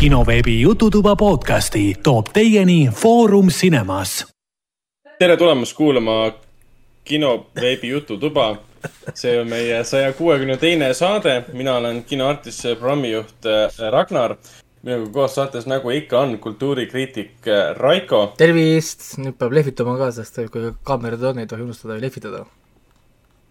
[0.00, 4.26] kinoveebi Jututuba podcasti toob teieni Foorum Cinemas.
[5.18, 6.32] tere tulemast kuulama
[7.04, 8.56] kinoveebi Jututuba.
[9.14, 14.36] see on meie saja kuuekümne teine saade, mina olen kinoartist, programmijuht äh, Ragnar.
[14.82, 18.32] minuga koos saates, nagu ikka on, kultuurikriitik äh, Raiko.
[18.38, 22.44] tervist, nüüd peab lehvitama ka, sest kui kaamerad on, ei tohi unustada lehvitada.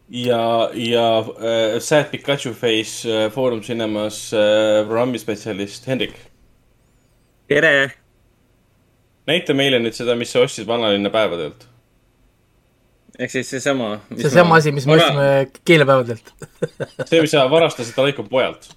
[0.10, 6.16] ja, ja äh, Sad Pikachu Face äh, Foorum Cinemas äh, programmispetsialist Hendrik.
[7.48, 7.92] Tere!
[9.28, 11.66] näita meile nüüd seda, mis sa ostsid vanalinna päevadelt.
[13.20, 13.98] ehk siis seesama.
[14.22, 15.28] seesama asi, mis me ostsime
[15.68, 16.32] keelepäevadelt
[17.10, 18.70] see, mis sa varastasid Raiko pojalt.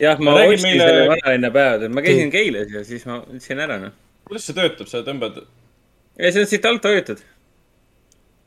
[0.00, 3.62] jah, ma Räägi ostsin meile- selle vanalinna päevadel, ma käisin Keilas ja siis ma ütlesin
[3.66, 3.94] ära, noh.
[4.28, 7.22] kuidas see töötab, sa tõmbad ja see on siit alt hoitud.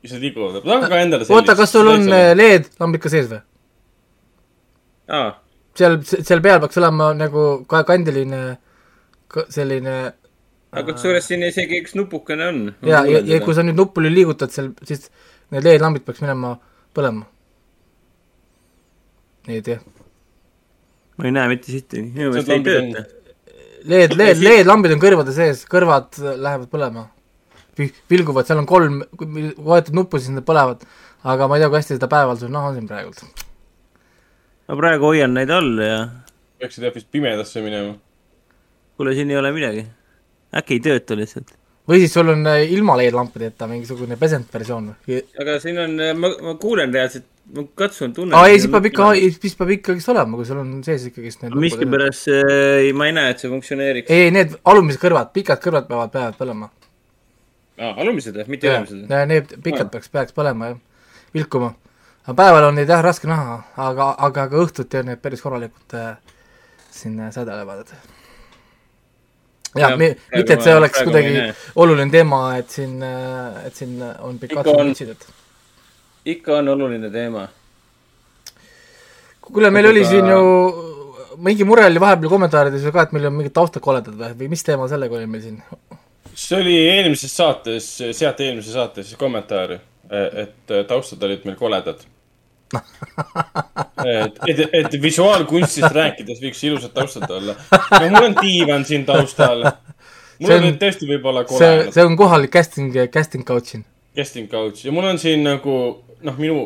[0.02, 3.28] ja see liigub, ma tahan ka endale oota, kas sul on äh, LED-lambid ka sees
[3.32, 3.40] või?
[5.08, 5.28] aa,
[5.80, 8.66] seal, seal peal peaks olema nagu ka kandiline ka-
[9.52, 9.98] selline
[10.72, 12.60] aga kusjuures siin isegi üks nupukene on.
[12.84, 15.08] ja, ja, ja kui sa nüüd nuppu liigutad seal, siis
[15.54, 16.56] need LED-lambid peaks minema
[16.96, 17.24] põlema.
[19.48, 19.84] Need jah.
[21.16, 23.06] ma ei näe mitte sittagi, minu meelest ei tööta.
[23.88, 27.08] LED, LED, LED-lambid on kõrvade sees, kõrvad lähevad põlema.
[28.10, 30.84] vilguvad, seal on kolm, kui vajutad nuppu, siis need põlevad.
[31.24, 33.44] aga ma ei tea, kui hästi seda päeval sul näha on siin praegult.
[34.68, 36.02] ma praegu hoian neid all ja
[36.60, 37.96] peaksid hoopis pimedasse minema.
[38.98, 39.86] Kuule, siin ei ole midagi.
[40.58, 41.52] äkki ei tööta lihtsalt.
[41.88, 45.20] või siis sul on äh, ilma LED-lampadeta mingisugune pesend versioon või?
[45.40, 48.36] aga siin on, ma, ma kuulen reaalselt, ma katsun, tunnen.
[48.36, 51.56] aa ei, siis peab ikka, siis peab ikkagist olema, kui sul on sees ikkagist need
[51.66, 54.10] miskipärast äh, ma ei näe, et see funktsioneeriks.
[54.14, 56.72] ei, need alumised kõrvad, pikad kõrvad peavad, peavad põlema.
[57.78, 59.06] aa, alumised või, mitte ülemised?
[59.34, 60.82] Need pikad peaks, peaks põlema jah,
[61.36, 61.70] vilkuma.
[62.26, 65.96] aga päeval on neid jah raske näha, aga, aga, aga õhtuti on need päris korralikult
[65.96, 66.16] äh,
[66.90, 67.94] siin äh, sädelevad.
[69.74, 71.44] Jah, Jah, mitte, et see oleks kuidagi
[71.76, 73.02] oluline teema, et siin,
[73.64, 75.28] et siin on mütsid, et
[76.36, 77.48] ikka on oluline teema.
[79.40, 80.42] kuule, meil Aga oli siin ju
[81.38, 84.64] mingi mure oli vahepeal kommentaarides ju ka, et meil on mingid taustakoledad või, või mis
[84.66, 85.62] teema sellega oli meil siin?
[86.38, 89.78] see oli eelmises saates, seati eelmises saates kommentaari,
[90.44, 92.04] et taustad olid meil koledad.
[92.76, 97.54] Et, et, et visuaalkunstist rääkides võiks ilusad taustad olla.
[98.00, 99.64] no mul on diivan siin taustal.
[100.38, 103.76] mul See on on- tõesti võib-olla see, kole see on kohalik casting, casting couch
[104.16, 105.74] casting couch ja mul on siin nagu
[106.22, 106.62] noh, minu,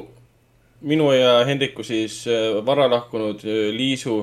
[0.80, 4.18] minu ja Hendriku siis äh, vara lahkunud äh, Liisu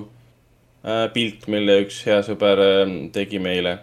[0.86, 3.80] äh, pilt, mille üks hea sõber äh, tegi meile.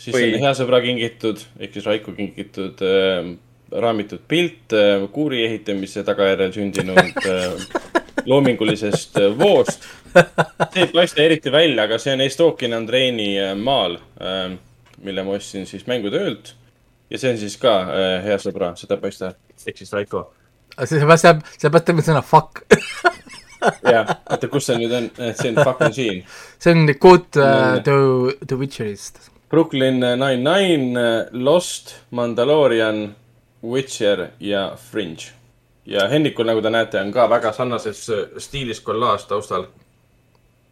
[0.00, 3.34] siis on hea sõbra kingitud ehk siis Raiku kingitud äh,
[3.72, 7.82] raamitud pilt äh, kuuri ehitamise tagajärjel sündinud äh,
[8.26, 9.88] loomingulisest äh, voost.
[10.72, 13.98] see ei paista eriti välja, aga see on Estokin Andreini maal
[15.04, 16.54] mille ma ostsin siis mängutöölt
[17.10, 17.74] ja see on siis ka
[18.24, 19.34] hea sõbra, seda paista.
[19.66, 20.22] ehk siis Raiko.
[20.78, 22.64] see, see peab, see peab tegema sõna fuck
[23.94, 26.24] jah, oota, kus see nüüd on, see on fucking siin.
[26.56, 29.20] see on quote uh, to, to Witcherist.
[29.50, 31.04] Brooklyn Nine-Nine,
[31.44, 33.04] Lost, Mandalorian,
[33.72, 35.32] Witcher ja Fringe.
[35.86, 39.66] ja Hennikul, nagu te näete, on ka väga sarnases äh, stiilis kollaaž taustal.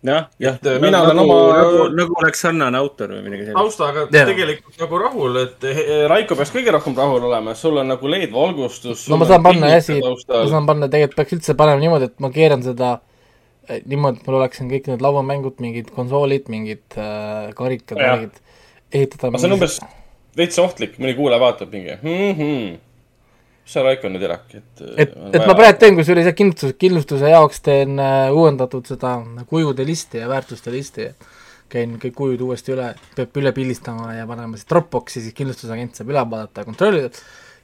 [0.05, 0.59] jah, jah.
[0.67, 3.57] Äh, mina olen nagu, oma- nagu, nagu oleks sarnane autor või midagi sellist.
[3.61, 4.27] taustaga Jaa.
[4.29, 9.07] tegelikult nagu rahul, et eh, Raiko peaks kõige rohkem rahul olema, sul on nagu LED-valgustus.
[9.09, 12.21] no ma saan panna jah siit, ma saan panna, tegelikult peaks üldse panema niimoodi, et
[12.21, 12.93] ma keeran seda
[13.69, 18.43] eh, niimoodi, et mul oleks siin kõik need lauamängud, mingid konsoolid, mingid äh, karikad, mingid
[18.93, 19.33] ehitada.
[19.39, 19.79] see on umbes
[20.39, 22.35] veits ohtlik, mõni kuulaja vaatab mingi mm.
[22.39, 22.75] -hmm.
[23.65, 24.83] mis sa, Raiko, nüüd elad, et.
[24.97, 29.17] et, et ma praegu teen kusjuures jah, kindlustuse, kindlustuse jaoks teen äh, uuendatud seda
[29.51, 31.15] kujude listi ja väärtuste listi.
[31.75, 36.13] käin kõik kujud uuesti üle, peab üle pildistama ja panema siis Dropboxi, siis kindlustusagent saab
[36.13, 37.09] üle vaadata ja kontrollida.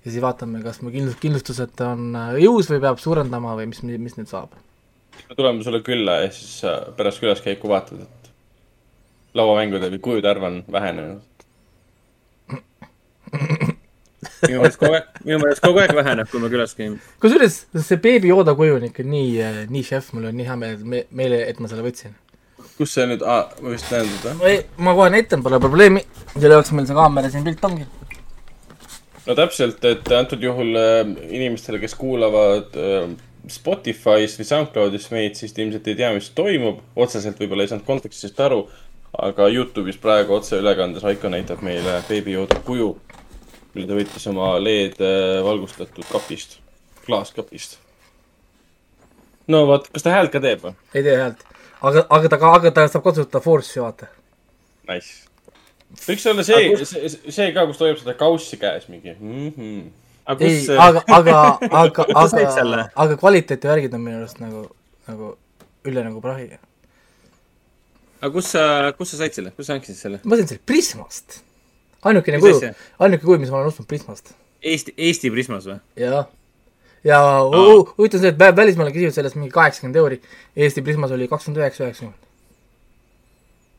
[0.05, 3.83] ja siis vaatame, kas mu kindlus, kindlustused on äh, jõus või peab suurendama või mis,
[3.83, 4.57] mis nüüd saab.
[5.29, 8.21] me tuleme sulle külla ja siis sa pärast külaskäiku vaatad, et
[9.35, 11.40] lauamängude või kujude arv on vähenenud.
[13.31, 16.99] Minu meelest kogu aeg, minu meelest kogu aeg väheneb, kui me külas käime.
[17.23, 20.77] kusjuures see beebi Yoda kuju on ikka nii, nii šef, mul on nii hea meel,
[20.77, 22.17] et me, meele, et ma selle võtsin.
[22.77, 24.37] kus see nüüd ah,, ma vist näen teda.
[24.49, 26.05] ei, ma kohe näitan, pole probleemi.
[26.35, 27.89] selle jaoks meil see kaamera siin pilt ongi.
[29.27, 33.11] no täpselt, et antud juhul äh, inimestele, kes kuulavad äh,
[33.49, 36.83] Spotify's või SoundCloud'is meid, siis te ilmselt ei tea, mis toimub.
[36.97, 38.67] otseselt võib-olla ei saanud kontekstist aru,
[39.17, 42.93] aga Youtube'is praegu otseülekandes Raiko näitab meile Baby Yoda kuju,
[43.75, 46.59] mille ta võttis oma LED äh, valgustatud kapist,
[47.07, 47.79] klaaskapist.
[49.51, 50.77] no vot, kas ta häält ka teeb või?
[50.95, 51.45] ei tee häält.
[51.81, 54.11] aga, aga ta, aga ta saab kasutada Force'i, vaata.
[54.91, 55.27] Nice.
[56.07, 59.53] võiks olla see, see, see ka, kus ta hoiab seda kaussi käes mingi mm.
[59.57, 59.85] -hmm.
[60.35, 61.37] aga ei kus,, aga, aga,
[61.71, 64.67] aga, Kus aga aga kvaliteeti värgid on minu arust nagu,
[65.11, 65.37] nagu
[65.87, 66.49] üle nagu prahi.
[68.21, 68.65] aga kus sa,
[68.99, 70.21] kus sa said selle, kus sa hanksid selle?
[70.25, 71.41] ma sain selle Prismast.
[72.05, 72.61] Ainukene kuju
[72.99, 74.33] ainuke kuju, mis ma olen ostnud Prismast.
[74.63, 75.79] Eesti, Eesti Prismas või?
[75.97, 76.27] jah.
[77.05, 80.21] ja hu- huvitav on see, et vä- välismaal küsivad sellest mingi kaheksakümmend euri,
[80.57, 82.19] Eesti Prismas oli kakskümmend üheksa, üheksakümmend.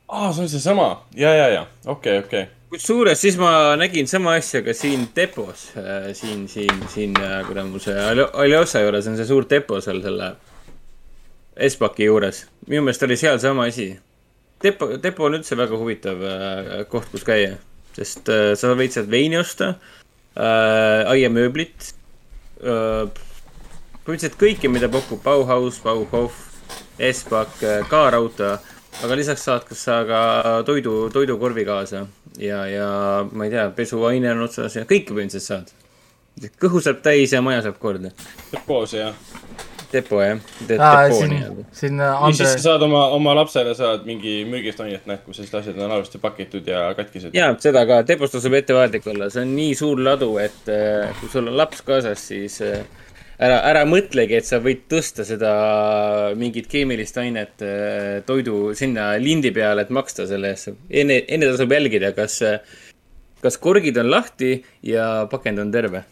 [0.09, 2.45] aa, see on seesama, ja, ja, ja, okei, okei.
[2.71, 5.69] kusjuures siis ma nägin sama asja ka siin depos,
[6.13, 7.13] siin, siin, siin,
[7.69, 10.33] mul see Aljo- Aljosa juures on see suur depo seal selle
[11.55, 12.45] Espaki juures.
[12.67, 13.99] minu meelest oli seal sama asi.
[14.63, 17.57] depo, depo on üldse väga huvitav äh, koht, kus käia,
[17.97, 21.91] sest äh, sa võid sealt veini osta äh,, aiamööblit
[22.63, 23.09] äh,,
[24.01, 26.47] põhimõtteliselt kõike, mida pakub Bauhaus, Bauhof,
[27.01, 27.53] Espak,
[27.89, 28.55] K-Rauta,
[29.05, 30.21] aga lisaks saad kas sa ka
[30.67, 32.05] toidu, toidukorvi kaasa
[32.39, 32.89] ja, ja
[33.31, 36.51] ma ei tea, pesuaine on otsas ja kõike põhimõtteliselt saad.
[36.61, 38.13] kõhu saab täis ja maja saab korda.
[38.65, 39.13] koos ja.
[39.91, 40.39] Depo jah,
[40.77, 45.07] aa, depo siin nii-öelda., Andre siis, sa saad oma, oma lapsele saad mingi mürgist ainet
[45.09, 47.35] näkku, sest asjad on halvasti pakitud ja katkised.
[47.37, 51.31] ja seda ka, depost tasub ettevaatlik olla, see on nii suur ladu, et äh, kui
[51.31, 52.85] sul on laps kaasas, siis äh,
[53.41, 55.51] ära, ära mõtlegi, et sa võid tõsta seda
[56.39, 60.73] mingit keemilist ainet äh, toidu sinna lindi peale, et maksta selle eest.
[60.89, 62.39] enne, enne tasub jälgida, kas,
[63.43, 66.05] kas korgid on lahti ja pakend on terve.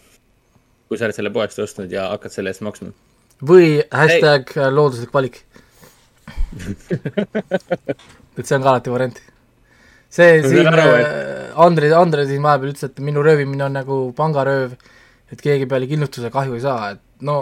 [0.90, 2.90] kui sa oled selle poest ostnud ja hakkad selle eest maksma.
[3.46, 5.42] Või hashtag äh, looduslik valik.
[8.38, 9.20] et see on ka alati variant.
[10.10, 14.74] see siin äh, Andre, Andre siin vahepeal ütles, et minu röövimine on nagu pangarööv,
[15.32, 17.36] et keegi peale kindlustuse kahju ei saa, et no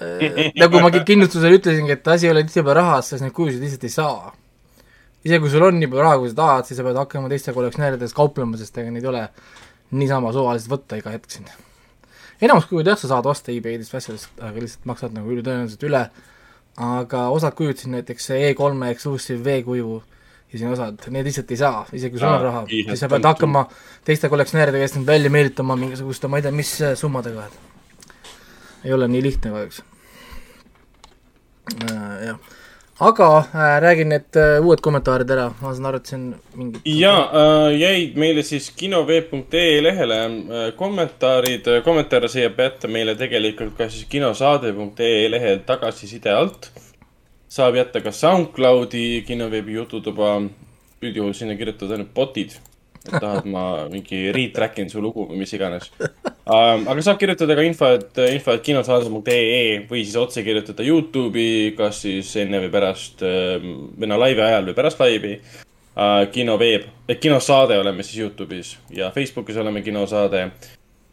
[0.00, 3.64] äh, nagu ma ki- kindlustusele ütlesingi, et asi ei ole tihtipeale rahas, sest neid kujusid
[3.64, 4.34] lihtsalt ei saa.
[5.24, 7.52] isegi kui sul on nii palju raha, kui sa tahad, siis sa pead hakkama teiste
[7.56, 9.24] kollektsionääridega kauplema, sest ega neid ei ole
[9.90, 11.50] niisama suvaliselt võtta iga hetk siin
[12.40, 16.04] enamus kujud jah, sa saad osta e-Baydist asjadest, aga lihtsalt maksad nagu ülitõenäoliselt üle.
[16.80, 19.96] aga osad kujud siin näiteks see E3-e Exclusive V-kuju
[20.52, 23.26] ja siin osad, need lihtsalt ei saa, isegi kui sul on raha, siis sa pead
[23.26, 23.64] hakkama
[24.06, 29.08] teiste kollektsionääridega eest neid välja meelitama mingisuguste, ma ei tea, mis summadega, et ei ole
[29.10, 29.82] nii lihtne kahjuks
[31.84, 32.16] äh,.
[32.30, 32.40] jah,
[33.00, 36.26] aga äh, räägin need äh, uued kommentaarid ära, ma saan aru, et see on
[36.58, 43.76] mingi ja äh, jäid meile siis kinoveeb.ee lehele äh, kommentaarid, kommentaare saab jätta meile tegelikult
[43.78, 46.70] ka siis kinosaade.ee lehel tagasiside alt.
[47.48, 50.36] saab jätta ka SoundCloudi kinoveebi jututuba,
[51.02, 52.52] üldjuhul sinna kirjutavad ainult bot'id.
[53.06, 56.84] Et tahad ma mingi retrack in su lugu või mis iganes ähm,.
[56.90, 62.02] aga saab kirjutada ka info, et info, et kinosaade.ee või siis otse kirjutada Youtube'i, kas
[62.04, 67.78] siis enne või pärast ähm, või no laivi ajal või pärast laivi uh, kinoveeb, kinosaade
[67.80, 70.50] oleme siis Youtube'is ja Facebookis oleme kinosaade.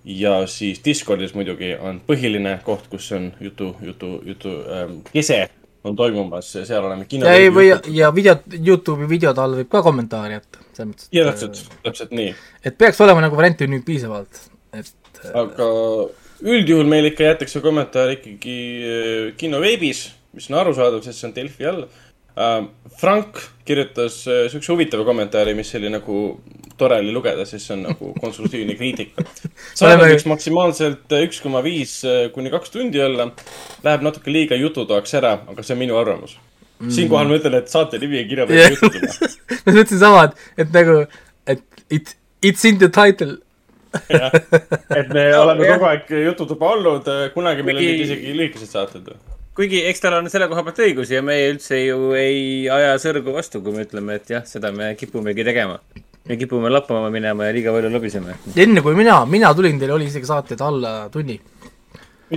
[0.06, 5.50] ja siis Discordis muidugi on põhiline koht, kus on jutu, jutu, jutu ähm, kese
[5.84, 7.26] on toimumas, seal oleme kino.
[7.26, 11.10] ja ei, või ja videot, Youtube'i videode all võib ka kommentaari jätta, selles mõttes.
[11.16, 12.32] ja täpselt, täpselt nii.
[12.66, 14.42] et peaks olema nagu variante nüüd piisavalt,
[14.78, 15.70] et äh, aga
[16.46, 20.08] üldjuhul meil ikka jäetakse kommentaar ikkagi äh, kino veebis,
[20.38, 22.68] mis on arusaadav, sest see on Delfi all uh,.
[22.98, 26.20] Frank kirjutas uh, siukse huvitava kommentaari, mis oli nagu
[26.78, 29.26] tore oli lugeda, sest see on nagu konstruktiivne kriitika.
[29.74, 32.00] saade võiks maksimaalselt äh, üks koma viis
[32.36, 33.32] kuni kaks tundi olla.
[33.86, 36.38] Läheb natuke liiga jututoaks ära, aga see on minu arvamus.
[36.86, 38.76] Siinkohal ma ütlen, et saate nimi on kirja peal Jah.
[38.76, 39.32] jututuba.
[39.66, 40.98] ma mõtlesin sama, et, et nagu,
[41.54, 43.38] et it, it's in the title.
[44.12, 44.34] jah,
[45.00, 49.10] et me oleme kogu aeg jututuba olnud, kunagi meil olid isegi lühikesed saated.
[49.58, 53.34] kuigi eks tal on selle koha pealt õigus ja me üldse ju ei aja sõrgu
[53.34, 55.80] vastu, kui me ütleme, et jah, seda me kipumegi tegema.
[56.28, 58.38] me kipume lappama minema ja liiga palju lobiseme.
[58.56, 61.40] enne kui mina, mina tulin, teil oli isegi saateid alla tunni.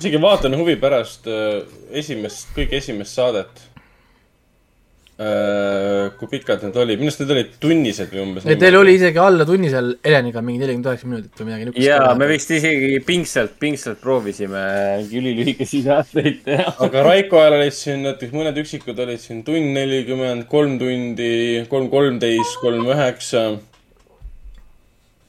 [0.00, 3.69] isegi vaatan huvi pärast äh, esimest, kõige esimest saadet.
[5.20, 8.46] Kui pikad need olid, minu arust need olid tunnised või umbes.
[8.60, 11.88] Teil oli isegi alla tunni seal Heleniga mingi nelikümmend üheksa minutit või midagi niisugust.
[11.90, 14.62] ja me vist isegi pingsalt, pingsalt proovisime
[15.02, 16.72] mingi ülilühikesi saateid teha.
[16.86, 21.30] aga Raiko ajal olid siin näiteks mõned üksikud olid siin tund nelikümmend, kolm tundi,
[21.68, 23.46] kolm kolmteist, kolm üheksa.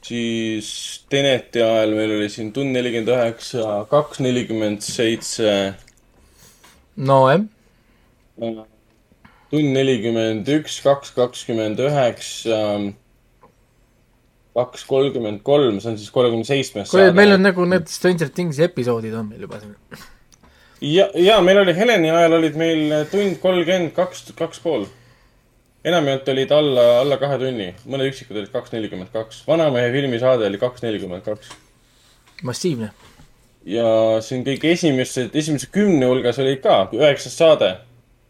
[0.07, 0.73] siis
[1.11, 5.73] Teneti ajal meil oli siin tund nelikümmend üheksa, kaks nelikümmend seitse
[6.95, 7.43] nojah,
[9.51, 12.59] tund nelikümmend üks, kaks kakskümmend üheksa,
[14.55, 18.65] kaks kolmkümmend kolm, see on siis kolmekümne seitsmes kuule, meil on nagu need Stranger Things'i
[18.67, 19.75] episoodid on meil juba siin.
[20.81, 24.87] ja, ja meil oli Heleni ajal olid meil tund kolmkümmend kaks, kaks pool.
[25.87, 29.45] enamjaolt olid alla, alla kahe tunni, mõned üksikud olid kaks nelikümmend kaks.
[29.47, 31.53] vanamehe filmisaade oli kaks nelikümmend kaks.
[32.43, 32.91] massiivne.
[33.65, 33.87] ja
[34.25, 37.75] siin kõik esimesed, esimese kümne hulgas oli ka üheksas saade.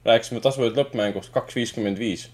[0.05, 2.29] Rääkisime tasuvad lõppmängust kaks viiskümmend viis.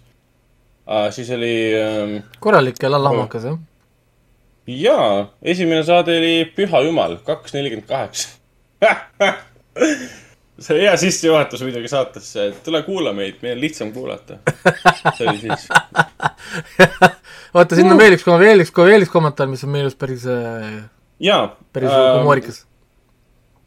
[1.11, 3.59] siis oli ähm, korralik ja lammakas, jah.
[4.67, 8.29] jaa, esimene saade oli Püha Jumal, kaks nelikümmend kaheksa.
[10.59, 14.39] see oli hea sissejuhatus muidugi saatesse, et tule kuula meid, meil on lihtsam kuulata.
[15.17, 15.67] see oli siis,
[17.57, 20.25] oota, siin on veel üks, veel üks, veel üks kommentaar, mis on minu arust päris,
[21.19, 21.43] jaa.
[21.73, 22.63] päris humoorikas.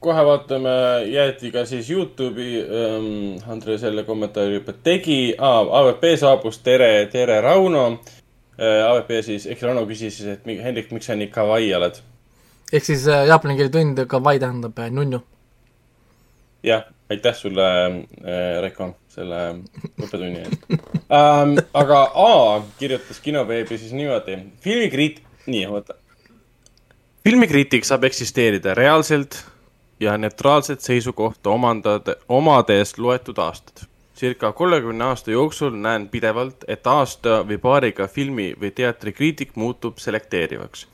[0.01, 0.71] Kohe vaatame,
[1.13, 5.67] jäeti ka siis Youtube'i ähm,, Andre selle kommentaari juba tegi ah,.
[5.81, 8.87] AVP saabus, tere, tere, Rauno äh,.
[8.89, 12.01] AVP siis, ehk Rauno küsis siis, et Hendrik, miks sa nii kawaii oled?
[12.73, 15.21] ehk siis äh, jaapani keele tund, kawaii tähendab äh, nunnu.
[16.65, 19.43] jah, aitäh sulle äh,, Reiko, selle
[20.03, 20.67] õppetunni eest
[21.13, 21.57] ähm,.
[21.75, 22.33] aga A
[22.81, 26.01] kirjutas kinoveebi siis niimoodi, filmikriit-, nii, oota.
[27.29, 29.43] filmikriitik saab eksisteerida reaalselt
[30.01, 33.87] ja neutraalset seisukohta omandada, omades loetud aastad.
[34.17, 40.89] circa kolmekümne aasta jooksul näen pidevalt, et aasta või paariga filmi või teatrikriitik muutub selekteerivaks.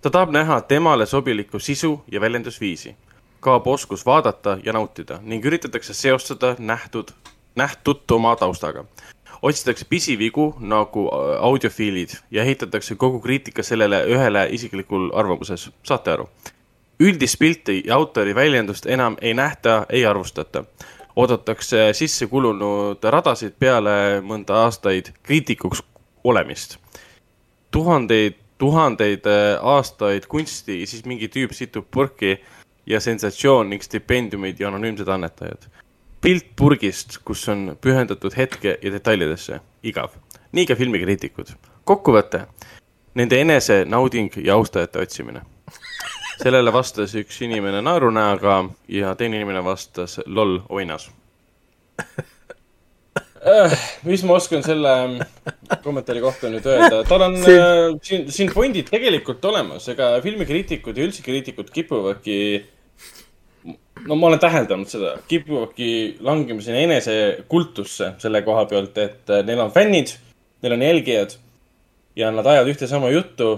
[0.00, 2.96] ta tahab näha temale sobilikku sisu ja väljendusviisi
[3.40, 7.10] kaob oskus vaadata ja nautida ning üritatakse seostada nähtud,
[7.56, 8.84] nähtut oma taustaga.
[9.42, 16.28] otsitakse pisivigu nagu äh, audiofiilid ja ehitatakse kogu kriitika sellele ühele isiklikul arvamuses, saate aru?
[17.00, 20.64] Üldist pilti ja autori väljendust enam ei nähta, ei arvustata.
[21.16, 25.82] oodatakse sisse kulunud radasid peale mõnda aastaid kriitikuks
[26.24, 26.78] olemist
[27.70, 32.38] tuhandeid, tuhandeid äh, aastaid kunsti siis mingi tüüp situb purki
[32.86, 35.68] ja sensatsioon ning stipendiumid ja anonüümsed annetajad.
[36.20, 40.10] pilt purgist, kus on pühendatud hetke ja detailidesse, igav.
[40.52, 41.52] nii ka filmikriitikud.
[41.84, 42.46] kokkuvõte,
[43.14, 45.42] nende enese nauding ja austajate otsimine.
[46.38, 48.58] Sellele vastas üks inimene naerunäoga
[48.92, 51.08] ja teine inimene vastas loll oinas.
[54.04, 54.92] mis ma oskan selle
[55.82, 60.98] kommentaari kohta nüüd öelda, tal on See- äh, siin, siin fondid tegelikult olemas, ega filmikriitikud
[60.98, 62.38] ja üldse kriitikud kipuvadki.
[64.06, 69.72] no ma olen täheldanud seda, kipuvadki langemiseni enesekultusse selle koha pealt, et äh, neil on
[69.74, 70.14] fännid,
[70.62, 71.38] neil on jälgijad
[72.18, 73.56] ja nad ajavad ühte sama juttu,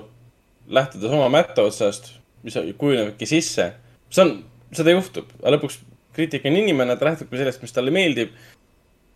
[0.69, 3.73] lähtudes oma mätta otsast, mis kujunevadki sisse.
[4.11, 4.37] see on,
[4.77, 5.81] seda juhtub, aga lõpuks
[6.17, 8.37] kriitik on inimene, ta lähtubki sellest, mis talle meeldib.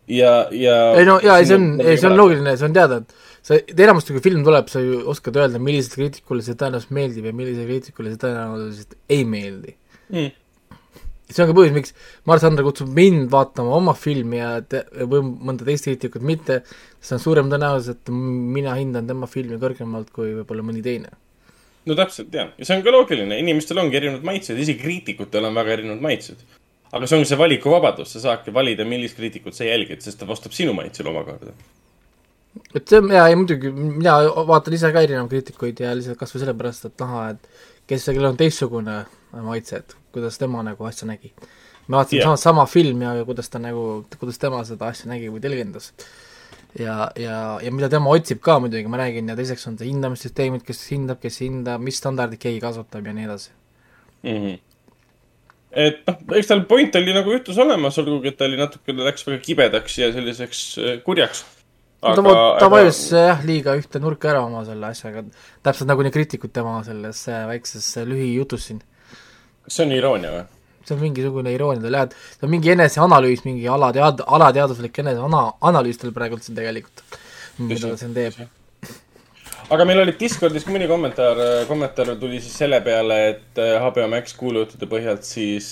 [0.09, 0.78] ja, ja.
[0.99, 3.14] ei no ei see on, see on loogiline, see on teada, et
[3.45, 7.33] sa, enamasti kui film tuleb, sa ju oskad öelda, millisele kriitikule see tõenäoliselt meeldib ja
[7.37, 9.78] millisele kriitikule see tõenäoliselt ei meeldi
[10.12, 10.33] Mm.
[11.33, 11.95] see on ka põhjus, miks
[12.28, 16.61] Mart Sander kutsub mind vaatama oma filmi ja te, või mõnda teist kriitikut mitte,
[17.00, 21.14] sest on suurem tõenäosus, et mina hindan tema filmi kõrgemalt kui võib-olla mõni teine.
[21.88, 22.53] No täpselt, jah.
[22.59, 26.45] ja see on ka loogiline, inimestel ongi erinevad maitsed, isegi kriitikutel on väga erinevad maitsed.
[26.95, 30.55] aga see ongi see valikuvabadus, sa saadki valida, millist kriitikut sa jälgid, sest ta vastab
[30.57, 31.53] sinu maitsele omakorda.
[32.75, 34.19] et see on jaa, ei muidugi, mina
[34.53, 37.50] vaatan ise ka erinevaid kriitikuid ja lihtsalt kas või sellepärast, et näha, et
[37.91, 38.99] kes, kellel on teistsugune
[39.45, 41.35] maitse, et kuidas tema nagu asja nägi.
[41.88, 42.31] me vaatasime yeah.
[42.31, 45.93] sama, sama filmi ja kuidas ta nagu, kuidas tema seda asja nägi või tõlgendas.
[46.78, 50.64] ja, ja, ja mida tema otsib ka muidugi, ma räägin, ja teiseks on see hindamissüsteemid,
[50.66, 53.50] kes hindab, kes ei hinda, mis standardid keegi kasutab ja nii edasi.
[54.23, 54.38] mm.
[54.45, 54.61] -hmm.
[55.87, 59.26] et noh, eks tal point oli nagu jutus olemas, olgugi et ta oli natukene, läks
[59.26, 61.45] väga kibedaks ja selliseks äh, kurjaks.
[62.00, 65.25] ta va-, ta vajus jah, liiga ühte nurka ära oma selle asjaga,
[65.62, 68.83] täpselt nagu need kriitikud tema selles äh, väikses äh, lühijutus siin.
[69.69, 70.45] see on iroonia või?
[70.85, 75.47] See on mingisugune iroonia tal jah, et see on mingi eneseanalüüs, mingi alatead-, alateaduslik eneseana-,
[75.71, 77.05] analüüs tal praegult siin tegelikult,
[77.62, 78.38] mida ta siin teeb.
[79.75, 84.37] aga meil oli Discordis mõni kommentaar, kommentaar tuli siis selle peale, et äh, HBO Max
[84.38, 85.71] kuulujuttude põhjalt siis,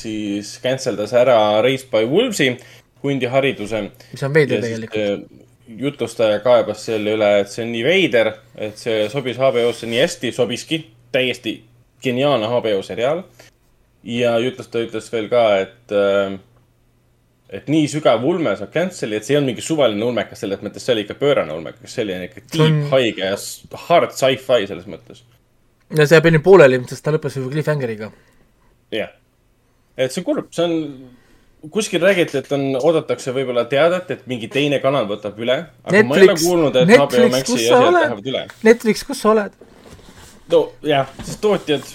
[0.00, 2.54] siis cancel das ära Raised by Wolves'i
[3.02, 3.82] hundihariduse.
[4.12, 5.38] mis on veider tegelikult.
[5.80, 10.32] jutlustaja kaebas selle üle, et see on nii veider, et see sobis HBO-sse nii hästi,
[10.34, 10.80] sobiski,
[11.14, 11.60] täiesti
[12.02, 13.22] geniaalne HBO seriaal.
[14.04, 16.38] Ja jutlustaja ütles veel ka, et äh,
[17.50, 20.84] et nii sügav ulme saab cancel'i, et see ei olnud mingi suvaline ulmekas selles mõttes,
[20.86, 23.38] see oli ikka pöörane ulmekas, oli ikka deep, haige ja
[23.88, 25.24] hard sci-fi selles mõttes.
[25.90, 28.12] ja see jääb enne pooleli, sest ta lõppes ju cliffhangeriga.
[28.94, 29.10] jah.
[29.96, 30.76] et see on kurb, see on,
[31.74, 35.58] kuskil räägiti, et on, oodatakse võib-olla teadet, et mingi teine kanal võtab üle.
[35.82, 37.98] aga ma ei ole Netflix- kuulnud, et Netflix, HBO Maxi asjad oled?
[37.98, 38.46] lähevad üle.
[38.70, 39.58] Netflix, kus sa oled?
[40.54, 41.94] no jah, sest tootjad,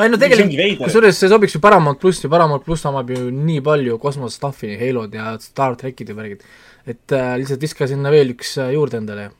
[0.00, 3.98] ei no tegelikult, kusjuures see sobiks ju Paramount plussi, Paramount pluss omab ju nii palju
[4.00, 6.44] kosmose stuff'i, Halod ja Star trackid ja värgid.
[6.86, 9.30] et äh, lihtsalt viska sinna veel üks äh, juurde endale.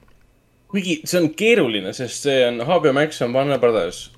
[0.68, 4.10] kuigi see on keeruline, sest see on HBO Max on Warner Brothers.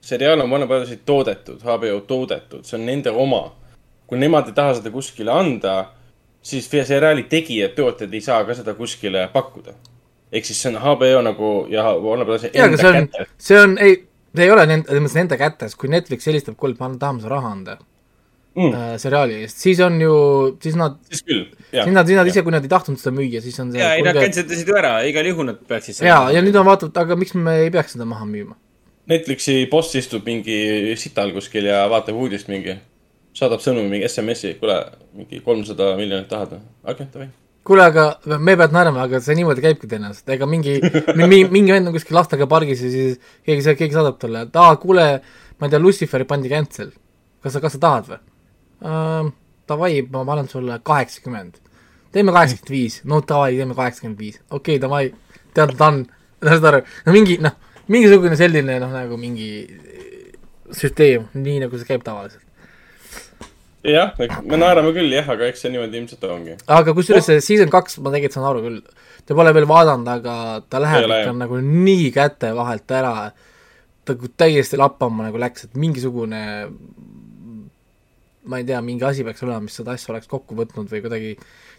[0.00, 3.52] seriaal on Warner Brothersi toodetud, HBO toodetud, see on nende oma.
[4.06, 5.76] kui nemad ei taha seda kuskile anda,
[6.42, 9.72] siis seriaali tegijad, tootjad ei saa ka seda kuskile pakkuda.
[10.32, 14.04] ehk siis see on HBO nagu ja Warner Brothersi enda kätes., see on, ei,
[14.36, 17.34] see ei ole nende, selles mõttes nende kätes, kui Netflix helistab, kuule, me tahame sulle
[17.34, 17.78] raha anda
[18.56, 18.72] Mm.
[18.72, 20.12] äh, seriaali eest, siis on ju,
[20.64, 23.42] siis nad, siis küll, siis nad, siis nad ise, kui nad ei tahtnud seda müüa,
[23.44, 26.40] siis on see ja ei, nad canceldasid ju ära, igal juhul nad peaksid jaa, ja
[26.40, 28.56] nüüd on vaadatud, aga miks me ei peaks seda maha müüma?
[29.12, 30.56] Netflixi boss istub mingi
[30.96, 32.78] sital kuskil ja vaatab uudist mingi.
[33.36, 34.78] saadab sõnumi mingi SMS-i, kuule,
[35.12, 36.64] mingi kolmsada miljonit tahad või?
[36.80, 37.28] okei okay,, davai.
[37.66, 38.04] kuule, aga
[38.38, 40.76] me pead naerma, aga see niimoodi käibki tõenäoliselt, ega mingi
[41.20, 44.76] mingi, mingi vend on kuskil lastega pargis ja siis keegi, keegi saadab talle, et aa,
[44.82, 45.06] kuule,
[45.58, 46.92] ma ei tea, Luciferi pandi cancel.
[47.42, 48.22] kas sa, kas sa tahad või
[48.86, 49.34] uh,?
[49.66, 51.56] Davai, ma panen sulle kaheksakümmend.
[52.14, 55.04] teeme kaheksakümmend viis, no davai, teeme kaheksakümmend viis, okei okay,, davai,
[55.58, 56.06] tead, done,
[56.44, 57.56] saad aru, no mingi noh,
[57.90, 59.50] mingisugune selline noh, nagu mingi
[60.74, 62.45] süsteem, nii nagu see käib tavaliselt.
[63.92, 64.14] jah,
[64.44, 66.56] me naerame küll jah, aga eks see niimoodi ilmselt ongi.
[66.78, 68.80] aga kusjuures see season kaks, ma tegelikult saan aru küll,
[69.26, 70.36] te pole veel vaadanud, aga
[70.70, 73.14] ta läheb ikka nagu nii käte vahelt ära,
[74.06, 76.42] ta täiesti lappama nagu läks, et mingisugune
[78.46, 81.32] ma ei tea, mingi asi peaks olema, mis seda asja oleks kokku võtnud või kuidagi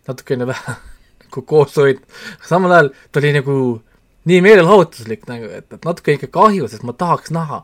[0.08, 0.76] natukene vähe
[1.24, 3.58] nagu koos hoidnud, samal ajal ta oli nagu
[4.28, 7.62] nii meelelahutuslik nagu, et, et natuke ikka kahju, sest ma tahaks näha,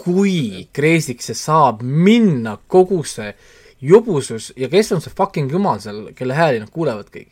[0.00, 3.30] kui kreesiks see saab minna kogu see
[3.84, 7.30] jubusus ja kes on see fucking jumal seal, kelle hääli nad kuulevad kõik.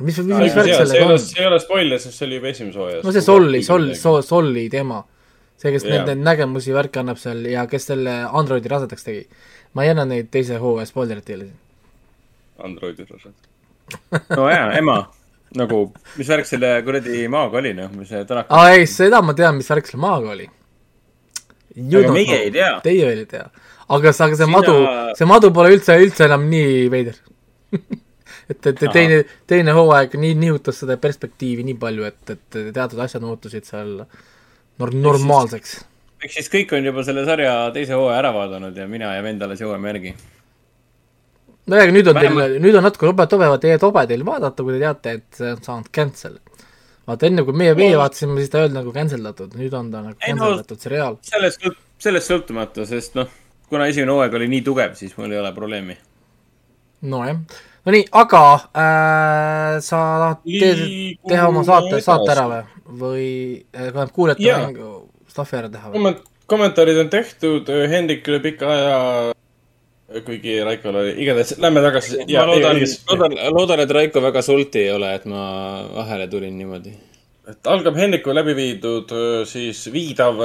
[0.00, 1.24] mis, mis, mis värk see ei sellega ole, on?
[1.24, 3.02] see ei ole spoiler, sest see oli juba esimeses hooajas.
[3.06, 5.02] no see Solli, Sol-, Sol-, Solli teema.
[5.56, 5.96] see, kes Jaa.
[5.96, 9.26] neid, neid nägemusi, värke annab seal ja kes selle Androidi rasedaks tegi.
[9.74, 11.60] ma ei anna neid teise hooaja spoilerit teile siin.
[12.64, 13.34] Androidi rasad.
[14.38, 14.98] no jaa, ema,
[15.58, 15.86] nagu,
[16.18, 18.52] mis värk selle kuradi maaga oli, noh, mis see tänak-.
[18.54, 20.50] aa ei, seda ma tean, mis värk selle maaga oli.
[21.74, 22.72] Aga meie ei tea.
[22.84, 23.48] Teie veel ei tea.
[23.88, 24.74] aga see, aga see Sina- madu,
[25.18, 27.16] see madu pole üldse, üldse enam nii veider.
[28.50, 28.92] et, et Ahah.
[28.92, 33.96] teine, teine hooaeg nii nihutas seda perspektiivi nii palju, et, et teatud asjad muutusid seal
[33.98, 35.80] nor-, normaalseks.
[36.24, 39.42] ehk siis kõik on juba selle sarja teise hooaja ära vaadanud ja mina ja vend
[39.44, 40.14] alles jõuame järgi.
[41.66, 44.76] no aga nüüd on teil Vähemalt-, nüüd on natuke tobe, tobe, tobe teil vaadata, kui
[44.76, 46.38] te teate, et see on saanud cancel.
[47.08, 49.90] Vaata enne, kui meie, meie vaatasime, siis ta ei olnud nagu cancel datud, nüüd on
[49.92, 51.18] ta nagu no- cancel datud seriaal.
[51.28, 51.68] sellest,
[52.02, 53.30] sellest sõltumata, sest noh,
[53.68, 55.96] kuna esimene hooaeg oli nii tugev, siis mul ei ole probleemi.
[57.04, 57.40] nojah,
[57.84, 60.70] no nii, aga äh, sa tahad te
[61.28, 62.62] teha oma saate, saate ära või,
[63.02, 63.26] või
[63.74, 64.94] äh, tähendab, kuulajate mängu
[65.28, 65.98] stuff'i ära teha või?
[65.98, 68.98] komment-, kommentaarid on tehtud, Hendrik üle pika aja,
[70.26, 72.20] kuigi Raikol oli, igatahes lähme tagasi.
[72.36, 72.78] ma loodan,
[73.10, 75.42] loodan, loodan, et Raiko väga sulti ei ole, et ma
[75.94, 76.94] vahele tulin niimoodi.
[77.50, 79.12] et algab Hendriku läbi viidud
[79.50, 80.40] siis viidav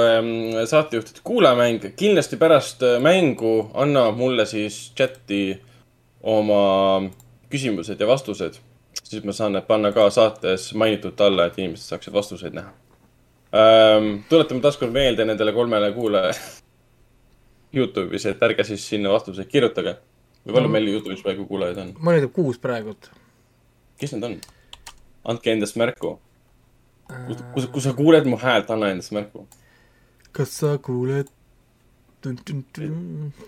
[0.66, 1.92] saatejuhtide kuulamäng.
[1.96, 5.58] kindlasti pärast mängu anna mulle siis chati
[6.22, 7.10] oma
[7.50, 8.60] küsimused ja vastused.
[9.04, 12.72] siis ma saan need panna ka saates mainitud alla, et inimesed saaksid vastuseid näha
[14.30, 16.34] tuletame taaskord meelde nendele kolmele kuulajale
[17.74, 19.96] Youtube'is, et ärge siis sinna vastuseid kirjutage.
[20.46, 21.92] või palju meil Youtube'is praegu kuulajaid on?
[22.00, 23.10] mul oli kuus praegult.
[24.00, 24.38] kes need on?
[25.24, 26.18] andke endast märku.
[27.26, 29.46] kui, kui sa kuuled mu häält, anna endast märku.
[30.32, 31.28] kas sa kuuled?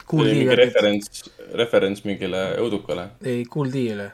[0.07, 3.09] kuuldi mingi referents, referents mingile õudukale.
[3.25, 4.11] ei, kuuldi-le.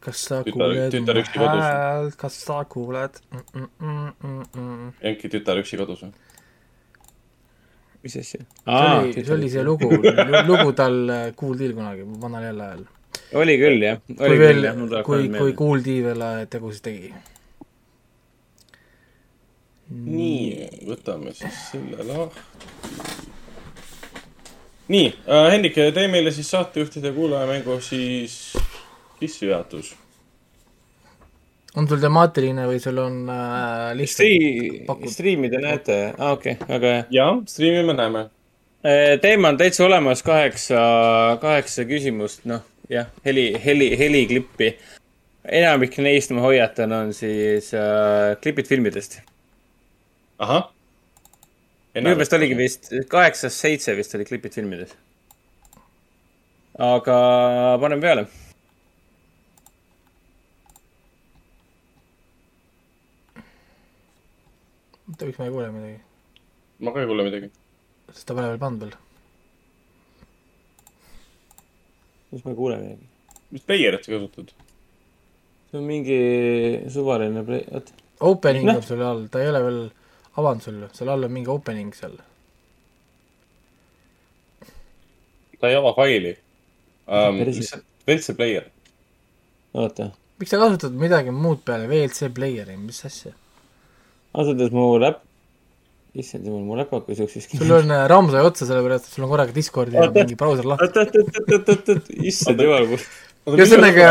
[0.00, 3.44] kas sa Tütar- kuuled tütar mu häält, kas sa kuuled mm,?
[3.54, 4.92] Mm, mm, mm, mm.
[5.12, 6.12] Enki tütar üksi kodus või?
[8.02, 8.44] Mis asja?
[8.64, 9.90] see oli, see oli see lugu,
[10.48, 12.86] lugu tal äh, Kuuldil kunagi, vanal jälle ajal.
[13.42, 15.56] oli küll jah, kui oli veel kui, kui meelde.
[15.58, 17.12] Kuuldi veel tegusid tegi.
[19.90, 22.44] nii, võtame siis selle lahti.
[24.90, 28.40] nii äh,, Hendrik, tee meile siis saatejuhtide kuulajamängu siis
[29.20, 29.94] sissejuhatus.
[31.76, 36.68] On sul temaatiline või sul on äh, lihtsalt Strii-, striimi te näete, aa okei okay,,
[36.74, 37.06] väga hea.
[37.14, 38.26] ja, striimi me näeme.
[39.22, 40.80] teema on täitsa olemas, kaheksa,
[41.40, 44.74] kaheksa küsimust, noh jah, heli, heli, heliklippi.
[45.44, 49.20] enamik neist, ma hoiatan, on siis äh, klipid filmidest.
[50.38, 50.68] ahah.
[51.94, 54.94] minu meelest oligi vist kaheksast seitse vist oli klipid filmides.
[56.78, 57.16] aga
[57.80, 58.26] paneme peale.
[65.10, 66.00] oota, miks ma ei kuule midagi?
[66.80, 67.50] ma ka ei kuule midagi.
[68.12, 68.96] sest ta pole veel pannud veel.
[72.32, 73.08] mis ma ei kuule midagi.
[73.50, 74.52] mis player'it sa kasutad?
[75.70, 76.20] see on mingi
[76.90, 77.92] suvaline play, oota.
[78.20, 78.76] Opening Noh.
[78.76, 79.80] on sul all, ta ei ole veel
[80.36, 82.16] avanud sul, seal all on mingi opening seal.
[85.60, 86.34] ta ei ava faili
[87.06, 87.40] um,.
[87.44, 88.64] Lihtsalt WLC player.
[89.74, 90.10] oota.
[90.40, 93.32] miks sa kasutad midagi muud peale VLC player'i, mis asja?
[94.34, 95.22] Ausalt öeldes mu läp-,
[96.20, 99.30] issand jumal, mu läpakas jooksis sul on äh, RAM sai otsa, sellepärast et sul on
[99.32, 100.86] korraga Discordi ja mingi brauser lahti.
[100.86, 102.84] oot, oot, oot, oot, oot, oot, issand jumal,
[103.50, 104.06] ühesõnaga,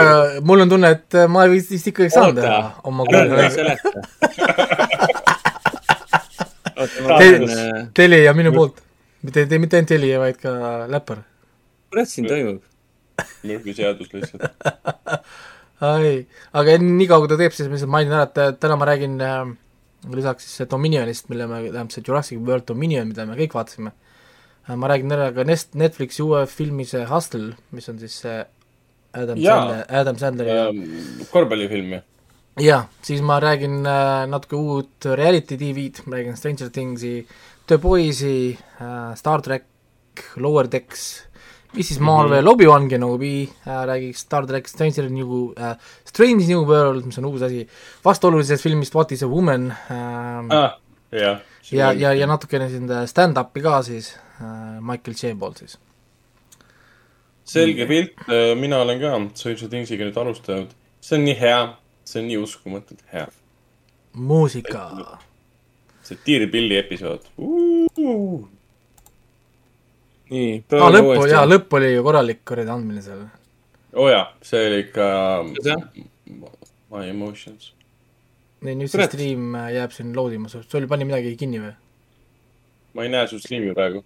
[0.48, 2.42] mul on tunne, et äh, ma vist vist ikkagi saan Oota.
[2.42, 3.04] teha oma
[6.80, 8.78] Te- vaatan, Telia minu poolt.
[9.26, 10.52] mitte, mitte ainult Telia, vaid ka
[10.92, 11.24] Läpar.
[11.92, 12.62] kurat siin toimub?
[13.44, 14.46] Murphy seadus lihtsalt.
[15.90, 16.14] ai,
[16.56, 18.78] aga enne nii kaua, kui ta teeb, siis ma lihtsalt mainin ära, et äh, täna
[18.80, 19.52] ma räägin äh,
[20.16, 23.92] lisaks siis Dominionist, mille me, tähendab see Jurassic World Dominion, mida me kõik vaatasime
[24.78, 28.38] ma räägin ära ka Nest-, Netflixi uue filmi see Hustle, mis on siis see
[29.18, 29.40] Adam.
[29.42, 30.68] Sandler, Adam Sandleri ja
[31.32, 32.02] korvpallifilm ju.
[32.62, 37.16] jaa, siis ma räägin äh, natuke uut reality tv-d, ma räägin Stranger Things'i,
[37.68, 39.66] The Boys'i äh,, Star track,
[40.38, 41.08] Lower Decks,
[41.74, 42.52] mis siis Marvel mm -hmm.
[42.52, 47.42] Obi-Wan Kenobi äh,, räägiks Star track Stranger New äh,, Strange New World, mis on uus
[47.42, 47.68] asi,
[48.06, 50.72] vastuolulisest filmist What is a woman äh, ah,.
[51.12, 51.40] jah.
[51.72, 55.80] ja, ja, ja natukene siin stand-up'i ka siis äh, Michael J poolt siis.
[57.44, 58.14] selge pilt,
[58.56, 60.70] mina olen ka Stranger Thingsiga nüüd alustanud.
[61.02, 63.28] see on nii hea, see on nii uskumatult hea.
[64.14, 65.18] muusika,
[66.04, 68.59] see Dear Billy episood uh,.
[70.30, 73.26] nii, aa lõpp, jaa, lõpp oli ju korralik kuradi andmine seal.
[73.96, 75.10] oo oh, jaa, see oli ikka?
[76.89, 77.74] My emotions.
[78.65, 81.74] nii, nüüd see stream äh, jääb siin load ima, sul pani midagi kinni või?
[82.94, 84.04] ma ei näe su striimi praegu.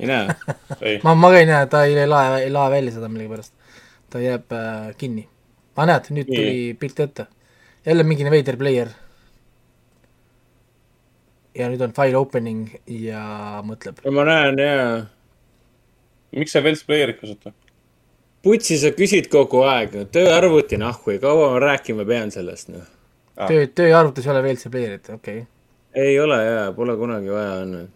[0.00, 0.34] ei näe.
[0.86, 3.54] ei, ma, ma ka ei näe, ta ei lae, ei lae välja seda millegipärast.
[4.10, 5.26] ta jääb äh, kinni.
[5.76, 6.36] aa, näed, nüüd Nii.
[6.36, 7.26] tuli pilt ette.
[7.86, 8.94] jälle mingi veider player.
[11.56, 14.02] Ja nüüd on file opening ja mõtleb.
[14.12, 14.90] ma näen jaa.
[16.36, 17.56] miks sa Wells Player'it kasutad?
[18.46, 22.86] putsi, sa küsid kogu aeg, tööarvuti nahku ja kaua ma rääkima pean sellest, noh.
[23.36, 23.50] Ah.
[23.50, 26.04] töö, tööarvutis ei ole VLC player'it, okei okay..
[26.06, 27.90] ei ole jaa, pole kunagi vaja olnud.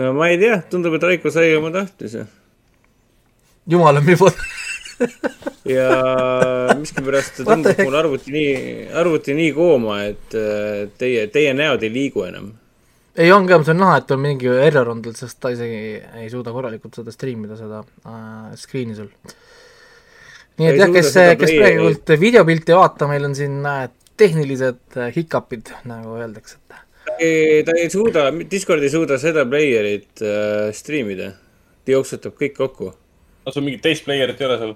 [0.00, 2.26] no ma ei tea, tundub, et Raiko sai oma tahtmise.
[3.70, 4.49] jumal on minu poolt.
[5.74, 5.90] ja
[6.78, 8.54] miskipärast tundub mul arvuti nii,
[9.00, 12.50] arvuti nii kooma, et äh, teie, teie näod ei liigu enam.
[13.16, 16.00] ei, on ka, see on näha, et on mingi error on tal, sest ta isegi
[16.22, 19.10] ei suuda korralikult seda stream ida, seda äh, screen'i sul.
[20.60, 23.86] nii et ei jah, kes, kes praegult videopilti ei vaata, meil on siin äh,
[24.20, 26.60] tehnilised äh, hicup'id, nagu öeldakse,
[27.20, 31.32] et ta ei suuda, Discord ei suuda seda player'it äh, streamida.
[31.84, 32.92] ta jooksutab kõik kokku.
[33.44, 34.74] kas sul mingit teist player'it ei ole seal?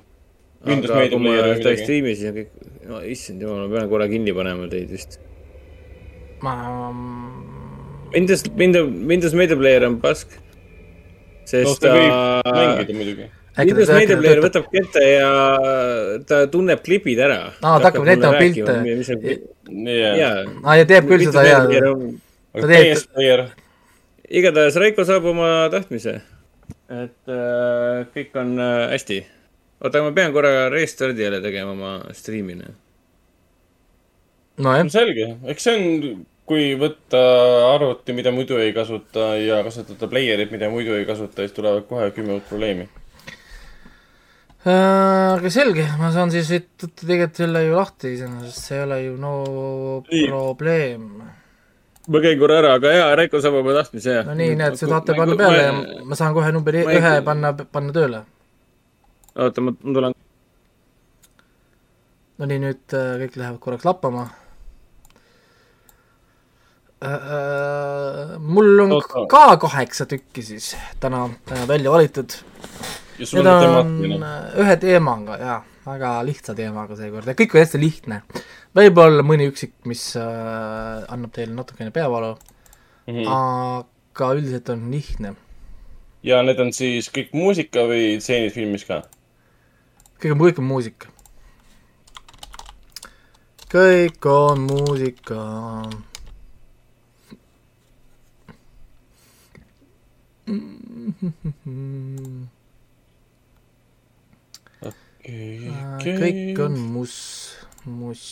[0.66, 1.77] Media kui ma midagi?
[1.83, 2.50] stream'i, siis on kõik,
[2.88, 5.18] no issand jumal, ma pean korra kinni panema teid vist.
[6.44, 6.55] ma
[8.14, 10.29] Windows, Windows, Windows Media Player on pask.
[10.35, 13.27] no sest ta võib ta mängida muidugi.
[13.59, 15.31] Windows Media Player võtab kätte ja
[16.27, 17.40] ta tunneb klipid ära.
[17.61, 18.79] Aa, ta hakkab näitama pilte.
[20.64, 21.85] aa, ja teeb küll seda ja aga
[22.55, 23.44] ta teeb-
[24.31, 26.20] igatahes Raiko saab oma tahtmise.
[26.90, 29.22] et äh, kõik on äh, hästi.
[29.85, 32.57] oota, aga ma pean korra restardi jälle tegema oma striimi.
[34.64, 37.20] nojah no, selge, eks see on, kui võtta
[37.75, 42.11] arvuti, mida muidu ei kasuta ja kasutada player'it, mida muidu ei kasuta, siis tulevad kohe
[42.16, 42.88] kümme uut probleemi.
[44.64, 46.49] Äh, aga selge, ma saan siis
[46.81, 49.33] tegelikult selle ju lahti iseenesest, see ei ole ju no
[50.09, 50.29] Nii.
[50.31, 51.03] probleem.
[52.09, 54.25] ma käin korra ära, aga jaa, Raiko saab oma tahtmise, jah.
[54.29, 55.73] no nii, näed, sa tahate panna peale ja
[56.05, 58.23] ma- saan kohe numbri ei- ühe panna, panna tööle.
[59.37, 60.14] oota, ma tulen.
[62.38, 64.29] no nii, nüüd äh, kõik lähevad korraks lappama.
[67.05, 69.27] Äh, mul on Oota.
[69.29, 72.33] ka kaheksa tükki siis täna äh, välja valitud.
[73.18, 74.25] ja Need on
[74.62, 78.23] ühe teemaga jaa, väga lihtsa teemaga seekord ja kõik on hästi lihtne.
[78.75, 82.33] võib-olla mõni üksik, mis äh, annab teile natukene peavalu
[83.11, 85.35] mm., aga üldiselt on lihtne.
[86.23, 89.03] ja need on siis kõik muusika või stseenid filmis ka?
[90.25, 91.11] Kõik on, kõik on muusika.
[93.75, 95.41] kõik on muusika.
[106.05, 107.17] kõik on muss,
[107.85, 108.23] muss.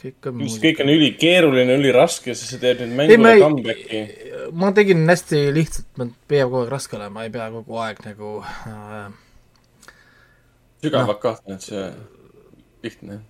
[0.00, 3.44] kõik on mis kõik on ülikeeruline, üliraske, siis sa teed nüüd ei, mängule ma ei
[3.44, 4.02] comeback'i.,
[4.52, 8.36] ma tegin hästi lihtsalt, ma püüan kogu aeg raske olema, ei pea kogu aeg nagu
[8.44, 9.12] äh,
[10.84, 11.86] sügavalt kahtlen, et see
[12.84, 13.20] lihtne.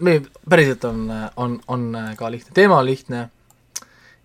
[0.00, 3.24] me, päriselt on, on, on ka lihtne, teema on lihtne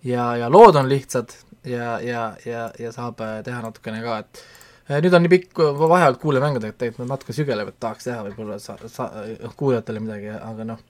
[0.03, 1.33] ja, ja lood on lihtsad
[1.65, 4.43] ja, ja, ja, ja saab teha natukene ka, et
[4.89, 8.59] äh, nüüd on nii pikk vahepeal kuulajamängudega, et tegelikult ma natuke sügelevat tahaks teha võib-olla
[8.61, 9.11] sa-, sa-,
[9.59, 10.81] kuulajatele midagi, aga noh,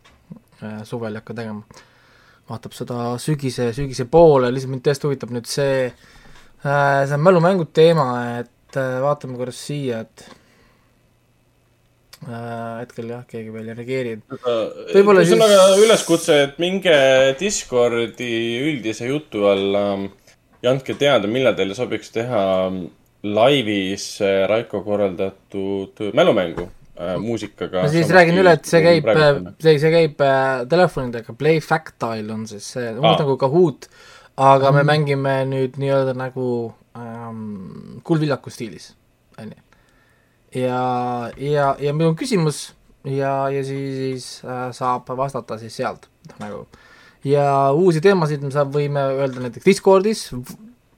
[0.87, 1.83] suvel ei hakka tegema.
[2.49, 5.85] vaatab seda sügise, sügise poole, lihtsalt mind tõesti huvitab nüüd see,
[6.63, 8.07] see on mälumängu teema,
[8.41, 10.25] et vaatame korra siia, et
[12.27, 14.15] hetkel jah, keegi veel ei reageeri,
[14.93, 16.95] Võib-olla ühesõnaga siis- üleskutse, et minge
[17.39, 18.31] Discordi
[18.69, 19.85] üldise jutu alla
[20.63, 22.43] ja andke teada, millal teile sobiks teha
[23.23, 26.65] laivis äh, Raiko korraldatud mälumängu
[26.99, 27.83] äh, muusikaga.
[27.85, 29.07] ma siis räägin üle, et see käib,
[29.63, 33.21] see, see käib äh, telefonidega, Play Factile on siis see, umbes Aa.
[33.23, 33.87] nagu Kahoot,
[34.43, 36.47] aga me mängime nüüd nii-öelda nagu
[36.99, 38.91] ähm, kuldvillaku stiilis,
[39.39, 39.61] on ju.
[40.55, 40.79] ja,
[41.37, 46.65] ja, ja meil on küsimus ja, ja siis, siis äh, saab vastata siis sealt nagu.
[47.25, 50.27] ja uusi teemasid me saab, võime öelda näiteks Discordis,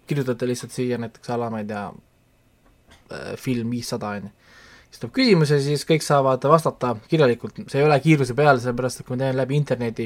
[0.07, 1.85] kirjutate lihtsalt siia näiteks alla, ma ei tea,
[3.37, 4.33] film viissada on ju
[4.95, 9.01] siis tuleb küsimus ja siis kõik saavad vastata kirjalikult, see ei ole kiiruse peal, sellepärast
[9.01, 10.05] et kui ma teen läbi interneti,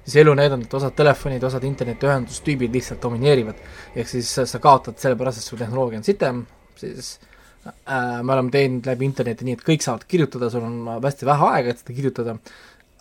[0.00, 3.60] siis elu näidanud, et osad telefonid, osad internetiühendustüübid lihtsalt domineerivad.
[3.94, 6.46] ehk siis sa kaotad sellepärast, et su tehnoloogia on sitem,
[6.80, 7.29] siis äh,
[7.66, 11.74] me oleme teinud läbi interneti nii, et kõik saavad kirjutada, sul on hästi vähe aega,
[11.74, 12.36] et seda kirjutada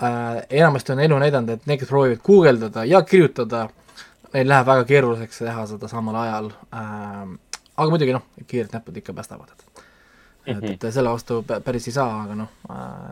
[0.03, 0.41] äh,.
[0.61, 3.67] enamasti on elu näidanud, et need, kes proovivad guugeldada ja kirjutada,
[4.33, 7.23] neil läheb väga keeruliseks teha seda samal ajal äh,.
[7.77, 9.65] aga muidugi noh, kiired näpud ikka päästavad, et
[10.49, 12.51] et, et selle vastu pä- päris ei saa, aga noh,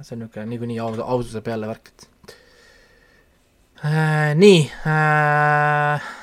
[0.01, 2.35] see on niisugune niikuinii aus, aususe peale värk, et
[3.85, 6.13] äh, nii äh,,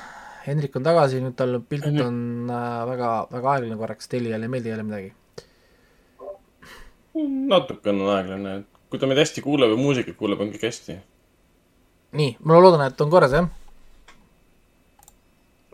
[0.45, 2.17] Hendrik on tagasi, nüüd tal pilt on
[2.53, 5.13] äh, väga, väga aeglane korraks, Teliale ei meeldi jälle midagi.
[7.49, 8.55] natuke on aeglane,
[8.89, 10.97] kui ta meid hästi kuuleb ja muusikat kuuleb, on kõik hästi.
[12.19, 13.49] nii, ma loodan, et on korras, jah?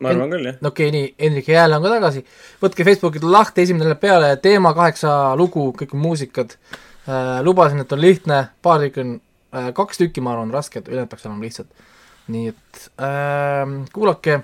[0.02, 0.58] ma arvan küll, jah.
[0.62, 2.24] no okei okay,, nii, Hendrik Jääl on ka tagasi,
[2.64, 8.02] võtke Facebookil lahti, esimene läheb peale, teema kaheksa lugu, kõik muusikad äh,, lubasin, et on
[8.02, 11.91] lihtne, paar tükki on äh,, kaks tükki, ma arvan, rasked, ülejäänud peaks olema lihtsad.
[12.28, 14.42] Nii et äh, kuulake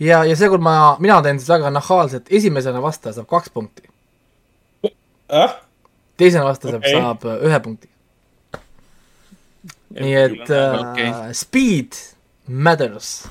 [0.00, 3.88] ja, ja seekord ma, mina teen siis väga nahaalselt, esimesena vastaja saab kaks punkti,
[5.28, 5.58] ah,
[6.20, 6.96] teisena vastaja okay.
[6.96, 7.90] saab äh, ühe punkti.
[10.00, 11.12] nii et äh, okay.
[11.34, 11.98] speed
[12.46, 13.28] matters.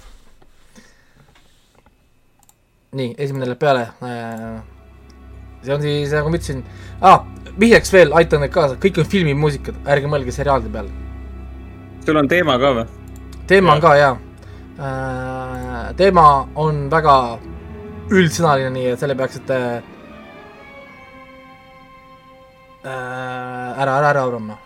[2.91, 4.61] nii, esimene läheb peale äh,.
[5.63, 6.63] see on siis, nagu ma ütlesin
[7.01, 7.25] ah,,
[7.59, 10.93] vihjeks veel, aitan teid kaasa, kõik on filmimuusikad, ärge mõelge seriaalide peale.
[12.05, 12.98] sul on teema ka või?
[13.49, 14.11] Teema on ka hea
[14.79, 15.95] äh,.
[15.97, 17.15] teema on väga
[18.09, 19.57] üldsõnaline, nii et selle peaksite
[22.85, 24.57] äh, ära, ära, ära arvama.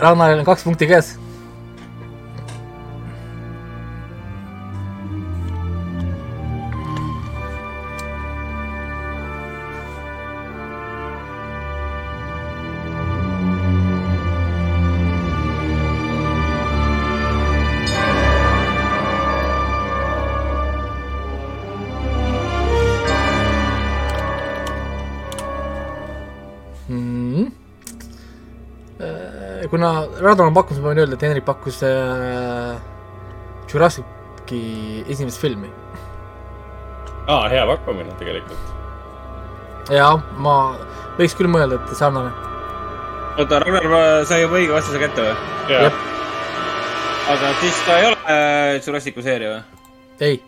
[0.00, 1.14] Ragnaril on kaks punkti käes.
[30.20, 32.76] Ragnar pakkus, ma võin öelda, et Henrik pakkus äh,
[33.70, 35.70] Jurassici esimest filmi.
[37.30, 39.90] aa, hea pakkumine tegelikult.
[39.94, 40.56] ja ma
[41.18, 42.32] võiks küll mõelda, et sarnane.
[43.38, 45.34] oota, Ragnar sai juba õige vastuse kätte või?
[45.72, 46.06] jaa Jep.,
[47.34, 49.80] aga siis ta ei ole äh, Jurassicu seeria või
[50.20, 50.42] ei,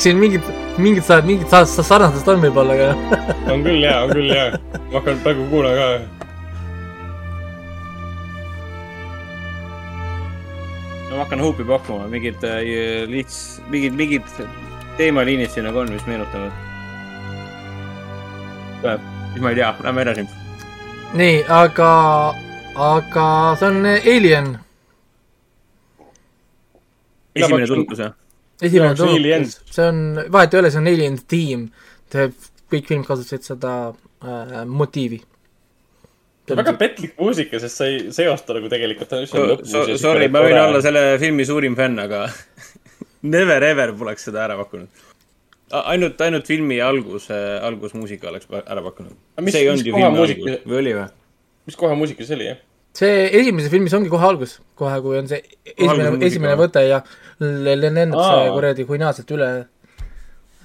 [0.00, 0.40] eks siin mingid,
[0.80, 3.18] mingid sa-, mingid sa- sa- sarnasust on võib-olla, aga
[3.52, 4.46] on küll hea, on küll hea.
[4.88, 5.88] ma hakkan praegu kuulama ka.
[11.10, 12.62] ma hakkan huupi pakkuma, mingid äh,
[13.12, 14.24] lihts, mingid, mingid
[14.96, 16.54] teemaliinid siin nagu on, mis meenutavad.
[18.80, 20.24] siis ma ei tea, lähme edasi.
[21.20, 21.90] nii, aga,
[22.88, 23.28] aga
[23.60, 24.48] see on Alien,
[27.36, 28.10] esimene tulgus või?
[28.60, 29.98] Esimene Jaa, see see on,
[30.32, 31.66] vahet ei ole, see on Alien Team,
[32.70, 35.20] kõik filmid kasutasid seda äh, motiivi.
[36.50, 39.12] väga petlik muusika, sest sa ei seosta nagu tegelikult.
[40.00, 42.24] Sorry, ma võin olla selle filmi suurim fänn, aga
[43.34, 44.88] never ever poleks seda ära pakkunud.
[45.70, 50.66] ainult, ainult filmi algus, algusmuusika oleks ära pakkunud see ei olnud ju filmi muusika- algus
[50.66, 51.06] või oli või?
[51.70, 52.58] mis koha muusika see oli, jah?
[52.98, 55.38] see esimeses filmis ongi kohe algus, kohe kui on see
[55.76, 57.04] esimene, esimene võte ja
[57.40, 59.48] lennab see kuradi huinaaliselt üle.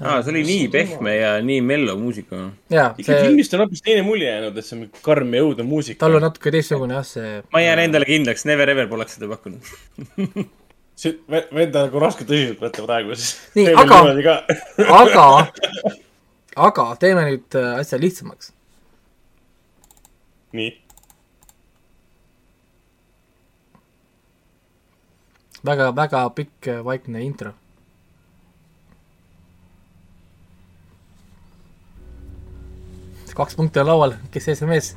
[0.02, 2.42] aa, see oli nii pehme ja nii mello muusika.
[2.72, 6.00] ikka see, filmist on hoopis teine mulje jäänud, et see on karm ja õudne muusika.
[6.04, 9.62] tal on natuke teistsugune jah, see ma jään endale kindlaks, never ever poleks seda pakkunud.
[11.00, 13.36] see, vend on nagu raske tõsiselt võtta praegu, siis.
[13.56, 14.02] Nii, aga-
[15.02, 15.26] aga,
[16.68, 18.52] aga teeme nüüd äh, asja lihtsamaks.
[20.56, 20.70] nii,
[25.66, 27.54] väga, väga pikk äh, vaikne intro.
[33.36, 34.94] kaks punkti on laual, kes ees on mees?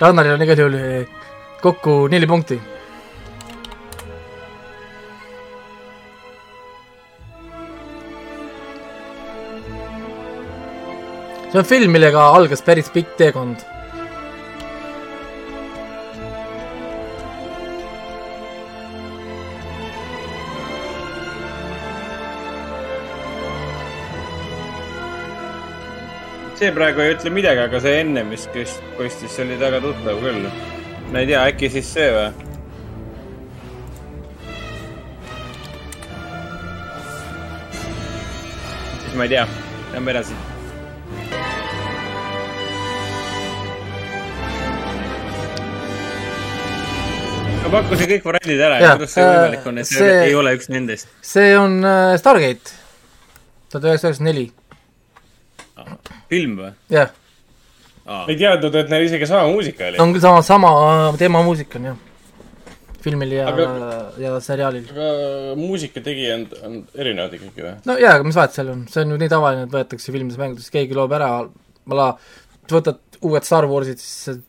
[0.00, 1.08] Rannaril on igal juhul eh,
[1.60, 2.60] kokku neli punkti.
[11.50, 13.66] see on film, millega algas päris pikk teekond.
[26.60, 28.42] See praegu ei ütle midagi, aga see enne, mis
[28.98, 30.42] kostis, see oli väga tuttav küll.
[31.10, 32.28] ma ei tea, äkki siis see või?
[39.06, 39.46] siis ma ei tea,
[39.94, 40.36] lähme edasi.
[47.64, 50.36] ma pakkusin kõik variandid ära ja kuidas see äh, võimalik on, et see, see- ei
[50.44, 51.08] ole üks nendest?
[51.24, 52.80] see on äh, Stargate,
[53.72, 54.48] tuhat üheksasada üheksakümmend neli,
[56.30, 56.70] film või?
[56.94, 57.10] jah,
[58.26, 60.00] ei teadnud, et neil isegi sama muusika oli.
[60.02, 61.98] on küll sama, sama äh, teema muusika on jah,
[63.04, 63.48] filmil ja
[64.20, 64.90] ja seriaalil.
[64.94, 67.74] aga muusika tegija on, on erinevad ikkagi või?
[67.90, 70.40] no jaa, aga mis vahet seal on, see on ju nii tavaline, et võetakse filmides
[70.40, 71.32] mängudes, keegi loob ära,
[71.90, 72.12] ma
[72.70, 74.40] võtad uued Star Warsid, siis see-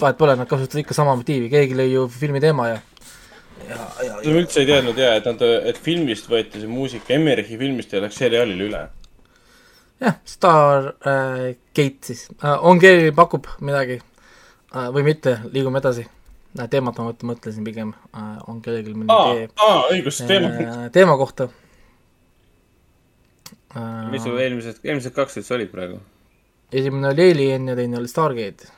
[0.00, 2.80] vahet pole, nad kasutavad ikka sama motiivi, keegi lõi ju filmi teema ja
[3.68, 7.58] ja, ja, ma üldse ei teadnud ja, et nad, et filmist võeti see muusika Emmerichi
[7.60, 8.82] filmist ja läks seriaalile üle.
[10.00, 11.54] jah, Star äh,
[12.02, 16.06] siis äh,, on keegi pakub midagi äh, või mitte, liigume edasi
[16.70, 17.92] teemat ma mõt- mõtlesin pigem
[18.46, 20.50] on kellelgi mõni aa idee, aa, õigus, teema.
[20.94, 21.48] teema kohta
[23.76, 26.00] äh, mis sul eelmised, eelmised kaks üldse olid praegu?
[26.72, 28.70] esimene oli Alien ja teine oli Stargate.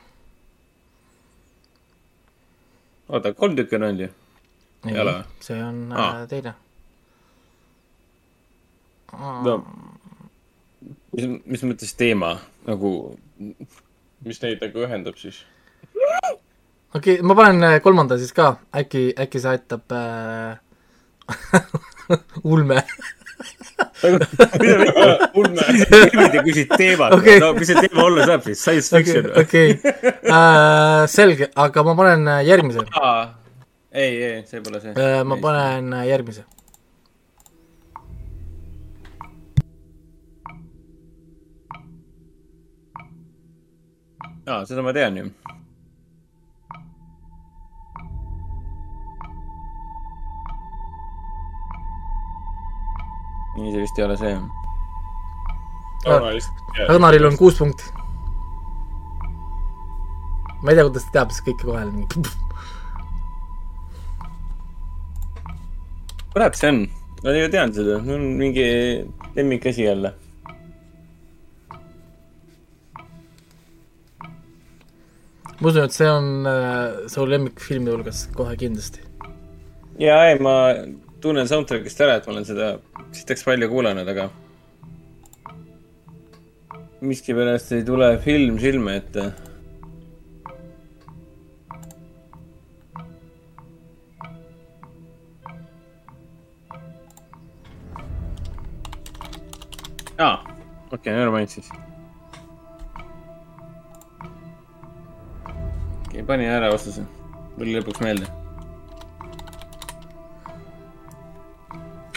[3.09, 4.13] oota, kolm tükki on olnud ju?
[4.87, 5.27] Ei ole või?
[5.45, 6.07] see on Aa.
[6.23, 6.53] äh, teine.
[9.17, 9.59] no
[11.17, 12.37] mis, mis mõttes teema
[12.67, 12.91] nagu,
[14.25, 15.41] mis neid nagu ühendab siis?
[16.93, 20.57] okei okay,, ma panen äh, kolmanda siis ka, äkki, äkki see aitab äh...
[22.53, 22.81] ulme.
[25.37, 25.65] ulme.
[25.91, 27.37] filmid ja küsid teemat Okei.
[27.37, 29.43] okay., no mis see teema olla saab siis, science okei fiction, või?
[29.43, 29.67] okei,
[31.13, 32.85] selge, aga ma panen äh, järgmise.
[33.91, 34.93] ei, ei, see pole see.
[35.27, 36.45] ma panen äh, järgmise.
[44.47, 45.29] aa, seda ma tean ju.
[53.57, 54.35] nii, see vist ei ole see.
[56.87, 57.83] Ragnaril on kuus punkti.
[60.63, 61.81] ma ei tea, kuidas ta teab siis kõike kohe.
[66.33, 66.79] kurat, see on,
[67.23, 68.67] ma ju tean seda, mul on mingi
[69.35, 70.13] lemmikasi jälle.
[75.59, 79.01] Ma usun, et see on äh, su lemmikfilmi hulgas kohe kindlasti.
[79.99, 80.57] ja ei, ma
[81.21, 82.75] tunnen soundtrack'ist ära, et ma olen seda
[83.15, 84.29] sitaks palju kuulanud, aga
[87.01, 89.31] miskipärast ei tule film silme ette.
[100.17, 100.37] aa,
[100.91, 101.69] okei okay,, never mind siis.
[106.17, 107.03] Okei okay,, panin ära vastuse,
[107.57, 108.25] tuli lõpuks meelde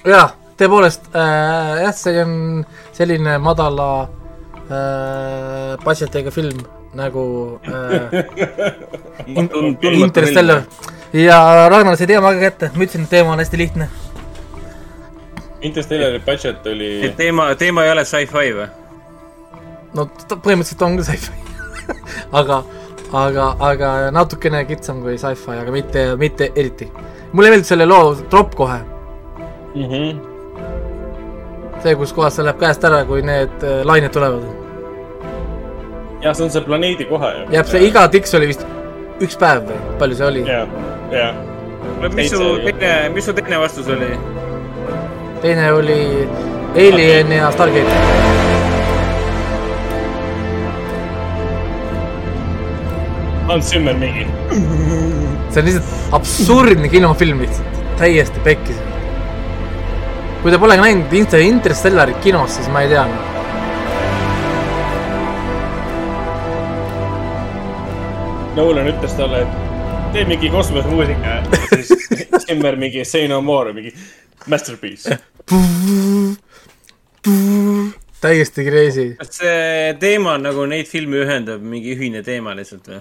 [0.08, 2.32] jaa, tõepoolest äh,, jah, see on
[2.96, 3.88] selline madala
[4.70, 6.62] äh, budget'iga film
[6.96, 7.24] nagu
[7.68, 8.24] äh,
[9.36, 9.50] in,
[10.00, 10.64] Interstellar.
[11.12, 13.90] ja Ragnar sai teema ka kätte, ma ütlesin, et teema on hästi lihtne.
[15.60, 18.68] Interstellari budget oli et teema, teema ei ole sci-fi või?
[19.92, 21.36] no põhimõtteliselt on ka sci-fi
[22.40, 22.62] aga,
[23.12, 26.88] aga, aga natukene kitsam kui sci-fi, aga mitte, mitte eriti.
[27.32, 28.78] mulle meeldib selle loo tropp kohe,
[29.74, 29.84] mm.
[29.84, 30.20] -hmm.
[31.82, 34.42] see, kus kohas see läheb käest ära, kui need äh, lained tulevad.
[36.22, 37.18] jah, see on see planeedi ju.
[37.50, 38.66] jääb see iga tiks oli vist
[39.20, 40.44] üks päev või palju see oli?
[40.48, 40.66] ja,
[41.12, 41.34] ja.
[42.14, 44.14] mis su teine, mis su teine vastus oli?
[45.42, 46.28] teine oli
[46.76, 48.59] Alien ja Stargate.
[53.50, 54.26] Hans Zimmer mingi.
[55.50, 58.78] see on lihtsalt absurdne kinofilm lihtsalt, täiesti pekkis.
[60.42, 63.04] kui te pole näinud Inter- Interstellarit kinos, siis ma ei tea.
[68.56, 71.92] Nolan ütles talle, et tee mingi kosmosemuusika ja siis
[72.46, 73.92] Zimmer mingi Say no more, mingi
[74.50, 75.18] masterpiece.
[78.20, 79.06] täiesti crazy.
[79.20, 83.00] kas see teema on nagu neid filme ühendab, mingi ühine teema lihtsalt või?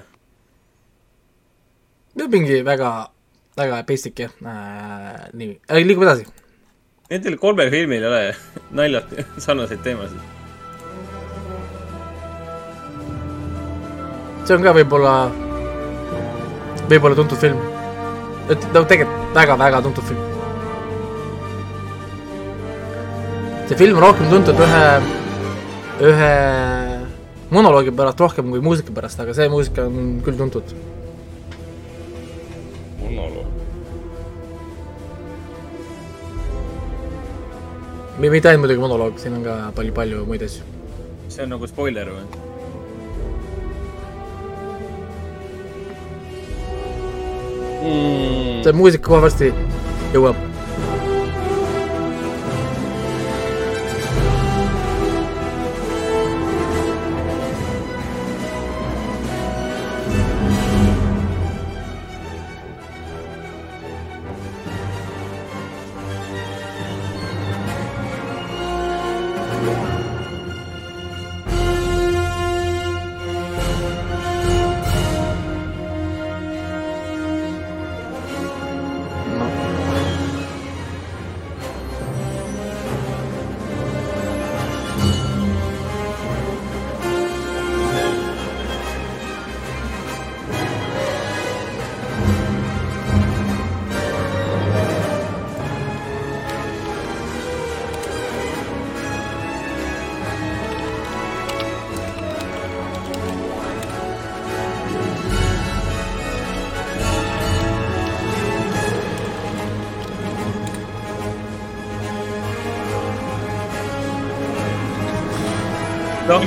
[2.28, 2.92] Mingi väga,
[3.58, 6.26] väga basic jah äh,, nii äh,, liigume edasi.
[7.10, 8.22] Nendel kolmel filmil ei ole
[8.76, 10.20] naljalt sarnaseid teemasid.
[14.50, 15.14] see on ka võib-olla,
[16.90, 17.60] võib-olla tuntud film.
[18.50, 20.24] et no tegelikult väga-väga tuntud film.
[23.70, 24.86] see film on rohkem tuntud ühe,
[26.10, 26.32] ühe
[27.54, 30.74] monoloogi pärast rohkem kui muusika pärast, aga see muusika on küll tuntud.
[33.16, 33.48] monoloog.
[38.20, 40.64] mitte ainult muidugi monoloog, siin on ka palju-palju muid asju.
[41.30, 42.26] see on nagu spoiler või?
[47.80, 48.64] Mm.
[48.64, 49.54] see muusika kohe varsti
[50.14, 50.59] jõuab.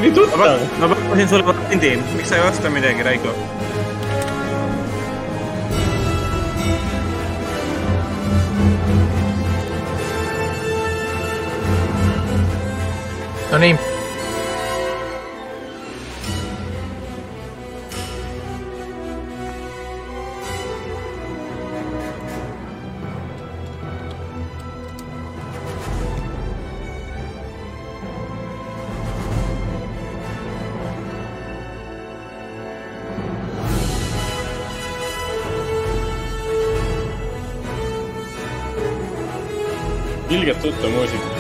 [0.02, 0.60] Nii tuttav.
[0.80, 3.34] ma pakkusin sulle variandi, miks sa ei vasta midagi, Raiko?
[13.52, 13.91] Nonii.
[40.42, 41.38] Ilgelt tuttav muusika.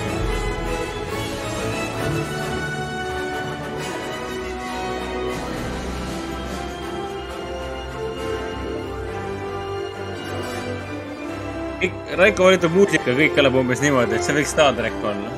[11.82, 15.30] kõik, Raiko valitud muusika, kõik kõlab umbes niimoodi, et see võiks Star track olla.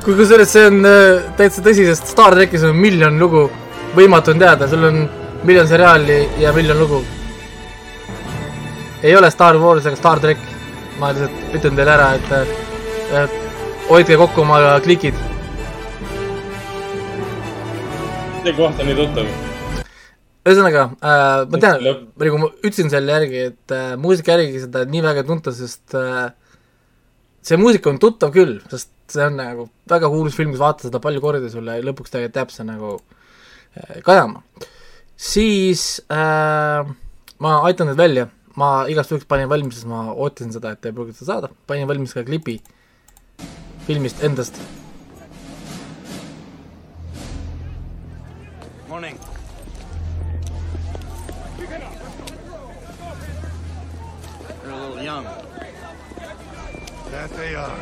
[0.00, 3.42] kui kusjuures see on äh, täitsa tõsi, sest Star trackis on miljon lugu,
[3.92, 5.02] võimatu on teada, sul on
[5.44, 7.02] miljon seriaali ja miljon lugu.
[9.02, 10.49] ei ole Star Wars ega Star track,
[11.00, 12.32] ma lihtsalt ütlen teile ära, et
[13.16, 13.38] äh,
[13.88, 15.16] hoidke kokku oma klikid.
[18.40, 19.30] see koht on nii tuttav.
[20.48, 25.02] ühesõnaga äh,, ma tean nagu ma ütlesin selle järgi, et äh, muusika järgi seda nii
[25.04, 26.30] väga ei tunta, sest äh,
[27.44, 30.88] see muusika on tuttav küll, sest see on nagu väga kuulus film, kui sa vaatad
[30.88, 34.44] seda palju kordi sulle ja lõpuks tegelikult jääb see nagu äh, kajama.
[35.16, 36.84] siis äh,
[37.40, 38.28] ma aitan teid välja,
[38.60, 41.48] ma igaks juhuks panin valmis, sest ma ootasin seda, et te ei pruugi seda saada,
[41.66, 42.58] panin valmis ka klipi
[43.86, 44.60] filmist endast.
[48.88, 49.16] Morning.
[54.62, 55.24] They're a little young.
[57.10, 57.80] That they are.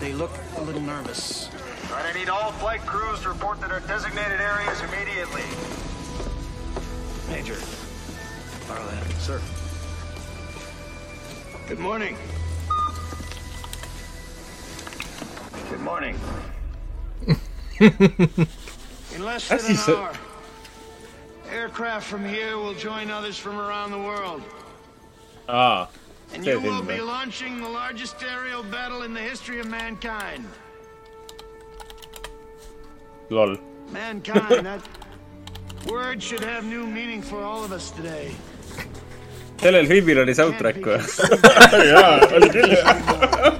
[0.00, 1.48] They look a little nervous.
[1.92, 5.46] Right, I need all flight crews to report to their designated areas immediately.
[7.30, 7.89] Major.
[8.70, 9.12] Farland.
[9.18, 9.40] Sir.
[11.68, 12.16] Good morning.
[15.70, 16.18] Good morning.
[17.80, 20.12] In less than an said- hour,
[21.50, 24.42] aircraft from here will join others from around the world.
[25.48, 25.88] aa,
[26.32, 30.46] And you will be launching the largest aerial battle in the history of mankind.
[33.30, 33.56] lol.
[33.90, 34.80] Mankind, that
[35.88, 38.32] word should have new meaning for all of us today.
[39.60, 41.00] Sellel filmil oli soundtrack või?
[41.92, 43.58] jaa, oli küll jah.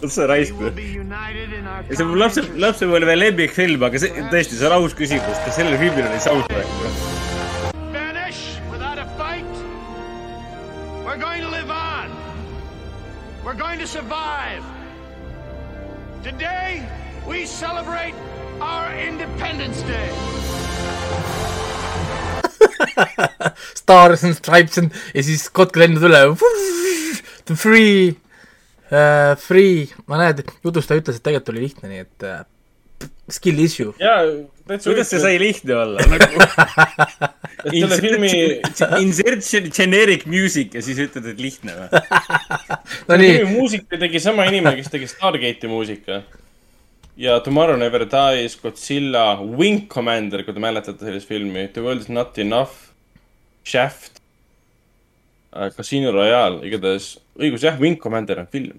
[0.00, 0.88] see We raisk või?
[1.06, 5.58] ja see on mu lapse, lapsepõlve lemmikfilm, aga see, tõesti, see on aus küsimus, kas
[5.60, 7.18] sellel filmil oli soundtrack või?
[7.70, 7.80] interest.
[7.92, 9.44] Vanish without a fight.
[11.04, 12.10] We're going to live on.
[13.44, 14.64] We're going to survive.
[16.22, 16.86] Today,
[17.26, 18.14] we celebrate
[18.60, 20.10] our Independence Day.
[23.82, 26.24] Stars and Stripes and ja siis kotk lendab üle.
[27.48, 28.16] The free
[28.90, 32.42] uh,, free, ma näen, et jutustaja ütles, et tegelikult oli lihtne, nii et uh,
[33.30, 33.94] skill issue.
[34.02, 34.24] jaa,
[34.68, 36.42] täitsa kuidas see sai lihtne olla nagu
[37.70, 38.32] selle filmi,
[39.04, 42.02] insert gen- generic music ja siis ütled, et lihtne või?
[43.08, 46.22] no nii, muusika tegi sama inimene, kes tegi Stargate'i muusika.
[47.20, 52.12] ja Tomorrow Never Dies, Godzilla, Wing Commander, kui te mäletate sellist filmi, The World is
[52.12, 52.89] not enough,
[53.64, 54.20] Shaft,
[55.76, 57.06] Casino Royale, igatahes
[57.40, 58.78] õigus jah, Wing Commander on film.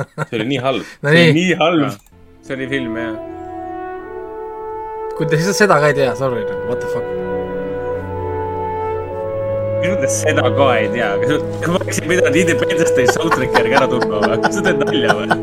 [0.00, 1.30] see oli nii halb No see nii.
[1.30, 1.90] oli nii halb.
[2.46, 3.16] see oli film jah.
[5.18, 7.06] kui te siis seda ka ei tea, sorry, what the fuck.
[9.80, 11.32] mis mõttes seda ka ei tea, kas
[11.68, 14.36] ma oleksin pidanud Independence Day soundtrack'i järgi ära tundma või?
[14.46, 15.28] kas sa teed nalja või?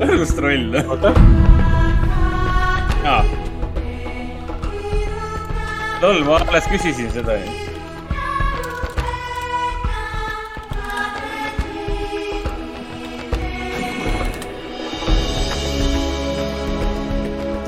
[0.00, 0.74] õrnus troll.
[0.86, 1.10] oota,
[3.04, 3.22] aa.
[6.02, 7.70] lol, ma alles küsisin seda ju.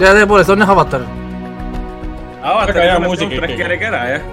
[0.03, 1.05] ja tõepoolest on jah Avatar.
[2.43, 3.59] Väga hea muusika ikkagi.
[3.61, 4.31] järgi ära jah.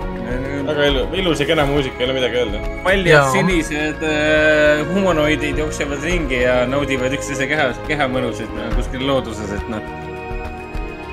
[0.70, 2.60] väga ilu-, ilus ja kena muusika, ei ole midagi öelda.
[2.84, 9.74] paljud sinised äh, humanoidid jooksevad ringi ja naudivad üksteise keha, kehamõnusid äh, kuskil looduses, et
[9.74, 10.09] noh.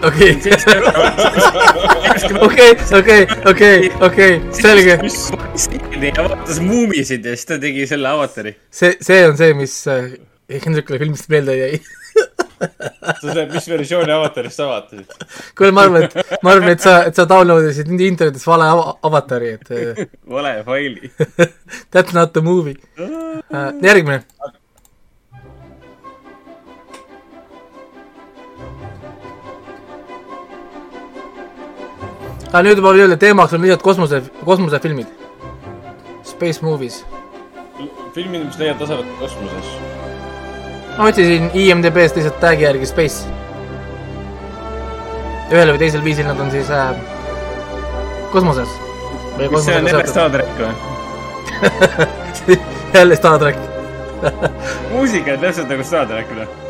[0.02, 0.36] okei,
[2.40, 4.98] okei, okei, okei, okei, selge.
[6.02, 8.56] ja vaatas muumisid ja siis ta tegi selle avatari.
[8.70, 10.10] see, see on see, mis äh,
[10.64, 11.80] Hendrikule filmist meelde jäi.
[13.20, 15.24] sa tead, mis versiooni avatarist sa vaatasid?
[15.58, 18.94] kuule, ma arvan, et, ma arvan, et sa, et sa download isid internetis vale ava-
[19.08, 20.04] avatari, et äh,
[20.36, 21.10] vale faili.
[21.92, 23.72] that's not the movie uh,.
[23.82, 24.22] järgmine.
[32.52, 35.06] Aga nüüd juba jälle teemaks on lihtsalt kosmose, kosmosefilmid.
[36.24, 37.04] Space movies.
[38.14, 39.66] filmid, mis leiavad taset kosmoses.
[40.98, 43.28] ma otsisin IMDB-st lihtsalt tag'i järgi Space.
[45.50, 46.94] ühel või teisel viisil nad on siis äh,
[48.32, 48.68] kosmoses.
[49.38, 50.74] mis see on jälle Star track või?
[52.94, 53.58] jälle Star track.
[54.92, 56.65] muusika on täpselt nagu Star track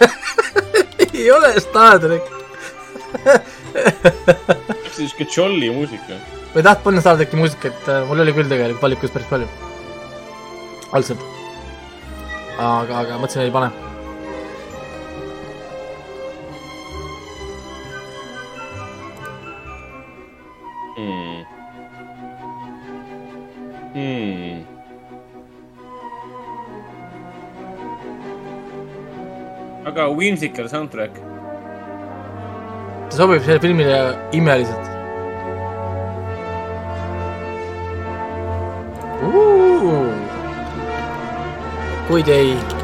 [1.14, 2.24] ei ole Star track.
[3.24, 6.18] kas see siuke jolly muusika?
[6.52, 9.48] ma ei tahtnud panna Star tracki muusikat, mul oli küll tegelikult valikus päris palju.
[10.96, 11.22] algselt.
[12.58, 13.70] aga, aga mõtlesin, ei pane.
[21.00, 21.44] Hmm.
[23.94, 24.59] Hmm.
[29.84, 31.10] Aga Whimsical soundtrack.
[33.10, 34.90] ta sobib sellele filmile imeliselt.
[42.08, 42.79] kuid ei.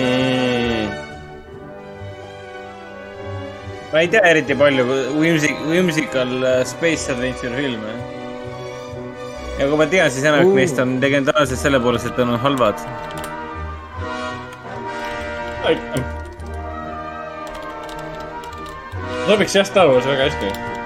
[0.00, 0.88] Mm.
[3.92, 4.84] ma ei tea eriti palju
[5.18, 7.92] Whimsic, Whimsical äh, Space Adventure filme.
[9.58, 10.56] ja kui ma tean, siis enamik Uh.
[10.56, 12.80] neist on legendaarsed selle poolest, et on halvad.
[19.26, 20.79] sobiks jah Star Wars väga hästi.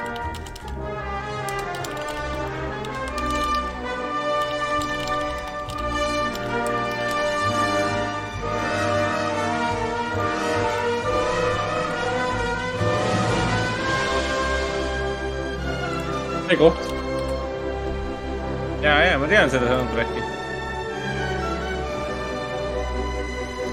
[19.24, 20.22] Ma tean seda soundtrack'i.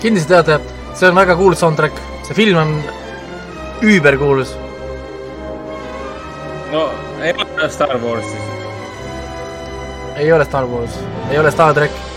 [0.01, 0.55] kindlasti teate,
[0.95, 1.97] see on väga kuulus soundtrack,
[2.27, 2.71] see film on
[3.83, 4.53] üüberkuulus.
[6.71, 6.85] no
[7.19, 8.47] ei ole Star Wars siis.
[10.23, 10.95] ei ole Star Wars,
[11.29, 12.10] ei ole Star track.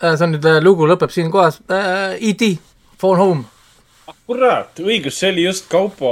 [0.00, 2.16] See on nüüd, lugu lõpeb siin kohas äh,.
[2.30, 2.50] E.T,
[3.00, 3.44] Phone Home.
[4.26, 6.10] kurat, õigus, see oli just Kaupo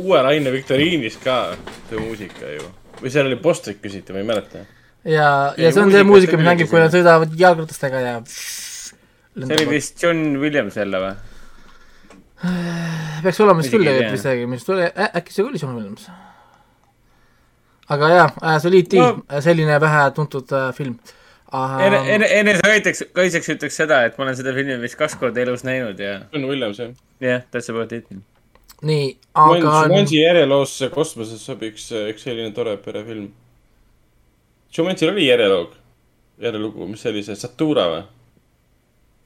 [0.00, 1.38] uue Raine viktoriinis ka,
[1.88, 2.68] see muusika ju.
[3.00, 4.64] või seal oli postrit küsiti, ma ei mäleta.
[5.04, 8.14] ja, ja see on see muusika, mis mängib, kui nad sõidavad jalgratastega ja.
[8.28, 11.16] see oli vist John Williams jälle või?
[13.22, 16.10] peaks olema vist küll tegelikult vist äkki, mis tuli äh,, äkki see oli John Williams.
[17.94, 20.98] aga jaa, see oli E.T selline vähetuntud äh, film
[21.52, 22.08] ene, uh,.
[22.14, 26.00] ene, enesekaitseks, kaitseks ütleks seda, et ma olen seda filmi vist kaks korda elus näinud
[26.02, 26.92] ja John Williams jah.
[27.24, 28.10] jah, that's about it.
[28.82, 33.30] nii, aga Jumanji järjeloosse kosmoses sobiks üks selline tore perefilm.
[34.76, 35.72] Jumanjil oli järjeloog,
[36.44, 38.02] järjelugu, mis see oli, see Satura või?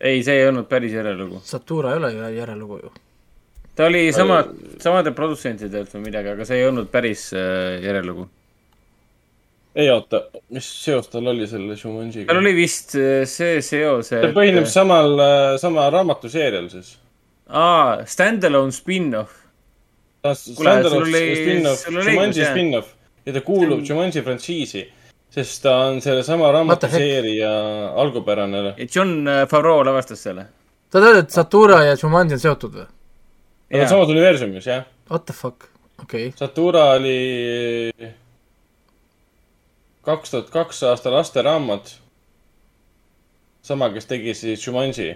[0.03, 1.41] ei, see ei olnud päris järjelugu.
[1.47, 2.93] Satura ei ole ju järjelugu ju.
[3.75, 4.45] ta oli sama,
[4.81, 8.29] samade produtsentidelt või midagi, aga see ei olnud päris äh, järjelugu.
[9.75, 12.41] Ei oota, mis seos tal oli selle Jumanjiga tal?
[12.43, 15.15] oli vist äh, see seos, ta et põhineb samal,
[15.63, 16.97] sama raamatuseerial siis.
[17.49, 19.39] aa, stand-alone spin-off.
[20.23, 21.87] Oli- spin-off,
[22.37, 22.53] jah.
[22.53, 22.93] spin-off
[23.27, 24.85] ja ta kuulub Jumanji frantsiisi,
[25.33, 27.53] sest ta on sellesama raamatuseeria
[27.97, 28.75] algupärane.
[28.95, 30.47] John äh, Favreau lavastas selle.
[30.93, 32.89] sa tead, et Satura ja Jumanji on seotud või?
[33.73, 34.85] Nad on samas universumis, jah.
[35.11, 35.65] What the fuck,
[36.03, 36.39] okei okay..
[36.39, 37.93] Satura oli
[40.03, 41.99] kaks tuhat kaks aasta lasteraamat.
[43.63, 45.13] sama, kes tegi siis Jumanji.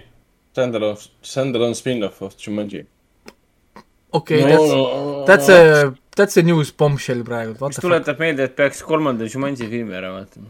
[0.52, 2.86] Stand-alone, stand-alone spin-off of Jumanji.
[4.12, 4.70] okei, that's,
[5.26, 7.90] that's a, that's a news bombshell praegu, what mis the fuck.
[7.90, 10.46] tuletab meelde, et peaks kolmanda Jumanji filmi ära vaatama.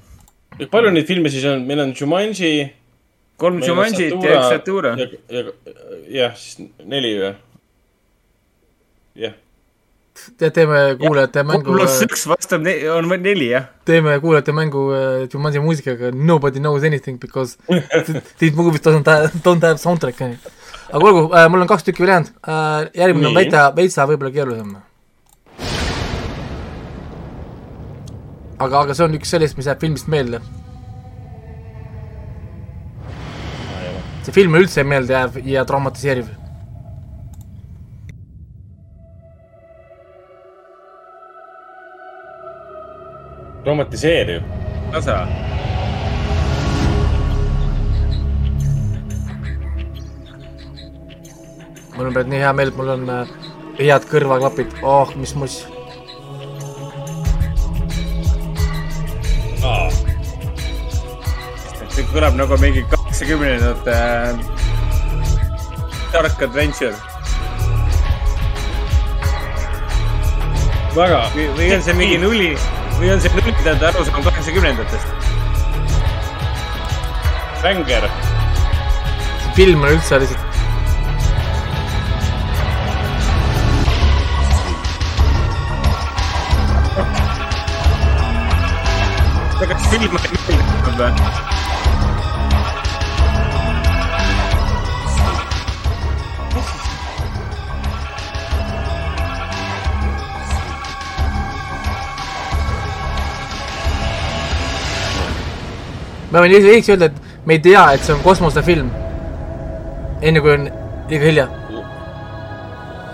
[0.70, 2.52] palju neid filme siis on, meil on Jumanji.
[3.36, 4.94] kolm Jumanjit ja üks Satura.
[5.00, 5.42] ja, ja,
[6.20, 7.32] jah, siis neli või?
[9.24, 9.34] jah,
[10.38, 13.68] teeme kuulajate mängu, pluss üks vastab, on neli jah.
[13.88, 17.56] teeme kuulajate mängu äh, Jumanji muusikaga Nobody knows anything because
[18.38, 20.52] these movies doesn't have, don't have soundtrack'i onju.
[20.92, 23.40] aga olgu äh,, mul on kaks tükki veel jäänud äh,, järgmine on Nii.
[23.42, 24.76] veitsa, veitsa võib-olla keerulisem.
[28.58, 30.40] aga, aga see on üks sellist, mis jääb filmist meelde.
[34.26, 36.32] see film üldse meelde jääv ja traumatiseeriv.
[43.66, 44.42] traumatiseeriv.
[44.92, 45.26] tasa.
[51.96, 53.32] mul on praegu nii hea meel, et mul on äh,
[53.80, 55.56] head kõrvaklapid, oh mis muss.
[61.96, 64.38] see kõlab nagu mingi kaheksakümnendate äh,
[66.14, 66.94] Dark Adventure.
[70.94, 71.22] väga.
[71.34, 72.54] või on see mingi nulli,
[72.96, 75.06] või on see nullidate arusaam kaheksakümnendatest?
[77.62, 78.08] Bänger.
[79.56, 80.46] film on üldse lihtsalt,
[89.66, 91.55] kas film on meeldinud või?
[106.36, 108.90] Ma võin ise võiks öelda, et me ei tea, et see on kosmosefilm.
[110.20, 110.66] enne kui on
[111.08, 111.46] liiga hilja.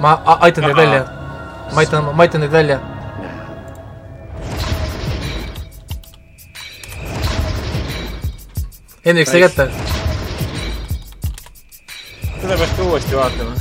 [0.03, 1.05] ma aitan teid välja.
[1.71, 2.81] ma aitan, ma aitan teid välja.
[9.05, 9.69] Hendrik, sai kätte.
[12.41, 13.55] seda peaks ka uuesti vaatama.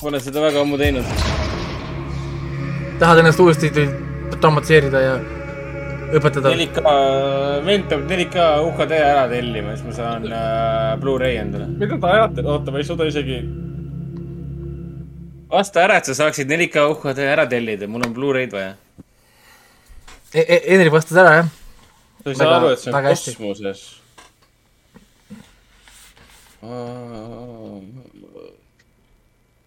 [0.00, 1.08] Pole seda väga ammu teinud.
[2.98, 3.72] tahad ennast uuesti
[4.40, 5.16] traumatiseerida ja
[6.14, 6.52] õpetada?
[6.54, 6.82] 4K,
[7.66, 11.68] vend peab 4K UHD ära tellima, siis ma saan äh, Blu-ray endale.
[11.72, 13.42] mida te ajate, oota, ma ei suuda isegi.
[15.50, 18.74] vasta ära, et sa saaksid 4K UHD ära tellida, mul on Blu-ray'd vaja.
[20.36, 21.54] Hendrik vastas ära, jah?
[22.26, 23.02] sa ei saa aru, et see on
[23.38, 23.84] kosmoses.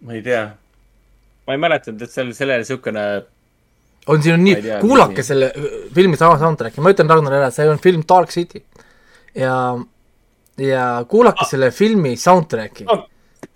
[0.00, 0.44] ma ei tea.
[1.46, 3.04] ma ei mäletanud, et seal sellel siukene,
[4.10, 7.54] on, siin on nii kuulake mis- selle äh, filmi sama soundtrack'i, ma ütlen Ragnarile ära,
[7.54, 8.62] see on film Dark City.
[9.38, 9.54] ja,
[10.60, 12.86] ja kuulake selle filmi soundtrack'i.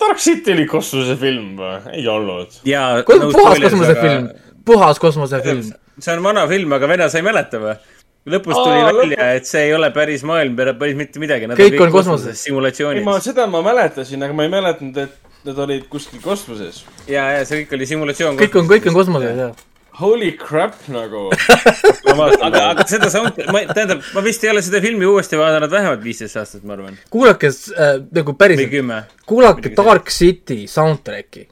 [0.01, 1.75] Dark City oli kosmosefilm või?
[1.99, 2.61] ei olnud.
[2.69, 2.87] ja.
[3.07, 4.31] puhas kosmosefilm,
[4.65, 5.67] puhas kosmosefilm.
[5.99, 7.77] see on vana film, aga vene, sa ei mäleta või?
[8.35, 11.51] lõpus Aa, tuli lõpus- välja, et see ei ole päris maailm, päris mitte midagi.
[11.59, 12.39] Kõik on kosmoses.
[12.39, 13.19] ei, simulatsioonis ma.
[13.21, 16.85] seda ma mäletasin, aga ma ei mäletanud, et nad olid kuskil kosmoses.
[17.09, 18.41] ja, ja see kõik oli simulatsioon.
[18.41, 19.65] kõik on, kõik on kosmoses, jah.
[19.95, 21.29] Holy crap nagu.
[22.47, 26.03] aga, aga seda sound, ma, tähendab, ma vist ei ole seda filmi uuesti vaadanud vähemalt
[26.03, 26.97] viisteist aastat, ma arvan.
[27.15, 28.75] kuulake äh, nagu päriselt,
[29.31, 31.47] kuulake Dark City soundtrack'i.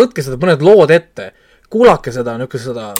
[0.00, 1.30] võtke seda mõned lood ette,
[1.70, 2.90] kuulake seda niisugust seda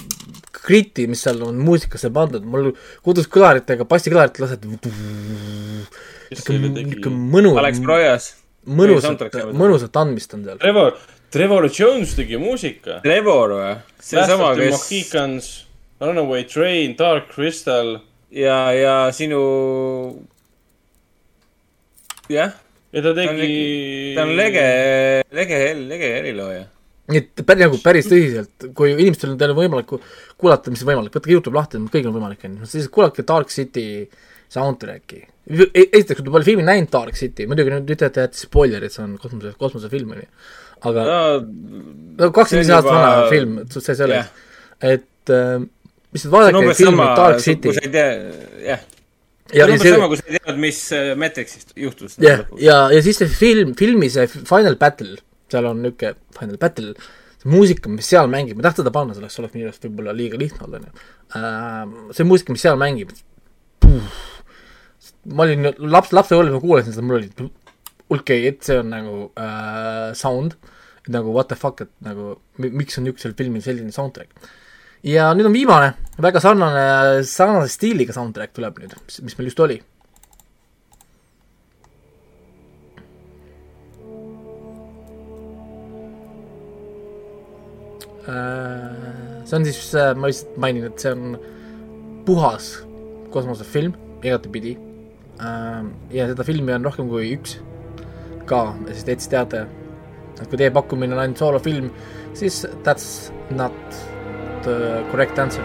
[0.55, 2.71] kriti, mis seal on muusikasse pandud, mul
[3.07, 4.67] kodus kõlaritega, bassikõlarit lased.
[6.31, 8.33] niisugune mõnu, Alex Proyas.
[8.69, 10.63] mõnusat mõnusat andmist on seal.
[10.63, 10.95] Trevor,
[11.31, 13.01] Trevor Jones tegi muusika.
[13.05, 13.73] Trevor või?
[14.01, 15.49] seesama, kes Mohicans,
[16.01, 17.99] Runaway Train, Dark Crystal.
[18.31, 19.43] ja, ja sinu.
[22.29, 22.53] jah,
[22.93, 24.15] ja ta tegi.
[24.17, 24.65] ta on lege,
[25.37, 26.65] lege, lege helilooja.
[27.09, 30.01] nii et päris nagu päris tõsiselt, kui inimestel on teil võimalik ku-
[30.41, 33.49] kuulata, mis on võimalik, võtke Youtube lahti, kõigil on võimalik, on ju, siis kuulake Dark
[33.53, 34.05] City
[34.53, 35.23] soundtrack'i.
[35.49, 39.17] esiteks, kui te pole filmi näinud Dark City, muidugi nüüd ütlete, et spoilerid, see on
[39.21, 40.29] kosmose, kosmosefilm, on ju.
[40.87, 41.07] Aga
[42.19, 44.31] no kakskümmend aastat juba- vana film, see selleks,
[44.85, 45.59] et äh,
[46.15, 48.83] lihtsalt vaadake filmi Dark, City jah.
[49.49, 52.19] see ja, on ja umbes see sama, kui sa ei teadnud, mis äh, Matrixist juhtus.
[52.23, 55.17] jah, ja, ja siis see film, filmi see Final Battle,
[55.53, 56.95] seal on niisugune Final Battle,
[57.43, 60.17] see muusika, mis seal mängib, ma ei tahtnud seda panna, selleks oleks minu arust võib-olla
[60.17, 62.13] liiga lihtne olnud, on ju.
[62.19, 63.15] see muusika, mis seal mängib,
[65.29, 67.33] ma olin laps, lapsepõlves ma kuulasin seda, mul oli
[68.15, 70.57] okei, et see on nagu äh, sound,
[71.09, 74.33] nagu what the fuck, et nagu mi- miks on niisugusel filmil selline soundtrack.
[75.05, 76.87] ja nüüd on viimane, väga sarnane,
[77.29, 79.79] sarnase stiiliga soundtrack tuleb nüüd, mis, meil just oli
[88.29, 89.79] Äh, see on siis,
[90.19, 91.39] ma lihtsalt mainin, et see on
[92.29, 92.75] puhas
[93.33, 94.77] kosmosefilm, igatepidi.
[96.11, 97.55] ja seda filmi on rohkem kui üks
[98.49, 99.67] ka, sest te siis teate,
[100.39, 101.93] et kui teie pakkumine on ainult soolofilm,
[102.39, 103.75] siis that's not
[104.67, 105.65] the correct answer.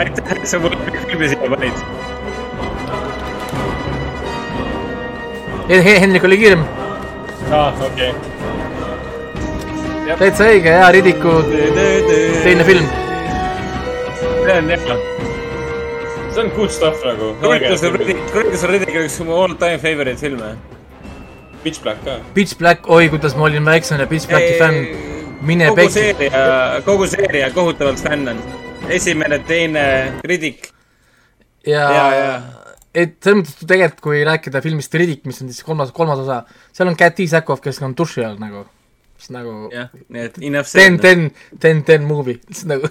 [0.00, 2.09] aitäh, et sa mulle filmi.
[5.70, 6.64] Hendrik oli kiirem,
[7.54, 8.10] aa, okei.
[10.18, 11.34] täitsa õige, jaa, Ridiku
[12.42, 12.88] teine film.
[14.42, 14.98] see on jah.
[16.34, 17.30] see on good stuff nagu.
[17.38, 20.56] Riddick on üks mu all time favorite filme.
[21.62, 22.18] Pitch Black ka.
[22.34, 24.86] Pitch Black, oi kuidas ma olin väiksene Pitch Blacki fänn.
[25.40, 25.92] mine kogu pekki.
[25.92, 28.42] seeria, kogu seeria kohutavalt fänn on.
[28.88, 29.84] esimene, teine,
[30.24, 30.72] Riddick.
[31.66, 32.59] ja, ja, ja
[32.94, 36.40] et selles mõttes tegelikult, kui rääkida filmist Riddick, mis on siis kolmas, kolmas osa,
[36.74, 38.64] seal on Cathy Sackhoff, kes on duši all nagu,
[39.20, 41.00] siis nagu jah, nii et enough ten, said.
[41.04, 42.90] ten, ten, ten movie, siis nagu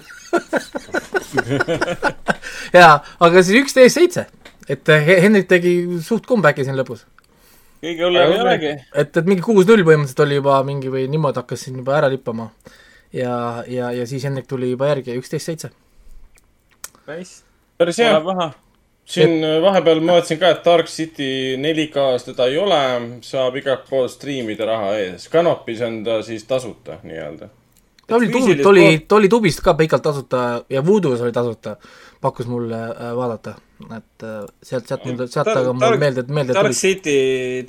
[2.78, 4.26] jaa, aga siis üksteist seitse,
[4.70, 5.74] et eh, He- Henrik tegi
[6.04, 7.04] suht comeback'i siin lõpus.
[7.84, 8.72] kõige hullem ei olegi.
[8.94, 12.50] et, et mingi kuus-null põhimõtteliselt oli juba mingi või niimoodi hakkas siin juba ära lippama.
[13.12, 15.70] ja, ja, ja siis Henrik tuli juba järgi üksteist seitse.
[17.10, 17.42] Nice.
[17.78, 18.20] päris hea.
[19.10, 21.30] Siin äh, vahepeal ma vaatasin ka, et Dark City
[21.60, 22.82] 4K-s teda ei ole,
[23.26, 25.28] saab igalt poolt striimida raha ees.
[25.32, 27.50] Canopis on ta siis tasuta nii-öelda.
[28.06, 31.32] ta oli füüsilist tubli, ta oli ta oli tubist ka pikalt tasuta ja Voodoo's oli
[31.32, 31.76] tasuta,
[32.20, 33.54] pakkus mulle äh, vaadata,
[33.96, 36.78] et äh, sealt, sealt, sealt aga mul meelde, meelde Dark tuli.
[36.78, 37.18] City,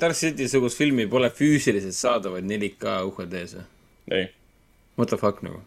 [0.00, 3.68] Dark City sugust filmi pole füüsiliselt saadaval 4K UHD-s või?
[4.18, 4.30] ei.
[4.98, 5.62] What the fuck nagu?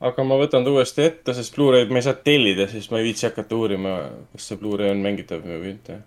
[0.00, 3.08] Aga ma võtan ta uuesti ette, sest Blu-ray'd ma ei saa tellida, siis ma ei
[3.10, 3.94] viitsi hakata uurima,
[4.34, 6.00] kas see Blu-ray on mängitav või mitte.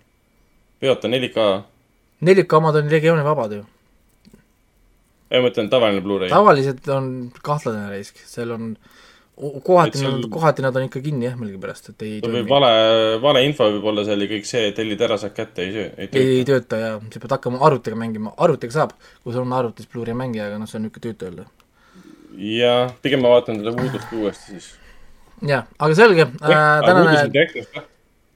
[0.80, 1.48] peota 4K,
[2.28, 3.64] 4K omad on regioonivabad ju.
[5.30, 6.30] ei ma mõtlen tavaline Blu-ray.
[6.32, 8.70] tavaliselt on kahtlane risk, seal on,
[9.38, 12.48] kohati seal- nad, kohati nad on ikka kinni jah, millegipärast, et ei või toimi.
[12.50, 12.72] vale,
[13.22, 16.26] valeinfo võib olla seal ja kõik see, tellid ära, saad kätte, ei söö, ei ei,
[16.38, 16.76] ei tööta.
[16.76, 20.50] tööta ja sa pead hakkama arvutiga mängima, arvutiga saab, kui sul on arvutis Blu-ray mängija,
[20.50, 21.46] aga noh, see on niisugune tüütu jälle.
[22.38, 22.72] Ja
[23.02, 24.68] pigem ma vaatan teda Voodoo'st uuesti siis.
[25.46, 27.86] jah, aga selge äh,, tänane,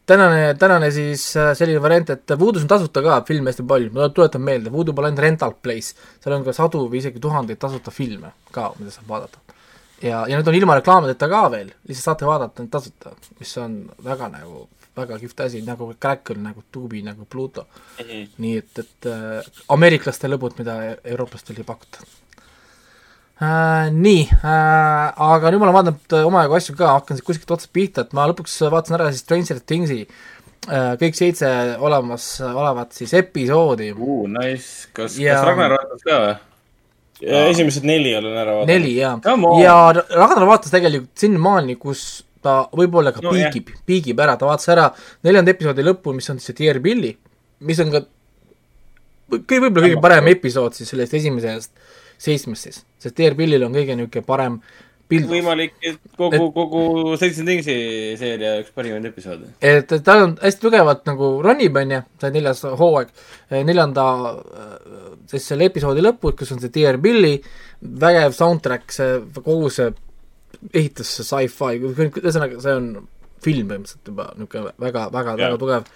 [0.06, 4.08] tänane, tänane siis äh, selline variant, et Voodoo's on tasuta ka filme hästi palju, ma
[4.14, 7.94] tuletan meelde, Voodoo pole ainult rental place, seal on ka sadu või isegi tuhandeid tasuta
[7.94, 9.38] filme ka, mida saab vaadata.
[10.02, 13.76] ja, ja need on ilma reklaamideta ka veel, lihtsalt saate vaadata neid tasuta, mis on
[14.02, 14.66] väga nagu,
[14.98, 18.04] väga kihvt asi, nagu Crackle, nagu Tubi, nagu Pluto mm.
[18.08, 18.26] -hmm.
[18.38, 22.02] nii et, et äh, ameeriklaste lõbud, mida eurooplastel ei pakuta
[23.42, 23.88] äh,.
[23.92, 27.72] Nii äh,, aga nüüd ma olen vaadanud äh, omajagu asju ka, hakkan siit kuskilt otsast
[27.74, 31.50] pihta, et ma lõpuks vaatasin ära siis Stranger Thingsi äh, kõik seitse
[31.82, 34.88] olemas olevat siis episoodi, Uh, nice.
[34.94, 36.34] kas, Ja- kas Ragnar vaatas ka või?
[37.22, 38.70] esimesed neli olen ära vaadanud.
[38.72, 39.20] neli on.
[39.62, 44.66] ja Ragnar vaatas tegelikult sinnamaani, kus ta võib-olla ka No piigib, piigib ära, ta vaatas
[44.74, 44.88] ära
[45.22, 47.12] neljanda episoodi lõppu, mis on siis see Dear Billy,
[47.62, 48.00] mis on ka
[49.30, 51.70] kõige, võib-olla kõige parem episood siis sellest esimesest
[52.22, 54.58] seitsmest siis, sest Dear Billil on kõige niisugune parem
[55.12, 55.28] pild.
[55.30, 56.82] võimalik, et kogu, kogu
[57.20, 57.74] Seitse Thingsi
[58.20, 59.50] seeria üks parimaid episoode.
[59.60, 63.12] et et ta on hästi tugevalt nagu ronib, on ju, see neljas hooaeg,
[63.68, 64.06] neljanda
[65.30, 67.36] siis selle episoodi lõpus, kus on see Dear Billy,
[68.06, 69.90] vägev soundtrack, see kogu see
[70.72, 72.90] ehitus, see sci-fi, ühesõnaga see on
[73.42, 75.86] film põhimõtteliselt juba niisugune väga, väga, väga tugev.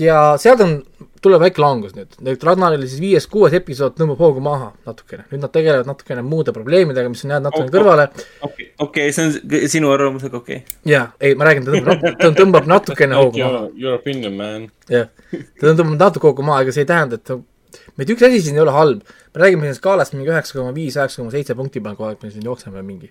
[0.00, 0.76] Ja sealt on,
[1.22, 5.52] tuleb väike langus nüüd, nüüd Ragnaril siis viies-kuues episood tõmbab hoogu maha natukene, nüüd nad
[5.54, 7.74] tegelevad natukene muude probleemidega, mis on jäänud natukene Oh, oh.
[7.76, 8.06] kõrvale
[8.46, 10.78] okei, okei, see on sinu arvamusega okei okay..
[10.92, 13.66] jaa, ei, ma räägin, ta tõmbab, ta tõmbab natukene hoogu maha.
[13.66, 14.70] Your, your opinion, man.
[14.92, 17.40] jah, ta on tõmmanud natuke kokku maha, ega see ei tähenda, et ta-
[17.98, 19.02] mitte üks asi siin ei ole halb,
[19.34, 22.22] me räägime siin skaalast mingi üheksa koma viis, üheksa koma seitse punkti peal kogu aeg
[22.24, 23.10] me siin jookseme mingi,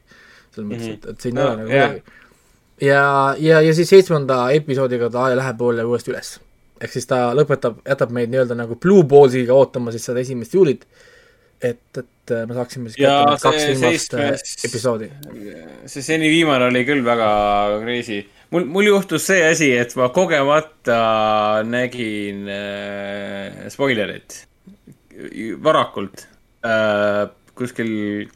[0.55, 1.93] selles mõttes, et, et siin ei ole nagu jah.
[1.95, 2.23] midagi.
[2.87, 3.03] ja,
[3.41, 6.35] ja, ja siis seitsmenda episoodiga ta läheb jälle uuesti üles.
[6.81, 10.85] Ehk siis ta lõpetab, jätab meid nii-öelda nagu Blue Ballsiga ootama siis seda esimest juulit,
[11.63, 15.09] et, et me saaksime siis kätte kaks viimast äh, seitsmes- episoodi.
[15.91, 17.29] see seni viimane oli küll väga
[17.83, 18.23] crazy.
[18.51, 20.99] mul, mul juhtus see asi, et ma kogemata
[21.67, 24.43] nägin äh, spoilerit
[25.63, 26.27] varakult
[26.65, 28.27] äh, kuskil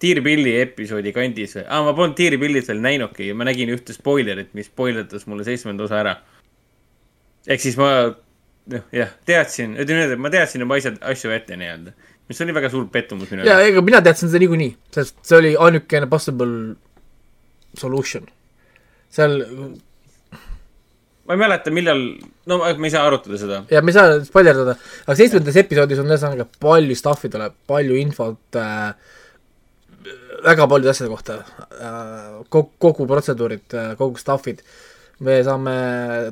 [0.00, 3.92] Billy episoodi kandis või ah,, ma polnud Dear Billit veel näinudki ja ma nägin ühte
[3.92, 6.14] spoilerit, mis spoilerdas mulle seitsmenda osa ära.
[7.46, 7.90] Ehk siis ma,
[8.74, 11.94] noh jah, teadsin, ütleme nii, et ma teadsin oma asjad, asju ette nii-öelda,
[12.30, 15.54] mis oli väga suur pettumus minu ja ega mina teadsin seda niikuinii, sest see oli
[15.68, 16.74] ainukene possible
[17.78, 18.26] solution.
[19.10, 19.40] seal
[21.30, 22.00] ma ei mäleta, millal,
[22.50, 23.62] no me ei saa arutada seda.
[23.70, 24.74] ja me ei saa spoilerdada,
[25.04, 28.88] aga seitsmendas episoodis on ühesõnaga palju stuff'i tuleb, palju infot äh,,
[30.42, 34.64] väga paljude asjade kohta äh,, kogu, kogu protseduurid äh,, kogu stuff'id.
[35.20, 35.72] Me saame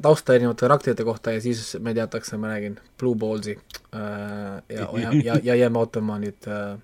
[0.02, 3.54] tausta erinevate karakterite kohta ja siis me teatakse, ma räägin, Blue Ballsi
[3.94, 4.00] äh,
[4.68, 6.78] ja, ja, ja, ja jääme ootama nüüd äh,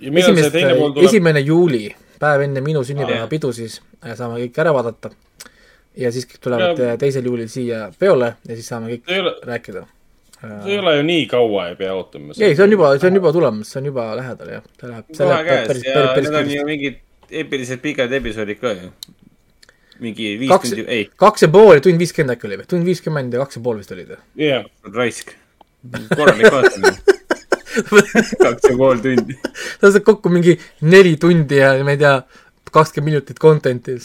[0.00, 1.02] esimest tuleb?
[1.04, 1.84] esimene juuli,
[2.22, 5.10] päev enne minu Aa, sünnipäevapidu siis äh, saame kõik ära vaadata.
[5.96, 9.84] ja siis kõik tulevad Ja- teisel juulil siia peole ja siis saame kõik ole, rääkida.
[10.42, 12.32] see ei ole ju nii kaua ei pea ootama.
[12.40, 15.04] ei, see on juba, see on juba tulemas, see on juba lähedal jah, see läheb,
[15.14, 16.64] see läheb päris, ja päris, päris need on ju kiiresti.
[16.70, 16.96] mingid
[17.42, 18.88] eepilised pikad episoodid ka ju.
[20.02, 22.88] Mingi viis kaks tundi, ei, kaks ja pool ja tund viiskümmend äkki oli või, tund
[22.88, 24.20] viiskümmend ja kaks ja pool vist olid või?
[24.42, 25.34] jah, raisk.
[26.12, 27.18] korralik vaatamine.
[28.44, 29.38] kaks ja pool tundi.
[29.80, 32.16] sa saad kokku mingi neli tundi ja ma ei tea,
[32.72, 33.96] kakskümmend minutit content'i,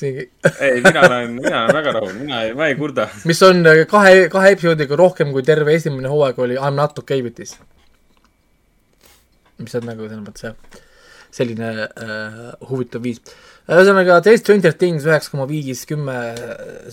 [0.59, 3.07] ei, mina olen, mina olen väga rahul, mina ei, ma ei kurda.
[3.25, 6.99] mis on äh, kahe, kahe episoodiga rohkem kui terve esimene hooaeg oli I m not
[6.99, 7.55] okay with this.
[9.57, 10.81] mis on nagu selles mõttes jah,
[11.33, 13.23] selline äh, huvitav viis.
[13.67, 16.15] ühesõnaga, The Stranger Things üheksa koma viis, kümme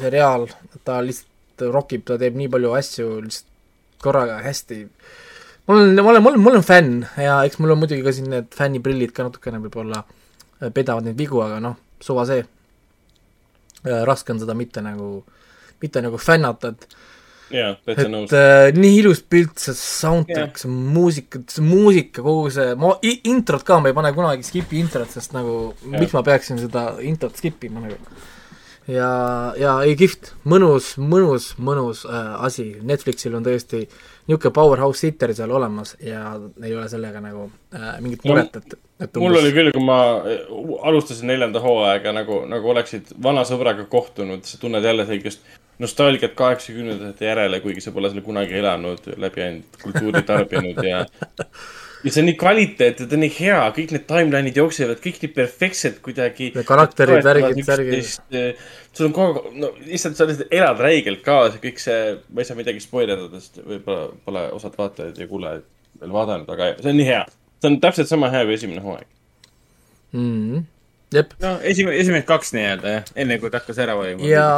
[0.01, 0.49] seriaal,
[0.87, 3.51] ta lihtsalt rokib, ta teeb nii palju asju lihtsalt
[4.05, 4.81] korraga hästi.
[5.66, 8.12] ma olen, ma olen, ma olen, ma olen fänn ja eks mul on muidugi ka
[8.12, 12.45] siin need fänniprillid ka natukene võib-olla äh, pedavad neid vigu, aga noh, suva see.
[13.85, 15.18] raske on seda mitte nagu,
[15.81, 16.87] mitte nagu fännata, et
[18.12, 18.36] nõus et.
[18.38, 23.80] äh, nii ilus pilt, see soundtrack, see muusika, see muusika, kogu see, ma introt ka
[23.82, 25.99] ma ei pane kunagi skip'i introt, sest nagu Jah.
[25.99, 27.99] miks ma peaksin seda introt skip ima nagu.
[28.88, 29.11] ja,
[29.61, 33.84] ja ei kihvt, mõnus, mõnus, mõnus äh, asi, Netflixil on tõesti
[34.24, 39.20] niisugune powerhouse hitter seal olemas ja ei ole sellega nagu äh, mingit muret, et, et
[39.20, 39.99] mul oli küll, kui ma
[40.30, 40.47] eh,
[40.88, 45.45] alustasin neljanda hooaega nagu, nagu oleksid vana sõbraga kohtunud, sa tunned jälle sellist
[45.83, 51.05] nostalgiat kaheksakümnendate järele, kuigi sa pole seal kunagi elanud, läbi ainult kultuuri tarbinud ja
[52.05, 55.22] ja see on nii kvaliteet ja ta on nii hea, kõik need timeline'id jooksevad kõik
[55.22, 56.51] nii perfektselt kuidagi.
[56.68, 58.11] Karakterid, värgid, särgid..
[58.93, 62.51] sul on kogu aeg, no lihtsalt sa lihtsalt elad räigelt kaasa, kõik see, ma ei
[62.51, 65.64] saa midagi spoil ida, sest võib-olla pole osad vaatajaid ja kuulajad
[66.03, 67.25] veel vaadanud, aga see on nii hea.
[67.62, 69.09] see on täpselt sama hea kui esimene hooaeg.
[70.12, 70.64] mm,.
[71.13, 74.27] jep, no esimene, esimesed kaks nii-öelda jah, enne kui ta hakkas ära vajuma.
[74.29, 74.49] ja,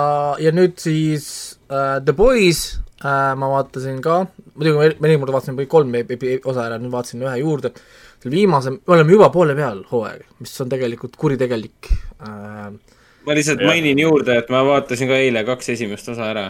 [0.41, 1.29] ja nüüd siis
[1.71, 2.61] äh, The Boys
[3.05, 4.23] äh, ma vaatasin ka,
[4.55, 7.73] muidugi ma mõni kord vaatasin või kolm epi- epi- osa ära, nüüd vaatasin ühe juurde.
[8.23, 11.91] selle viimase, me oleme juba poole peal hooaeg, mis on tegelikult kuritegelik
[12.21, 12.71] äh,.
[13.27, 13.69] ma lihtsalt Jah.
[13.73, 16.47] mainin juurde, et ma vaatasin ka eile kaks esimest osa ära.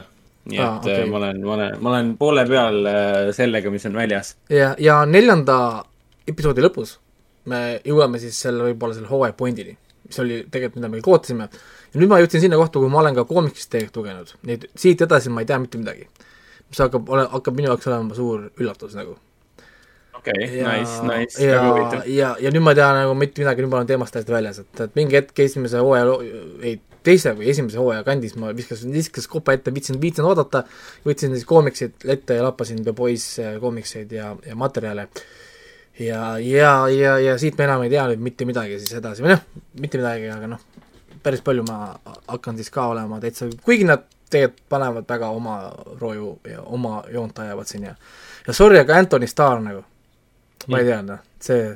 [0.46, 1.08] nii Aa, et okay.
[1.10, 2.76] ma olen, ma olen, ma olen poole peal
[3.34, 4.36] sellega, mis on väljas.
[4.50, 5.56] ja, ja neljanda
[6.28, 6.98] episoodi lõpus
[7.50, 9.76] me jõuame siis selle võib-olla selle hooaja pointini,
[10.06, 11.48] mis oli tegelikult, mida me kõik ootasime.
[11.92, 14.66] ja nüüd ma jõudsin sinna kohta, kui ma olen ka koomikist tegelikult lugenud, nii et
[14.78, 16.08] siit edasi ma ei tea mitte midagi.
[16.70, 19.16] mis hakkab, hakkab minu jaoks olema suur üllatus nagu.
[20.18, 22.10] okei okay,, nice, nice, ja väga, huvitav.
[22.10, 24.60] ja, ja nüüd ma ei tea nagu mitte midagi, nüüd ma olen teemast täiesti väljas,
[24.64, 26.18] et, et mingi hetk esimese hooaja,
[26.62, 30.64] ei, teise või esimese hooaja kandis ma viskasin, viskasin kopa ette, viitsin, viitsin oodata,
[31.06, 35.08] võtsin siis koomiksid ette ja lappasin The Boys äh, koomikseid ja, ja materjale.
[36.00, 39.34] ja, ja, ja, ja siit me enam ei tea nüüd mitte midagi siis edasi, või
[39.34, 39.46] noh,
[39.80, 40.62] mitte midagi, aga noh,
[41.22, 41.94] päris palju ma
[42.26, 45.56] hakkan siis ka olema täitsa, kuigi nad tegelikult panevad väga oma
[46.00, 47.94] rooju ja oma joont ajavad siin ja
[48.46, 49.82] ja sorry, aga Anthony Starr nagu,
[50.70, 51.70] ma ei tea, noh, see,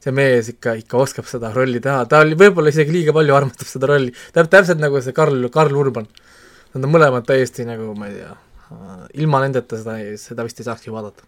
[0.00, 3.70] see mees ikka, ikka oskab seda rolli teha, ta oli võib-olla isegi liiga palju armastab
[3.70, 6.08] seda rolli, täp-, täpselt nagu see Karl, Karl Urban.
[6.70, 8.34] Nad on mõlemad täiesti nagu, ma ei tea,
[9.18, 11.24] ilma nendeta seda, seda vist ei saakski vaadata.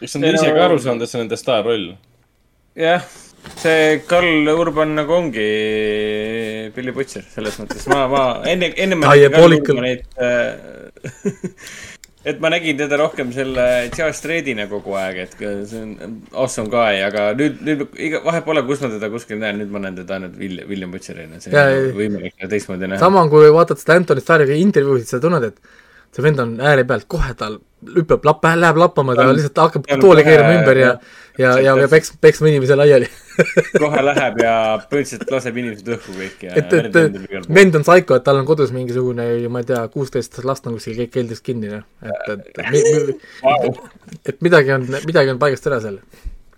[0.00, 1.88] Kas nad on ise ka aru saanud, et see on nende staarroll?
[2.76, 3.08] jah,
[3.62, 5.50] see Karl Urban nagu ongi
[6.76, 9.58] Billy Butcher selles mõttes, ma, ma enne, enne ma nägin Karl.
[9.60, 11.52] Urbanit äh,
[12.26, 17.00] et ma nägin teda rohkem selle Charles Stradina kogu aeg, et see on awesome guy,
[17.06, 20.18] aga nüüd, nüüd iga, vahet pole, kus ma teda kuskil näen, nüüd ma näen teda
[20.18, 23.00] ainult William, William Butcherina, see on nagu võimalik teistmoodi näha.
[23.02, 27.08] sama, kui vaatad seda Anthony Starri intervjuusid, sa tunned, et see vend on ääre pealt,
[27.10, 27.60] kohe tal
[27.96, 30.92] hüppab lapp, läheb lappama, ta lihtsalt hakkab tooli keerama ümber ja
[31.38, 33.08] ja, ja, ja peks, peksma inimese laiali.
[33.82, 34.52] kohe läheb ja
[34.88, 38.48] põhimõtteliselt laseb inimesed õhku kõik ja et, et et vend on psycho, et tal on
[38.48, 41.84] kodus mingisugune, ma ei tea, kuusteist last on kuskil kõik keldris kinni, noh.
[42.00, 43.84] et, et, et,
[44.32, 46.00] et midagi on, midagi on paigast ära seal.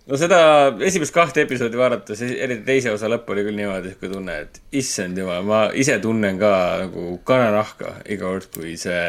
[0.07, 0.41] no seda
[0.87, 5.19] esimest kahte episoodi vaadates, eriti teise osa lõpp oli küll niimoodi sihuke tunne, et issand
[5.19, 6.53] jumal, ma ise tunnen ka
[6.85, 9.03] nagu kananahka iga kord, kui see,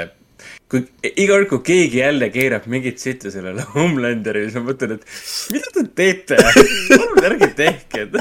[0.70, 5.54] kui iga kord, kui keegi jälle keerab mingit sitta sellele Homelanderile, siis ma mõtlen, et
[5.54, 6.38] mida te teete?
[6.92, 8.14] palun ärge tehke, et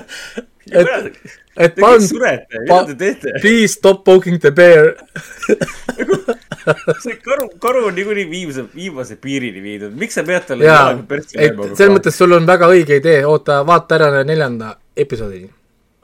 [0.70, 3.36] et, palun, mida te teete?
[3.44, 4.96] please stop poking the bear.
[7.04, 11.38] see karu, karu on niikuinii viimase, viimase piirini viidud, miks sa pead talle jalaga, persse
[11.38, 15.46] et selles mõttes sul on väga õige idee, oota, vaata ära neljanda episoodi.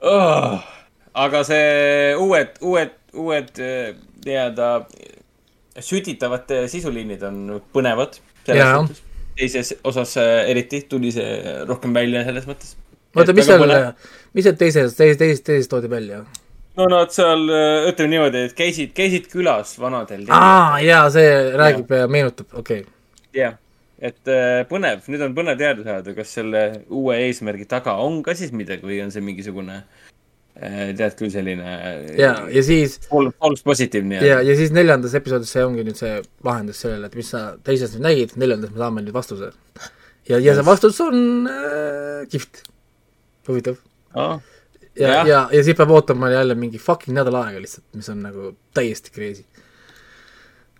[0.06, 0.72] oh,.
[1.26, 3.94] aga see uued, uued, uued eh,
[4.26, 4.70] nii-öelda
[5.84, 8.18] sütitavad sisuliinid on põnevad.
[9.36, 12.74] Teises osas eh, eriti tuli see rohkem välja selles mõttes.
[13.16, 13.68] oota, mis seal,
[14.36, 16.22] mis seal teises, teises, teises, teises toodi välja?
[16.76, 17.44] no nad seal,
[17.90, 20.24] ütleme niimoodi, et käisid, käisid külas vanadel.
[20.32, 22.92] aa, jaa, see räägib ja meenutab, okei okay..
[23.36, 23.56] jah,
[24.00, 28.36] et eh, põnev, nüüd on põnev teada saada, kas selle uue eesmärgi taga on ka
[28.36, 29.82] siis midagi või on see mingisugune
[30.56, 31.72] tead küll, selline
[32.16, 34.38] ja, ja siis false positive ja, nii-öelda.
[34.48, 36.14] ja siis neljandas episoodis see ongi nüüd see
[36.46, 39.50] lahendus sellele, et mis sa teises nüüd nägid, neljandas me saame nüüd vastuse.
[40.30, 42.62] ja, ja see vastus on äh, kihvt,
[43.50, 43.76] huvitav.
[44.14, 44.30] ja,
[44.96, 45.28] ja, Jah.
[45.28, 49.12] ja, ja siis peab ootama jälle mingi fucking nädal aega lihtsalt, mis on nagu täiesti
[49.12, 49.44] crazy.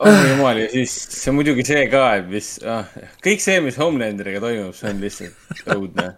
[0.01, 2.89] oh jumal, ja siis see on muidugi see ka, et mis ah,,
[3.25, 6.11] kõik see, mis Homelanderiga toimub, see on lihtsalt õudne.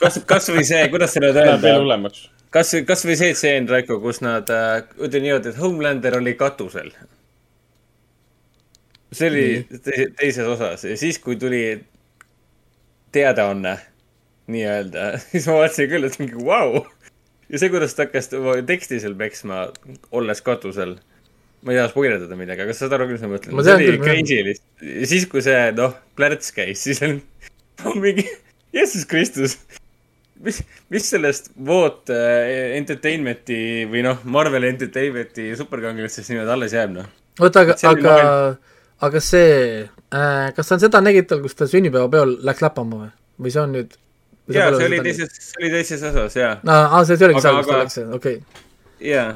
[0.00, 2.28] kas, kasvõi see, kuidas seda Läheb veel öelda, hullemaks.
[2.54, 6.90] kas, kasvõi see tseen, Raiko, kus nad äh,, ütlen niimoodi, et Homelander oli katusel.
[9.12, 9.46] see oli
[9.82, 11.64] te teises osas ja siis, kui tuli
[13.12, 13.76] teadaanne
[14.50, 16.90] nii-öelda, siis ma vaatasin küll, et mingi vau wow..
[17.50, 18.30] ja see, kuidas ta hakkas
[18.66, 19.68] teksti seal peksma,
[20.14, 20.96] olles katusel.
[21.62, 23.64] ma ei taha spoilerdada midagi, aga sa saad aru küll, mis ma mõtlen.
[23.66, 24.86] See oli crazy lihtsalt.
[25.02, 27.20] ja siis, kui see, noh, plärts käis, siis on
[28.04, 28.26] mingi,
[28.74, 29.58] Jeesus Kristus.
[30.44, 30.62] mis,
[30.92, 37.08] mis sellest Voot äh, Entertainmenti või noh, Marvel Entertainmenti superkangelastest niimoodi alles jääb, noh.
[37.40, 38.28] oota, aga, See oli aga
[39.00, 43.54] aga see äh,, kas sa on seda nägital, kus ta sünnipäevapeol läks läpama või, või
[43.54, 43.94] see on nüüd?
[44.52, 46.56] jaa, see oli teises, see oli teises osas, jaa.
[46.66, 48.66] aa, see, see Aga- seal, kus ta läks, okei okay..
[49.12, 49.28] jaa,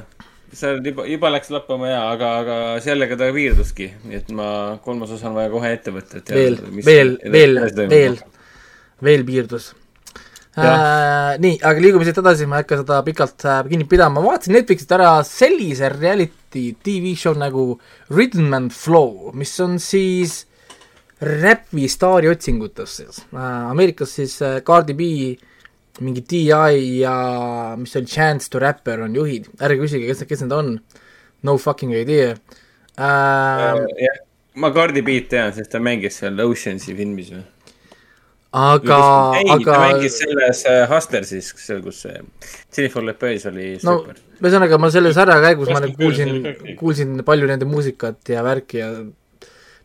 [0.53, 4.49] seal juba, juba läks lappama jaa, aga, aga sellega ta piirduski, nii et ma,
[4.85, 8.21] kolmas osa on vaja kohe ette võtta, et veel, mis veel, veel veel,
[9.05, 9.73] veel piirdus
[10.57, 11.35] äh,.
[11.43, 14.55] nii, aga liigume siit edasi, ma ei hakka seda pikalt äh, kinni pidama, ma vaatasin
[14.55, 17.73] Netflixist ära sellise reality tv show nagu
[18.13, 20.45] Rhythm and Flow, mis on siis
[21.25, 23.71] räpi staari otsingutes siis äh,.
[23.71, 25.09] Ameerikas siis äh, Cardi B,
[26.05, 26.51] mingi DI
[27.01, 27.15] ja
[27.79, 30.77] mis see oli, Chance to Rapper on juhid, ärge küsige, kes, kes need on,
[31.43, 32.35] no fucking idea
[32.99, 33.83] äh,.
[34.07, 34.23] jah,
[34.55, 37.43] ma Cardi Beat tean, sest ta mängis seal Oceansi filmis või?
[38.55, 39.01] aga,
[39.41, 42.21] aga ta mängis selles äh, Hustlersis, seal, kus see
[42.77, 44.21] Jennifer Lopez oli no super.
[44.39, 48.83] ühesõnaga ma selle sarja käigus ma Vastab nagu kuulsin kuulsin palju nende muusikat ja värki
[48.83, 48.91] ja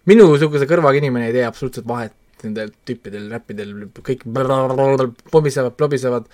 [0.10, 2.14] minusuguse kõrvaga inimene ei tee absoluutselt vahet
[2.44, 4.22] nendel tüüpidel, räppidel, kõik
[5.34, 6.30] pomisevad, plobisevad,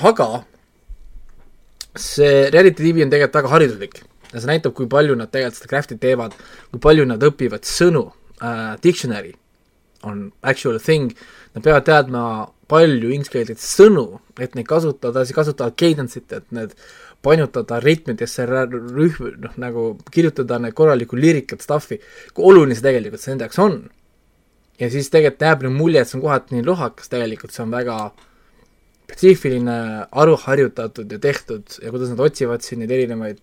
[0.00, 0.28] aga
[1.94, 4.00] see reality tv on tegelikult väga hariduslik
[4.32, 6.34] ja see näitab, kui palju nad tegelikult seda craft'i teevad,
[6.72, 9.34] kui palju nad õpivad sõnu uh,, dictionary
[10.06, 11.12] on actual thing,
[11.54, 12.24] nad peavad teadma
[12.70, 16.74] palju inglise sõnu, et neid kasutada, siis kasutavad cadence'it, et need
[17.24, 19.84] painutada ritmidesse, rühm, noh nagu
[20.14, 22.00] kirjutada need korralikku liirikat stuff'i,
[22.34, 23.80] kui oluline see tegelikult see nende jaoks on.
[24.80, 27.74] ja siis tegelikult jääb nüüd mulje, et see on kohati nii lohakas, tegelikult see on
[27.74, 27.96] väga
[29.10, 33.42] spetsiifiline, aruharjutatud ja tehtud ja kuidas nad otsivad siin neid erinevaid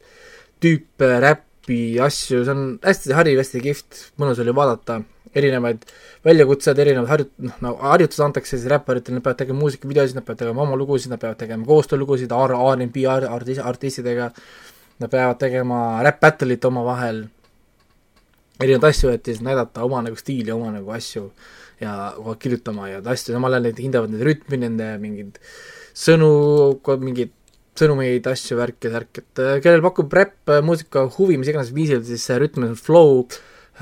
[0.63, 5.01] tüüpe, räppi, asju, see on hästi hariv, hästi kihvt, mõnus oli vaadata,
[5.35, 5.85] erinevaid
[6.25, 10.41] väljakutsed, erinevad harjut-, noh, nagu harjutused antakse siis räpparitele, nad peavad tegema muusikavideosid, nad peavad
[10.43, 14.31] tegema oma lugusid, nad peavad tegema koostöölugusid R, R&B arti-, artistidega,
[15.03, 17.23] nad peavad tegema räpp battle'it omavahel,
[18.59, 21.29] erinevaid asju, et siis näidata oma nagu stiili, oma nagu asju
[21.81, 25.41] ja kogu aeg kirjutama ja asju, samal ajal need hindavad neid rütmi, nende mingeid
[25.97, 26.29] sõnu,
[27.03, 27.33] mingeid
[27.77, 32.25] sõnumeid, asju, värke, särk, et äh, kellel pakub räpp, muusika huvi mis iganes viisil, siis
[32.25, 33.27] see and Flow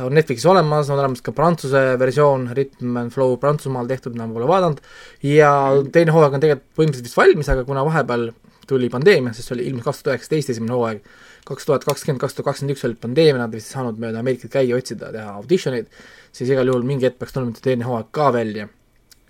[0.03, 4.47] on Netflixis olemas, on olemas ka prantsuse versioon, Rhythm and Flow Prantsusmaal tehtud, ma pole
[4.49, 4.81] vaadanud,
[5.23, 5.51] ja
[5.93, 8.29] teine hooaeg on tegelikult põhimõtteliselt vist valmis, aga kuna vahepeal
[8.67, 11.03] tuli pandeemia, sest see oli ilmus kaks tuhat üheksateist esimene hooaeg,
[11.47, 14.55] kaks tuhat kakskümmend, kaks tuhat kakskümmend üks oli pandeemia, nad vist ei saanud mööda Ameerikat
[14.57, 15.91] käia, otsida, teha auditioneid,
[16.35, 18.67] siis igal juhul mingi hetk peaks tulema teine hooaeg ka välja.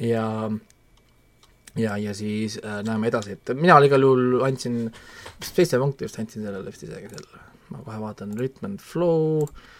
[0.02, 0.26] Ja
[1.76, 4.86] ja, ja siis äh, näeme edasi, et mina igal juhul andsin
[5.44, 9.46] seitse punkti vist andsin sellele vist isegi sellele, ma kohe vaatan, Rhythm and Flow.
[9.46, 9.75] sai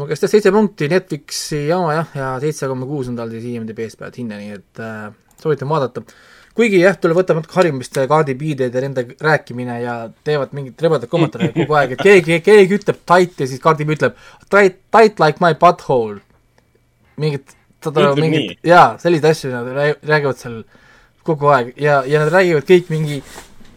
[0.00, 3.46] mu käest jah seitse punkti Netflixi jama jah, ja seitse koma kuus on tal siis
[3.52, 5.10] IMDB-s pealt hinne, nii et äh,
[5.40, 6.02] soovitan vaadata.
[6.56, 9.94] kuigi jah, tuleb võtta natuke harimist Cardi B-de ja nende rääkimine ja
[10.26, 13.96] teevad mingit rebadat kommentaare kogu aeg, et keegi, keegi ütleb tight ja siis Cardi B
[13.96, 14.18] ütleb
[14.50, 16.20] tight, tight like my butthole.
[17.20, 17.54] mingit,
[18.20, 20.62] mingit jaa, selliseid asju nad rää- räägivad seal
[21.24, 23.20] kogu aeg ja, ja nad räägivad kõik mingi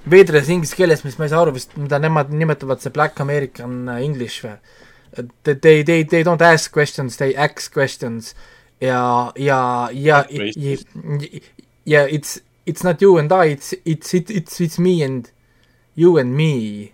[0.10, 3.88] veidras inglise keeles, mis ma ei saa aru vist, mida nemad nimetavad see black american
[4.00, 4.58] english või.
[5.44, 8.36] They, they, they, they don't ask questions, they ask questions.
[8.82, 10.26] Ja, ja, ja,
[11.86, 15.32] ja it's, it's not you and I, it's, it's, it's, it's, it's me and
[15.96, 16.94] you and me.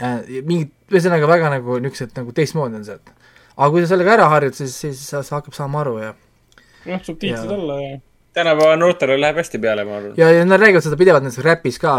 [0.00, 0.42] Äh,.
[0.48, 3.12] mingid, ühesõnaga väga nagu niisugused nagu teistmoodi on sealt.
[3.54, 6.14] aga kui sa sellega ära harjud, siis, siis sa, sa hakkab saama aru ja
[6.88, 7.92] noh, subtiitrid alla ja
[8.32, 10.14] tänapäeva noortele läheb hästi peale, ma arvan.
[10.16, 11.98] ja, ja nad räägivad seda pidevalt näiteks räpis ka,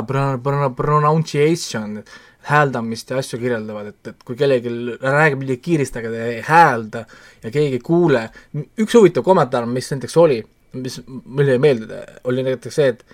[0.75, 2.01] pronunciation,
[2.43, 7.03] hääldamist ja asju kirjeldavad, et, et kui kellelgi räägib midagi kiiresti, aga ta ei häälda
[7.43, 8.23] ja keegi ei kuule,
[8.83, 10.41] üks huvitav kommentaar, mis näiteks oli,
[10.75, 13.05] mis mulle jäi meelde, oli näiteks see, et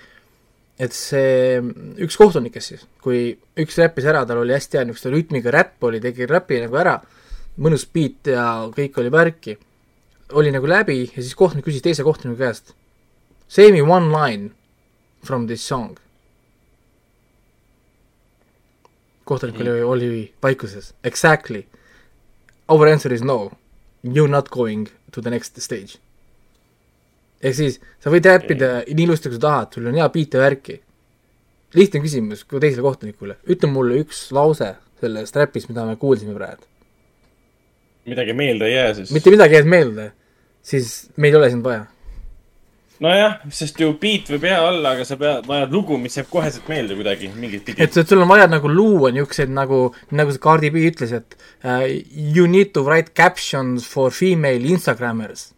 [0.79, 1.59] et see
[2.05, 5.99] üks kohtunikest siis, kui üks räppis ära, tal oli hästi hea niisuguse rütmiga räpp oli,
[6.03, 6.95] tegi räpi nagu ära,
[7.59, 9.57] mõnus beat ja kõik oli värki,
[10.39, 12.71] oli nagu läbi ja siis kohtunik küsis teise kohtuniku käest,
[13.51, 14.53] say me one line
[15.25, 15.97] from this song.
[19.29, 20.09] Kohtunik oli, oli
[20.43, 21.63] vaikuses, exactly.
[22.69, 23.51] Our answer is no,
[24.03, 25.99] you not going to the next stage.
[27.39, 30.41] ehk siis sa võid räppida nii ilusti, kui sa tahad, sul on hea beat ja
[30.43, 30.81] värki.
[31.73, 36.65] lihtne küsimus kui teisele kohtunikule, ütle mulle üks lause sellest räpist, mida me kuulsime praegu.
[38.09, 39.11] midagi meelde ei jää siis.
[39.15, 40.11] mitte midagi ei jäänud meelde,
[40.61, 41.85] siis meil ei ole sind vaja.
[43.03, 46.67] nojah, sest ju beat võib hea olla, aga sa pead, vajad lugu, mis jääb koheselt
[46.71, 47.95] meelde kuidagi mingit pidi et.
[47.95, 49.85] sul on vaja nagu luua niisuguseid nagu,
[50.15, 55.49] nagu see Cardi B ütles, et uh, you need to write captions for female Instagrammers.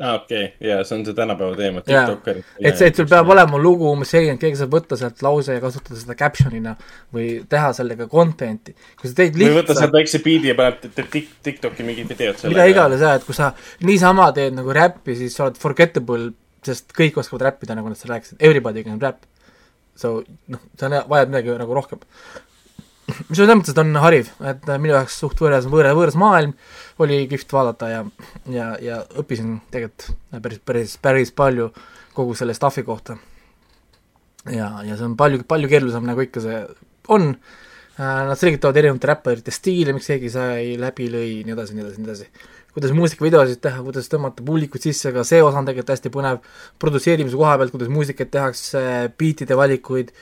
[0.00, 2.46] aa, okei, jaa, see on see tänapäeva teema, jaa, tiktokerid.
[2.60, 5.62] et see, et sul peab olema lugu umbes et keegi saab võtta sealt lause ja
[5.62, 6.74] kasutada seda caption'ina
[7.14, 8.74] või teha sellega content'i.
[9.00, 12.40] kui sa teed või võtta sealt lihtsalt, väikse biidi ja paned tik-, tiktoki mingid videod
[12.40, 12.54] sellega.
[12.56, 13.52] mida iganes jah, et kui sa
[13.84, 16.32] niisama teed nagu räppi, siis sa oled forgettable,
[16.64, 19.26] sest kõik oskavad räppida, nagu nad seal rääkisid, everybody can rap.
[19.98, 22.00] So noh, sa vajad midagi nagu rohkem.
[23.28, 26.54] Mis selles mõttes, et on hariv, et äh, minu jaoks suht võõras, võõras, võõras maailm,
[27.02, 28.04] oli kihvt vaadata ja,
[28.52, 31.70] ja, ja õppisin tegelikult päris, päris, päris palju
[32.16, 33.16] kogu selle stuff'i kohta.
[34.50, 36.64] ja, ja see on palju, palju keerulisem, nagu ikka see
[37.12, 37.34] on.
[37.98, 42.08] Nad selgitavad erinevate räpparite stiile, miks keegi sai läbi lõi, nii edasi, nii edasi, nii
[42.08, 42.46] edasi.
[42.72, 46.38] kuidas muusikavideosid teha, kuidas tõmmata publikut sisse, ka see osa on tegelikult hästi põnev.
[46.80, 48.80] produtseerimise koha pealt, kuidas muusikat tehakse,
[49.20, 50.14] beatide valikuid,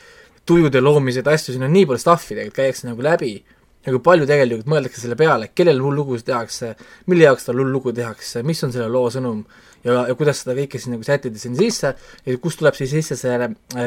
[0.51, 3.32] tujude loomised, asju, siin on nii palju stuff'i tegelikult käiakse nagu läbi
[3.81, 6.74] ja kui palju tegelikult mõeldakse selle peale, kellele hull lugusid tehakse,
[7.09, 9.40] mille jaoks seda hull lugu tehakse, mis on selle loo sõnum
[9.85, 11.94] ja, ja kuidas seda kõike siis nagu sättida sinna sisse
[12.27, 13.39] ja kust tuleb siis sisse see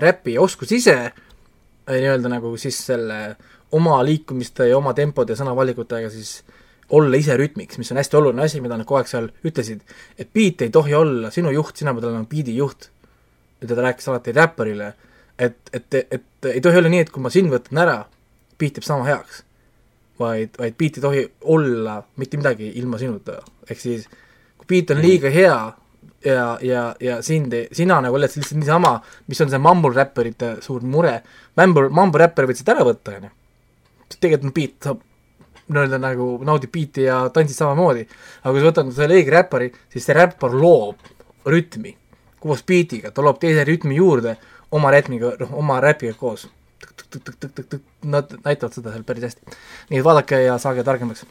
[0.01, 1.13] räpi oskus ise äh,
[1.91, 3.19] nii-öelda nagu siis selle
[3.73, 6.39] oma liikumiste ja oma tempode ja sõnavalikutega siis
[6.93, 9.81] olla ise rütmiks, mis on hästi oluline asi, mida nad kogu aeg seal ütlesid,
[10.19, 12.89] et beat ei tohi olla sinu juht, sina pead olema beat'i juht.
[13.61, 14.89] ja ta rääkis alati räpparile,
[15.39, 17.97] et, et, et ei tohi olla nii, et kui ma sind võtan ära,
[18.59, 19.43] beat jääb sama heaks.
[20.19, 23.39] vaid, vaid beat ei tohi olla mitte midagi ilma sinuta,
[23.69, 24.05] ehk siis
[24.57, 25.55] kui beat on liiga hea
[26.25, 28.97] ja, ja, ja sind, sina nagu oled lihtsalt niisama,
[29.27, 31.17] mis on see mumble räpparite suur mure,
[31.59, 33.33] mumble, mumble räppar võid siit ära võtta, on ju.
[34.19, 35.01] tegelikult on beat, saab
[35.73, 38.05] nii-öelda nagu naudib beat'i ja tantsid samamoodi.
[38.43, 41.11] aga kui sa võtad selle õige räppari, siis see räppar loob
[41.49, 41.95] rütmi
[42.43, 44.35] koos beat'iga, ta loob teise rütmi juurde
[44.73, 46.47] oma rätmiga, noh, oma räpiga koos.
[48.03, 49.57] Nad näitavad seda seal päris hästi.
[49.91, 51.23] nii et vaadake ja saage targemaks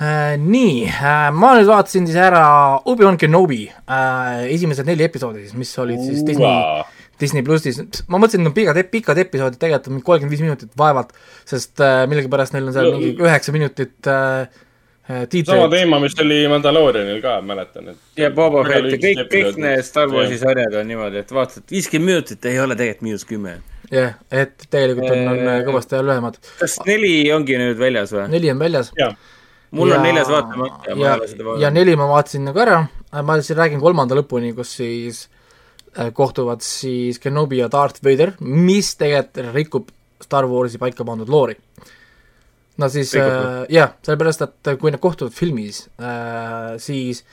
[0.00, 0.34] äh,.
[0.40, 2.42] nii äh,, ma nüüd vaatasin siis ära
[2.90, 6.82] Obi-Wan Kenobi äh, esimesed neli episoodi siis, mis olid siis Disney
[7.20, 7.78] Disney plussis,
[8.10, 11.12] ma mõtlesin, et on pikad, pikad episoodid, tegelikult on mingi kolmkümmend viis minutit vaevalt,
[11.46, 14.48] sest äh, millegipärast neil on seal mingi üheksa minutit äh,
[15.04, 15.70] äh, sama tiitreid.
[15.70, 18.00] teema, mis oli Mandaloorianil ka, mäletan, et.
[18.16, 22.10] ja Boba Fett ja kõik, kõik need Star Warsi sarjad on niimoodi, et vaatad, viiskümmend
[22.12, 23.58] minutit ei ole tegelikult miinus kümme.
[23.92, 26.40] jah, et tegelikult on, on äh, kõvasti ajal lühemad.
[26.60, 28.26] kas neli ongi nüüd väljas või?
[28.32, 28.92] neli on väljas.
[29.74, 31.78] mul on neljas vaatamata ja ma ei ole seda ja vaadanud.
[31.80, 32.78] neli ma vaatasin nagu ära,
[33.22, 35.26] ma siis räägin kolmanda lõpuni, kus siis
[35.98, 39.92] äh, kohtuvad siis Kenobi ja Darth Vader, mis tegelikult rikub
[40.24, 41.56] Star Warsi paika pandud loori.
[42.80, 47.24] No siis äh, jah, sellepärast, et kui nad kohtuvad filmis äh,, siis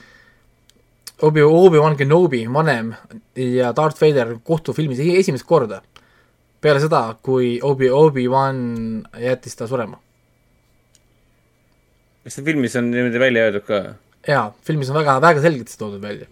[1.22, 2.94] Obi, Obi-Wan Kenobi vanem
[3.38, 5.82] ja Darth Vader kohtuvad filmis e- esimest korda
[6.62, 8.62] peale seda, kui Obi, Obi-Wan
[9.22, 10.00] jättis ta surema
[12.24, 13.82] kas see filmis on niimoodi välja öeldud ka?
[14.28, 16.28] jaa, filmis on väga, väga selgelt see toodud välja.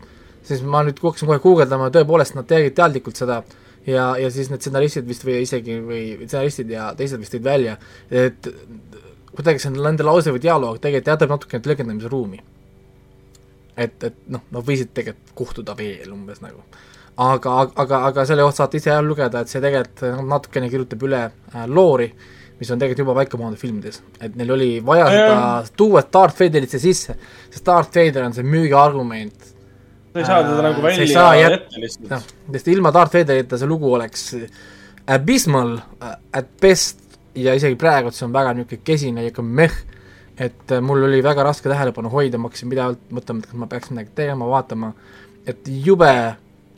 [0.45, 3.41] siis ma nüüd hakkasin kohe guugeldama, tõepoolest nad tegid teadlikult seda
[3.87, 7.77] ja, ja siis need stsenaristid vist või isegi või stsenaristid ja teised vist tõid välja,
[8.11, 8.49] et
[9.35, 12.41] kuidagi see nende lause või dialoog tegelikult jätab natukene tõlgendamise ruumi.
[13.79, 16.63] et, et noh, nad võisid tegelikult kohtuda veel umbes nagu.
[17.17, 21.23] aga, aga, aga selle kohta saate ise jah lugeda, et see tegelikult natukene kirjutab üle
[21.29, 22.09] äh, loori,
[22.59, 25.39] mis on tegelikult juba paika pandud filmides, et neil oli vaja seda
[25.77, 27.15] tuua Darth Vaderit siia sisse,
[27.49, 29.53] sest Darth Vader on see müügiargument
[30.13, 32.09] sa ei saa teda nagu Sa ei välja saa jät- jätta lihtsalt.
[32.09, 32.23] noh,
[32.53, 34.25] sest ilma Darth Vaderita see lugu oleks
[35.07, 37.05] abysmal uh, at best.
[37.35, 39.71] Ja isegi praegu see on väga niisugune kesine ja ikka meh,
[40.41, 43.67] et uh, mul oli väga raske tähelepanu hoida, ma hakkasin pidevalt mõtlema, et kas ma
[43.69, 44.89] peaks midagi tegema, vaatama,
[45.47, 46.09] et jube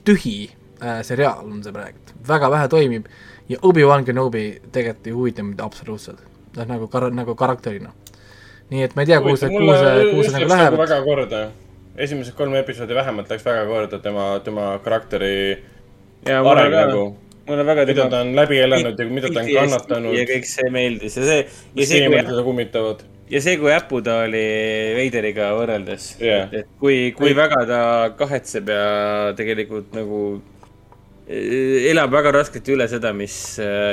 [0.05, 1.97] tühi uh, seriaal on see praegu,
[2.27, 3.07] väga vähe toimib
[3.49, 4.43] ja Obi-Wan Kenobi
[4.75, 6.19] tegelikult ei huvita mind absoluutselt,
[6.59, 7.93] noh nagu kar-, nagu karakterina.
[8.71, 11.41] nii et ma ei tea, kuhu see, kuhu see, kuhu see nagu läheb, väga korda.
[12.05, 15.35] Esimesed kolm episoodi vähemalt läks väga korda tema, tema karakteri
[16.25, 17.05] areng nagu,
[17.47, 20.27] mulle väga mida ta on läbi elanud ja mida ta on kannatanud ja.
[20.29, 21.41] kõik see meeldis ja see,
[21.75, 23.03] ja see, kui, teda kummitavad.
[23.31, 24.45] ja see, kui äpu ta oli
[24.97, 26.49] Veideriga võrreldes Jah.
[26.53, 27.81] et kui, kui väga ta
[28.17, 28.85] kahetseb ja
[29.37, 30.23] tegelikult nagu
[31.31, 33.35] elab väga raskelt üle seda, mis,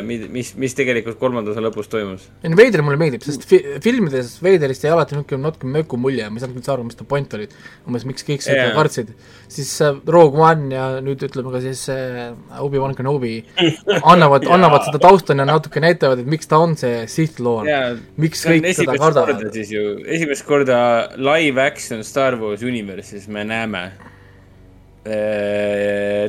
[0.05, 2.25] mis, mis tegelikult kolmanda osa lõpus toimus.
[2.43, 6.27] ei no Veider mulle meeldib, sest fi-, filmides Veiderist jäi alati niisugune natuke möku mulje,
[6.27, 7.47] ma ei saanud üldse aru, mis ta point oli.
[7.87, 8.75] umbes miks kõik seda yeah.
[8.75, 9.13] kartsid.
[9.53, 12.33] siis äh, Rogue One ja nüüd ütleme ka siis äh,
[12.65, 13.37] Obi-Wan Kenobi
[14.13, 17.71] annavad annavad seda tausta ja natuke näitavad, et miks ta on see Sith Lord.
[18.17, 20.81] miks kõik seda kardavad siis ju, esimest korda
[21.21, 23.91] live action Star Wars Universe'is me näeme.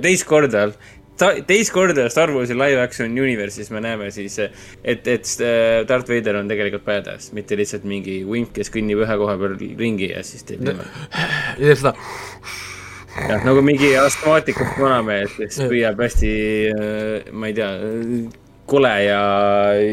[0.03, 0.69] Teist korda,
[1.19, 6.39] teist korda Star Warsi live action Universe'is me näeme siis, et, et äh, Darth Vader
[6.39, 10.47] on tegelikult badass, mitte lihtsalt mingi vimp, kes kõnnib ühe koha peal ringi ja siis
[10.47, 11.06] teeb niimoodi.
[11.68, 11.95] ja seda,
[13.27, 16.35] jah, nagu mingi astmaatikust vanamees, kes püüab hästi,
[17.31, 17.73] ma ei tea,
[18.70, 19.20] kole ja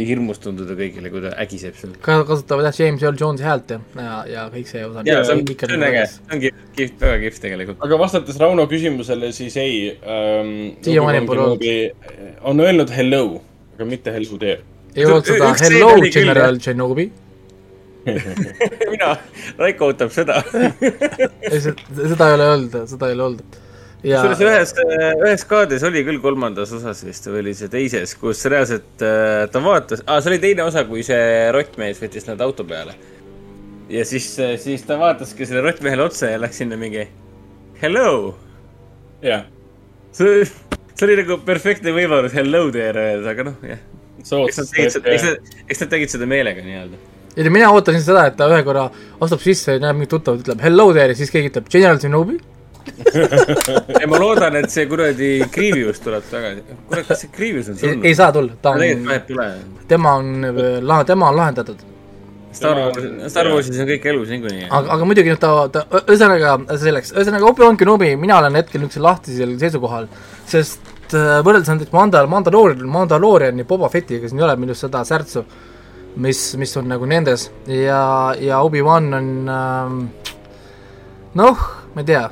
[0.07, 1.97] hirmus tunduda kõigile, kui ta ägiseb seal.
[2.05, 5.05] ka kasutavad jah James Earl Jones'i häält ja, ja, ja kõik see osa.
[5.09, 7.83] ja see on, see on äge, see on kihvt, väga kihvt tegelikult.
[7.89, 10.55] aga vastates Rauno küsimusele, siis ei ähm,.
[10.87, 11.69] Siiamaani pole olnud.
[12.53, 13.23] on öelnud hello,
[13.75, 14.63] aga mitte hello there.
[14.95, 17.11] ei olnud seda Hello General Shinobi,
[18.93, 19.15] mina,
[19.59, 20.43] Raiko ootab seda.
[20.47, 23.63] seda ei ole olnud, seda ei ole olnud.
[24.05, 24.73] Ja kusjuures ühes,
[25.25, 29.63] ühes kaadris oli küll kolmandas osas vist või oli see teises, kus reaalselt äh, ta
[29.65, 32.97] vaatas ah,, see oli teine osa, kui see rottmees võttis nad auto peale.
[33.93, 34.29] ja siis,
[34.63, 37.07] siis ta vaataski sellele rottmehele otsa ja läks sinna mingi
[37.83, 38.37] hello.
[39.23, 39.45] jah,
[40.13, 40.45] see,
[40.95, 43.85] see oli nagu perfektne võimalus hello there öelda, aga noh, jah.
[44.23, 47.01] eks nad tegid seda, eks nad, eks nad tegid seda meelega nii-öelda.
[47.37, 48.89] ja mina ootasin seda, et ta ühe korra
[49.21, 52.39] astub sisse ja näeb mingit tuttavat, ütleb hello there ja siis keegi ütleb General Shinobi.
[54.01, 56.65] ja ma loodan, et see kuradi Grievous tuleb tagasi.
[56.89, 58.09] kurat, kas see Grievous on ei surnud?
[58.11, 58.81] ei saa tulla, ta on,
[59.89, 60.49] tema on
[61.07, 61.85] tema on lahendatud.
[62.57, 64.69] Star Wars, Star Warsis on kõik elus niikuinii.
[64.71, 69.05] aga, aga muidugi noh, ta, ta, ühesõnaga selleks, ühesõnaga Obi-Wan Kenobi, mina olen hetkel niisugusel
[69.05, 70.09] lahtisel seisukohal,
[70.49, 75.05] sest äh, võrreldes näiteks Mandal-, Mandaloorian, Mandalooriani Boba Fettiga, siin ei ole minu arust seda
[75.05, 75.45] särtsu,
[76.25, 78.01] mis, mis on nagu nendes ja,
[78.41, 80.01] ja Obi-Wan on ähm,
[81.37, 82.25] noh, ma ei tea,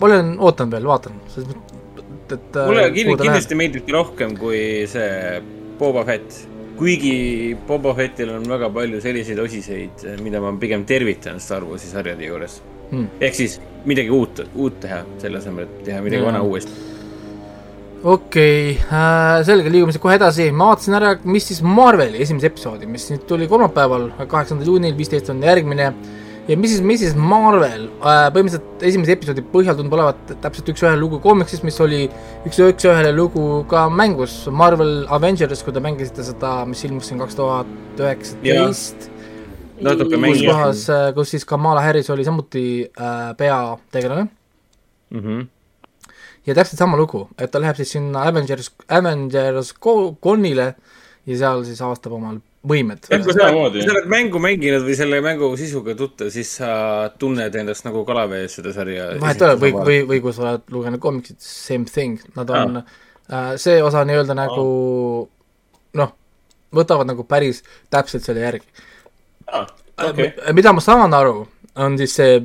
[0.00, 4.62] olen, ootan veel, vaatan, selles mõttes, et äh, mulle kuhu kindlasti, kindlasti meeldibki rohkem kui
[4.90, 5.40] see
[5.78, 6.42] Boba Fett.
[6.78, 12.26] kuigi Boba Fettil on väga palju selliseid osiseid, mida ma pigem tervitan Star Warsi sarjade
[12.26, 12.60] juures
[12.92, 13.08] Hmm.
[13.24, 13.54] ehk siis
[13.88, 16.26] midagi uut, uut teha, selle asemel, et teha midagi Jaa.
[16.28, 16.72] vana uuesti.
[18.02, 22.50] okei okay, äh,, selge, liigume siit kohe edasi, ma vaatasin ära, mis siis Marveli esimese
[22.50, 25.88] episoodi, mis nüüd tuli kolmapäeval, kaheksandal juunil, viisteist on järgmine
[26.48, 30.98] ja mis siis, mis siis Marvel äh,, põhimõtteliselt esimese episoodi põhjal tundub olevat täpselt üks-ühele
[30.98, 32.02] lugu koomiksis, mis oli
[32.48, 37.38] üks, üks-ühele lugu ka mängus Marvel Avengers, kui te mängisite seda, mis ilmus siin kaks
[37.38, 39.08] tuhat üheksateist.
[39.82, 40.44] natuke kus mängis.
[40.50, 44.28] kohas, kus siis Kamala Harris oli samuti äh, peategelane
[45.12, 45.40] Mhm.
[46.46, 49.74] ja täpselt sama lugu, et ta läheb siis sinna Avengers, Avengers
[50.22, 50.74] Conile
[51.26, 53.08] ja seal siis avastab omal võimed.
[53.10, 56.70] kui sa oled mängu mänginud või selle mängu sisuga tuttav, siis sa
[57.18, 59.10] tunned endast nagu kalavees seda sarja.
[59.22, 62.80] vahet ei ole, või, või, või kui sa oled lugenud koomiksit, same thing, nad on
[62.82, 64.66] äh,, see osa nii-öelda nagu
[65.98, 66.14] noh,
[66.74, 68.66] võtavad nagu päris täpselt selle järgi.
[69.50, 71.42] okei, mida ma saan aru,
[71.82, 72.40] on siis see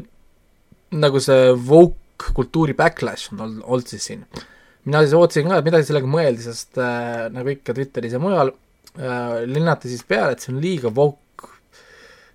[0.98, 4.24] nagu see woke kultuuri backlash on olnud, olnud siis siin.
[4.88, 8.56] mina siis ootasin ka, et midagi sellega mõeldi, sest äh, nagu ikka Twitteris ja mujal
[8.98, 11.24] äh, linnati siis peale, et see on liiga woke.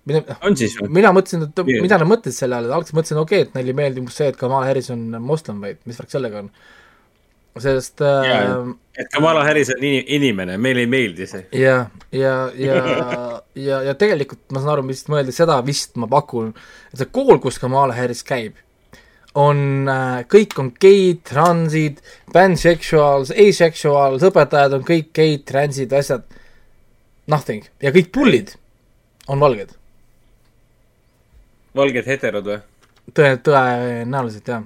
[0.09, 0.89] mida, või?
[0.99, 1.81] mina mõtlesin, et Nii.
[1.83, 4.17] mida nad mõtlesid selle all, et alguses mõtlesin, okei okay,, et neile ei meeldi umbes
[4.19, 6.49] see, et Kamala Harris on moslem või mis värk sellega on.
[7.63, 8.57] sest äh, Jaa,
[8.97, 11.45] et Kamala Harris on ini- inimene, meile ei meeldi see.
[11.55, 12.83] ja, ja, ja,
[13.55, 16.51] ja, ja tegelikult ma saan aru, mis mõeldi seda vist ma pakun,
[16.91, 18.59] et see kool, kus Kamala Harris käib,
[19.39, 22.01] on äh,, kõik on geid, transid,
[22.33, 26.25] pansexuals, asexuals, õpetajad on kõik geid, transid, asjad,
[27.31, 28.53] nothing ja kõik pullid
[29.31, 29.73] on valged,
[31.77, 32.61] valged heterod või?
[33.15, 34.63] tõe, tõenäoliselt jah.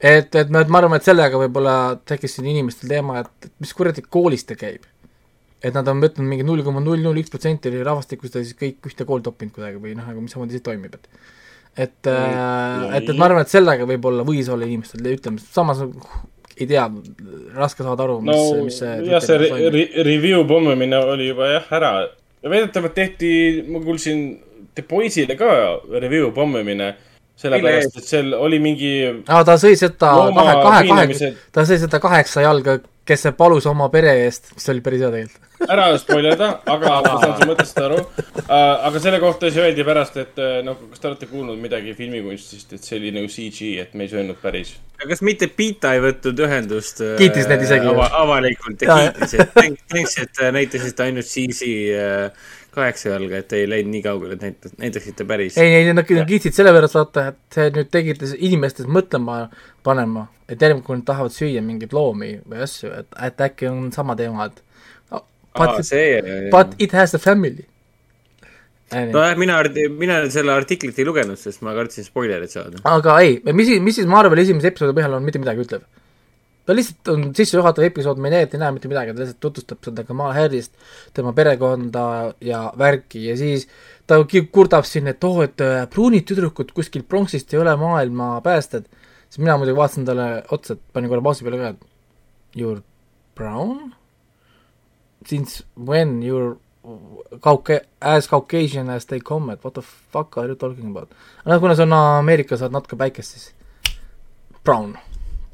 [0.00, 1.76] et, et ma, ma arvan, et sellega võib-olla
[2.08, 4.84] tekkis siin inimestel teema, et mis kuradi koolis ta käib.
[5.64, 8.90] et nad on võtnud mingi null koma null null üks protsenti rahvastikust ja siis kõik
[8.90, 11.08] ühte kooli toppinud kuidagi või noh, nagu mismoodi see toimib, et
[11.74, 15.80] et et, et ma arvan, et sellega võib-olla võis olla inimestel ütlemas, samas
[16.58, 16.84] ei tea,
[17.54, 21.50] raske saada aru, no mis, mis see jah, see re re review pommimine oli juba
[21.56, 21.92] jah ära.
[22.44, 23.30] Ja väidetavalt tehti,
[23.72, 24.26] ma kuulsin
[24.74, 25.50] The Boys'ile ka
[26.02, 26.94] review pommimine
[27.36, 28.90] sellepärast, et seal oli mingi
[29.26, 33.66] aa, ta sõi seda kahe, kahe, kahe ta sõi seda kaheksa jalga, kes see palus
[33.68, 35.50] oma pere eest, mis oli päris hea tegelikult.
[35.74, 37.98] ära spoilerda, aga ma saan su mõttest aru.
[38.48, 42.74] aga selle kohta siis öeldi pärast, et äh, nagu, kas te olete kuulnud midagi filmikunstist,
[42.76, 44.74] et see oli nagu CG, et me ei söönud päris.
[44.98, 47.90] aga kas mitte Pita ei võtnud ühendust äh, Kiitis neid isegi.
[47.92, 49.56] ava, avalikult Jaa, ja kiitis, et
[49.90, 54.44] thanks- et äh, näitasite ainult CC äh, kaheksa jalga, et ei läinud nii kaugele, et
[54.44, 55.58] näitas-, näitaksite päris.
[55.60, 59.38] ei, ei, nad kiitsid sellepärast, vaata, et see nüüd tegite inimestes mõtlema
[59.86, 64.16] panema, et järgmine kord tahavad süüa mingeid loomi või asju, et, et äkki on sama
[64.18, 64.60] teema, et
[65.14, 65.22] aa,
[65.58, 66.20] but, see.
[66.52, 67.66] but it has a family.
[68.94, 69.58] nojah, mina,
[69.98, 72.82] mina selle artiklit ei lugenud, sest ma kartsin spoilerit saada.
[72.90, 75.86] aga ei, mis, mis siis Marveli esimese episoodi põhjal on mitte midagi ütlev.
[76.66, 79.40] Ta lihtsalt on sissejuhatav episood, me ei näe, et ei näe mitte midagi, ta lihtsalt
[79.44, 80.72] tutvustab seda Kamal Harrist,
[81.16, 82.06] tema perekonda
[82.44, 83.66] ja värki ja siis
[84.08, 84.20] ta
[84.52, 88.88] kurdab siin, et oo, et äh, pruunid tüdrukud kuskilt pronksist ei ole maailma päästjad.
[89.28, 92.82] siis mina muidugi vaatasin talle otsa, panin korra pausi peale ka, et you are
[93.34, 93.94] brown?
[95.26, 96.56] Since when you are
[97.40, 101.08] Cauca-, as Caucasian as they come, et what the fuck are you talking about?
[101.44, 103.54] noh, kuna see on Ameerikas, saad natuke päikest, siis
[104.64, 104.96] brown.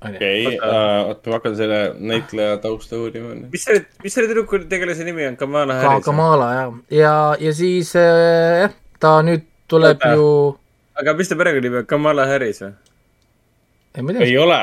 [0.08, 3.34] okei, oota, ma hakkan selle näitleja tausta uurima.
[3.52, 6.04] mis selle, mis selle tüdruku tegelase nimi on, Kamala ka Harris?
[6.08, 10.14] Kamala jah, ja, ja siis äh, jah, ta nüüd tuleb Oota.
[10.16, 10.28] ju,
[11.02, 12.72] aga mis ta perekonnanimi on, Kamala Harris või?
[13.96, 14.60] ei ma ei ole,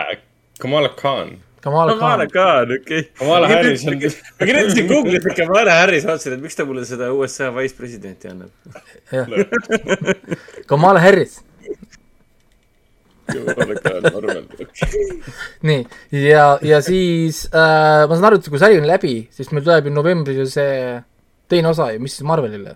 [0.62, 1.36] Kamala Khan.
[1.62, 3.02] Kamala Kamala Khan, Khan, okei.
[3.20, 3.98] Kamala Harris on-
[4.40, 8.50] ma kirjutasin Google'isse Kamala Harris, vaatasin, et miks ta mulle seda USA vice presidenti annab.
[9.12, 9.28] jah,
[10.70, 11.42] Kamala Harris,
[13.28, 14.48] Khan, ma arvan.
[15.68, 15.84] nii,
[16.24, 19.90] ja, ja siis äh, ma saan aru, et kui sari on läbi, siis meil tuleb
[19.90, 20.76] ju novembris ju see
[21.52, 22.76] teine osa ju, mis siis Marvelile,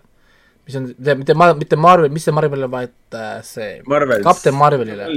[0.66, 4.24] mis on, mitte ma-, mitte Marvel, mis see Marvelile, vaid äh, see Marvels.
[4.26, 5.08] Kapten Marvelile,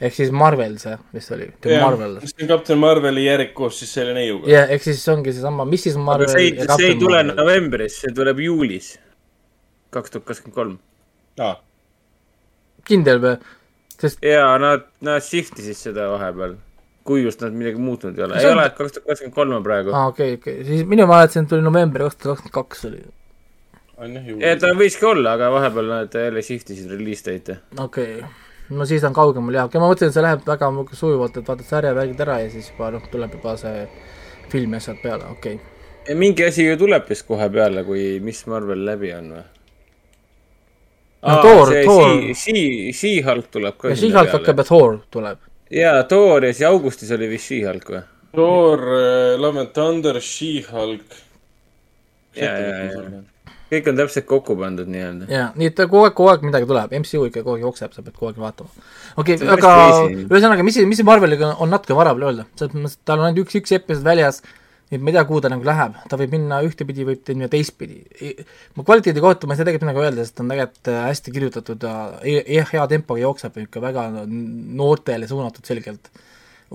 [0.00, 2.18] ehk siis Marvel see vist oli, Marvel.
[2.24, 4.48] see on Kapten Marveli järg koos siis selle neiuga.
[4.50, 7.38] jah, ehk siis ongi seesama, mis siis Marvel aga see ei, see ei tule Marvel.
[7.42, 8.94] novembris, see tuleb juulis.
[9.94, 10.76] kaks tuhat kakskümmend kolm.
[11.42, 11.56] aa,
[12.86, 13.36] kindel või?
[14.00, 16.56] Sest ja nad, nad shift isid seda vahepeal.
[17.06, 18.38] kui just nad midagi muutnud ei ole.
[18.40, 19.92] Ei on- ole, et kaks tuhat kakskümmend kolm on praegu.
[19.94, 23.04] aa, okei, okei, siis minu mäletasin, et tuli november kaks tuhat kakskümmend kaks oli,
[24.42, 27.60] ja ta võiski olla, aga vahepeal nad jälle shift isid release date'e.
[27.78, 28.76] okei okay..
[28.76, 31.48] no siis on kaugemal jah, okei, ma mõtlesin, et see läheb väga niisugune sujuvalt, et
[31.48, 33.86] vaatad sarja värgid ära ja siis juba noh, tuleb juba see
[34.52, 36.18] film ja sealt peale, okei okay..
[36.18, 39.44] mingi asi ju tuleb vist kohe peale, kui Miss Marvel läbi on või?
[41.26, 45.38] No Thor- Thor- She, She-Hulk tuleb ka ja She-Hulk hakkab ja Thor tuleb.
[45.70, 48.02] jaa, Thor ja siis augustis oli vist She-Hulk või?
[48.36, 48.82] Thor,
[49.40, 51.22] Love and Thunder, She-Hulk.
[52.36, 53.22] ja, ja, ja,
[53.72, 55.26] kõik on täpselt kokku pandud nii-öelda.
[55.32, 58.04] jaa, nii et kogu aeg, kogu aeg midagi tuleb, MCU ikka kogu aeg jookseb, sa
[58.04, 58.84] pead kogu aeg vaatama.
[59.16, 59.72] okei okay,, aga
[60.12, 63.42] ühesõnaga, mis, mis Marveliga on natuke vara veel öelda, selles mõttes, et tal on ainult
[63.46, 64.42] üks, üks episood väljas,
[64.86, 67.48] nii et ma ei tea, kuhu ta nagu läheb, ta võib minna ühtepidi, võib minna
[67.50, 67.98] teistpidi.
[68.76, 71.34] ma kvaliteedi kohta ma ei saa tegelikult midagi öelda, sest ta on tegelikult äh, hästi
[71.34, 76.10] kirjutatud ja hea, hea tempoga jookseb, ikka väga noortele suunatud selgelt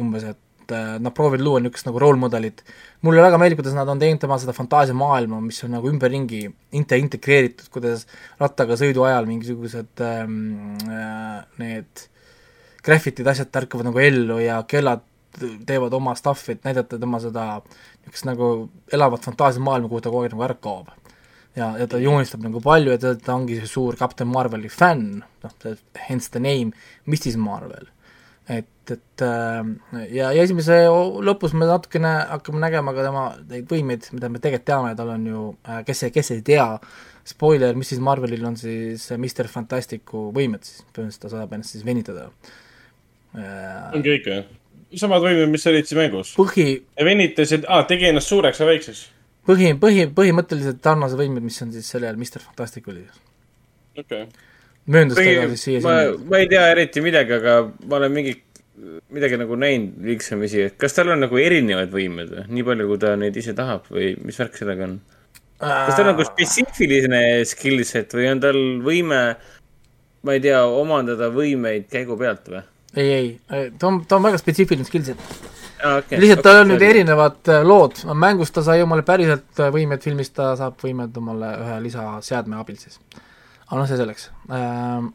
[0.02, 2.66] umbes, et äh, nad proovivad luua niisugust nagu role modelit.
[3.08, 6.42] mulle väga meeldib, kuidas nad on teinud tema seda fantaasiamaailma, mis on nagu ümberringi
[6.76, 8.04] inte-, integreeritud, kuidas
[8.44, 12.10] rattaga sõidu ajal mingisugused ähm, äh, need
[12.84, 15.08] graffitid, asjad tärkavad nagu ellu ja kellad
[15.66, 17.46] teevad oma stuff'i, et näidata tema seda
[18.02, 18.50] niisugust nagu
[18.94, 20.92] elavat fantaasiamaailma, kuhu ta kogu aeg nagu ära kaob.
[21.56, 25.24] ja, ja ta joonistab nagu palju ja ta, ta ongi see suur Captain Marveli fänn,
[25.44, 25.74] noh,
[26.08, 26.72] hence the name,
[27.06, 27.90] Mrs Marvel.
[28.48, 29.60] et, et äh,
[30.12, 30.84] ja, ja esimese
[31.24, 35.28] lõpus me natukene hakkame nägema ka tema neid võimeid, mida me tegelikult teame, tal on
[35.28, 35.44] ju,
[35.88, 36.68] kes ei, kes ei tea,
[37.28, 42.32] spoiler, Mrs Marvelil on siis Mr Fantasticu võimed siis, põhimõtteliselt ta saab ennast siis venitada
[43.36, 43.94] äh,.
[43.94, 44.61] ongi kõik või?
[45.00, 46.36] Samad võimed, mis olid siis mängus.
[46.38, 46.68] põhi,
[47.00, 49.02] venitasid, aa, tegi ennast suureks ja väikseks.
[49.48, 53.22] põhi, põhi, põhimõtteliselt sarnased võimed, mis on siis sellel Mr Fantasticul siis.
[53.98, 54.50] okei okay..
[54.92, 57.56] mööndustega siis ma siia-sinna., ma ei tea eriti midagi, aga
[57.86, 58.36] ma olen mingi,
[59.14, 63.02] midagi nagu näinud liigsemisi, et kas tal on nagu erinevad võimed või, nii palju, kui
[63.06, 65.00] ta neid ise tahab või mis värk sellega on?
[65.62, 69.22] kas tal on nagu spetsiifiline skill set või on tal võime,
[70.26, 72.66] ma ei tea, omandada võimeid käigu pealt või?
[72.96, 75.20] ei, ei, ta on, ta on väga spetsiifiline skillset.
[75.82, 76.20] Ah, okay.
[76.22, 76.84] lihtsalt tal on nüüd.
[76.86, 81.56] erinevad äh, lood, mängus ta sai omale päriselt äh, võimed, filmis ta saab võimed omale
[81.58, 83.00] ühe lisaseadme abil siis.
[83.66, 85.08] aga noh, see selleks ähm,.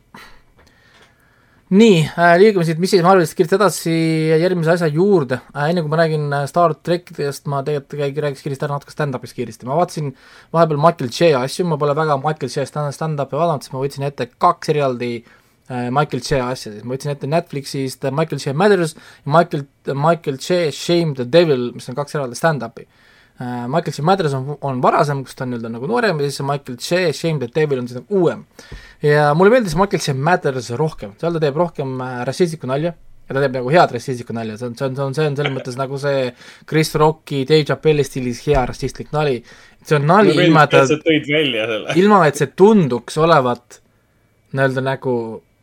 [1.71, 3.95] nii äh,, liigume siit Mrs Marvelist kiiresti edasi
[4.43, 8.67] järgmise asja juurde äh,, enne kui ma räägin äh, Star trackidest, ma tegelikult räägiks kiiresti
[8.67, 10.17] ära natuke stand-up'ist kiiresti, ma vaatasin
[10.57, 14.11] vahepeal Michael J asju, ma pole väga Michael J stand- stand-up'i vaadanud, siis ma võtsin
[14.11, 15.35] ette kaks eraldi äh,
[15.69, 20.71] Michael Che asjadest, ma võtsin ette Netflixist äh, Michael Che Matters ja Michael, Michael Che
[20.71, 22.87] Shame the Devil, mis on kaks eraldi stand-up'i.
[23.41, 26.45] Äh, Michael Che Matters on, on varasem, kus ta on nii-öelda nagu noorem ja siis
[26.47, 28.47] Michael Che Shame the Devil on siis nagu uuem.
[29.03, 32.95] ja mulle meeldis Michael Che Matters rohkem, seal ta teeb rohkem äh, rassistlikku nalja
[33.27, 35.39] ja ta teeb nagu head rassistlikku nalja, see on, see on, see on, see on
[35.41, 36.29] selles mõttes nagu see
[36.71, 39.41] Chris Rocki, Dave Chappelli stiilis hea rassistlik nali,
[39.83, 43.81] see on nali ilma, et ta ilma, et see tunduks olevat
[44.55, 45.17] nii-öelda nagu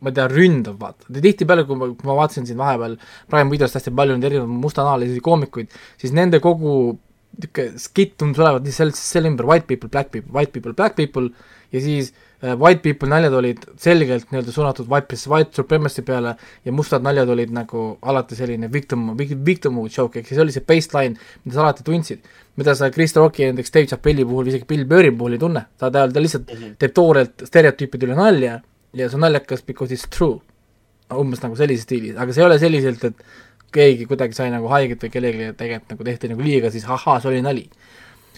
[0.04, 1.08] ma ei tea, ründav, vaata.
[1.08, 2.98] tihtipeale, kui ma, kui ma vaatasin siin vahepeal
[3.32, 6.74] Prime videost hästi palju neid erinevaid mustanahalisi koomikuid, siis nende kogu
[7.34, 10.94] niisugune skitt tundus olevat lihtsalt selle, selle ümber white people, black people, white people, black
[10.96, 11.30] people
[11.72, 12.12] ja siis
[12.42, 17.32] äh, white people naljad olid selgelt nii-öelda suunatud white, white supremacy peale ja mustad naljad
[17.34, 21.86] olid nagu alati selline victim, victimhood joke, ehk siis oli see baseline, mida sa alati
[21.86, 22.22] tundsid.
[22.56, 25.64] mida sa Chris Rocki ja näiteks Dave Chappelli puhul, isegi Bill Burri puhul ei tunne,
[25.78, 26.76] ta, ta, ta lihtsalt -hmm.
[26.78, 28.60] teeb toorelt stereotüüpide üle nalja
[28.94, 30.40] ja see on naljakas because it's true.
[31.14, 33.18] umbes nagu sellises stiilis, aga see ei ole selliselt, et
[33.74, 37.30] keegi kuidagi sai nagu haiget või kellelegi tegelikult nagu tehti nagu liiga, siis ahaa, see
[37.30, 37.66] oli nali.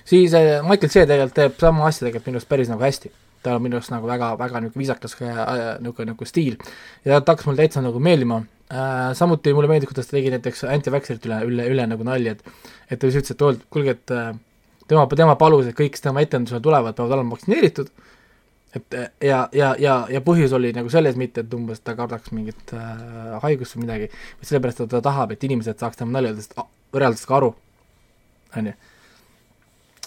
[0.04, 3.12] siis äh, Michael C tegelikult teeb sama asja tegelikult minu arust päris nagu hästi.
[3.46, 5.40] tal on minu arust nagu väga, väga niisugune viisakas äh,
[5.80, 6.56] niisugune nagu stiil
[7.04, 8.42] ja ta hakkas mulle täitsa nagu meeldima
[8.72, 9.14] äh,.
[9.14, 12.42] samuti mulle meeldib, kuidas ta tegi näiteks anti-vaxxerite üle, üle, üle nagu nalja, et
[12.90, 14.34] et ta siis ütles, et kuulge, et äh,
[14.88, 17.94] tema, tema palus, et kõik, kes tema etendusele tulevad, peavad olema vaktsineeritud
[18.76, 22.32] et äh, ja, ja, ja, ja põhjus oli nagu selles mitte, et umbes ta kardaks
[22.36, 26.56] mingit äh, haigust või midagi, vaid sellepärast, et ta tahab, et inimesed saaks tema naljadest,
[26.96, 27.54] reaalselt ka aru,
[28.56, 28.74] on ju.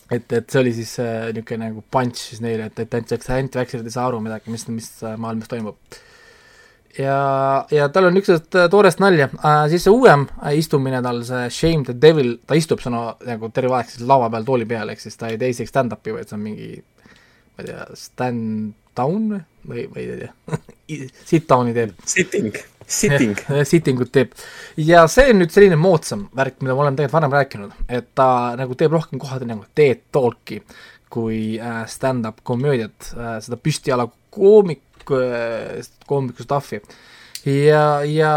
[0.09, 3.41] et, et see oli siis äh, niisugune nagu punch siis neile, et, et ainult see
[3.45, 5.97] anti-vaxxerid ei saa aru midagi, mis, mis äh, maailmas toimub.
[6.97, 7.17] ja,
[7.73, 11.49] ja tal on niisugust äh, toorest nalja äh,, siis see uuem äh, istumine tal, see
[11.53, 15.01] Shame the Devil, ta istub sõna nagu terve aeg siis laua peal tooli peal, ehk
[15.01, 16.71] siis ta ei tee isegi stand-up'i, vaid see on mingi
[17.59, 19.31] ma ei tea, stand down
[19.67, 20.59] või, või ei tea,
[21.29, 21.95] sit down'i teeb.
[22.07, 22.55] Sitting,
[22.87, 23.41] sitting.
[23.71, 24.31] sitting ut teeb.
[24.79, 28.29] ja see on nüüd selline moodsam värk, mida ma olen tegelikult varem rääkinud, et ta
[28.59, 30.61] nagu teeb rohkem kohati nagu TED Talki
[31.09, 36.81] kui äh, stand-up komöödiat äh,, seda püstijala koomik äh,, koomiku stuff'i.
[37.45, 38.33] ja, ja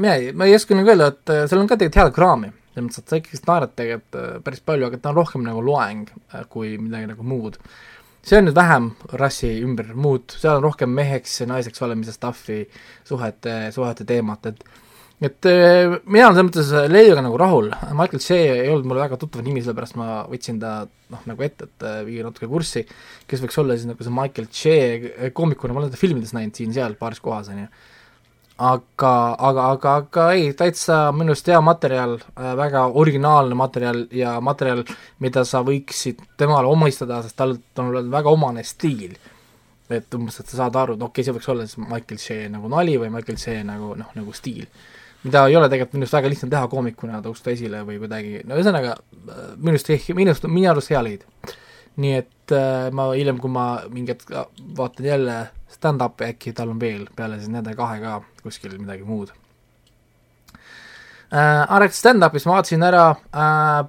[0.00, 2.86] mina ei, ma ei oska nagu öelda, et seal on ka tegelikult head kraami, selles
[2.88, 6.08] mõttes, et sa ikkagi naerad tegelikult päris palju, aga ta on rohkem nagu loeng
[6.52, 7.60] kui midagi nagu muud
[8.24, 8.88] see on nüüd vähem
[9.20, 12.62] rassi ümber muud, seal on rohkem meheks ja naiseks olemise stuff'i,
[13.06, 14.64] suhete, suhete teemat, et
[15.24, 19.16] et eh, mina olen selles mõttes Leiuga nagu rahul, Michael Shea ei olnud mulle väga
[19.20, 22.82] tuttav nimi, sellepärast ma võtsin ta noh, nagu ette, et eh, viia natuke kurssi,
[23.30, 26.98] kes võiks olla siis nagu see Michael Shea koomikuna, ma olen teda filmides näinud siin-seal
[27.00, 27.70] paaris kohas, on ju
[28.58, 34.36] aga, aga, aga, aga ei, täitsa minu arust hea materjal äh,, väga originaalne materjal ja
[34.44, 34.84] materjal,
[35.24, 39.16] mida sa võiksid temale omistada, sest tal on väga omane stiil.
[39.90, 42.48] et umbes, et sa saad aru, et okei okay,, see võiks olla siis Michael Shea
[42.50, 44.66] nagu nali või Michael Shea nagu noh, nagu stiil.
[45.24, 48.54] mida ei ole tegelikult minu arust väga lihtne teha koomikuna tõusta esile või kuidagi, no
[48.54, 51.26] ühesõnaga äh, minu arust, minu arust, minu arust hea leid.
[51.96, 54.30] nii et äh, ma hiljem, kui ma mingi hetk
[54.78, 55.40] vaatan jälle
[55.74, 59.32] stand-up'i, äkki tal on veel peale siis nende kahe ka kuskil midagi muud
[61.32, 61.66] äh,.
[61.66, 63.82] rääkides stand-up'ist, ma vaatasin ära äh,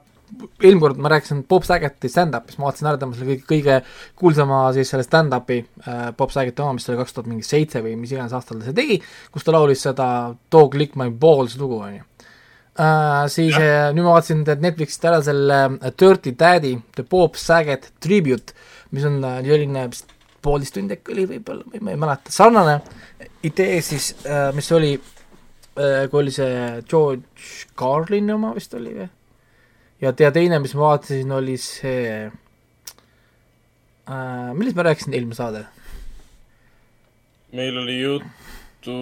[0.64, 3.78] eelmine kord ma rääkisin Bob Saget'i stand-up'ist, ma vaatasin ära tema selle kõige, kõige
[4.20, 7.96] kuulsama siis selle stand-up'i äh, Bob Saget'i oma, mis oli kaks tuhat mingi seitse või
[8.00, 9.00] mis iganes aastal ta seda tegi,
[9.34, 10.10] kus ta laulis seda
[10.52, 12.12] Dog lick my balls lugu, on ju
[12.76, 17.38] Uh, siis uh, nüüd ma vaatasin et Netflixist ära selle uh, Dirty Daddy, The Bob
[17.40, 18.52] Saget Tribute,
[18.92, 20.12] mis on selline vist
[20.46, 22.76] poolteist tundi äkki oli võib-olla, või ma ei mäleta, sarnane
[23.48, 26.56] idee siis uh,, mis oli uh,, kui oli see
[26.90, 29.10] George Carlini oma vist oli või?
[30.04, 32.28] ja, ja teine, mis ma vaatasin, oli see
[34.10, 35.66] uh,, millest ma rääkisin eelmine saade?
[37.56, 39.00] meil oli juttu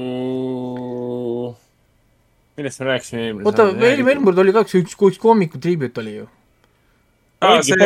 [2.57, 6.15] millest me rääkisime eelmine oota, eelmine, kord oli ka üks, üks, üks koomiku tribute oli
[6.19, 6.27] ju.
[7.43, 7.77] Aa, see-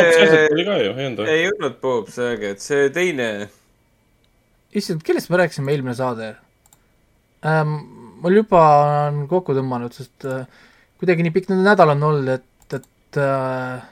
[0.48, 1.28] ei olnud või?
[1.34, 3.28] ei olnud Bob Saget, see teine,
[4.76, 6.32] issand, kellest me rääkisime eelmine saade
[7.46, 7.76] ähm,?
[8.22, 8.62] mul juba
[9.08, 10.46] on kokku tõmmanud, sest äh,
[10.98, 13.84] kuidagi nii pikk nädal on olnud, et, et äh,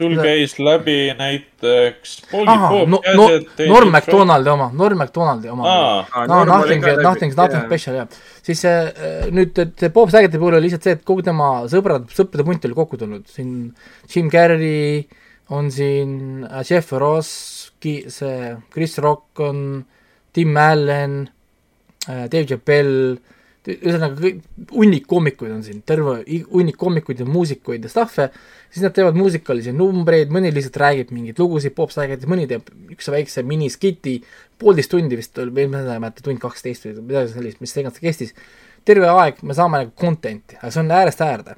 [0.00, 5.66] sul käis läbi näiteks Bob no, no, Saget, Norm MacDonaldi oma, Norm MacDonaldi oma.
[5.68, 8.20] Aa, no nothing, nothing, nothing special jah.
[8.46, 11.50] siis see äh, nüüd, et see Bob Saget'i puhul oli lihtsalt see, et kogu tema
[11.70, 13.50] sõbrad, sõprade punt oli kokku tulnud, siin
[14.08, 15.04] Jim Carrey
[15.52, 18.40] on siin äh, Jeff Ross, see
[18.72, 19.82] Chris Rock on,
[20.32, 21.20] Tim Allen,
[22.06, 23.18] Dave Chappelle,
[23.68, 24.40] ühesõnaga kõik,
[24.72, 28.30] hunnik koomikuid on siin, terve hunnik koomikuid ja muusikuid ja stuff'e,
[28.70, 33.44] siis nad teevad muusikalisi numbreid, mõni lihtsalt räägib mingeid lugusid, Saget, mõni teeb niisuguse väikse
[33.46, 34.20] miniskiti,
[34.60, 38.02] poolteist tundi vist oli, või ma ei mäleta, tund kaksteist või midagi sellist, mis iganes
[38.02, 38.34] kestis,
[38.86, 41.56] terve aeg me saame nagu content'i, aga see on äärest äärde.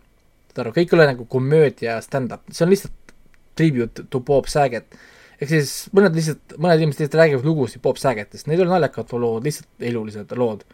[0.52, 3.14] saad aru, kõik ei ole nagu komöödia stand-up, see on lihtsalt
[3.56, 4.94] tribute to Bob Saget.
[5.40, 9.12] ehk siis mõned lihtsalt, mõned inimesed lihtsalt räägivad lugusid Bob Sagetist, need ei ole naljakad
[9.12, 10.64] lood, lihtsalt elulised lood.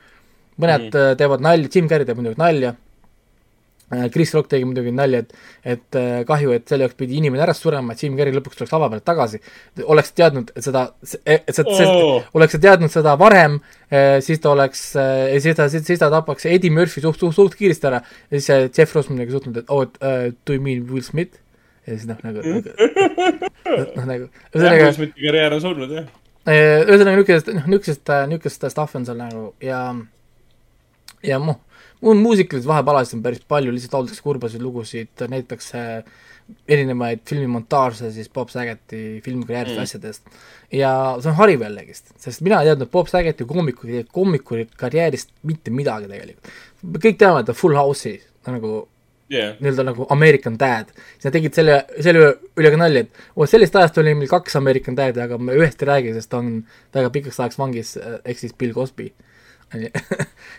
[0.58, 1.16] mõned mm.
[1.18, 2.74] teevad nalja, Jim Carrey teeb muidugi nalja,
[4.12, 5.32] Chris Rock tegi muidugi nalja, et,
[5.74, 8.74] et äh, kahju, et selle jaoks pidi inimene ära surema, et Jim Carrey lõpuks tuleks
[8.74, 9.40] lava pealt tagasi.
[9.84, 10.84] oleks teadnud, et seda,
[11.24, 12.20] et see, see Oo.
[12.36, 13.58] oleks ta teadnud seda varem,
[14.24, 18.02] siis ta oleks, siis ta, siis ta tapaks Eddie Murphy suht, suht, suht kiiresti ära
[18.04, 21.40] ja siis Jeff Ross muidugi suutnud, et oh, et uh, do you mean Will Smith?
[21.88, 22.74] ja siis noh, nagu, nagu,
[23.96, 26.08] noh nagu, Will Smithi karjäär on surnud jah.
[26.48, 29.80] Ühesõnaga niisugust, noh niisugust, niisugust stuff on seal nagu ja
[31.24, 31.58] ja noh,
[32.04, 35.84] mul muusikaliselt vahepeal on päris palju, lihtsalt lauldakse kurbasid lugusid, näidatakse
[36.68, 39.82] erinevaid filmimontaaže siis Bob Saggeti filmikarjäärist mm.
[39.82, 40.38] asjadest
[40.72, 45.74] ja see on hariv jällegist, sest mina ei teadnud Bob Saggeti koomiku, koomiku karjäärist mitte
[45.74, 46.54] midagi tegelikult.
[47.04, 48.16] kõik teavad ta Full House'i
[48.48, 48.86] nagu
[49.28, 53.48] jah, nii-öelda nagu American Dad, siis nad tegid selle, selle üle ka nalja, et oo
[53.48, 56.62] sellest ajast oli meil kaks American Dad'i, aga me ühest ei räägi, sest ta on
[56.94, 59.10] väga pikaks ajaks vangis, ehk siis Bill Cosby.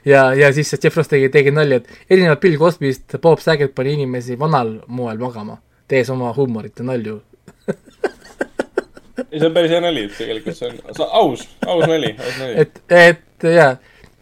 [0.06, 3.96] ja, ja siis Jeff Ross tegi, tegi nalja, et erinevalt Bill Cosby'st Bob Saget pani
[3.98, 5.58] inimesi vanal moel magama,
[5.90, 7.20] tees oma huumorit ja nalju.
[9.30, 12.54] ei see on päris hea nali, tegelikult see on see aus, aus nali, aus nali.
[12.64, 13.74] et, et jaa,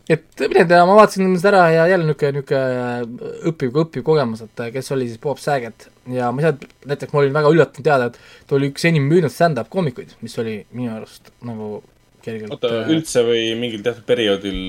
[0.09, 4.65] et mine tea, ma vaatasin seda ära ja jälle niisugune, niisugune õppiv, õppiv kogemus, et
[4.73, 8.09] kes oli siis Bob Saget ja ma ei saanud, näiteks ma olin väga üllatunud teada,
[8.09, 11.83] et ta oli üks enim müünud stand-up koomikuid, mis oli minu arust nagu
[12.27, 14.61] kergelt oota, üldse või mingil teatud perioodil?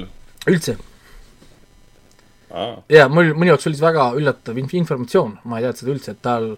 [0.48, 0.78] üldse,
[2.50, 5.96] aa, jaa, mul, minu jaoks oli see väga üllatav inf- informatsioon, ma ei teadnud seda
[5.96, 6.52] üldse, et tal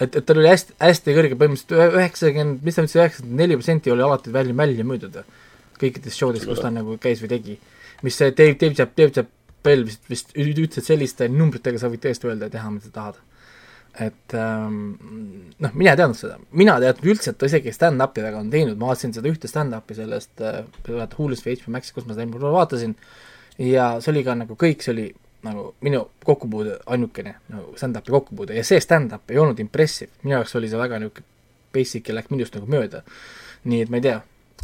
[0.00, 3.58] et, et tal oli hästi, hästi kõrge, põhimõtteliselt ühe- üheksakümmend, mis ta ütles, üheksakümmend neli
[3.60, 5.22] protsenti oli alati välja, välja müüdud
[5.80, 7.58] kõikides showdes, kus ta nagu käis või tegi.
[8.02, 12.00] mis see Dave, Dave Chapp, Dave Chappell vist, vist ütles, et selliste numbritega sa võid
[12.04, 13.18] tõesti öelda ja teha, mida tahad.
[13.98, 14.76] Et ähm,
[15.58, 18.52] noh, mina ei teadnud seda, mina ei teadnud üldse, et ta isegi stand-up'i väga on
[18.52, 20.62] teinud, ma vaatasin seda ühte stand-up'i sellest äh,,
[21.18, 22.94] Hulus või HBO Maxis, kus ma seda eelmine kord vaatasin,
[23.66, 25.08] ja see oli ka nagu kõik, see oli
[25.46, 28.56] nagu minu kokkupuude ainukene nagu stand-up'i kokkupuude.
[28.56, 31.28] Ja see stand-up ei olnud impressive, minu jaoks oli see väga niisugune
[31.74, 33.04] basic ja läks minust nagu mööda.
[33.64, 34.16] nii et ma ei tea,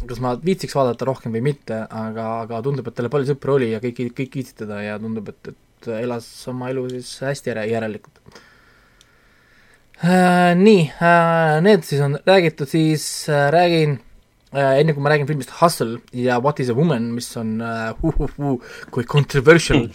[0.09, 3.71] kas ma viitsiks vaadata rohkem või mitte, aga, aga tundub, et tal palju sõpru oli
[3.71, 8.21] ja kõik, kõik kiitsid teda ja tundub, et, et elas oma elu siis hästi järelikult.
[9.97, 13.95] Nii äh,, need siis on räägitud, siis äh, räägin
[14.53, 17.95] äh, enne kui ma räägin filmist Hustle ja What is a woman, mis on äh,
[18.03, 18.51] hu, hu, hu,
[18.93, 19.87] kui controversial.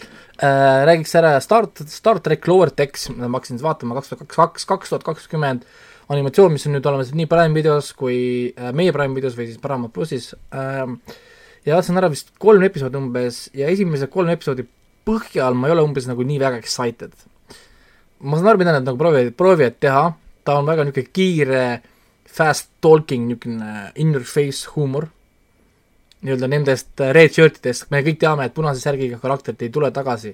[0.43, 4.67] Äh,, räägiks ära Star, Star track Lower Decks, ma hakkasin siis vaatama kaks tuhat kaks,
[4.67, 5.63] kaks tuhat kakskümmend,
[6.11, 8.17] animatsioon, mis on nüüd olemas nii Prime videos kui
[8.51, 10.99] äh, meie Prime videos või siis Paramount plussis ähm,
[11.63, 14.67] ja vaatasin ära vist kolm episoodi umbes ja esimese kolm episoodi
[15.07, 17.15] põhjal ma ei ole umbes nagu nii väga excited.
[18.23, 20.05] Ma saan aru, mida nad nagu proovivad, proovivad teha,
[20.43, 21.65] ta on väga niisugune kiire
[22.33, 25.09] fast talking niisugune in your face huumor,
[26.23, 30.31] nii-öelda nendest red shirtidest, me kõik teame, et punase särgiga karakterid ei tule tagasi,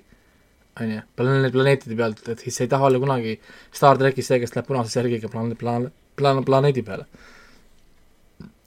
[0.80, 3.36] on ju, planeedi, planeetide pealt, et siis ei taha olla kunagi
[3.76, 5.90] Star trackis see, kes läheb punase särgiga plaan-, plaan-,
[6.20, 7.10] plaan-, planeedi peale.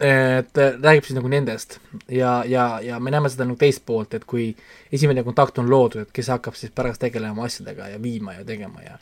[0.02, 1.76] et äh, räägib siis nagu nendest.
[2.10, 4.48] Ja, ja, ja me näeme seda nagu teist poolt, et kui
[4.92, 8.82] esimene kontakt on loodud, et kes hakkab siis pärast tegelema asjadega ja viima ja tegema
[8.82, 8.98] ja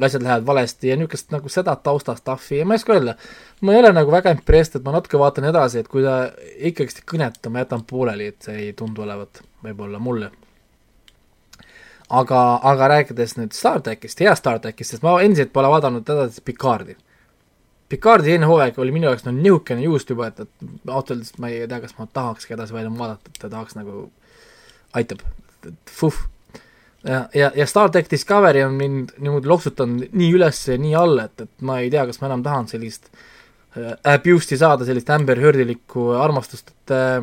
[0.00, 3.14] asjad lähevad valesti ja niisugust nagu seda tausta stuff'i ja ma ei oska öelda,
[3.60, 6.30] ma ei ole nagu väga impressed, et ma natuke vaatan edasi, et kui ta
[6.70, 10.30] ikkagist kõneta, ma jätan pooleli, et see ei tundu olevat võib-olla mulle.
[12.08, 16.42] aga, aga rääkides nüüd Star trackist, hea Star trackist, sest ma endiselt pole vaadanud edasi
[16.44, 16.96] Picardi.
[17.88, 21.48] Picardi teine hooaeg oli minu jaoks no nihukene juust juba, et, et ausalt öeldes ma
[21.52, 24.10] ei tea, kas ma tahakski edasi vaadata, et ta tahaks nagu,
[24.96, 25.24] aitab,
[25.88, 26.16] fuh
[27.08, 31.28] ja, ja, ja Star track Discovery on mind niimoodi loksutanud nii üles ja nii alla,
[31.30, 33.10] et, et ma ei tea, kas ma enam tahan sellist
[33.76, 37.22] äh, abuse'i saada, sellist Amber Heardilikku armastust, et äh,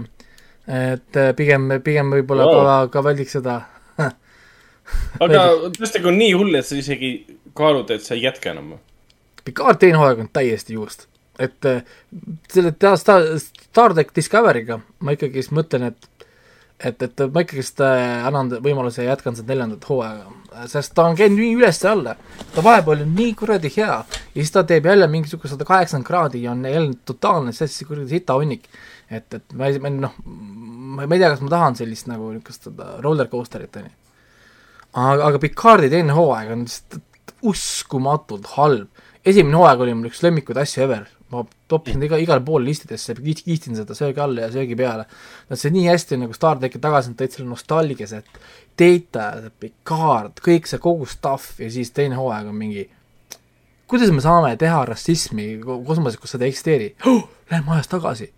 [0.69, 2.65] et äh, pigem, pigem võib-olla Wow.
[2.65, 3.61] ka, ka väldiks seda
[5.23, 5.45] aga
[5.75, 7.13] tõesti, kui on nii hull, et sa isegi
[7.57, 8.75] kaalud, et sa ei jätka enam?
[9.45, 11.07] Picard teine hooaeg on täiesti juust.
[11.39, 11.81] et äh,
[12.51, 16.08] selle Star, Star track Discovery'ga ma ikkagi siis mõtlen, et
[16.79, 21.17] et, et ma ikkagist äh, annan võimaluse ja jätkan seda neljandat hooaega, sest ta on
[21.19, 22.15] käinud nii üles ja alla.
[22.55, 26.43] ta vahepeal on nii kuradi hea ja siis ta teeb jälle mingisuguse sada kaheksakümmend kraadi
[26.43, 28.69] ja on jälle totaalne sessi kuradi sitahunnik.
[29.09, 32.71] et, et ma ei, ma noh, ma ei tea, kas ma tahan sellist nagu niisugust
[33.03, 33.93] roller coaster'it, on ju.
[34.93, 38.87] aga, aga Picardi teine hooaeg on lihtsalt uskumatult halb.
[39.25, 43.77] esimene hooaeg oli mul üks lemmikuid asju ever, ma toppisin iga, igale poole listidesse, kiitsin
[43.77, 45.05] seda söögi alla ja söögi peale.
[45.49, 48.23] Nad see nii hästi nagu Star tracki tagasi, nad tõid selle nostalgia, see
[48.79, 52.87] Data, see Picard, kõik see kogu stuff ja siis teine hooaeg on mingi
[53.89, 57.23] kuidas me saame teha rassismi ko- kosmoses, kus seda ei eksisteeri oh,?
[57.49, 58.29] Lähme ajas tagasi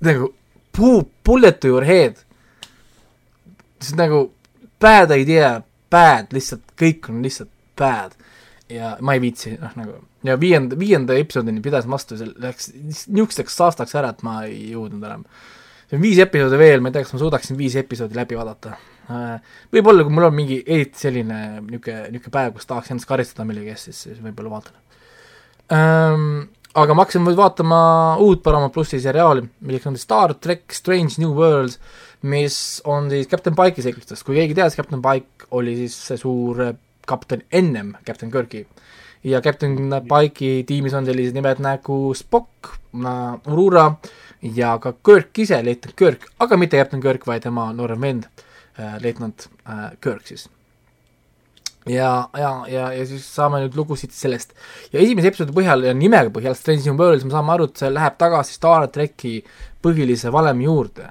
[0.00, 0.34] nagu
[0.72, 2.14] puu, bullet to your head.
[3.80, 4.32] see on nagu
[4.80, 8.12] bad idea, bad, lihtsalt kõik on lihtsalt bad.
[8.70, 13.56] Ja ma ei viitsi, noh nagu ja viienda, viienda episoodini pidasin vastu, see läks niisuguseks
[13.56, 15.24] saastaks ära, et ma ei jõudnud enam.
[15.88, 18.76] see on viis episoodi veel, ma ei tea, kas ma suudaksin viis episoodi läbi vaadata.
[19.72, 23.72] võib-olla, kui mul on mingi eriti selline niisugune, niisugune päev, kus tahaks ennast karistada millegi
[23.74, 24.76] eest, siis, siis võib-olla vaatan
[25.74, 26.50] ähm,.
[26.78, 27.80] aga ma hakkasin nüüd vaatama
[28.22, 31.80] uut Paramount plussi seriaali, milleks on Star track Strange New Worlds,
[32.22, 36.62] mis on siis Captain Pike'i seiklustes, kui keegi teadis, Captain Pike oli siis see suur
[36.68, 36.76] äh,
[37.06, 38.66] kapten ennem Captain Kirki.
[39.24, 39.76] ja Captain
[40.08, 42.70] Pike'i tiimis on sellised nimed nagu Spock,
[43.46, 43.90] Aurora
[44.42, 48.24] ja ka Kirk ise, leitnant Kirk, aga mitte Captain Kirk, vaid tema noorem vend,
[49.00, 50.48] leitnant äh, Kirk siis
[51.86, 54.52] ja, ja, ja, ja siis saame nüüd lugusid sellest.
[54.92, 57.90] ja esimese episoodi põhjal ja nimega põhjal, Strange New Worlds, me saame aru, et see
[57.92, 59.40] läheb tagasi Star tracki
[59.82, 61.10] põhilise valemi juurde.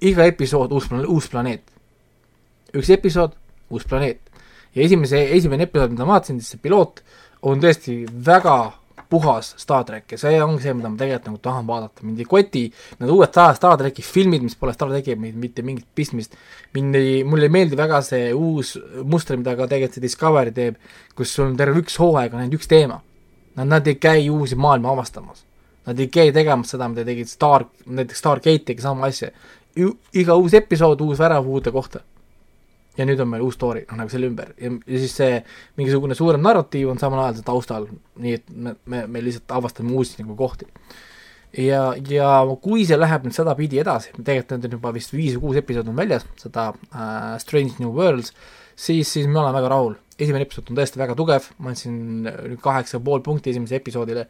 [0.00, 1.62] iga episood uus, uus planeet.
[2.74, 3.36] üks episood,
[3.70, 4.20] uus planeet.
[4.74, 7.02] Ja esimese, esimene episood, mida ma vaatasin, see piloot
[7.48, 8.58] on tõesti väga
[9.10, 12.28] puhas Star track ja see ongi see, mida ma tegelikult nagu tahan vaadata, mind ei
[12.30, 12.62] koti
[13.00, 16.36] need uued Star, Star tracki filmid, mis pole Star trackiga mitte mingit pistmist,
[16.76, 20.78] mind ei, mulle ei meeldi väga see uus muster, mida ka tegelikult see Discovery teeb,
[21.18, 23.00] kus sul on terve üks hooaeg on ainult üks teema.
[23.58, 25.42] Nad, nad ei käi uusi maailma avastamas.
[25.88, 29.32] Nad ei käi tegemas seda, mida tegid Star, näiteks Stargate tegi sama asja.
[30.14, 32.04] iga uus episood uus värav uude kohta.
[33.00, 35.38] Ja nüüd on meil uus story, noh nagu selle ümber ja, ja siis see
[35.80, 37.88] mingisugune suurem narratiiv on samal ajal seal taustal,
[38.20, 40.68] nii et me, me, me lihtsalt avastame uusi nagu kohti.
[41.64, 45.48] ja, ja kui see läheb nüüd sedapidi edasi, tegelikult need on juba vist viis või
[45.48, 48.34] kuus episoodi on väljas, seda äh, Strange New Worlds,
[48.76, 49.98] siis, siis ma olen väga rahul.
[50.20, 54.28] esimene episood on tõesti väga tugev, ma andsin kaheksa pool punkti esimesele episoodile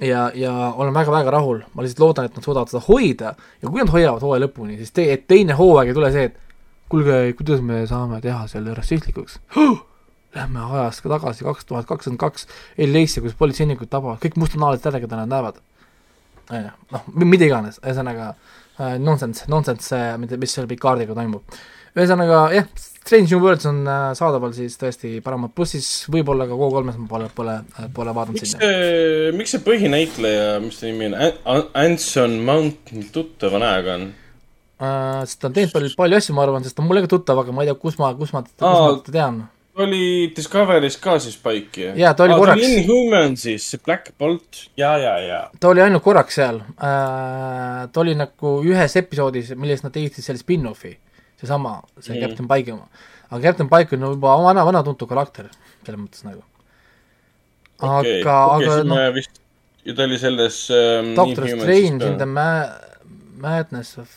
[0.00, 3.82] ja, ja olen väga-väga rahul, ma lihtsalt loodan, et nad suudavad seda hoida ja kui
[3.82, 6.49] nad hoiavad hooaja lõpuni, siis te, et teine hooaeg ei tule see, et
[6.90, 9.80] kuulge, kuidas me saame teha selle rassistlikuks huh!?
[10.34, 12.46] Lähme ajas ka tagasi kaks tuhat kakskümmend kaks
[12.78, 15.58] LA-sse, kus politseinikud tabavad kõik mustanahalised keda nad näevad.
[16.90, 18.28] noh, mida iganes, ühesõnaga
[18.78, 21.58] äh, nonsense, nonsense, mida, mis selle Picardiga toimub.
[21.96, 27.02] ühesõnaga jah, Strange New Worlds on äh, saadaval siis tõesti Paramount plussis, võib-olla ka Go3-s,
[27.02, 27.58] ma pole, pole,
[27.94, 28.72] pole vaadanud miks sinna.
[29.34, 34.10] miks see põhinäitleja, mis ta nimi on An-, Anson Mount tuttava näoga on?
[34.80, 37.10] Uh, sest ta on teinud palju, palju asju, ma arvan, sest ta on mulle ka
[37.12, 39.40] tuttav, aga ma ei tea, kus ma, kus ma, kus ma teda tean.
[39.76, 41.90] ta oli Discovery's ka siis Spike'i?
[42.00, 42.64] Jaa, ta oli korraks.
[42.64, 45.40] Inhumansis, Black Bolt ja, ja, ja.
[45.60, 50.30] ta oli ainult korraks seal uh,, ta oli nagu ühes episoodis, millest nad tegid siis
[50.30, 50.94] selle spin-off'i,
[51.42, 52.24] seesama, see mm.
[52.24, 53.04] Captain Pike oma.
[53.28, 55.52] aga Captain Pike on juba vana, vana tuntud karakter,
[55.84, 56.40] selles mõttes nagu.
[57.84, 59.44] aga okei, aga okei, siis noh, vist,
[59.84, 62.80] ja ta oli selles ähm, Doctor Strange in the ma-,
[63.44, 64.08] Madness of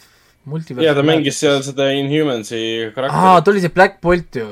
[0.46, 0.86] Multiverse.
[0.86, 3.46] jaa, ta mängis seal seda Inhumansi aa, karakterit.
[3.46, 4.50] ta oli see Black Bolt ju.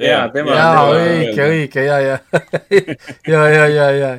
[0.00, 2.18] Jaa, tema- jaa, õige, õige, ja, ja,
[3.28, 4.10] ja, ja, ja, ja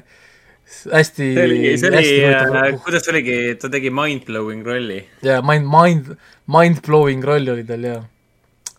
[0.91, 1.27] hästi.
[1.35, 5.01] see oli, see oli, kuidas see oligi, ta tegi mind-blowing rolli.
[5.25, 6.13] ja mind, mind,
[6.47, 7.99] mind-blowing roll oli tal ja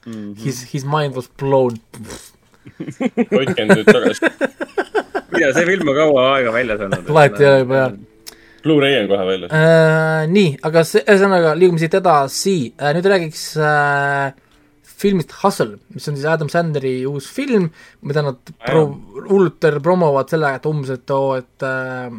[0.03, 0.33] Mhm.
[0.43, 1.77] His, his mind was blown.
[3.31, 4.31] hoidke nüüd tagasi.
[5.43, 7.07] ja see film on kaua aega väljas olnud.
[7.15, 7.93] vahet ei ole juba jah.
[8.63, 9.53] Blu-ray on kohe väljas.
[9.57, 10.23] äh,.
[10.31, 14.33] nii, aga ühesõnaga liigume siit edasi äh,, nüüd räägiks äh,
[15.03, 17.71] filmist Hustle, mis on siis Adam Sandleri uus film,
[18.07, 18.93] mida nad pro-,
[19.29, 22.13] hullult promovad sellega, et umbes, et oo, et äh,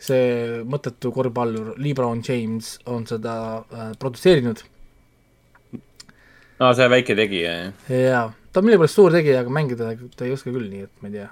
[0.00, 4.62] see mõttetu korvpallur LeBron James on seda äh, produtseerinud
[6.60, 7.92] aa, see väike tegija, jah?
[7.96, 11.10] jaa, ta on millegipärast suur tegija, aga mängida ta ei oska küll, nii et ma
[11.10, 11.28] ei tea.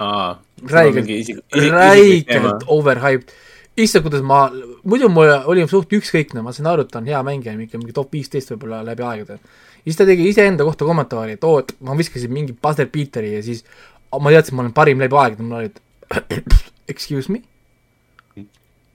[0.00, 1.08] räigelt,
[1.52, 3.32] räigelt overhyped.
[3.76, 4.42] issand, kuidas ma,
[4.84, 7.94] muidu mul oli suht ükskõikne, ma sain aru, et ta on hea mängija, mingi, mingi
[7.96, 9.38] top viisteist võib-olla läbi aegade.
[9.84, 13.42] siis ta tegi iseenda kohta kommentaari, et oo, et ma viskasin mingi buzzer beater'i ja
[13.46, 13.64] siis
[14.12, 15.80] ma teadsin, ma olen parim läbi aegade, mul olid
[16.92, 17.42] excuse me?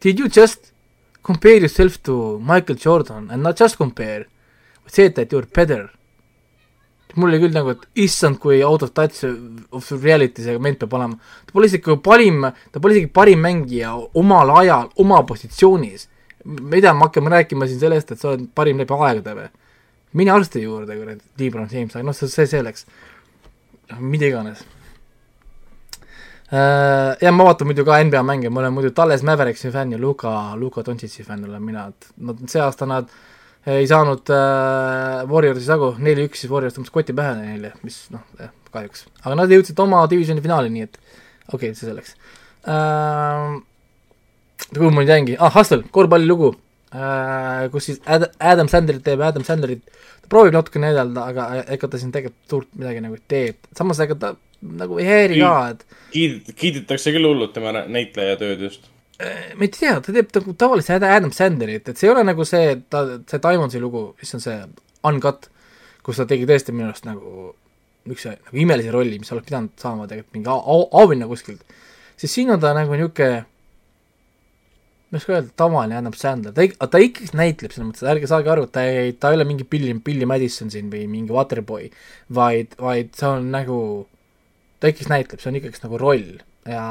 [0.04, 0.72] Did you just
[1.24, 4.26] compare yourself to Michael Jordan and not just compare,
[4.86, 5.90] say that you are better
[7.16, 10.94] mul oli küll nagu, et issand, kui out of touch of reality see ment peab
[10.98, 11.18] olema.
[11.46, 16.10] ta pole isegi parim, ta pole isegi parim mängija omal ajal, oma positsioonis.
[16.46, 19.50] mida me hakkame rääkima siin sellest, et sa oled parim läbi aegade või?
[20.16, 22.86] mine arsti juurde, kuradi, Lebron James, noh, see, see selleks.
[24.00, 24.64] mida iganes.
[27.22, 30.56] ja ma vaatan muidu ka NBA mänge, ma olen muidu Dallas Mavericksi fänn ja Luka,
[30.56, 33.10] Luka Dontšitši fänn olen mina, et nad see aasta nad
[33.66, 38.22] ei saanud äh, Warriorsi tagu, neli-üks, siis Warriors tõmbas koti pähe neile, mis noh,
[38.74, 39.06] kahjuks.
[39.24, 42.16] aga nad jõudsid oma divisioni finaali, nii et okei okay,, see selleks
[42.70, 43.58] äh,.
[44.70, 46.52] kuhu ma nüüd jäingi, ah, Hustle, korvpallilugu
[46.94, 49.84] äh,, kus siis Ad- Adam Sandler teeb Adam Sandlerit,
[50.22, 53.46] ta proovib natuke näidelda, aga ega ta siin tegelikult suurt midagi nagu ei tee,
[53.78, 54.36] samas ega ta
[54.66, 58.92] nagu ei häiri ka, et kiid-, kiidetakse küll hullult tema nä- näitleja tööd just.
[59.20, 62.44] Ma ei tea, ta teeb nagu tavalist Ad- Adam Sandlerit, et see ei ole nagu
[62.48, 64.58] see, ta, see Diamondsi lugu, mis on see
[65.08, 65.48] Uncut,
[66.04, 67.54] kus ta tegi tõesti minu arust nagu
[68.06, 71.64] niisuguse nagu imelise rolli, mis oleks pidanud saama tegelikult mingi au- au- auhinna kuskilt,
[72.20, 73.46] siis siin on ta nagu niisugune
[75.06, 78.28] ma ei oska öelda, tavaline Adam Sandler, ta ik-, ta ikkagi näitleb selles mõttes, ärge
[78.28, 81.88] saage aru, ta ei, ta ei ole mingi Billy, Billy Madison siin või mingi Waterboy,
[82.36, 83.78] vaid, vaid see on nagu,
[84.82, 86.26] ta ikkagi näitleb, see on ikkagi nagu roll
[86.66, 86.86] ja,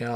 [0.00, 0.12] ja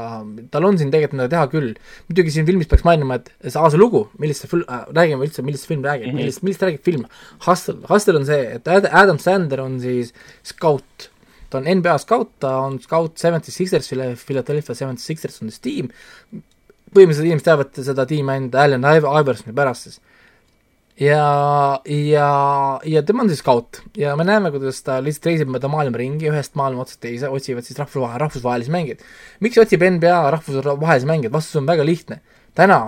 [0.51, 1.73] tal on siin tegelikult mida teha küll.
[2.09, 5.45] muidugi siin filmis peaks mainima, et see aasta lugu, millest see fil- äh,, räägime üldse,
[5.45, 6.13] millest film räägib mm.
[6.13, 6.21] -hmm.
[6.23, 7.05] millest, millest räägib film.
[7.47, 10.13] Hustle, Hustle on see, et Ad- Adam Sandler on siis
[10.43, 11.09] skaut,
[11.49, 15.91] ta on NBA skaut, ta on skaut Seventy Sixersile, Philadelphia Seventy Sixers on siis tiim,
[16.93, 20.01] põhimõtteliselt inimesed teavad seda tiimi ainult Allan Iv- Iversoni pärast siis.
[20.99, 22.27] ja, ja,
[22.85, 26.29] ja tema on siis skaut ja me näeme, kuidas ta lihtsalt reisib mööda maailma ringi,
[26.29, 29.01] ühest maailma otsast teise, otsivad siis rahvusvahe-, rahvusvahelisi mängijaid.
[29.43, 32.21] miks otsib NBA rahvusvahelisi mängijaid, vastus on väga lihtne.
[32.53, 32.79] täna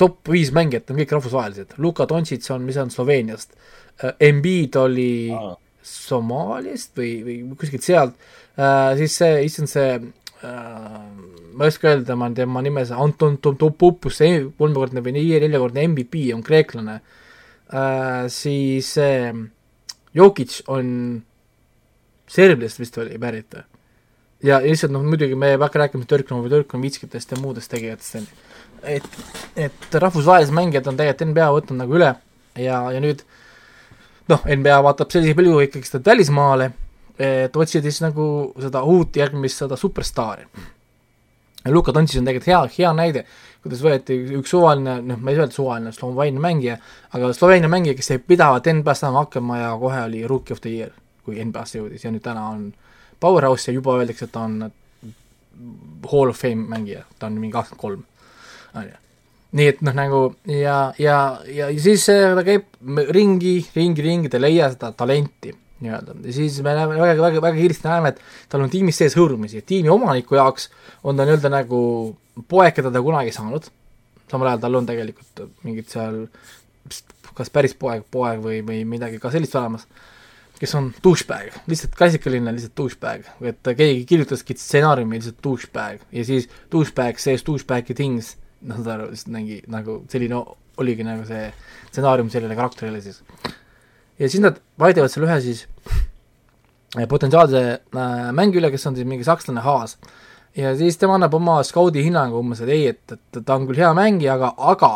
[0.00, 3.52] top viis mängijat on kõik rahvusvahelised, Luka Doncic on, mis on Sloveeniast,
[4.20, 5.54] Embiid oli Aa.
[5.84, 8.14] Somaaliast või, või kuskilt sealt
[8.56, 10.06] äh,, siis see, issand see äh,
[10.42, 16.26] ma ei oska öelda tema, tema nime, see Anton Topopoulos, see kolmekordne või neljakordne MVP
[16.34, 19.44] on kreeklane äh,, siis see äh,
[20.14, 21.22] Jokic on
[22.30, 23.64] Serbiast vist oli pärit või?
[24.44, 28.42] ja lihtsalt noh, muidugi me ei hakka rääkima Türknovi, Türknovitskitest ja muudest tegijatest, on ju.
[28.96, 29.08] et,
[29.56, 32.10] et rahvusvahelised mängijad on tegelikult NBA võtnud nagu üle
[32.60, 33.24] ja, ja nüüd
[34.28, 36.70] noh, NBA vaatab sellise pilguga ikkagi seda välismaale,
[37.18, 38.26] et otsida siis nagu
[38.60, 40.46] seda uut järgmist seda superstaari.
[41.72, 43.22] Luka Doncic on tegelikult hea, hea näide,
[43.64, 46.74] kuidas võeti üks suvaline, noh, ma ei öelda suvaline, Sloveenia mängija,
[47.16, 50.74] aga Sloveenia mängija, kes sai pidavat NBA-st saama hakkama ja kohe oli rookie of the
[50.74, 50.90] year,
[51.24, 52.66] kui NBA-sse jõudis ja nüüd täna on
[53.20, 54.60] powerhouse ja juba öeldakse, et ta on
[56.10, 58.04] hall of fame mängija, ta on mingi kakskümmend kolm,
[58.74, 59.00] on ju
[59.54, 60.20] nii et noh, nagu
[60.50, 62.66] ja, ja, ja siis ta käib
[63.14, 66.16] ringi, ringi, ringi, ta ei leia seda talenti nii-öelda.
[66.24, 69.64] Ja siis me näeme väga, väga, väga kiiresti näeme, et tal on tiimis sees hõõrumisi,
[69.66, 70.68] tiimi omaniku jaoks
[71.02, 71.80] on ta nii-öelda nagu
[72.48, 73.66] poeg, keda ta kunagi ei saanud,
[74.30, 76.24] samal ajal tal on tegelikult mingid seal
[77.34, 79.86] kas päris poeg, poeg või, või midagi ka sellist olemas,
[80.60, 86.04] kes on douchebag, lihtsalt klassikaline lihtsalt douchebag, et keegi kirjutaski stsenaariumi lihtsalt douchebag.
[86.14, 90.44] Ja siis douchebag says douchebag'i things, noh, saad aru, lihtsalt mingi nagu selline
[90.80, 91.48] oligi nagu see
[91.90, 93.22] stsenaarium sellele karakterile siis.
[94.18, 95.64] Ja siis nad valivad selle ühe siis
[96.98, 99.96] äh, potentsiaalse äh, mängi üle, kes on siis mingi sakslane Haas.
[100.56, 103.80] ja siis tema annab oma skaudi hinnangu umbes, et ei, et, et ta on küll
[103.82, 104.92] hea mängija, aga, aga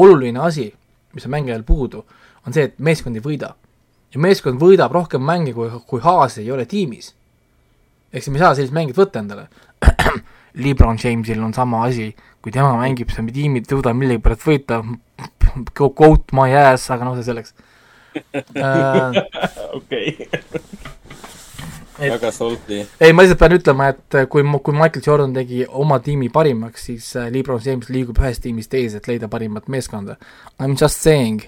[0.00, 0.70] oluline asi,
[1.14, 2.04] mis on mängijal puudu,
[2.46, 3.54] on see, et meeskond ei võida.
[4.14, 7.14] ja meeskond võidab rohkem mänge, kui, kui Haas ei ole tiimis.
[8.12, 9.48] ehk siis me ei saa sellist mängijat võtta endale.
[10.64, 12.12] Lebron Jamesil on sama asi,
[12.42, 14.80] kui tema mängib, siis tiimid ei suuda millegipärast võita,
[15.74, 17.54] go goat my ass, aga noh, see selleks.
[19.78, 20.28] okei.
[20.32, 20.74] Et-
[21.98, 22.86] väga salty.
[23.00, 27.10] ei, ma lihtsalt pean ütlema, et kui, kui Michael Jordan tegi oma tiimi parimaks, siis
[27.16, 30.16] äh, Lebron James liigub ühest tiimist teise, et leida parimat meeskonda.
[30.58, 31.44] I m just saying.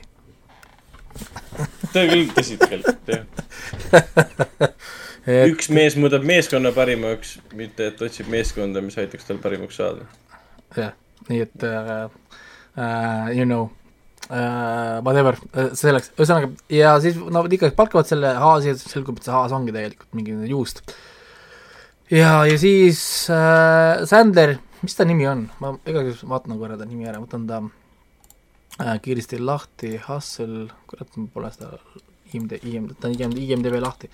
[1.93, 3.24] see on küll tõsi tegelikult, jah.
[5.51, 10.06] üks mees muudab meeskonna parimaks, mitte et otsib meeskonda, mis aitaks tal parimaks saada.
[10.76, 10.94] jah,
[11.30, 12.06] nii et uh,
[12.76, 13.70] uh, you know
[14.31, 19.28] uh, whatever uh,, selleks, ühesõnaga ja siis no ikkagi palkavad selle Haasi ja selgub, et
[19.28, 20.82] see Haas ongi tegelikult mingi juust.
[22.12, 23.01] ja, ja siis
[23.32, 27.48] uh, Sandler, mis ta nimi on, ma igaks juhuks vaatan korra ta nimi ära, võtan
[27.48, 31.74] ta uh, kiiresti lahti, Hustle, kurat, mul pole seda
[32.35, 34.11] IMD, IMD, ta on IMD, IMDB lahti.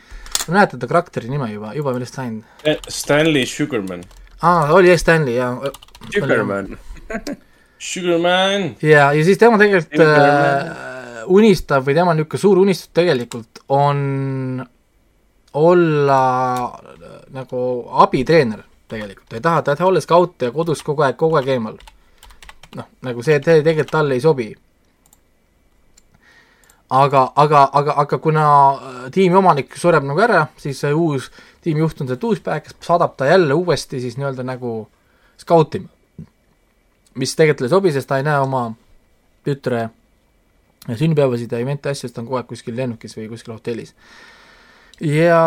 [0.52, 2.44] näete ta karakteri nime juba, juba millest läinud.
[2.88, 4.04] Stanley Sugarman.
[4.42, 5.72] aa, oli jah Stanley jaa.
[6.12, 6.76] Sugarman.
[7.82, 8.76] Sugarman.
[8.82, 14.62] ja, ja siis tema tegelikult äh, unistab või tema niisugune suur unistus tegelikult on
[15.58, 16.20] olla
[16.64, 17.62] äh, nagu
[18.04, 21.40] abitreener tegelikult, ta ei taha, ta ei taha olla skaut ja kodus kogu aeg, kogu
[21.40, 21.80] aeg eemal.
[22.76, 24.46] noh, nagu see, see tegelikult talle ei sobi.
[27.02, 28.44] aga, aga, aga, aga kuna
[28.74, 31.32] äh, tiimi omanik sureb nagu ära, siis see uus
[31.66, 34.86] tiimijuht on see douchebag, kes saadab ta jälle uuesti siis nii-öelda nagu
[35.42, 35.90] skautima.
[37.18, 38.66] Mis tegelikult ei sobi, sest ta ei näe oma
[39.46, 39.88] tütre
[40.86, 43.94] sünnipäevasid ja event'e asju, sest ta on kogu aeg kuskil lennukis või kuskil hotellis.
[45.00, 45.42] ja,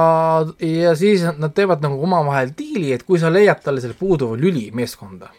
[0.60, 4.70] ja siis nad teevad nagu omavahel diili, et kui sa leiad talle selle puuduva lüli
[4.76, 5.32] meeskonda,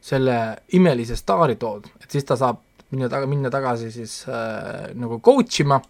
[0.00, 0.38] selle
[0.78, 5.60] imelise staari tood, et siis ta saab minna taga, minna tagasi siis äh, nagu coach
[5.60, 5.80] ima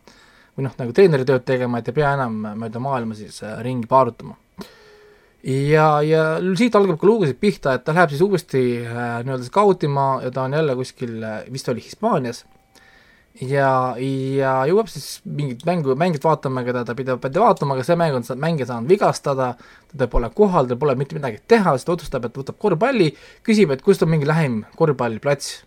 [0.57, 3.87] või noh, nagu treeneri tööd tegema, et ei pea enam mööda maailma siis äh, ringi
[3.91, 4.35] paarutama.
[5.45, 6.23] ja, ja
[6.59, 10.47] siit algab ka lugusid pihta, et ta läheb siis uuesti äh, nii-öelda skautima ja ta
[10.49, 12.45] on jälle kuskil äh,, vist oli Hispaanias,
[13.47, 13.71] ja,
[14.01, 18.17] ja jõuab siis mingit mängu, mängijat vaatama, keda ta pidevalt pidi vaatama, aga see mäng
[18.19, 19.53] on, mängija saanud vigastada,
[19.93, 23.13] teda pole kohal, tal pole mitte midagi teha, siis ta otsustab, et võtab korvpalli,
[23.47, 25.63] küsib, et kust on mingi lähim korvpalliplats.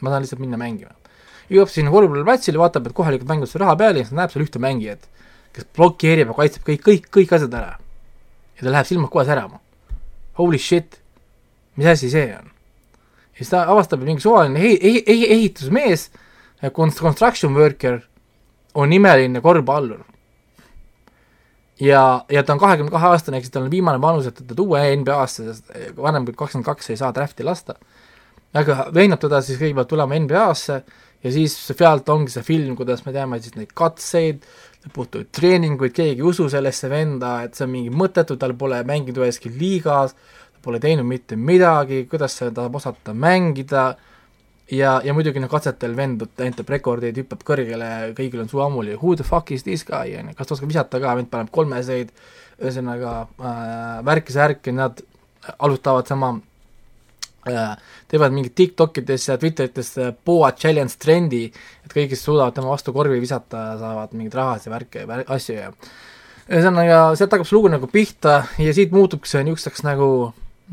[0.00, 0.96] ma tahan lihtsalt minna mängima.
[1.50, 5.08] jõuab sinna korvpalliplatsile, vaatab, et kohalikud mängivad raha peal ja siis näeb seal ühte mängijat,
[5.52, 7.76] kes blokeerib ja kaitseb kõik, kõik, kõik asjad ära.
[8.60, 9.60] Ja ta läheb silmad kohe särama.
[10.38, 11.00] Holy shit,
[11.76, 12.50] mis asi see on?
[13.40, 16.10] ja siis ta avastab, et mingi suvaline ehi-, ehi-, ehi-, ehitusmees,
[17.00, 18.02] construction worker
[18.74, 20.04] on imeline korvpallur.
[21.80, 24.84] ja, ja ta on kahekümne kahe aastane, siis tal on viimane vanus, et teda tuua
[24.96, 27.74] NBA-sse, sest vanem kui kakskümmend kaks ei saa draft'i lasta.
[28.54, 30.82] aga veenab teda siis kõigepealt tulema NBA-sse
[31.24, 34.44] ja siis sealt ongi see film, kuidas me teame siis neid katseid,
[34.86, 39.20] lõputuid treeninguid, keegi ei usu sellesse venda, et see on mingi mõttetu, tal pole mänginud
[39.20, 40.14] üheski liigas,
[40.64, 43.90] pole teinud mitte midagi, kuidas see tahab osata mängida.
[44.70, 49.16] Ja, ja muidugi noh, katsetel vend näitab rekordeid, hüppab kõrgele, kõigil on suu ammuli, who
[49.18, 52.12] the fuck is this guy, on ju, kas ta oskab visata ka, vend paneb kolmeseid,
[52.62, 55.02] ühesõnaga äh, värki-särki, nad
[55.58, 56.36] alustavad sama
[57.44, 61.46] teevad mingit TikTokides ja Twitterites äh, Boa challenge trendi,
[61.84, 65.56] et kõik, kes suudavad tema vastu korvi visata, saavad mingeid rahasid ja värke ja asju
[65.56, 65.70] ja
[66.50, 70.10] ühesõnaga, sealt hakkab see lugu nagu pihta ja siit muutubki see niisuguseks nagu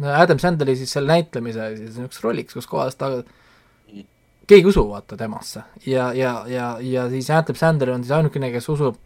[0.03, 3.11] Adam Sandleri siis selle näitlemise siis niisuguseks rolliks, kus kohas ta
[4.47, 8.51] keegi ei usu vaata temasse ja, ja, ja, ja siis Adam Sandler on siis ainukene,
[8.53, 8.99] kes usub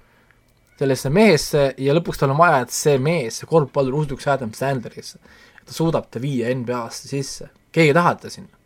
[0.82, 5.20] sellesse mehesse ja lõpuks tal on vaja, et see mees, see korvpallur usuks Adam Sandlerisse.
[5.66, 8.60] Ta suudab ta viia NBA-sse sisse, keegi ei taha teda sinna.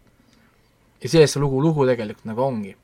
[1.01, 2.75] ja sellest see lugu, lugu tegelikult nagu ongi.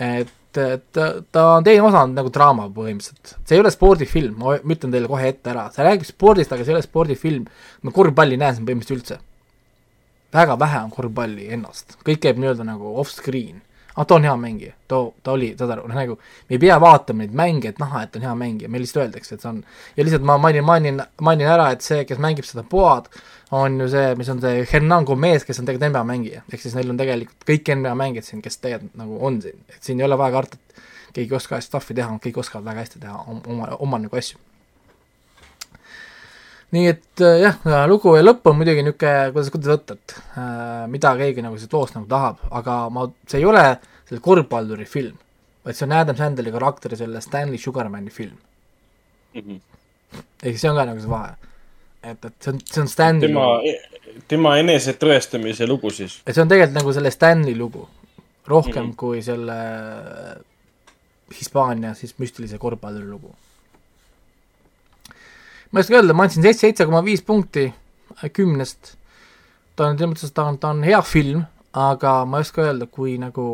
[0.00, 4.58] et, et ta, on teine osa on nagu draama põhimõtteliselt, see ei ole spordifilm, ma
[4.58, 7.48] ütlen teile kohe ette ära, see räägib spordist, aga see ei ole spordifilm,
[7.82, 9.20] ma korvpalli ei näe siin põhimõtteliselt üldse.
[10.32, 13.62] väga vähe on korvpalli ennast, kõik käib nii-öelda nagu off-screen.
[14.00, 16.78] ah, ta on hea mängija, too, ta oli, saad aru, noh nagu me ei pea
[16.80, 19.50] vaatama neid mänge, et näha, et ta on hea mängija, meil lihtsalt öeldakse, et see
[19.50, 19.62] on
[19.96, 23.10] ja lihtsalt ma mainin, mainin, mainin ära, et see, kes mängib seda Poad,
[23.56, 26.76] on ju see, mis on see Hernan Gomez, kes on tegelikult NBA mängija, ehk siis
[26.78, 30.08] neil on tegelikult kõik NBA mängijad siin, kes tegelikult nagu on siin, et siin ei
[30.08, 30.86] ole vaja karta, et
[31.16, 34.38] keegi ei oska stuff'i teha, kõik oskavad väga hästi teha oma, oma nagu asju
[36.74, 37.56] nii et äh, jah,
[37.90, 41.74] lugu ja lõpp on muidugi niisugune, kuidas, kuidas võtta, et äh, mida keegi nagu sellest
[41.74, 43.64] loost nagu tahab, aga ma, see ei ole
[44.06, 45.18] selle korvpalluri film,
[45.66, 48.38] vaid see on Adam Sandleri karakteri selle Stanley Sugarmani film.
[50.42, 51.34] ehk see on ka nagu see vahe.
[52.02, 53.74] et, et see on, see on Stanley tema lugu,,
[54.30, 56.20] tema enesetõestamise lugu siis.
[56.26, 57.88] et see on tegelikult nagu selle Stanley lugu,
[58.46, 58.90] rohkem mm.
[58.90, 58.96] -hmm.
[58.96, 59.58] kui selle
[61.30, 63.34] Hispaania siis müstilise korvpalluri lugu.
[65.70, 68.96] Ma ei oska öelda, ma andsin seitse, seitse koma viis punkti äh, kümnest.
[69.76, 71.44] ta on selles mõttes, ta on, ta on hea film,
[71.78, 73.46] aga ma ei oska öelda, kui nagu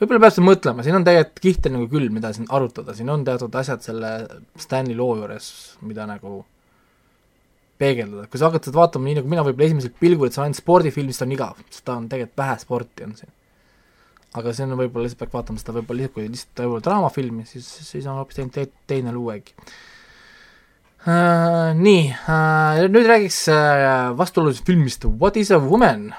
[0.00, 3.24] võib-olla peab seda mõtlema, siin on tegelikult kihte nagu küll, mida siin arutada, siin on
[3.26, 4.12] teatud asjad selle
[4.60, 5.52] Stanley loo juures,
[5.86, 6.42] mida nagu
[7.80, 10.48] peegeldada, kui sa hakkad seda vaatama nii, nagu mina võib-olla esimesel pilgul, et see on
[10.48, 13.32] ainult spordifilm, siis ta on igav, sest ta on tegelikult vähe sporti on siin.
[14.38, 17.72] aga see on võib-olla lihtsalt peaks vaatama seda võib-olla lihtsalt kui lihtsalt võib-olla draamafilmi, siis,
[17.88, 19.56] siis on hoopis teine, teine lugu äkki
[21.06, 21.72] uh,.
[21.78, 26.12] nii uh,, nüüd räägiks uh, vastuolulisest filmist What is a woman?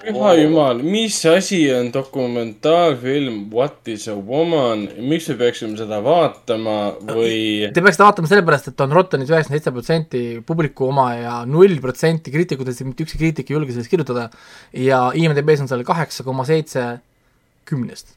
[0.00, 6.76] püha jumal, mis asi on dokumentaalfilm What is a woman, miks me peaksime seda vaatama
[7.10, 11.76] või Te peaksite vaatama sellepärast, et on Rottenis üheksakümmend seitse protsenti publiku oma ja null
[11.84, 14.30] protsenti kriitikutest, mitte ükski kriitik ei julge sellest kirjutada
[14.72, 16.86] ja IMDB-s on seal kaheksa koma seitse
[17.68, 18.16] kümnest.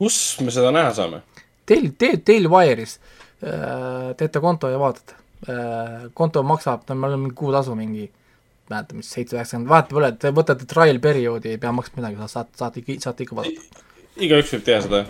[0.00, 1.22] kus me seda näha saame?
[1.66, 2.98] Teil, te-, Daily Wire'is
[3.40, 5.16] teete konto ja vaatate
[5.48, 6.10] äh,.
[6.14, 8.10] konto maksab, no me oleme mingi kuutasu mingi,
[8.70, 12.56] mäleta, mis seitse, üheksakümmend, vahet pole, te võtate trial perioodi, ei pea maksma midagi, saate,
[12.58, 13.82] saate ikka, saate ikka vaadata.
[14.16, 15.02] igaüks võib teha seda.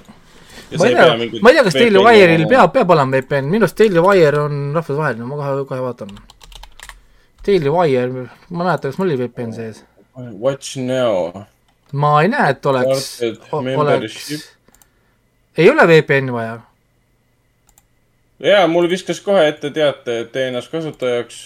[0.76, 3.78] ma ei tea, ma ei tea, kas Daily Wire'il peab, peab olema VPN, minu arust
[3.78, 6.16] Daily Wire on rahvusvaheline, ma kohe, kohe vaatan.
[7.46, 9.84] Daily Wire, ma ei mäleta, kas mul oli VPN sees.
[10.16, 11.44] Watch now.
[11.92, 14.54] ma ei näe, et oleks oleks
[15.56, 16.58] ei ole VPN-i vaja.
[18.40, 21.40] Ja mul viskas kohe ette teate, et tee ennast kasutajaks,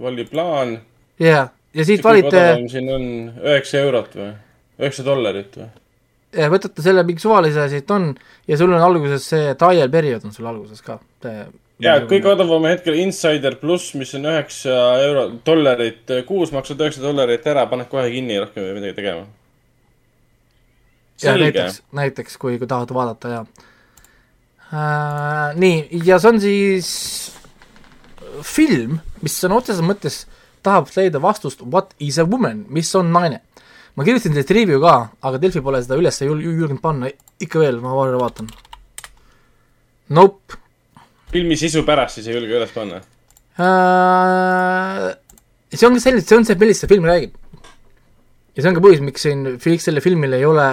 [0.00, 0.78] vali plaan.
[1.20, 2.42] jaa, ja siit valite,
[2.72, 3.06] siin on
[3.42, 4.32] üheksa eurot või,
[4.80, 5.70] üheksa dollarit või?
[6.52, 8.12] võtate selle mingi suvalise siit on
[8.48, 10.98] ja sul on alguses see trial periood on sul alguses ka.
[11.82, 17.46] ja kõige odavam hetkel Insider pluss, mis on üheksa euro, dollarit kuus, maksad üheksa dollarit
[17.46, 19.26] ära, paned kohe kinni, rohkem ei pea midagi tegema.
[21.22, 23.44] ja näiteks, näiteks kui, kui tahad vaadata ja
[24.72, 25.52] äh,.
[25.58, 26.88] nii, ja see on siis
[28.42, 30.22] film, mis on otseses mõttes,
[30.64, 33.42] tahab leida vastust What is a woman, mis on naine.
[33.96, 37.80] ma kirjutasin sellest review ka, aga Delfi pole seda üles jul- julgenud panna, ikka veel,
[37.84, 38.48] ma korra vaatan.
[40.12, 40.62] Nope
[41.32, 43.00] filmi sisu pärast siis ei julge üles panna.
[43.56, 45.12] äh,.
[45.72, 47.32] see ongi selline, see on see, millest see film räägib.
[48.52, 50.68] ja see on ka põhjus, miks siin Felix selle filmile ei ole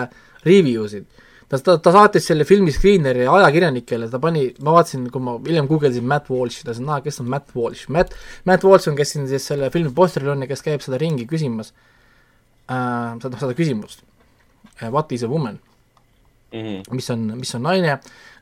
[0.48, 1.08] review sid.
[1.50, 5.70] ta, ta, ta saatis selle filmi screener'i ajakirjanikele, ta pani, ma vaatasin, kui ma hiljem
[5.70, 8.18] guugeldasin Matt Walsh, ta ütles, et aa, kes on Matt Walsh, Matt,
[8.50, 11.28] Matt Walsh on, kes siin siis selle filmi posteril on ja kes käib seda ringi
[11.30, 11.74] küsimas
[12.70, 14.06] äh,, seda, seda küsimust.
[14.80, 15.60] What is a woman?
[16.54, 16.96] Mhm.
[16.98, 18.00] mis on, mis on naine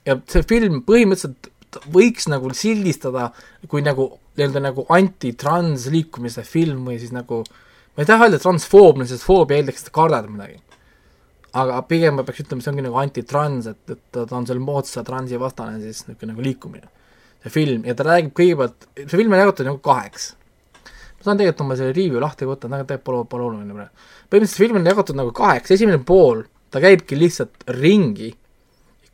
[0.07, 1.49] ja see film põhimõtteliselt
[1.91, 3.33] võiks nagu sildistada
[3.67, 9.07] kui nagu nii-öelda nagu anti-trans liikumise film või siis nagu ma ei taha öelda transfoobne,
[9.09, 10.61] sest foobia eeldaks, et sa kardad midagi.
[11.55, 14.63] Aga pigem ma peaks ütlema, see ongi nagu anti-trans, et, et ta ta on selle
[14.63, 16.89] moodsa transi vastane siis niisugune nagu liikumine.
[17.43, 20.33] see film ja ta räägib kõigepealt, see film on jagatud nagu kaheks.
[20.83, 24.05] ma saan tegelikult oma selle review lahti võtta, aga tegelikult pole, pole oluline praegu.
[24.29, 28.33] põhimõtteliselt film on jagatud nagu kaheks, esimene pool, ta käibki lihtsalt ringi,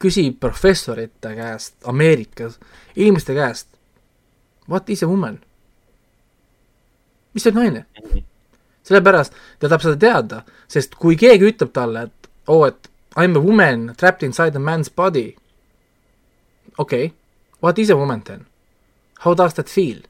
[0.01, 2.57] küsib professorite käest Ameerikas,
[2.95, 3.69] inimeste käest,
[4.67, 5.39] what is a woman?
[7.33, 7.85] mis on naine?
[8.83, 13.27] sellepärast ta tahab seda teada, sest kui keegi ütleb talle, et oo oh,, et I
[13.27, 15.35] m a woman trapped inside a man's body,
[16.77, 17.13] okei okay.,
[17.61, 18.45] what is a woman then?
[19.23, 20.01] How does that feel?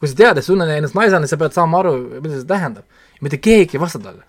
[0.00, 1.92] kui sa tead, et sa tunned ennast naisena, sa pead saama aru,
[2.24, 2.84] mida see tähendab.
[3.20, 4.24] mitte keegi ei vasta talle.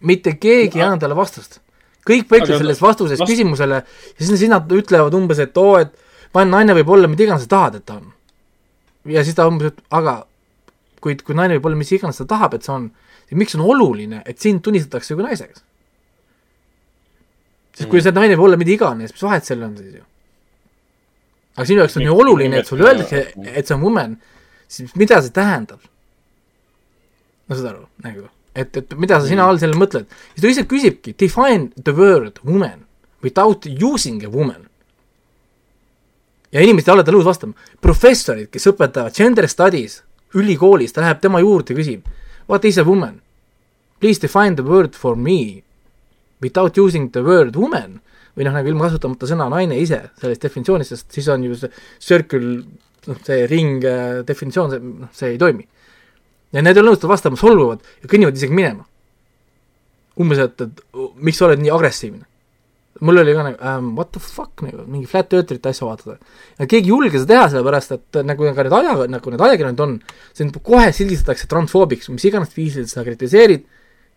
[0.00, 1.60] mitte keegi ei anna talle vastust.
[2.06, 3.82] kõik Aga- selles vastuses vast- küsimusele
[4.18, 5.92] ja siis nad ütlevad umbes, et oo, et
[6.34, 8.12] vaene naine võib olla mida iganes sa tahad, et ta on.
[9.04, 10.26] ja siis ta umbes, et aga
[11.00, 12.90] kui, kui naine võib olla mis iganes ta tahab, et see on,
[13.26, 15.64] siis miks on oluline, et sind tunnistatakse kui naiseks?
[17.76, 20.04] sest kui see naine võib olla mida iganes, mis vahet seal on siis ju?
[21.56, 24.16] aga sinu jaoks on ju oluline, et sulle öeldakse, et see on woman,
[24.68, 25.82] siis mida see tähendab?
[27.46, 30.08] no saad aru, nagu, et, et mida sa sina all selle mõtled.
[30.34, 32.84] siis ta lihtsalt küsibki, define the word woman
[33.24, 34.68] without using a woman.
[36.52, 37.70] ja inimesed ei ole talle nõus vastama.
[37.80, 40.00] professorid, kes õpetavad gender studies
[40.36, 42.08] ülikoolis, ta läheb tema juurde ja küsib,
[42.46, 43.20] what is a woman?
[44.00, 45.62] Please define the word for me
[46.40, 48.00] without using the word woman
[48.36, 51.70] või noh, nagu ilma kasutamata sõna naine ise sellest definitsioonist, sest siis on ju see
[52.04, 52.58] circle,
[53.08, 55.64] noh, see ring äh, definitsioon, see, noh, see ei toimi.
[56.52, 58.84] ja need ei ole nõus vastama, solvuvad ja kõnnivad isegi minema.
[60.20, 60.84] umbes, et, et
[61.20, 62.24] miks sa oled nii agressiivne.
[63.00, 66.16] Mul oli ka nagu um, what the fuck nagu mingi flat eartherite asja vaatada.
[66.58, 69.84] ja keegi ei julge seda teha, sellepärast et nagu ka need aja, nagu need ajakirjanikud
[69.84, 69.96] on,
[70.36, 73.66] sind kohe sildistatakse transfoobiks, mis iganes viisil sa kritiseerid,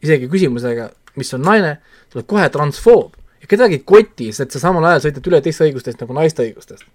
[0.06, 0.90] isegi küsimusega,
[1.20, 1.78] mis on naine,
[2.08, 5.68] sa oled kohe transfoob ja kedagi ei koti, sest sa samal ajal sõidad üle teiste
[5.68, 6.88] õigustest nagu naiste õigustest.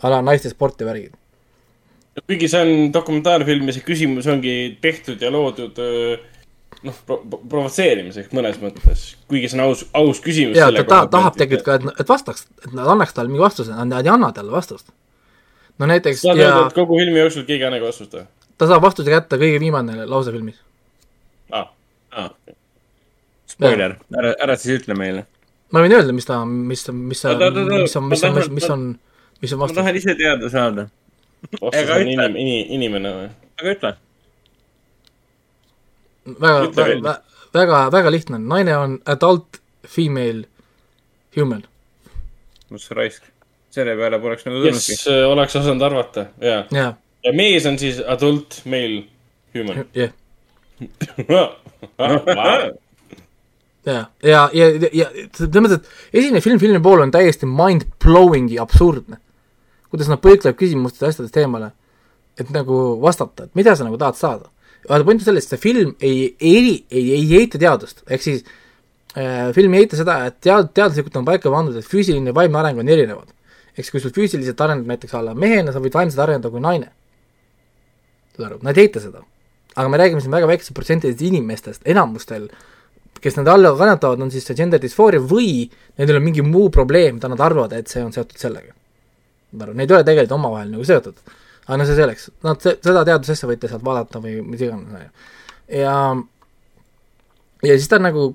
[0.00, 1.14] a la naiste sport ja värgid.
[2.26, 6.16] kuigi see on dokumentaarfilm ja see küsimus ongi tehtud ja loodud öö,
[6.86, 10.58] noh pro, provotseerimiseks mõnes mõttes, kuigi see on aus, aus küsimus.
[10.58, 13.74] ja ta ta tahab tegelikult ka, et, et vastaks, et nad annaks talle mingi vastuse,
[13.74, 14.92] nad ei anna talle vastust.
[15.78, 18.28] no näiteks saad ja öelda, et kogu filmi jooksul keegi ei anna vastust või
[18.60, 20.58] ta saab vastuse kätte kõige viimane lause filmis.
[21.52, 21.70] ah.?
[22.12, 22.32] ah..
[23.50, 25.24] Spoiler, ära, ära siis ütle meile.
[25.72, 27.24] ma võin öelda, mis ta, mis, mis, mis
[27.96, 28.84] on, mis ma on, mis on,
[29.40, 29.80] mis on ma vastus.
[29.80, 30.86] tahan ise teada saada,
[31.56, 33.28] vastus on inimene või?
[33.60, 33.94] aga ütle.
[36.26, 37.16] Väga väga,
[37.54, 40.44] väga, väga lihtne, naine on adult female
[41.36, 41.64] human.
[42.70, 43.22] mis raisk,
[43.70, 45.22] selle peale poleks nagu kes tulnudki.
[45.22, 46.64] äh, oleks osanud arvata, jaa.
[46.70, 46.94] jaa,
[47.24, 49.04] ja mees on siis adult male
[49.54, 49.84] human.
[49.94, 50.12] jah,
[51.28, 51.50] Wow.
[53.86, 55.06] ja, ja, ja, ja
[55.36, 59.16] selles mõttes, et esimene film filmi pool on täiesti mind-blowing ja absurdne.
[59.90, 61.72] kuidas nad põiklevad küsimustest ja asjadest eemale,
[62.38, 64.50] et nagu vastata, et mida sa nagu tahad saada.
[64.88, 68.44] vaata, point on selles, et see film ei, ei, ei, ei eita teadust, ehk siis
[69.16, 72.62] äh, film ei eita seda, et tead-, teaduslikult on paika pandud, et füüsiline ja vaimne
[72.62, 73.34] areng on erinevad.
[73.74, 76.90] ehk siis, kui sul füüsiliselt arened näiteks alla mehena, sa võid vaimselt areneda kui naine.
[78.36, 79.24] saad aru, nad ei eita seda.
[79.76, 82.48] aga me räägime siin väga väikesest protsentidest inimestest, enamustel,
[83.20, 87.18] kes nende alla kannatavad, on siis see gender dysphoria või nendel on mingi muu probleem,
[87.18, 88.72] mida nad arvavad, et see on seotud sellega.
[89.52, 91.16] ma arvan, neid ei ole tegelikult omavahel nagu seotud.
[91.70, 92.28] Aga no see selleks,
[92.64, 95.10] se-, seda teadusasja võite sealt vaadata või mis iganes, on ju.
[95.78, 95.94] ja
[97.62, 98.32] ja siis ta nagu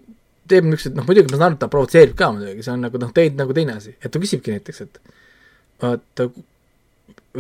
[0.49, 3.02] teeb niisugused, noh muidugi ma saan aru, et ta provotseerib ka muidugi, see on nagu
[3.02, 4.99] noh, teid nagu teine asi, et ta küsibki näiteks, et
[5.84, 6.28] vaata,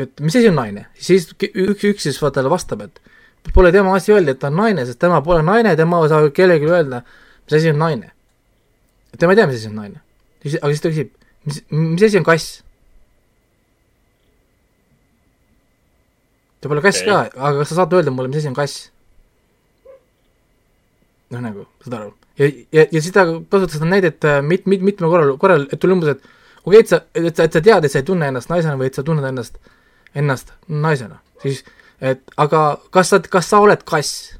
[0.03, 3.93] et mis asi on naine, siis üks, üks siis vaata talle vastab, et pole tema
[3.95, 7.03] asi öelda, et ta on naine, sest tema pole naine, tema ei saa kellelegi öelda,
[7.45, 8.11] mis asi on naine.
[9.19, 10.01] tema ei tea, mis asi on naine.
[10.45, 11.13] aga siis ta küsib,
[11.45, 12.64] mis, mis asi on kass?
[16.65, 17.11] Ta pole kass Okei.
[17.13, 18.87] ka, aga kas sa saad öelda mulle, mis asi on kass?
[21.29, 22.13] noh, nagu, saad aru.
[22.41, 25.81] ja, ja, ja siis ta kasutas seda näidet äh, mit-, mit-, mitmel korral, korral, et
[25.81, 26.25] tuli umbes, et
[26.65, 28.79] okei okay,, et sa, et sa, et sa tead, et sa ei tunne ennast naisena
[28.81, 29.61] või et sa tunned ennast,
[30.17, 31.61] ennast naisena, siis
[32.01, 34.33] et aga kas sa, kas sa oled kass?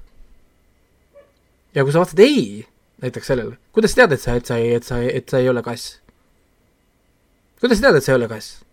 [1.78, 2.66] ja kui sa vastad ei,
[3.06, 5.54] näiteks sellele, kuidas sa tead, et sa, et sa ei, et sa, et sa ei
[5.54, 6.00] ole kass?
[7.62, 8.65] kuidas sa tead, et sa ei ole kass?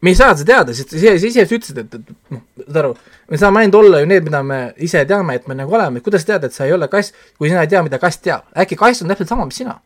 [0.00, 2.92] Me ei saa seda teada, sest sa ise, ise ütlesid, et, et noh, saad aru,
[3.30, 6.24] me saame ainult olla ju need, mida me ise teame, et me nagu oleme, kuidas
[6.24, 8.78] sa tead, et sa ei ole kass, kui sina ei tea, mida kass teab, äkki
[8.80, 9.76] kass on täpselt sama, mis sina?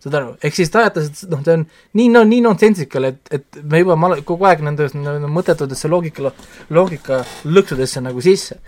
[0.00, 1.62] Saad aru, ehk siis ta ajatas, et noh, see on
[2.00, 4.88] nii, no nii nonsensikal, et, et me juba ma, kogu aeg nende
[5.30, 6.34] mõttetudesse loogika,
[6.74, 8.58] loogika lõksudesse nagu sisse.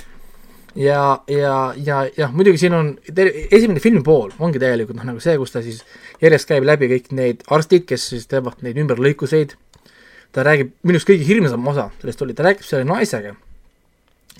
[0.76, 5.34] ja, ja, ja, jah, muidugi siin on, esimene filmi pool ongi täielikult noh, nagu see,
[5.40, 5.82] kus ta siis
[6.22, 9.56] järjest käib läbi kõik need arstid, kes siis teevad neid ümberlõikuseid,
[10.32, 13.34] ta räägib, minu arust kõige hirmsam osa sellest oli, ta räägib selle naisega,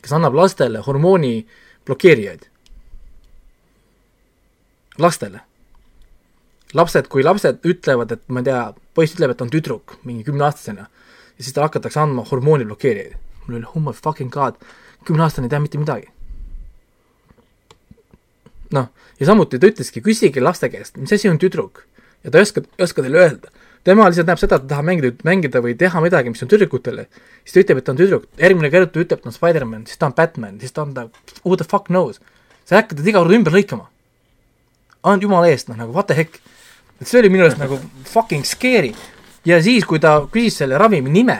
[0.01, 1.47] kes annab lastele hormooni
[1.87, 2.49] blokeerijaid.
[4.99, 5.41] lastele
[6.75, 8.63] lapsed, kui lapsed ütlevad, et ma ei tea,
[8.97, 10.89] poiss ütleb, et ta on tüdruk, mingi kümneaastasena,
[11.37, 13.19] ja siis talle hakatakse andma hormooni blokeerijaid.
[13.47, 14.59] mul oli oh my fucking god,
[15.05, 16.09] kümneaastane ei tea mitte midagi.
[18.73, 18.89] noh,
[19.21, 21.85] ja samuti ta ütleski, küsige laste käest, mis asi on tüdruk.
[22.25, 23.51] ja ta ei oska, ei oska teile öelda.
[23.85, 27.07] Tema lihtsalt näeb seda, et ta tahab mängida, mängida või teha midagi, mis on tüdrukutele.
[27.45, 29.87] siis ta ütleb, et ta on tüdruk, järgmine kord ta ütleb, et ta on Spider-man,
[29.87, 31.09] siis ta on Batman, siis ta on ta,
[31.45, 32.21] who the fuck knows.
[32.65, 33.89] sa ei hakka teda iga kord ümber lõikama.
[35.03, 36.39] ainult jumala eest, noh nagu what the heck
[37.03, 38.93] et see oli minu arust nagu fucking scary.
[39.45, 41.39] ja siis, kui ta küsis selle ravimi nime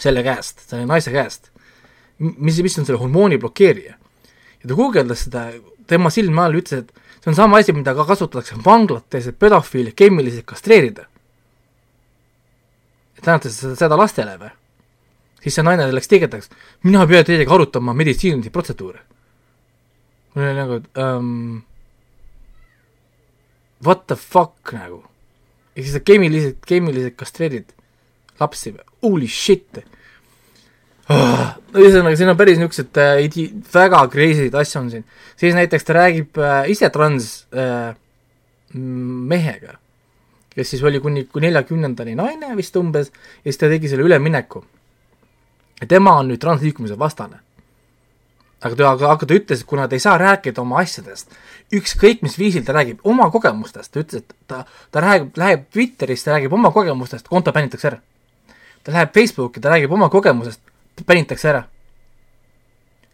[0.00, 1.50] selle käest, selle naise käest,
[2.18, 3.96] mis, mis on selle hormooni blokeerija,
[4.60, 5.48] ja ta guugeldas seda
[5.88, 9.92] tema silme all, ütles, et see on sama asi, mida ka kasutatakse vanglates, et pedofiile
[9.92, 11.06] keemiliselt kastreerida.
[13.16, 14.52] et te annate seda, seda lastele või?
[15.40, 16.50] siis see naine läks tigedaks,
[16.84, 19.00] mina ei pea teiega arutama meditsiinilisi protseduure.
[20.34, 21.62] mul oli nagu um,
[23.84, 25.04] what the fuck nagu.
[25.76, 27.72] ehk siis sa keemiliselt, keemiliselt kastreerid
[28.40, 29.82] lapsi või, holy shit.
[31.10, 35.04] Ühesõnaga, siin on päris niisugused äh, idi-, väga crazy'd asju on siin.
[35.40, 37.92] siis näiteks ta räägib äh, ise trans äh,
[38.74, 39.78] mehega,
[40.54, 43.10] kes siis oli kuni, kuni neljakümnendani naine vist umbes,
[43.42, 44.64] ja siis ta tegi selle ülemineku.
[45.88, 47.40] tema on nüüd transliikumise vastane
[48.60, 51.32] aga ta, aga, ta ütles, et kuna ta ei saa rääkida oma asjadest,
[51.72, 56.24] ükskõik mis viisil ta räägib oma kogemustest, ta ütles, et ta, ta räägib, läheb Twitteris,
[56.26, 58.00] ta räägib oma kogemustest, konto bännitakse ära.
[58.84, 60.60] ta läheb Facebooki, ta räägib oma kogemusest,
[61.06, 61.64] bännitakse ära.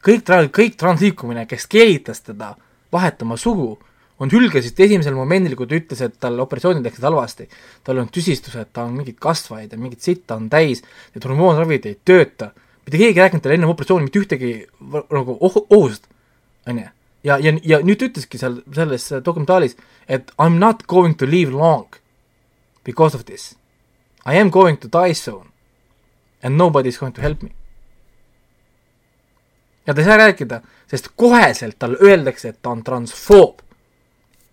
[0.07, 2.55] kõik tra-, kõik transliikumine, kes keelitas teda
[2.93, 3.79] vahetama sugu,
[4.19, 7.49] on hülgasid esimesel momendil, kui ta ütles, et tal operatsioonid läksid halvasti,
[7.85, 10.85] tal on tüsistused, tal on mingid kasvajaid ja mingit sitta on täis,
[11.15, 12.53] need hormoonravid ei tööta
[12.87, 14.53] mitte keegi ei rääkinud talle enne operatsiooni mitte ühtegi
[15.11, 16.07] nagu oh, ohust,
[16.67, 16.89] on ju.
[17.27, 19.75] ja, ja, ja nüüd ta ütleski seal selles dokumentaalis,
[20.09, 21.99] et I m not going to live long
[22.85, 23.57] because of this.
[24.25, 25.51] I am going to die soon
[26.43, 27.51] and nobody is going to help me.
[29.87, 30.61] Ja ta ei saa rääkida,
[30.91, 33.61] sest koheselt talle öeldakse, et ta on transfoob.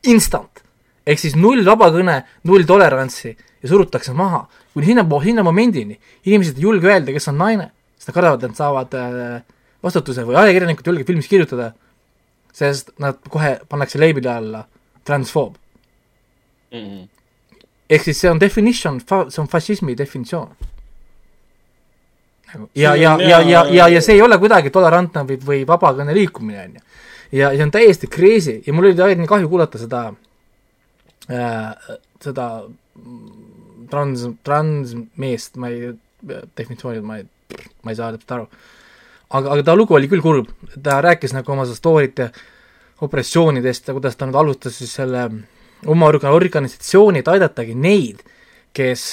[0.08, 0.64] Instant.
[1.08, 4.48] ehk siis null vabakõne, null tolerantsi ja surutakse maha.
[4.74, 7.72] kuni sinna, sinna momendini inimesed ei julge öelda, kes on naine
[8.04, 9.42] sest nad kardavad, et nad saavad äh,
[9.84, 11.72] vastutuse või ajakirjanikud ei julge filmis kirjutada,
[12.54, 14.66] sest nad kohe pannakse leibide alla
[15.08, 15.56] transfoob
[16.72, 16.80] mm.
[16.80, 17.08] -hmm.
[17.90, 20.52] ehk siis see on definition, see on fašismi definitsioon.
[22.76, 26.68] Ja, ja, ja, ja, ja, ja see ei ole kuidagi tolerantne või, või vabakõne liikumine,
[26.68, 26.84] on ju.
[27.40, 30.04] ja see on täiesti crazy ja mul oli nii kahju kuulata seda
[31.32, 32.48] äh,, seda
[33.90, 35.94] trans, transmeest, ma ei,
[36.58, 37.28] definitsioonid ma ei,
[37.84, 38.48] ma ei saa täpselt aru.
[39.30, 40.52] aga, aga ta lugu oli küll kurb,
[40.84, 42.30] ta rääkis nagu oma story'te
[43.04, 45.26] operatsioonidest ja kuidas ta nüüd alustas siis selle
[45.90, 48.22] oma orga- organisatsiooni, et aidatagi neid,
[48.74, 49.04] kes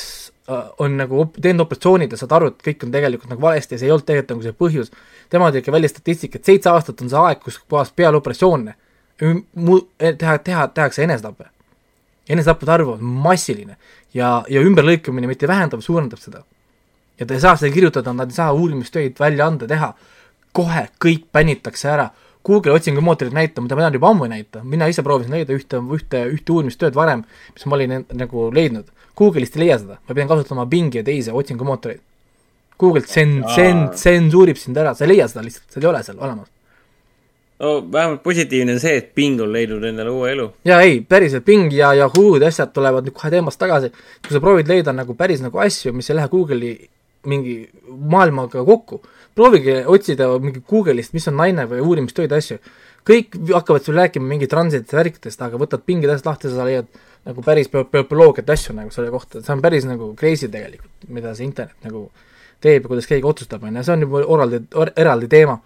[0.79, 3.89] on nagu teinud operatsioonid ja saad aru, et kõik on tegelikult nagu valesti ja see
[3.89, 4.93] ei olnud tegelikult nagu see põhjus.
[5.31, 8.75] tema tegi välja statistika, et seitse aastat on see aeg, kus kohas peale operatsioone
[9.55, 11.45] mu-, teha, teha, tehakse enesetappe.
[12.29, 13.77] enesetappude arv on massiline
[14.15, 16.43] ja, ja ümberlõikamine mitte ei vähenda, vaid suurendab seda.
[17.19, 19.95] ja ta ei saa seda kirjutada, nad ei saa uurimistöid välja anda, teha.
[20.53, 22.11] kohe kõik bännitakse ära.
[22.47, 26.23] Google otsingumootorid näita, mida mina juba ammu ei näita, mina ise proovisin leida ühte, ühte,
[26.33, 28.89] ühte uurimistööd varem, mis ma olin nagu leidnud.
[29.19, 32.01] Google'ist ei leia seda, ma pean kasutama Bingi ja teisi otsingumootoreid.
[32.81, 36.23] Google tsen-, tsen-, tsensuurib sind ära, sa ei leia seda lihtsalt, seda ei ole seal
[36.23, 36.49] olemas.
[37.61, 40.47] no vähemalt positiivne on see, et Bing on leidnud endale uue elu.
[40.65, 43.93] jaa, ei, päriselt, Bing ja Yahoo'd ja asjad tulevad nüüd kohe teemast tagasi,
[44.25, 46.73] kui sa proovid leida nagu päris nagu asju, mis ei lähe Google'i
[47.29, 47.59] mingi
[48.15, 49.03] maailmaga kokku,
[49.35, 52.59] proovige otsida mingi Google'ist, mis on naine või uurimistöid asju.
[53.07, 56.89] kõik hakkavad sulle rääkima mingi transitest ja värkidest, aga võtad Bingid asjad lahti, sa leiad
[57.25, 61.33] nagu päris bio- bioloogiat asju nagu selle kohta, see on päris nagu crazy tegelikult, mida
[61.35, 62.11] see internet nagu
[62.61, 64.61] teeb ja kuidas keegi otsustab, on ju, see on juba oraldi,
[65.01, 65.59] eraldi teema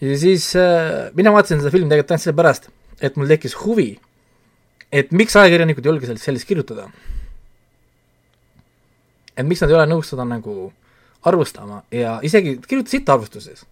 [0.00, 2.68] ja siis äh, mina vaatasin seda filmi tegelikult ainult sellepärast,
[3.02, 3.90] et mul tekkis huvi,
[4.92, 6.88] et miks ajakirjanikud ei julge sellest, sellist kirjutada.
[9.38, 10.72] et miks nad ei ole nõus seda nagu
[11.26, 13.64] arvustama ja isegi kirjutasid arvustuses.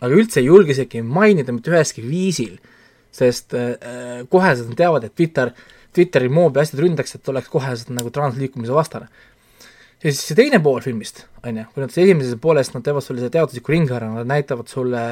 [0.00, 2.58] aga üldse ei julge isegi mainida mitte üheski viisil,
[3.12, 5.50] sest äh, koheselt nad teavad, et Twitter,
[5.92, 9.10] Twitteri moobi asjad ründaks, et oleks koheselt nagu transliikumise vastane
[10.00, 13.20] ja siis see teine pool filmist, on ju, kui nad esimeses pooles, nad teevad sulle
[13.20, 15.04] selle teadusliku ringhääle, nad näitavad sulle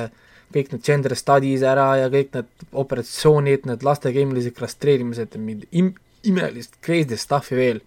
[0.54, 5.68] kõik need gender studies ära ja kõik need operatsioonid, need laste keemilised kastreerimised ja mingid
[5.76, 7.82] im-, imelist crazy stuff'i veel.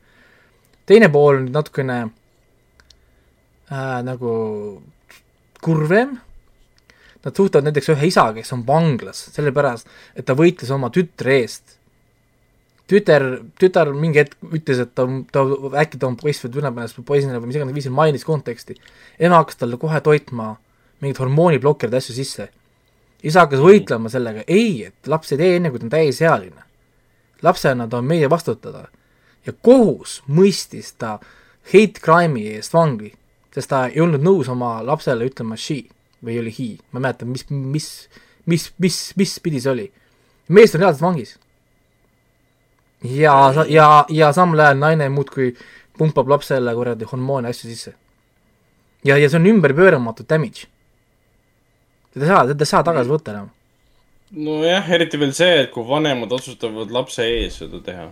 [0.85, 1.97] teine pool on natukene
[3.71, 4.33] äh, nagu
[5.61, 6.17] kurvem,
[7.21, 11.77] nad suhtlevad näiteks ühe isa, kes on vanglas, sellepärast, et ta võitles oma tütre eest
[12.91, 13.25] tütar,
[13.59, 15.43] tütar mingi hetk ütles, et ta, ta
[15.81, 18.75] äkki ta on poiss või tünapäevast või poisina või mis iganes viisil mainis konteksti.
[19.19, 20.55] ema hakkas talle kohe toitma
[21.01, 22.49] mingeid hormooniblokkereid asju sisse.
[23.23, 26.63] isa hakkas võitlema sellega, ei, et laps ei tee enne, kui ta on täisealine.
[27.41, 28.87] lapsena ta on meie vastutada.
[29.45, 31.19] ja kohus mõistis ta
[31.73, 33.13] hate crime'i eest vangi,
[33.53, 35.83] sest ta ei olnud nõus oma lapsele ütlema she
[36.23, 37.87] või oli he, ma ei mäleta, mis, mis,
[38.45, 39.87] mis, mis, mis pidi see oli.
[40.49, 41.37] mees on reaalselt vangis
[43.03, 45.55] ja, ja, ja samal ajal naine muudkui
[45.97, 47.93] pumpab lapsele kuradi hormoone asju sisse.
[49.05, 50.67] ja, ja see on ümberpööramatu damage.
[52.13, 53.49] teda ei saa, teda ei saa tagasi võtta enam.
[54.31, 58.11] nojah, eriti veel see, et kui vanemad otsustavad lapse ees seda teha.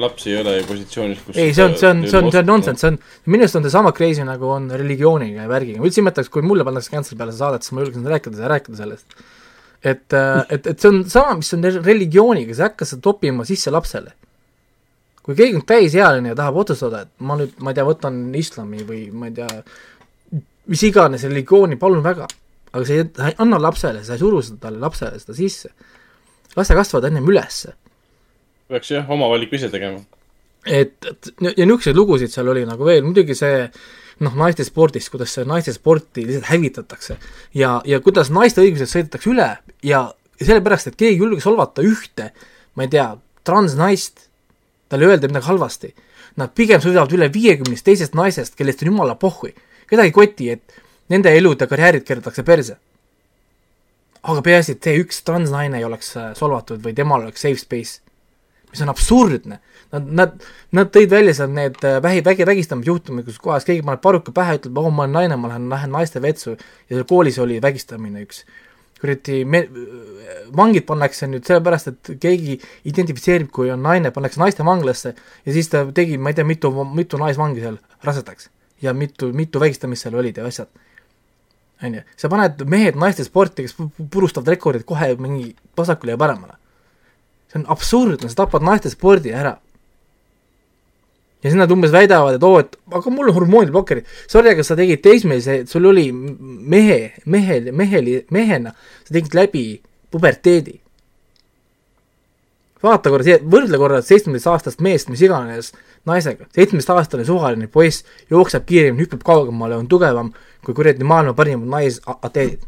[0.00, 2.48] Laps ei ole ju positsioonis, kus ei, see on, see on, see on, see on
[2.50, 2.98] nonsense, see on,
[3.32, 6.44] minu arust on see sama crazy nagu on religiooniga ja värgiga, ma üldse imetleks, kui
[6.44, 9.18] mulle pannakse cancel peale seda saadet, siis ma julgen rääkida rääkida sellest.
[9.82, 13.72] et, et, et see on sama, mis on religiooniga, sa ei hakka seda toppima sisse
[13.72, 14.12] lapsele.
[15.26, 18.84] kui keegi on täisealine ja tahab otsustada, et ma nüüd, ma ei tea, võtan islami
[18.86, 19.48] või ma ei tea,
[20.70, 22.28] mis iganes religiooni, palun väga,
[22.72, 25.72] aga sa ei, ei anna lapsele, sa ei suru seda talle lapsele seda sisse.
[26.56, 27.74] las ta kasvavad ennem ülesse
[28.70, 30.02] peaks jah, oma valiku ise tegema.
[30.66, 33.66] et, et ja, niisuguseid lugusid seal oli nagu veel, muidugi see
[34.24, 37.18] noh, naiste spordis, kuidas see naiste sporti lihtsalt hävitatakse
[37.54, 39.50] ja, ja kuidas naiste õigused sõidetakse üle
[39.86, 40.06] ja
[40.40, 42.30] sellepärast, et keegi ei julge solvata ühte,
[42.76, 43.06] ma ei tea,
[43.46, 44.26] transnaist,
[44.92, 45.92] talle öelda midagi halvasti.
[46.36, 49.54] Nad pigem sõidavad üle viiekümnest teisest naisest, kellest on jumala pohhui.
[49.88, 52.76] kedagi ei koti, et nende elud ja karjäärid keeratakse perse.
[54.22, 58.00] aga peaasi, et see üks transnaine ei oleks äh, solvatud või temal oleks safe space
[58.76, 59.58] mis on absurdne.
[59.94, 60.46] Nad, nad,
[60.76, 64.58] nad tõid välja seal need äh, vähi, vägi, vägistamisjuhtumid, kus kohas keegi paneb paruka pähe,
[64.60, 68.24] ütleb, oh, ma olen naine, ma lähen, lähen naiste vetsu ja seal koolis oli vägistamine
[68.26, 68.44] üks.
[68.96, 69.66] kuradi me-,
[70.56, 72.56] vangid pannakse nüüd sellepärast, et keegi
[72.88, 76.72] identifitseerib, kui on naine, pannakse naiste vanglasse ja siis ta tegi, ma ei tea, mitu,
[76.96, 77.76] mitu naisvangi seal
[78.08, 78.48] rasedaks
[78.82, 80.68] ja mitu, mitu vägistamist seal olid ja asjad.
[81.84, 86.16] on ju, sa paned mehed naiste sporti, kes pu- pu- purustavad rekordid kohe mingi vasakule
[86.16, 86.56] ja paremale
[87.56, 89.56] see on absurdne, sa tapad naiste spordi ära.
[91.42, 94.06] ja siis nad umbes väidavad, et oo, et aga mul on hormooniblokerid.
[94.26, 98.72] Sorry, aga sa tegid teismelise, sul oli mehe, mehel, meheli, mehena,
[99.06, 99.66] sa tegid läbi
[100.10, 100.80] puberteedi.
[102.82, 105.72] vaata korra siia, võrdle korra seitsmeteistaastast meest, mis iganes
[106.06, 110.32] naisega, seitsmeteistaastane suvaline poiss jookseb kiiremini, hüppab kaugemale, on tugevam
[110.64, 112.62] kui kuradi maailma parimad naisatleedid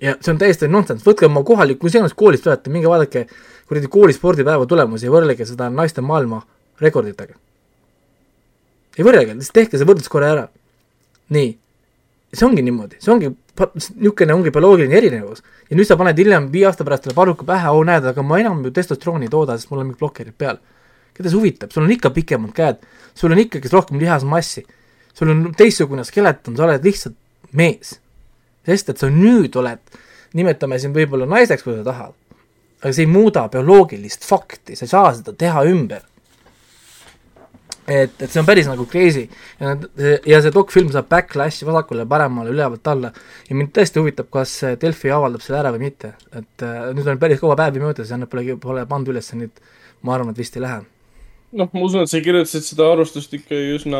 [0.00, 3.26] ja see on täiesti nonsense, võtke oma kohalik, kui iganes koolist olete, minge vaadake
[3.68, 6.42] kuradi kooli spordipäeva tulemusi ja võrrelge seda naiste maailma
[6.80, 7.34] rekorditega.
[8.98, 10.48] ei võrrelge, lihtsalt tehke see võrdlus korra ära.
[11.32, 11.54] nii,
[12.32, 13.30] see ongi niimoodi, see ongi,
[13.76, 15.42] niisugune ongi bioloogiline erinevus.
[15.70, 18.40] ja nüüd sa paned hiljem viie aasta pärast talle varruka pähe, oo näed, aga ma
[18.42, 20.60] enam ju testosterooni ei tooda, sest mul on mingid blokkerid peal.
[21.14, 24.64] keda see huvitab, sul on ikka pikemad käed, sul on ikkagi rohkem lihasmassi,
[25.14, 27.16] sul on teistsugune skeleton, sa oled lihtsalt
[27.52, 27.98] mees.
[28.66, 29.82] Sest et sa nüüd oled,
[30.38, 32.16] nimetame sind võib-olla naiseks, kui sa tahad,
[32.82, 36.08] aga see ei muuda bioloogilist fakti, sa ei saa seda teha ümber.
[37.82, 39.24] Et, et see on päris nagu crazy.
[39.58, 39.72] Ja,
[40.28, 43.10] ja see dokfilm saab backlash'i vasakule, paremale, ülevalt alla.
[43.48, 47.18] Ja mind tõesti huvitab, kas Delfi avaldab selle ära või mitte, et äh, nüüd on
[47.22, 49.58] päris kaua päevi möödas ja nad pole, pole pannud üles, nüüd
[50.06, 50.84] ma arvan, et vist ei lähe.
[51.52, 53.98] noh, ma usun, et sa kirjutasid seda arvustust ikka üsna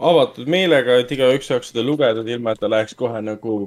[0.00, 3.60] avatud meelega, et igaüks saaks seda lugeda, ilma et ta läheks kohe nagu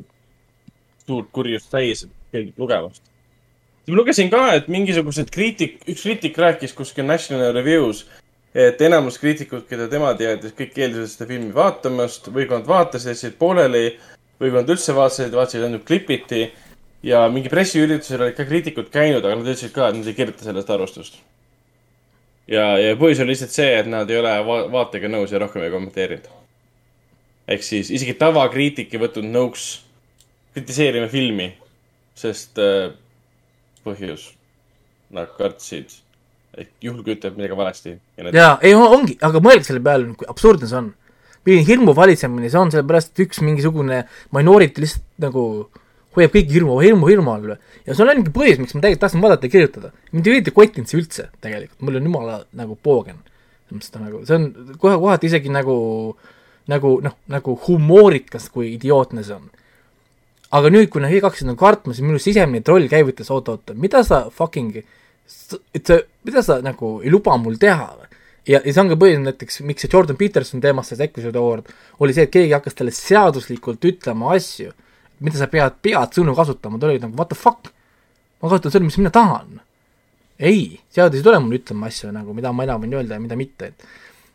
[1.05, 3.03] suurt kurjust täis, et keegi lugemast.
[3.87, 8.05] ma lugesin ka, et mingisugused kriitik, üks kriitik rääkis kuskil National Review's,
[8.55, 13.11] et enamus kriitikud, keda tema teadis, kõik keeldusid seda filmi vaatamast või kui nad vaatasid,
[13.11, 13.85] jätsid pooleli
[14.39, 16.51] või kui nad üldse vaatasid, vaatasid ainult klipiti.
[17.03, 20.45] ja mingi pressiüritusel olid ka kriitikud käinud, aga nad ütlesid ka, et nad ei kirjuta
[20.45, 21.17] sellest arvustust.
[22.47, 25.65] Ja, ja põhjus oli lihtsalt see, et nad ei ole va vaatega nõus ja rohkem
[25.65, 26.29] ei kommenteerinud.
[27.47, 29.67] ehk siis isegi tavakriitik ei võtnud nõuks
[30.53, 31.49] kritiseerima filmi,
[32.15, 32.93] sest äh,
[33.83, 34.31] põhjus,
[35.13, 36.03] nad kartsid
[36.57, 37.95] et juhul kui ütleb midagi valesti.
[38.33, 40.91] jaa, ei ongi, aga mõelge selle peale, kui absurdne see on.
[41.43, 44.03] milline hirmu valitsemine see on, sellepärast et üks mingisugune
[44.35, 45.43] minority lihtsalt nagu
[46.17, 47.55] hoiab kõiki hirmu, hirmu, hirmu all.
[47.85, 49.91] ja see on ainuke põhjus, miks ma tegelikult tahtsin vaadata ja kirjutada.
[50.11, 53.19] mind ei huvita kottinud see üldse tegelikult, mul on jumala nagu poogen.
[53.71, 55.75] nagu, see on kohe kohati isegi nagu,
[56.67, 59.49] nagu noh, nagu humoorikas, kui idiootne see on.
[60.53, 64.27] aga nüüd, kui need kaks on kartma, siis minu sisemine troll käivitas, oot-oot, mida sa
[64.29, 64.83] fucking
[65.73, 68.09] et sa, mida sa nagu ei luba mul teha või?
[68.47, 71.69] ja, ja see on ka põhjus näiteks, miks see Jordan Peterson teemasse sekkus Award,
[72.03, 74.73] oli see, et keegi hakkas talle seaduslikult ütlema asju,
[75.19, 77.69] mida sa pead, pead sõnu kasutama, ta oli nagu what the fuck,
[78.41, 79.59] ma kasutan sõnu, mis mina tahan.
[80.39, 83.37] ei, seadus ei tule mulle ütlema asju nagu, mida ma enam võin öelda ja mida
[83.39, 83.85] mitte, et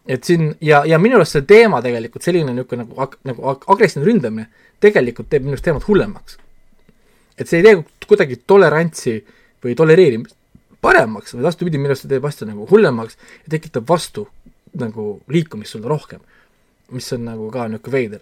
[0.09, 4.47] et siin ja, ja minu arust see teema tegelikult selline niisugune nagu, nagu agressiivne ründamine
[4.81, 6.39] tegelikult teeb minu arust teemat hullemaks.
[7.37, 9.19] et see ei tee kuidagi tolerantsi
[9.63, 10.35] või tolereerimist
[10.81, 14.29] paremaks, vaid vastupidi, minu arust see teeb asja nagu hullemaks ja tekitab vastu
[14.79, 16.21] nagu liikumist sulle rohkem.
[16.91, 18.21] mis on nagu ka niisugune veider.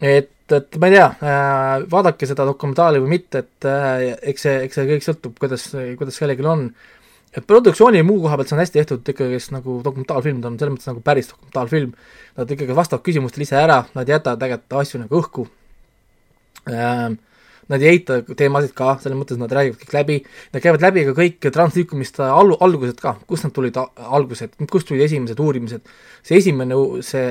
[0.00, 4.56] Et, et ma ei tea äh,, vaadake seda dokumentaali või mitte, et äh, eks see,
[4.68, 5.68] eks see kõik sõltub, kuidas,
[5.98, 6.68] kuidas kellelgi on,
[7.34, 10.76] et produktsiooni muu koha pealt see on hästi tehtud ikkagist nagu dokumentaalfilm, ta on selles
[10.76, 11.94] mõttes nagu päris dokumentaalfilm,
[12.38, 15.48] nad ikkagi vastavad küsimustele ise ära, nad ei jäta tegelikult asju nagu õhku.
[16.68, 17.18] Ähm,,
[17.68, 20.18] nad ei eita teemasid ka, selles mõttes nad räägivad kõik läbi,
[20.54, 25.04] nad käivad läbi ka kõik transliikumiste al-, algused ka, kust nad tulid algused, kust tulid
[25.08, 25.90] esimesed uurimised,
[26.26, 27.26] see esimene, see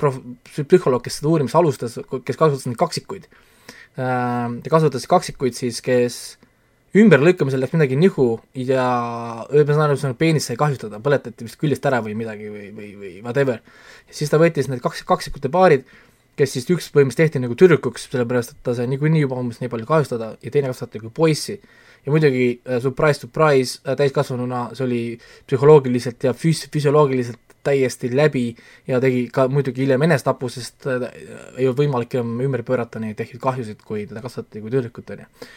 [0.00, 3.30] prof-, psühholoog, kes seda uurimist alustas, kes kasutas neid kaksikuid.
[3.96, 6.20] Äh,, ta kasutas kaksikuid siis, kes
[6.96, 8.26] ümberlõikamisel läks midagi nihu
[8.56, 8.86] ja
[9.52, 13.60] ühesõnaga, see peenis sai kahjustada, põletati vist küljest ära või midagi või, või, või whatever.
[14.10, 15.84] siis ta võttis need kaks, kaksikute paarid
[16.36, 19.72] kes siis üks põhimõtteliselt tehti nagu tüdrukuks, sellepärast et ta sai niikuinii juba umbes nii
[19.72, 21.60] palju kahjustada ja teine kasvatati kui poissi.
[22.06, 25.00] ja muidugi äh, surprise, surprise äh,, täiskasvanuna see oli
[25.48, 28.54] psühholoogiliselt ja füs-, füsioloogiliselt täiesti läbi
[28.86, 31.08] ja tegi ka muidugi hiljem enestapu, sest äh,
[31.56, 35.24] ei olnud võimalik enam ümber pöörata neid tehtud kahjusid, kui teda kasvatati kui tüdrukut, on
[35.24, 35.50] ju.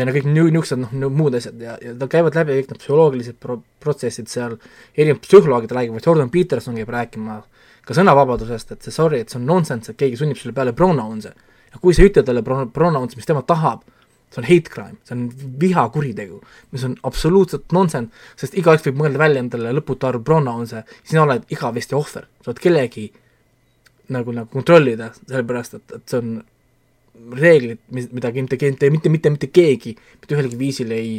[0.00, 3.38] ja no kõik niisugused noh, muud asjad ja, ja tal käivad läbi kõik need psühholoogilised
[3.40, 4.58] pro-, protsessid seal,
[4.96, 9.40] erinevad psühholoogid räägivad, Jordan Peterson käib rääkima äh, ka sõnavabadusest, et see sorry, et see
[9.40, 11.34] on nonsense, et keegi sunnib sulle peale pronounce.
[11.74, 13.82] ja kui sa ütled talle pro-, pronounce, mis tema tahab,
[14.30, 15.24] see on hate crime, see on
[15.60, 16.40] vihakuritegu,
[16.72, 21.46] mis on absoluutselt nonsense, sest igaüks võib mõelda välja endale lõputu arv pronounce, sina oled
[21.54, 23.08] igavesti ohver, sa oled kellegi
[24.14, 26.34] nagu, nagu kontrollida, sellepärast et, et see on
[27.38, 28.58] reeglid, mis, mida mitte,
[28.90, 31.12] mitte, mitte, mitte, keegi mitte ühelgi viisil ei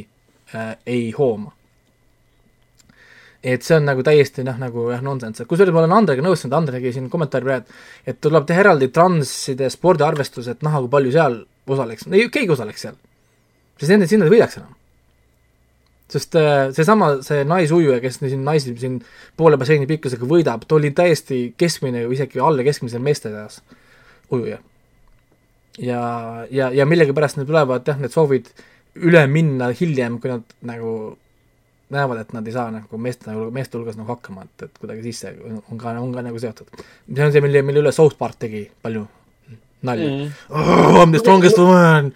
[0.54, 1.55] äh,, ei hooma
[3.46, 6.54] et see on nagu täiesti noh, nagu jah, nonsense, kusjuures ma olen Andrega nõus, et
[6.56, 7.76] Andre tegi siin kommentaari praegu,
[8.10, 11.38] et tuleb teha eraldi transide spordiarvestus, et näha, kui palju seal
[11.76, 12.98] osaleks, ei keegi osaleks seal.
[13.78, 14.74] sest nende, sinna ei võidaks enam.
[16.10, 19.00] sest äh, seesama, see naisujuja, kes siin naisi siin
[19.38, 23.62] poole basseini pikkusega võidab, ta oli täiesti keskmine või isegi alla keskmise meeste seas
[24.34, 24.58] ujuja.
[25.78, 26.02] ja,
[26.50, 28.50] ja, ja millegipärast need tulevad jah, need soovid
[28.96, 30.96] üle minna hiljem, kui nad nagu
[31.96, 35.34] näevad, et nad ei saa nagu meeste, meeste hulgas nagu hakkama, et, et kuidagi sisse
[35.58, 36.72] on ka, on ka nagu seotud.
[37.12, 39.08] see on see, mille, mille üle South Park tegi palju
[39.86, 40.20] nalja mm.
[40.22, 40.32] -hmm.
[40.50, 42.14] Oh, I m the strongest woman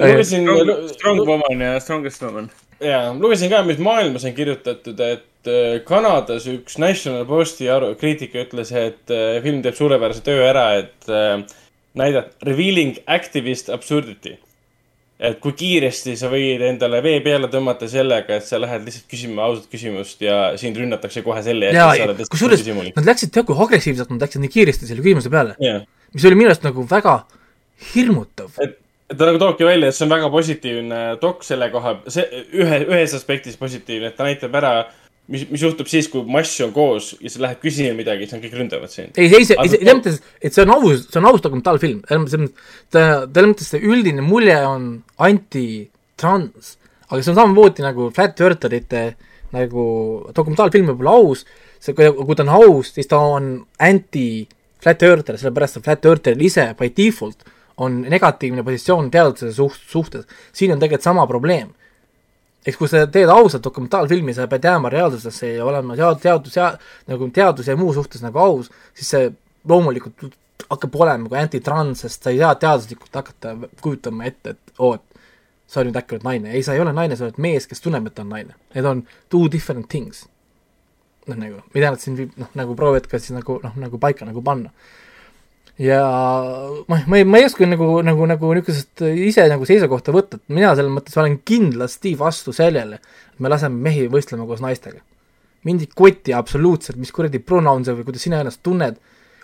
[0.00, 0.48] lugesin
[0.94, 2.50] Strong woman ja strongest woman.
[2.80, 7.66] jaa, lugesin ka, mis maailmas on kirjutatud, et äh, Kanadas üks National Posti
[8.00, 11.44] kriitik ütles, et äh, film teeb suurepärase töö ära, et äh,
[11.94, 14.38] näidab revealing activist absurdity
[15.18, 19.44] et kui kiiresti sa võid endale vee peale tõmmata sellega, et sa lähed lihtsalt küsima
[19.46, 23.46] ausat küsimust ja sind rünnatakse kohe selle eest, et sa, oled kusjuures nad läksid, tead
[23.48, 25.84] kui agressiivselt nad läksid nii kiiresti selle küsimuse peale, jah,
[26.14, 27.20] mis oli minu arust nagu väga
[27.92, 28.58] hirmutav.
[28.64, 28.80] et,
[29.14, 33.14] ta nagu toobki välja, et see on väga positiivne dok selle koha, see ühe, ühes
[33.14, 34.74] aspektis positiivne, et ta näitab ära,
[35.32, 38.44] mis, mis juhtub siis, kui mass on koos ja sa lähed küsima midagi, siis nad
[38.44, 39.16] kõik ründavad sind.
[39.16, 42.72] ei, ei, see, selles mõttes, et see on aus, see on aus dokumentaalfilm, selles mõttes,
[42.92, 44.90] ta, selles mõttes see üldine mulje on
[45.28, 46.74] anti-trans,
[47.08, 49.06] aga see on samamoodi nagu Flat Eartherite
[49.54, 49.86] nagu
[50.34, 51.44] dokumentaalfilm võib olla aus,
[51.80, 53.56] see, kui kui ta on aus, siis ta on
[53.88, 57.46] anti-Flat Earther, sellepärast et Flat Eartheril ise by default
[57.82, 60.28] on negatiivne positsioon teaduse suht-, suhtes.
[60.54, 61.72] siin on tegelikult sama probleem
[62.64, 66.70] eks kui sa teed ausat dokumentaalfilmi, sa pead jääma reaalsusesse ja olema tead-, teadus ja
[67.10, 69.32] nagu teaduse ja muu suhtes nagu aus, siis see
[69.68, 70.24] loomulikult
[70.70, 75.20] hakkab olema kui anti-trans, sest sa ei saa teaduslikult hakata kujutama ette, et oo, et
[75.70, 78.06] sa nüüd äkki oled naine, ei, sa ei ole naine, sa oled mees, kes tunneb,
[78.08, 78.56] et ta on naine.
[78.74, 80.26] Need on two different things.
[81.24, 84.42] noh, nagu, mida nad siin noh, nagu proovivad ka siis nagu noh, nagu paika nagu
[84.44, 84.68] panna
[85.78, 86.00] ja
[86.86, 90.54] ma, ma ei, ma ei oska nagu, nagu, nagu niisugust ise nagu seisukohta võtta, et
[90.54, 93.00] mina selles mõttes olen kindlasti vastu sellele,
[93.34, 95.02] et me laseme mehi võistlema koos naistega.
[95.64, 98.98] mind ei koti absoluutselt, mis kuradi pronoun see või kuidas sina ennast tunned,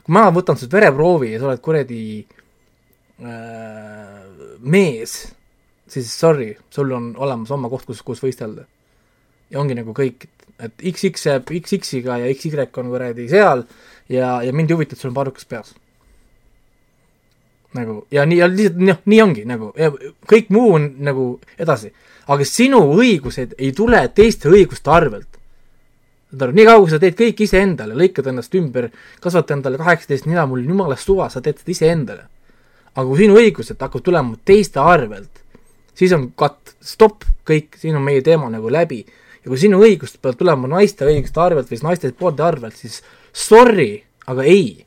[0.05, 2.03] kui ma võtan sinult vereproovi ja sa oled kuradi
[3.25, 4.21] äh,
[4.61, 5.17] mees,
[5.91, 8.69] siis sorry, sul on olemas oma koht, kus, kus võistelda.
[9.51, 10.29] ja ongi nagu kõik,
[10.61, 13.65] et XX jääb XX-iga ja XY on kuradi seal
[14.13, 15.73] ja, ja mind ei huvita, et sul on padrukas peas
[17.77, 19.91] nagu ja nii, ja lihtsalt noh, nii ongi nagu ja
[20.31, 21.27] kõik muu on nagu
[21.59, 21.93] edasi.
[22.31, 25.39] aga sinu õigused ei tule teiste õiguste arvelt.
[26.31, 28.91] saad aru, nii kaua, kui sa teed kõik iseendale, lõikad ennast ümber,
[29.21, 32.27] kasvata endale kaheksateist nina, mul on jumalast suva, sa teed seda iseendale.
[32.95, 35.43] aga kui sinu õigused hakkavad tulema teiste arvelt,
[35.95, 39.05] siis on cut, stopp, kõik, siin on meie teema nagu läbi.
[39.45, 43.03] ja kui sinu õigused peavad tulema naiste õiguste arvelt või naiste poolte arvelt, siis
[43.33, 44.85] sorry, aga ei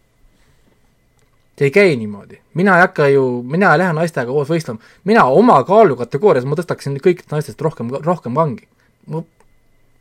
[1.63, 5.23] see ei käi niimoodi, mina ei hakka ju, mina ei lähe naistega koos võistlema, mina
[5.31, 8.67] oma kaalukategoorias, ma tõstaksin kõikidest naistest rohkem, rohkem kangi.
[9.07, 9.23] ma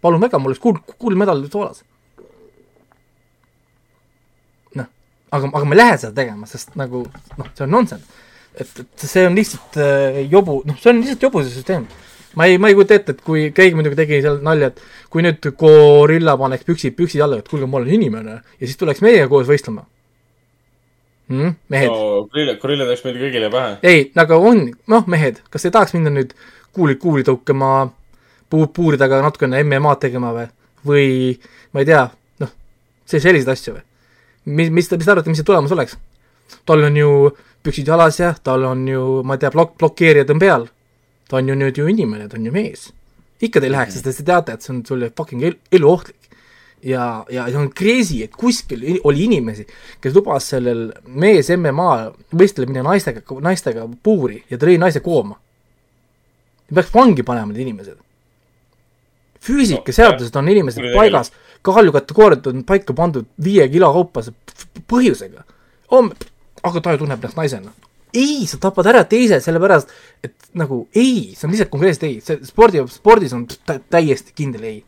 [0.02, 1.84] palun väga, mul oleks kuld, kuldmedal soolas.
[4.74, 4.88] noh,
[5.30, 7.04] aga, aga ma ei lähe seda tegema, sest nagu
[7.38, 8.22] noh, see on nonsense.
[8.58, 11.86] et, et see on lihtsalt äh, jobu, noh, see on lihtsalt jobu see süsteem.
[12.34, 14.82] ma ei, ma ei kujuta ette, et kui keegi muidugi tegi seal nalja, et
[15.12, 19.04] kui nüüd gorilla paneks püksid, püksid alla, et kuulge, ma olen inimene ja siis tuleks
[19.04, 19.86] meiega koos võistlema
[21.32, 21.54] mm,.
[21.72, 23.76] mehed no., gorilla, gorilla teeks meile kõigile pähe.
[23.82, 26.34] ei, aga on, noh, mehed, kas te tahaks minna nüüd
[26.72, 27.72] kuuli, kuuli tõukama,
[28.52, 30.48] puu, puuri taga natukene MM-ad tegema või,
[30.88, 31.08] või
[31.72, 32.04] ma ei tea,
[32.44, 32.52] noh,
[33.06, 33.84] see, selliseid asju või?
[34.44, 35.98] mis, mis te, mis te arvate, mis see tulemus oleks?
[36.68, 37.10] tal on ju
[37.62, 40.66] püksid jalas ja tal on ju, ma ei tea, blok-, blokeerijad on peal.
[41.28, 42.90] ta on ju nüüd ju inimene, ta on ju mees.
[43.40, 46.21] ikka te ei läheks, sest te teate, et see on sulle fucking el- eluohtlik.
[46.82, 49.66] ja, ja see on crazy, et kuskil oli inimesi,
[50.02, 51.90] kes lubas sellel mees MMA
[52.38, 55.38] võistlemine naistega, naistega puuri ja ta lõi naise kooma.
[56.72, 57.98] peaks vangi panema need inimesed.
[59.42, 61.32] füüsikaseadused on inimesed paigas,
[61.62, 64.22] kaalukategooriad on paika pandud viie kilo kaupa
[64.88, 65.44] põhjusega.
[66.62, 67.72] aga ta ju tunneb ennast naisena.
[68.14, 69.88] ei, sa tapad ära teise sellepärast,
[70.22, 74.62] et nagu ei, see on lihtsalt konkreetselt ei, see spordi, spordis on tä- täiesti kindel
[74.62, 74.84] ei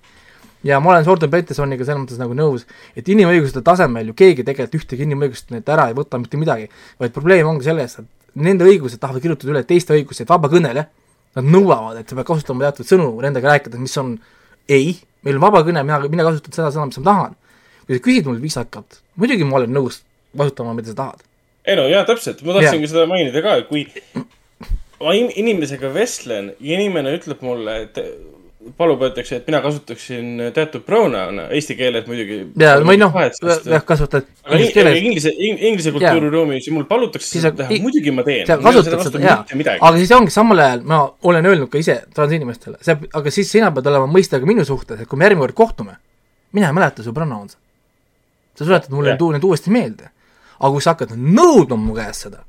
[0.65, 2.66] ja ma olen Jordan Petersoniga selles mõttes nagu nõus,
[2.97, 6.69] et inimõiguste tasemel ju keegi tegelikult ühtegi inimõigust neilt ära ei võta mitte midagi,
[7.01, 10.86] vaid probleem ongi selles, et nende õigused tahavad kirjutada üle teiste õigusi, et vaba kõnele,
[11.35, 14.16] nad nõuavad, et sa pead kasutama teatud sõnu nendega rääkides, mis on
[14.70, 14.95] ei,
[15.27, 17.39] meil on vaba kõne, mina, mina kasutan seda sõna, mis ma tahan.
[17.85, 20.01] kui sa küsid mul viisakalt, muidugi ma olen nõus
[20.36, 21.24] kasutama, mida sa tahad.
[21.66, 23.86] ei no jaa, täpselt, ma tahtsingi seda mainida ka, kui
[25.01, 28.01] ma in- inimesega vestlen ja inimene ütleb mulle, et
[28.77, 32.39] palub, öeldakse, et mina kasutaksin teatud pronoun'e, eesti keeles muidugi.
[32.61, 38.15] ja või noh, jah, kasutad aga inglise inglise, inglise kultuuriruumis mul palutakse seda teha muidugi
[38.15, 38.47] ma teen.
[38.49, 39.39] sa kasutad seda, jaa,
[39.77, 41.01] aga siis ongi samal ajal, ma
[41.31, 45.11] olen öelnud ka ise transinimestele, see, aga siis sina pead olema mõistega minu suhtes, et
[45.11, 45.99] kui me järgmine kord kohtume,
[46.57, 47.59] mina ei mäleta su pronouns'e.
[48.55, 50.11] sa tuletad mulle need, need uuesti meelde.
[50.59, 52.45] aga kui sa hakkad nõudma mu käest seda,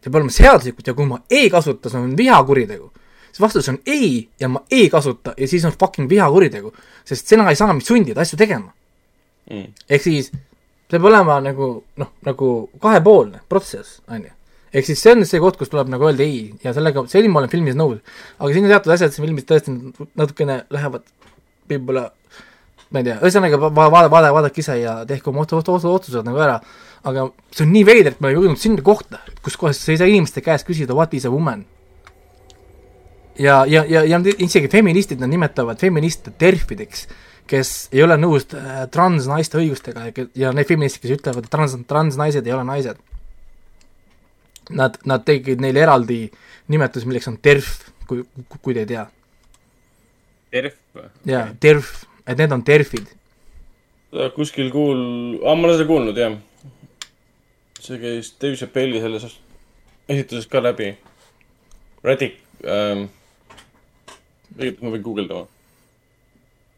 [0.00, 2.90] see peab olema seaduslikult ja kui ma ei kasuta, see on vihakuritegu.
[3.32, 6.72] Siis vastus on ei ja ma ei kasuta ja siis on fucking vihakuritegu,
[7.08, 8.72] sest sina ei saa mind sundida asju tegema.
[9.50, 9.72] Mm.
[9.90, 12.48] ehk siis see peab olema nagu noh, nagu
[12.80, 14.30] kahepoolne protsess, on ju.
[14.72, 17.40] ehk siis see on see koht, kus tuleb nagu öelda ei ja sellega, selline ma
[17.42, 17.98] olen filmis nõus.
[18.38, 19.74] aga siin on teatud asjad siin filmis tõesti
[20.14, 21.02] natukene lähevad
[21.68, 22.10] võib-olla
[22.92, 25.72] ma ei tea, ühesõnaga va- va- vaada, vaada, vaadake ise ja tehke oma otsu- otsu-
[25.78, 26.60] otsu- otsused nagu ära.
[27.04, 29.98] aga see on nii veider, et me oleme jõudnud sinna kohta, kus kohas sa ei
[29.98, 31.64] saa inimeste käest küsida what is a woman.
[33.42, 37.06] ja, ja, ja, ja isegi feministid, nad nimetavad feministe terfideks,
[37.50, 41.74] kes ei ole nõus äh, transnaiste õigustega ja ja need feministid, kes ütlevad, et trans,
[41.88, 43.00] transnaised ei ole naised.
[44.70, 46.20] Nad, nad tegid neile eraldi
[46.72, 47.74] nimetus, milleks on terf,
[48.08, 48.22] kui,
[48.60, 49.06] kui te ei tea.
[50.52, 50.78] terv.
[51.26, 51.90] jaa, terf,
[52.26, 53.10] et need on terfid.
[54.36, 56.36] kuskil kuul-, aa, ma olen seda kuulnud, jah.
[57.82, 59.24] see käis Dave Chappelli selles
[60.08, 60.92] esituses ka läbi.
[62.04, 63.08] Radic ähm,,
[64.56, 65.46] tegelikult ma võin guugeldama.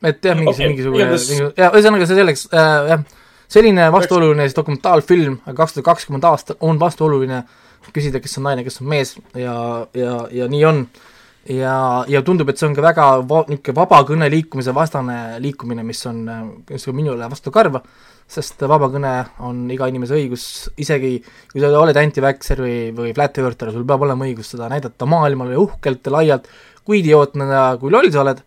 [0.04, 3.04] et jah, mingi okay,, mingisugune igatahes- mingi,, jaa, ühesõnaga see selleks äh,, jah,
[3.54, 7.44] selline vastuoluline siis dokumentaalfilm kaks tuhat kakskümmend aasta on vastuoluline.
[7.92, 9.54] Küsida, kes on naine, kes on mees ja,
[9.92, 10.78] ja, ja nii on.
[11.52, 11.74] ja,
[12.08, 16.22] ja tundub, et see on ka väga va-, niisugune vabakõne liikumise vastane liikumine, mis on,
[16.70, 17.82] mis on minule vastukarva,
[18.24, 19.12] sest vabakõne
[19.44, 20.46] on iga inimese õigus,
[20.80, 21.18] isegi
[21.52, 25.60] kui sa oled anti-vaxxer või, või flat earther, sul peab olema õigus seda näidata maailmale
[25.60, 26.48] uhkelt ja laialt,
[26.84, 28.42] kui idiootne ja kui loll sa oled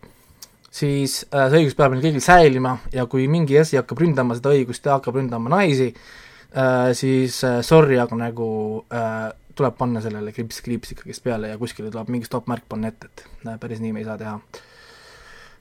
[0.78, 4.52] siis äh, see õigus peab meil kõigil säilima ja kui mingi asi hakkab ründama seda
[4.54, 8.48] õigust ja hakkab ründama naisi äh,, siis äh, sorry, aga nagu
[8.92, 9.28] äh,
[9.58, 13.46] tuleb panna sellele kriips, kriips ikkagist peale ja kuskile tuleb mingi stopp-märk panna ette, et
[13.46, 14.36] äh, päris nii me ei saa teha.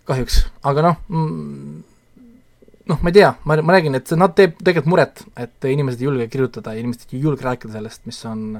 [0.07, 1.79] kahjuks, aga noh mm,,
[2.87, 6.01] noh, ma ei tea, ma, ma räägin, et see, nad teeb tegelikult muret, et inimesed
[6.01, 8.59] ei julge kirjutada ja inimesed ei julge rääkida sellest, mis on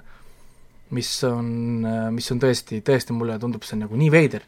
[0.96, 1.48] mis on,
[2.16, 4.46] mis on tõesti, tõesti mulle tundub, see on nagu nii veider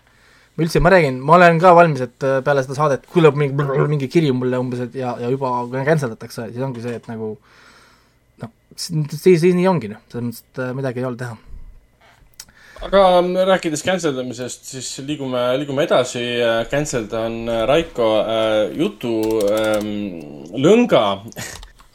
[0.60, 3.68] ma üldse, ma räägin, ma olen ka valmis, et äh, peale seda saadet tuleb mingi,
[3.88, 7.36] mingi kiri mulle umbes, et ja, ja juba cancel datakse, siis ongi see, et nagu
[8.44, 11.38] noh, siis, siis nii ongi noh, selles mõttes, et äh, midagi ei ole teha.
[12.90, 13.06] aga
[13.54, 16.26] rääkides cancel damisest, siis liigume, liigume edasi.
[16.72, 19.16] Cancelled on Raiko äh, jutu
[19.48, 19.90] ähm,
[20.60, 21.06] lõnga.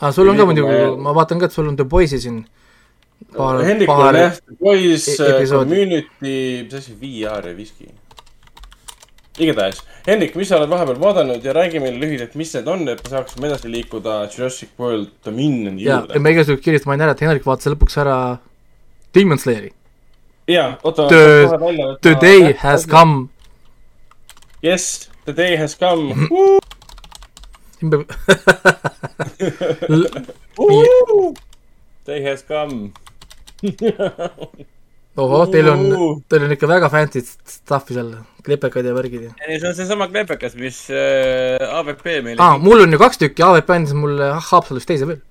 [0.00, 2.46] aa, sul on ka muidugi, ma vaatan ka, et sul on The Boys'i siin
[3.36, 5.70] paar, Hendrikul on paar jah, Boys e- episoodi.
[5.70, 7.88] Community, mis asi, VR ja Whisky.
[9.38, 13.00] igatahes, Hendrik, mis sa oled vahepeal vaadanud ja räägi meile lühidalt, mis need on, et
[13.04, 16.18] me saaksime edasi liikuda Jurassic World Dominioni ja, juurde.
[16.22, 18.18] ma igasugu kirjast mainin ära, et Henrik vaatas lõpuks ära
[19.14, 19.72] Demon Slayeri.
[20.48, 21.08] jaa, oota.
[21.08, 21.48] The-
[22.02, 22.86] The day has.
[22.86, 23.28] come.
[24.62, 26.14] Yes, the day has come.
[27.80, 28.04] peab
[32.06, 32.92] Day has come.
[35.20, 35.84] ohoh, teil on,
[36.28, 38.10] teil on ikka väga fancy stuff'i seal,
[38.46, 42.84] klepekad ja värgid ja ei, see on seesama kleepekas, mis äh, AVP meile aa, mul
[42.84, 45.22] on ju kaks tükki, AVP andis mulle Haapsalust teise veel.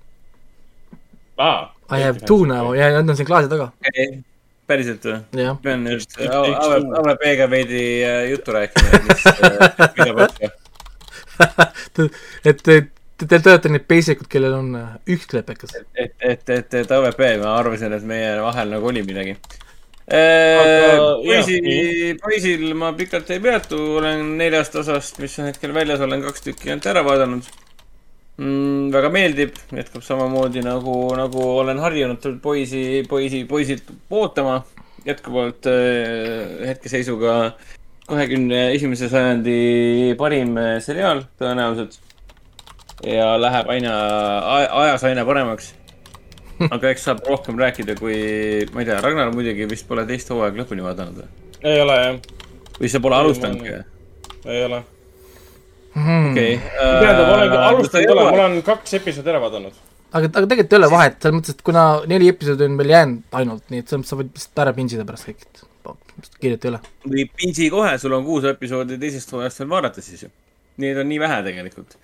[1.38, 1.70] aa.
[1.94, 4.24] I have two now ja need on siin klaasi taga, okay..
[4.70, 5.48] päriselt või?
[5.62, 6.30] pean just two.
[7.04, 10.54] AVP-ga veidi äh, juttu rääkima, mis äh, mida võtta.
[12.50, 12.78] et te,
[13.28, 15.76] te, te olete need basic ud, kellel on äh, üks klepekas.
[15.96, 19.36] et, et, et, et AVP, ma arvasin, et meie vahel nagu oli midagi.
[20.04, 21.60] jah, poisi
[22.20, 26.74] poisil ma pikalt ei peatu, olen neljast osast, mis on hetkel väljas, olen kaks tükki
[26.74, 27.48] ainult ära vaadanud
[28.38, 28.92] mm,.
[28.94, 34.64] väga meeldib, jätkab samamoodi nagu, nagu olen harjunud poisi, poisi, poisilt ootama.
[35.04, 37.34] jätkuvalt äh, hetkeseisuga
[38.08, 41.98] kahekümne esimese sajandi parim äh, seriaal tõenäoliselt.
[43.02, 43.94] Ja läheb aina,
[44.84, 45.74] ajas aina paremaks.
[46.70, 48.18] aga eks saab rohkem rääkida, kui,
[48.74, 51.32] ma ei tea, Ragnar muidugi vist pole teist hooaega lõpuni vaadanud või?
[51.66, 52.20] ei ole jah,
[52.78, 53.82] või sa pole alustanudki või?
[54.54, 54.84] ei ole.
[55.94, 56.30] Hmm.
[56.32, 56.54] okei.
[56.78, 59.82] tähendab, olen alustanud, olen, ma olen kaks episoodi ära vaadanud.
[60.12, 63.38] aga, aga tegelikult ei ole vahet, selles mõttes, et kuna neli episoodi on veel jäänud
[63.42, 65.66] ainult, nii et selles mõttes sa võid lihtsalt ära pinsida pärast kõik, et
[66.40, 66.82] kiiret ei ole.
[67.10, 70.34] või pintsi kohe, sul on kuus episoodi teisest hooajast veel vaadata siis ju.
[70.82, 71.98] Neid on nii vähe tegelikult.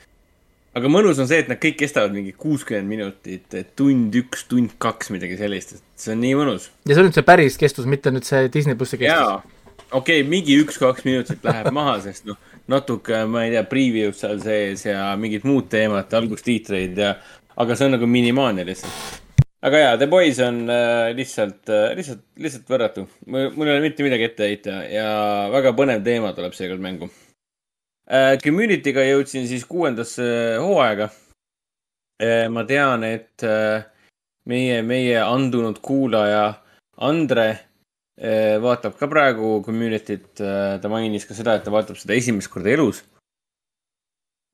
[0.77, 5.11] Aga mõnus on see, et nad kõik kestavad mingi kuuskümmend minutit, tund üks, tund kaks,
[5.13, 6.69] midagi sellist, et see on nii mõnus.
[6.85, 9.55] ja see on nüüd see päris kestus, mitte nüüd see Disney plussi kestus.
[9.89, 12.37] okei okay,, mingi üks-kaks minutit läheb maha, sest noh,
[12.69, 17.15] natuke, ma ei tea, preview'd seal sees ja mingid muud teemad, algustiitreid ja,
[17.59, 19.17] aga see on nagu minimaalne lihtsalt.
[19.65, 23.07] aga jaa, The Boys on äh, lihtsalt äh,, lihtsalt, lihtsalt võrratu.
[23.25, 25.09] mul ei ole mitte midagi ette heita ja
[25.51, 27.09] väga põnev teema tuleb seekord mängu.
[28.43, 30.23] Community'ga jõudsin siis kuuendasse
[30.57, 31.09] hooaega
[32.23, 32.47] äh,.
[32.49, 33.83] ma tean, et äh,
[34.49, 36.47] meie, meie andunud kuulaja
[36.97, 37.49] Andre
[38.59, 40.41] vaatab ka praegu Community't,
[40.81, 42.97] ta mainis ka seda, et ta vaatab seda esimest korda elus.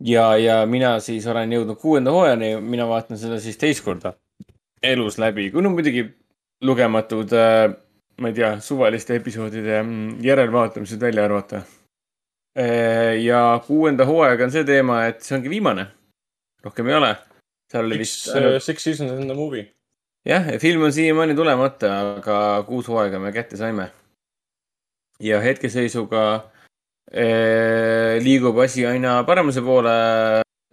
[0.05, 4.13] ja, ja mina siis olen jõudnud kuuenda hooajani, mina vaatan seda siis teist korda
[4.85, 6.05] elus läbi, kui no muidugi
[6.65, 7.33] lugematud,
[8.21, 11.61] ma ei tea, suvaliste episoodide mm, järelvaatamised välja arvata.
[13.19, 15.87] Ja kuuenda hooajaga on see teema, et see ongi viimane.
[16.63, 17.15] rohkem ei ole.
[17.71, 19.65] seal oli vist Six, uh, Six Seasons in the movie.
[20.25, 23.89] jah, film on siiamaani tulemata, aga kuus hooaega me kätte saime.
[25.19, 26.23] ja hetkeseisuga
[27.11, 29.91] eh, liigub asi aina paremuse poole.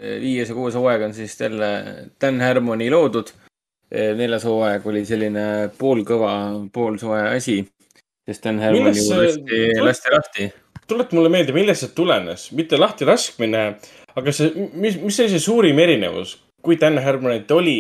[0.03, 1.69] viies ja kuues hooaeg on siis jälle
[2.21, 3.29] Dan Harmoni loodud.
[3.91, 6.33] neljas hooaeg oli selline poolkõva,
[6.73, 7.59] poolsoe asi,
[8.27, 10.53] sest Dan Harmoni Millest ju see- lasti, lasti lahti.
[10.93, 13.65] Tuleta mulle meelde, millest see tulenes, mitte lahti laskmine,
[14.15, 17.79] aga see, mis, mis oli see suurim erinevus, kui Dan Harmonit oli,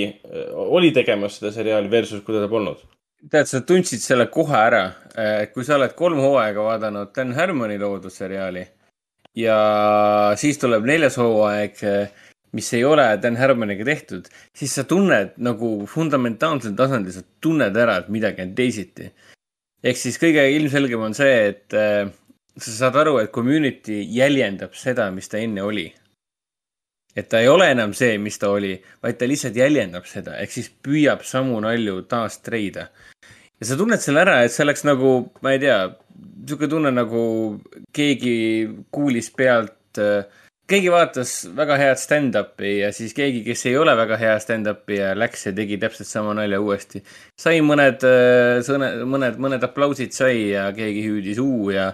[0.52, 2.82] oli tegemas seda seriaali versus kui teda polnud?
[3.30, 4.84] tead, sa tundsid selle kohe ära,
[5.54, 8.64] kui sa oled kolm hooaega vaadanud Dan Harmoni loodud seriaali
[9.38, 9.56] ja
[10.40, 11.78] siis tuleb neljas hooaeg,
[12.56, 18.00] mis ei ole Dan Harmoniga tehtud, siis sa tunned nagu fundamentaalsel tasandil, sa tunned ära,
[18.02, 19.12] et midagi on teisiti.
[19.82, 21.74] ehk siis kõige ilmselgem on see, et
[22.58, 25.92] sa saad aru, et community jäljendab seda, mis ta enne oli.
[27.16, 28.72] et ta ei ole enam see, mis ta oli,
[29.02, 32.86] vaid ta lihtsalt jäljendab seda, ehk siis püüab samu nalju taas treida
[33.62, 35.10] ja sa tunned selle ära, et see oleks nagu,
[35.44, 35.76] ma ei tea,
[36.42, 37.24] niisugune tunne nagu
[37.94, 38.32] keegi
[38.90, 40.00] kuulis pealt,
[40.72, 45.12] keegi vaatas väga head stand-up'i ja siis keegi, kes ei ole väga hea stand-up'i ja
[45.14, 47.04] läks ja tegi täpselt sama nalja uuesti.
[47.38, 48.02] sai mõned
[48.66, 51.92] sõne, mõned, mõned aplausid sai ja keegi hüüdis uu ja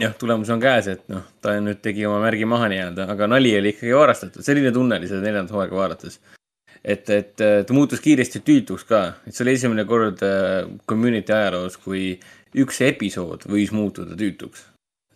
[0.00, 3.56] jah, tulemus on käes, et noh, ta nüüd tegi oma märgi maha nii-öelda, aga nali
[3.58, 6.20] oli ikkagi varastatud, selline tunne oli seda neljandat hooaega vaadates
[6.84, 11.34] et, et äh, ta muutus kiiresti tüütuks ka, et see oli esimene kord äh, community
[11.34, 12.12] ajaloos, kui
[12.58, 14.66] üks episood võis muutuda tüütuks.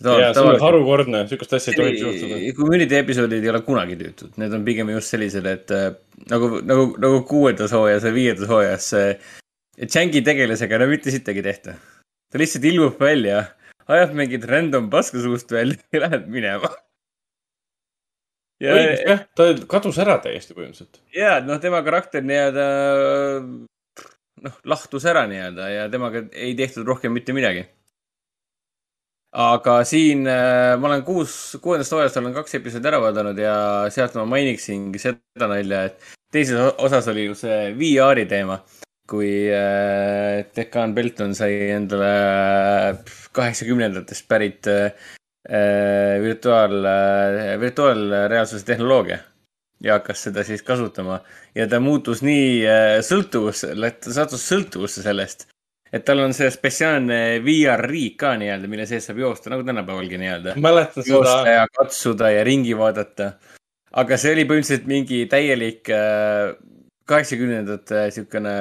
[0.05, 2.39] ja see on harukordne, sihukest asja ei tohiks juhtuda.
[2.59, 5.91] Community episoodid ei ole kunagi tüütud, need on pigem just sellised, et äh,
[6.31, 9.13] nagu, nagu, nagu kuuendas hooajas ja viiendas hooajas see,
[9.77, 11.77] et Changi tegelasega no mitte sittagi tehta.
[12.33, 13.43] ta lihtsalt ilmub välja,
[13.93, 16.73] ajab mingit random paska suust välja ja läheb minema.
[18.63, 21.01] õigus, jah, ta kadus ära täiesti põhimõtteliselt.
[21.15, 22.67] ja, noh, tema karakter nii-öelda
[24.47, 27.67] noh, lahtus ära nii-öelda ja temaga ei tehtud rohkem mitte midagi.
[29.37, 33.57] aga siin äh, ma olen kuus, kuuendast hooajast olen kaks episoodi ära vaadanud ja
[33.93, 38.63] sealt ma mainiksingi seda nalja, et teises osas oli ju see VR-i teema,
[39.07, 42.99] kui äh, Dekan Belton sai endale
[43.37, 44.93] kaheksakümnendatest pärit äh,
[45.49, 49.19] äh, virtuaal äh,, virtuaalreaalsuse tehnoloogia
[49.85, 51.21] ja hakkas seda siis kasutama
[51.55, 55.49] ja ta muutus nii äh, sõltuvusse, ta sattus sõltuvusse sellest,
[55.93, 60.57] et tal on see spetsiaalne VR-riik ka nii-öelda, mille sees saab joosta nagu tänapäevalgi nii-öelda.
[60.61, 63.35] mäletan joosta seda, ja katsuda ja ringi vaadata.
[63.93, 66.57] aga see oli põhimõtteliselt mingi täielik äh,
[67.07, 68.57] kaheksakümnendate siukene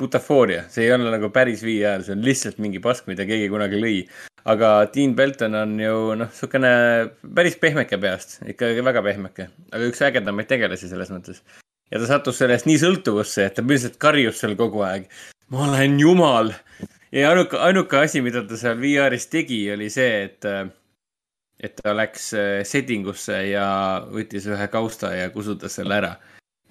[0.00, 3.80] butafooria, see ei ole nagu päris VR, see on lihtsalt mingi pask, mida keegi kunagi
[3.82, 3.96] lõi.
[4.50, 6.70] aga Dean Belton on ju noh, siukene
[7.36, 11.42] päris pehmeke peast, ikka väga pehmeke, aga üks ägedamaid tegelasi selles mõttes.
[11.90, 15.08] ja ta sattus sellest nii sõltuvusse, et ta lihtsalt karjus seal kogu aeg.
[15.52, 16.52] ma olen jumal.
[17.12, 20.52] ja ainuke, ainuke asi, mida ta seal VR-is tegi, oli see, et
[21.60, 23.66] et ta läks äh, setting usse ja
[24.08, 26.14] võttis ühe kausta ja kustutas selle ära.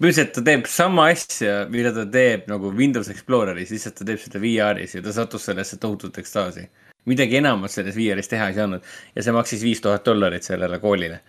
[0.00, 4.40] Põhimõtteliselt ta teeb sama asja, mida ta teeb nagu Windows Exploreris, lihtsalt ta teeb seda
[4.40, 6.68] VR-is ja ta sattus sellesse tohutut ekstaasi.
[7.08, 8.82] midagi enamat selles VR-is teha ei saanud
[9.16, 11.20] ja see maksis viis tuhat dollarit sellele koolile.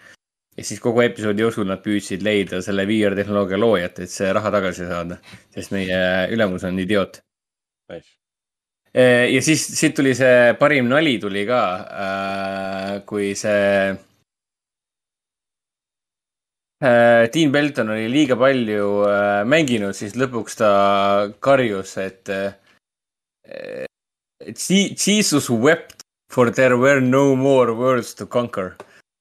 [0.58, 4.88] ja siis kogu episoodi jooksul nad püüdsid leida selle VR-tehnoloogia loojat, et see raha tagasi
[4.88, 5.18] saada,
[5.54, 7.22] sest meie ülemus on idioot.
[8.96, 11.62] ja siis siit tuli see parim nali tuli ka,
[13.06, 13.98] kui see
[16.82, 20.72] Dean Belton oli liiga palju äh, mänginud, siis lõpuks ta
[21.44, 22.56] karjus, et äh,
[24.42, 26.02] Jesus wept
[26.32, 28.76] for there were no more worlds to conquer.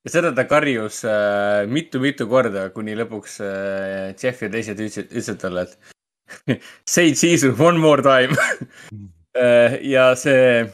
[0.05, 5.41] ja seda ta karjus äh, mitu-mitu korda, kuni lõpuks äh, Jeff ja teised ütlesid, ütlesid
[5.43, 8.33] talle, et say Jesus one more time
[9.35, 10.67] Äh, ja see,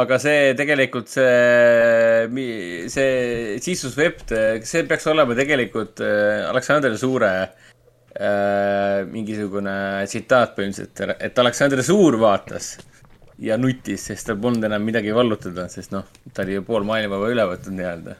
[0.00, 2.38] aga see tegelikult see,
[2.88, 4.32] see Jesus Wept,
[4.64, 9.74] see peaks olema tegelikult äh, Aleksander Suure äh, mingisugune
[10.08, 12.74] tsitaat põhimõtteliselt, et Aleksander Suur vaatas
[13.42, 17.18] ja nutis, sest tal polnud enam midagi vallutada, sest noh, ta oli ju pool maailma
[17.18, 18.16] juba üle võtnud nii-öelda.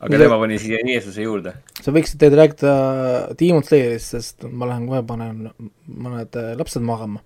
[0.00, 1.54] aga Mida- tema pani siia Jeesuse juurde.
[1.78, 2.74] sa võiksid teid rääkida
[3.38, 5.50] Demon Slayerist, sest ma lähen kohe panen
[5.86, 7.22] mõned äh, lapsed magama.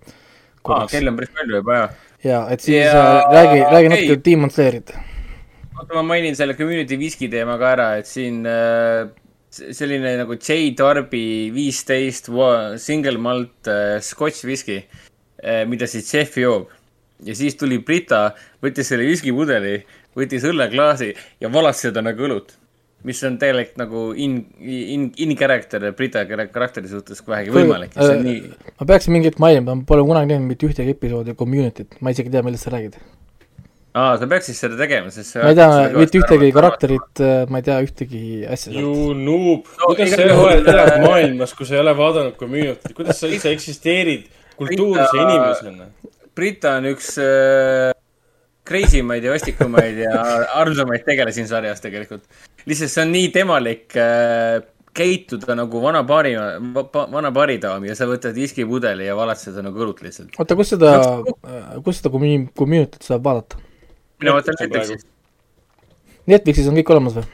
[0.67, 1.99] aa, kell on päris palju juba, jah.
[2.23, 4.07] Ja et siis Ja, ja, räägi, räägi okei.
[4.07, 4.93] natuke Demon Slayerit.
[5.79, 9.07] oota, ma mainin selle community viski teema ka ära, et siin äh,
[9.51, 12.29] selline nagu J Darby viisteist
[12.77, 14.77] single malt äh, scotch viski
[15.43, 16.69] äh,, mida siis Jeff joob.
[17.25, 18.31] ja siis tuli Brita,
[18.63, 19.83] võttis selle viskipudeli,
[20.17, 22.55] võttis õlleklaasi ja valas seda nagu õlut.
[23.07, 27.95] Mis on tegelikult nagu in, in, in character Brita kar- karakteri suhtes kui vähegi võimalik
[27.97, 28.41] see on nii,
[28.81, 32.29] ma peaksin mingi hetk mainima, ma pole kunagi näinud mitte ühtegi episoodi Community't, ma isegi
[32.29, 32.99] ei tea, millest sa räägid.
[33.97, 36.51] aa, sa peaksid seda tegema, sest see ma ei tea mitte ühtegi.
[36.55, 38.71] karakterit, ma ei tea ühtegi asja.
[38.77, 43.19] You noob, No kuidas sa oled elad maailmas, kui sa ei ole vaadanud Community't, kuidas
[43.19, 44.29] sa üldse eksisteerid
[44.61, 45.89] kultuurse Brita- inimesena?
[46.37, 47.91] Brita on üks äh,
[48.67, 50.21] crazy maid ja vastikumaid ja
[50.61, 52.23] armsamaid tegelasi siin sarjas tegelikult.
[52.65, 54.61] lihtsalt see on nii temalik äh,
[54.93, 56.33] käituda nagu vana paari,
[57.11, 60.35] vana baaridaam ja sa võtad viskipudeli ja valad seda nagu õlut lihtsalt.
[60.39, 60.95] oota, kus seda,
[61.85, 63.61] kus seda commu- Community't saab vaadata?
[64.21, 65.07] mina Netflixi Netflixist,
[66.27, 67.31] Netflixis on kõik olemas või?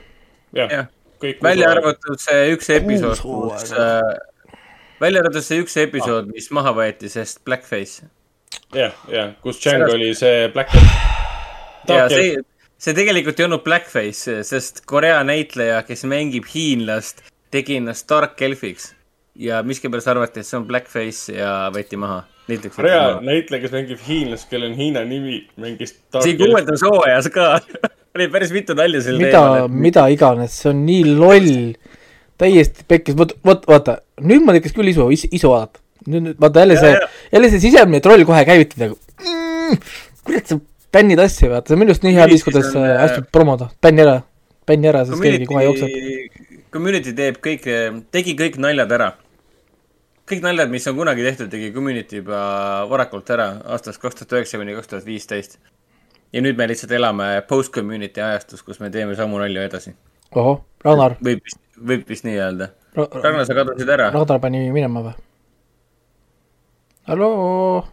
[0.57, 0.87] jah
[1.21, 1.71] kõik välja.
[1.73, 4.59] arvatud see üks episood, kus äh,,
[5.01, 8.07] välja arvatud see üks episood, mis maha võeti, sest Blackface.
[8.75, 10.75] jah, jah, kus Django Sellest- oli see Black.
[11.87, 12.37] ja see,
[12.77, 18.93] see tegelikult ei olnud Blackface, sest Korea näitleja, kes mängib hiinlast, tegi ennast Dark Elfiks.
[19.37, 22.23] ja miskipärast arvati, et see on Blackface ja võeti maha.
[22.75, 25.97] Korea näitleja, kes mängib hiinlast, kellel on Hiina nimi, mängis.
[26.23, 27.59] siin kuuendas hooajas ka
[28.17, 31.51] oli päris mitu nalja sel mida teemal,, mida iganes, see on nii loll,
[32.41, 35.83] täiesti pekkis, vot, vot vaata, nüüd ma tekkis küll isu, isu vaadata.
[36.07, 36.95] nüüd, nüüd vaata jälle see,
[37.35, 39.77] jälle see sisemine troll kohe käivitada mm,.
[40.27, 40.59] kurat, sa
[40.93, 43.69] bännid asja, vaata, see on minu arust nii hea viis, kuidas on, äh, hästi promoda,
[43.83, 44.17] bänni ära,
[44.69, 45.93] bänni ära, sest keegi kohe jookseb.
[45.93, 47.67] Community, community teeb kõik,
[48.15, 49.13] tegi kõik naljad ära.
[50.27, 52.39] kõik naljad, mis on kunagi tehtud, tegi Community juba
[52.91, 55.59] varakult ära, aastast kaks tuhat üheksa kuni kaks tuhat viisteist.
[56.33, 59.95] ja nüüd me lihtsalt elame post-community ajastus, kus me teeme samu nalju edasi.
[60.35, 62.73] ohoh, Ragnar, võib vist, võib vist nii öelda.
[62.97, 64.11] Ragnar, sa kadusid ära.
[64.11, 65.26] Ragnar pani minema või?
[67.07, 67.85] halloo,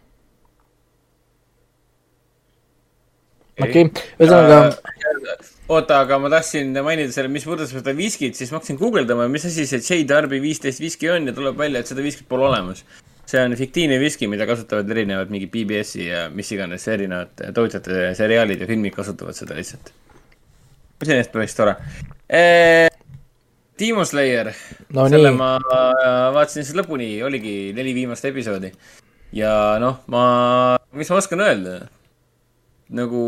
[3.61, 3.87] okei,
[4.19, 4.59] ühesõnaga,
[5.71, 9.47] oota, aga ma tahtsin mainida selle, mis puudutab seda viskit, siis ma hakkasin guugeldama, mis
[9.47, 12.83] asi see J Darby viisteist viski on ja tuleb välja, et seda viskit pole olemas.
[13.25, 18.61] see on fiktiivne viski, mida kasutavad erinevad mingi BBS-i ja mis iganes erinevad tootjate seriaalid
[18.61, 19.89] ja filmid kasutavad seda lihtsalt.
[21.01, 21.73] iseenesest päris tore.
[23.79, 24.53] Demon Slayer,
[24.93, 25.49] no selle nii, ma
[26.35, 28.71] vaatasin siis lõpuni, oligi neli viimast episoodi.
[29.35, 30.23] Ja noh, ma,
[30.95, 31.75] mis ma oskan öelda?
[32.95, 33.21] nagu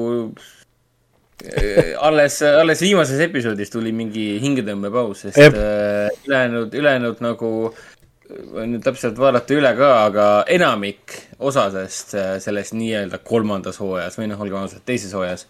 [1.41, 5.57] äh, alles, alles viimases episoodis tuli mingi hingetõmbepaus, sest Jep.
[5.57, 7.51] äh, ülejäänud, ülejäänud nagu
[8.27, 12.11] võin nüüd täpselt vaadata üle ka, aga enamik osadest
[12.43, 15.47] sellest nii-öelda kolmandas hooajas või noh, olgem ausad, teises hooajas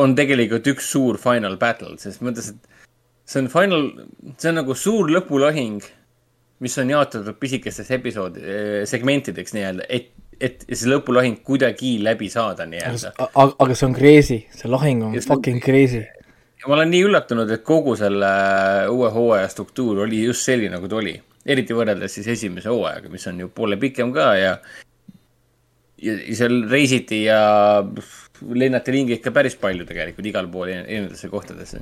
[0.00, 2.70] on tegelikult üks suur final battle, selles mõttes, et
[3.28, 3.86] see on final,
[4.38, 5.84] see on nagu suur lõpulahing,
[6.62, 8.42] mis on jaotatud pisikesteks episoodi,
[8.88, 10.10] segmentideks nii-öelda, et,
[10.40, 13.14] et see lõpulahing kuidagi läbi saada nii-öelda.
[13.18, 16.04] aga, aga see on crazy, see lahing on Ja fucking crazy.
[16.66, 18.32] ma olen nii üllatunud, et kogu selle
[18.92, 21.14] uue hooaja struktuur oli just selline, nagu ta oli.
[21.44, 24.56] eriti võrreldes siis esimese hooajaga, mis on ju poole pikem ka ja
[26.04, 27.82] ja seal reisiti ja
[28.54, 31.80] lennati ringi ikka päris palju tegelikult igal pool erinevatesse kohtadesse.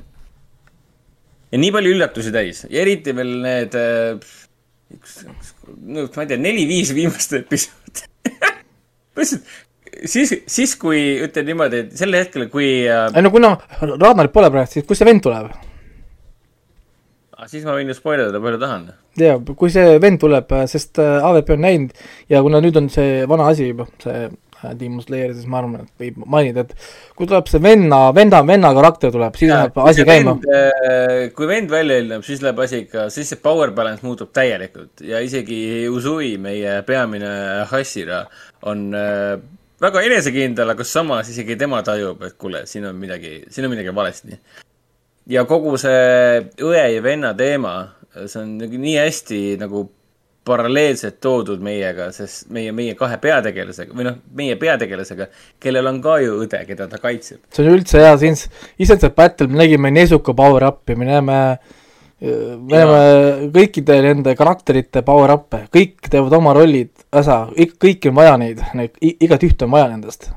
[1.51, 3.77] ja nii palju üllatusi täis ja eriti veel need,
[5.83, 8.09] no ma ei tea, neli-viis viimast episoodi.
[9.19, 9.45] lihtsalt
[10.05, 14.49] siis, siis kui ütleme niimoodi, et sel hetkel, kui äh, ei no kuna Ragnarit pole
[14.53, 15.51] praegu, siis kust see vend tuleb?
[17.33, 18.87] Ah, siis ma võin ju spoil ida palju tahan.
[19.19, 23.23] jaa, kui see vend tuleb, sest äh, AVP on näinud ja kuna nüüd on see
[23.29, 24.33] vana asi juba, see äh,
[24.79, 26.73] Demon Slayer, siis ma arvan, et võib mainida, et
[27.17, 30.35] kui tuleb see venna, venna, venna karakter tuleb, siis läheb asi käima.
[30.59, 35.03] äh, kui vend välja ilmub, siis läheb asi ikka, siis see power balance muutub täielikult
[35.07, 35.59] ja isegi
[35.91, 37.33] Uzui, meie peamine
[37.71, 38.23] Hashira,
[38.71, 39.35] on äh,
[39.83, 43.95] väga enesekindel, aga samas isegi tema tajub, et kuule, siin on midagi, siin on midagi
[43.95, 44.39] valesti.
[45.31, 47.75] ja kogu see õe ja venna teema,
[48.25, 49.87] see on nii hästi nagu
[50.45, 55.29] paralleelselt toodud meiega, sest meie, meie kahe peategelasega või noh, meie peategelasega,
[55.63, 57.39] kellel on ka ju õde, keda ta kaitseb.
[57.53, 58.35] see on üldse hea, siin
[58.83, 61.39] Islandset Battle me nägime Nezuko power up'i, me näeme,
[62.19, 62.99] me näeme
[63.55, 68.99] kõikide nende karakterite power up'e, kõik teevad oma rollid, osa, kõiki on vaja neid, neid,
[68.99, 70.31] igat ühte on vaja nendest.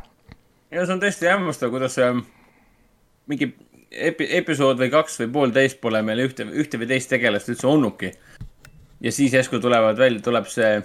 [0.70, 2.15] ja see on tõesti hämmastav, kuidas see
[3.26, 3.55] mingi
[3.91, 8.12] epi-, episood või kaks või poolteist pole meil ühte, ühte või teist tegelast üldse olnudki.
[9.00, 10.83] Ja siis järsku tulevad välja, tuleb see,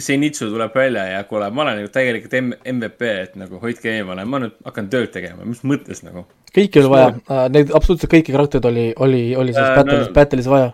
[0.00, 4.24] Zenitsu tuleb välja ja kuule, ma olen nagu täielikult M- MVP, et nagu hoidke eemale,
[4.24, 6.24] ma nüüd hakkan tööd tegema, mis mõttes nagu.
[6.56, 7.10] kõiki oli vaja,
[7.52, 10.70] neid absoluutselt kõiki karaktereid oli, oli, oli selles Äh, battle'is no-, battle'is vaja.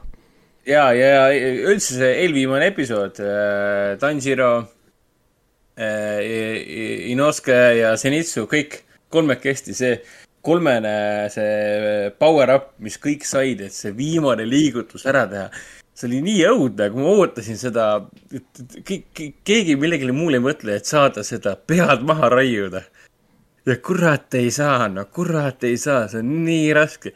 [0.66, 1.26] ja, ja
[1.72, 4.52] üldse see eelviimane episood äh,, Tanjiro
[5.78, 9.98] äh,, Inosuke ja Zenitsu, kõik kolmekesti, see,
[10.44, 15.48] kolmene see power up, mis kõik said, et see viimane liigutus ära teha.
[15.98, 17.88] See oli nii õudne, kui ma ootasin seda,
[18.78, 22.84] keegi millelegi muule ei mõtle, et saada seda pead maha raiuda.
[23.66, 27.12] ja kurat ei saa, no kurat ei saa, see on nii raske.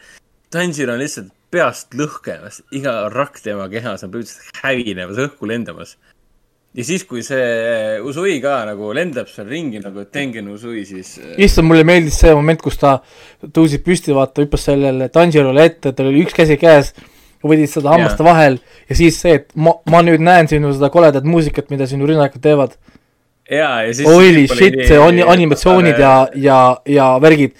[0.52, 5.94] Tanjiro on lihtsalt peast lõhkemas, iga rakk tema kehas on põhimõtteliselt hävinemas, õhku lendamas.
[6.74, 11.38] ja siis, kui see Usui ka nagu lendab seal ringi nagu Tengen Usui, siis äh,
[11.38, 12.98] issand, mulle meeldis see moment, kus ta
[13.46, 16.94] tõusis püsti, vaata, hüppas sellele Tanjirole ette, tal oli üks käsi käes,
[17.50, 21.26] võttis seda hammaste vahel ja siis see, et ma, ma nüüd näen sinu seda koledat
[21.28, 22.76] muusikat, mida sinu rünnakud teevad.
[23.50, 24.08] jaa, ja siis.
[24.08, 27.56] Holy shit, see on animatsioonid ja, ja, ja värgid.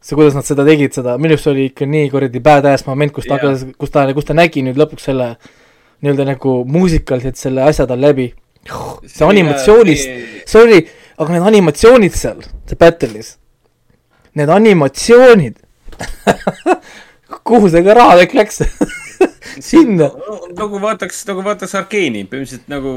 [0.00, 3.26] see, kuidas nad seda tegid, seda, minu arust oli ikka nii kuradi badass moment, kus
[3.28, 5.34] ta hakkas, kus ta, kus ta nägi nüüd lõpuks selle
[6.04, 8.30] nii-öelda nagu muusikaliselt selle asja tal läbi.
[9.06, 10.08] see animatsioonist,
[10.46, 10.80] see oli,
[11.18, 13.34] aga need animatsioonid seal, see battle'is,
[14.38, 15.58] need animatsioonid
[17.48, 18.62] kuhu see ka raha kõik läks?
[19.60, 20.10] sinna.
[20.58, 22.94] nagu vaataks, nagu vaataks Arkeeni, põhimõtteliselt nagu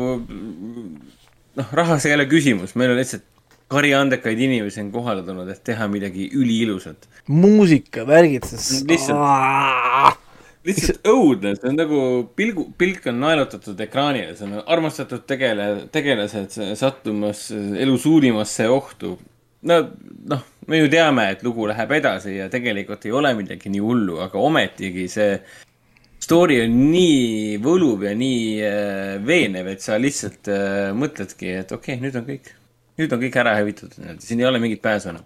[1.60, 3.28] noh, rahas ei ole küsimus, meil on lihtsalt
[3.72, 7.08] kari andekaid inimesi on kohale tulnud, et teha midagi üliilusat.
[7.32, 10.20] muusika, värgid, see Lihtsalt-
[10.68, 12.02] lihtsalt õudne, see on nagu
[12.38, 19.18] pilgu, pilk on naelutatud ekraanile, see on armastatud tegele, tegelased sattumas elu suurimasse ohtu.
[19.62, 19.76] no
[20.30, 24.18] noh, me ju teame, et lugu läheb edasi ja tegelikult ei ole midagi nii hullu,
[24.26, 25.36] aga ometigi see
[26.22, 31.98] story on nii võluv ja nii äh, veenev, et sa lihtsalt äh, mõtledki, et okei
[31.98, 32.54] okay,, nüüd on kõik,
[33.02, 35.26] nüüd on kõik ära hävitatud, siin ei ole mingit pääsu enam.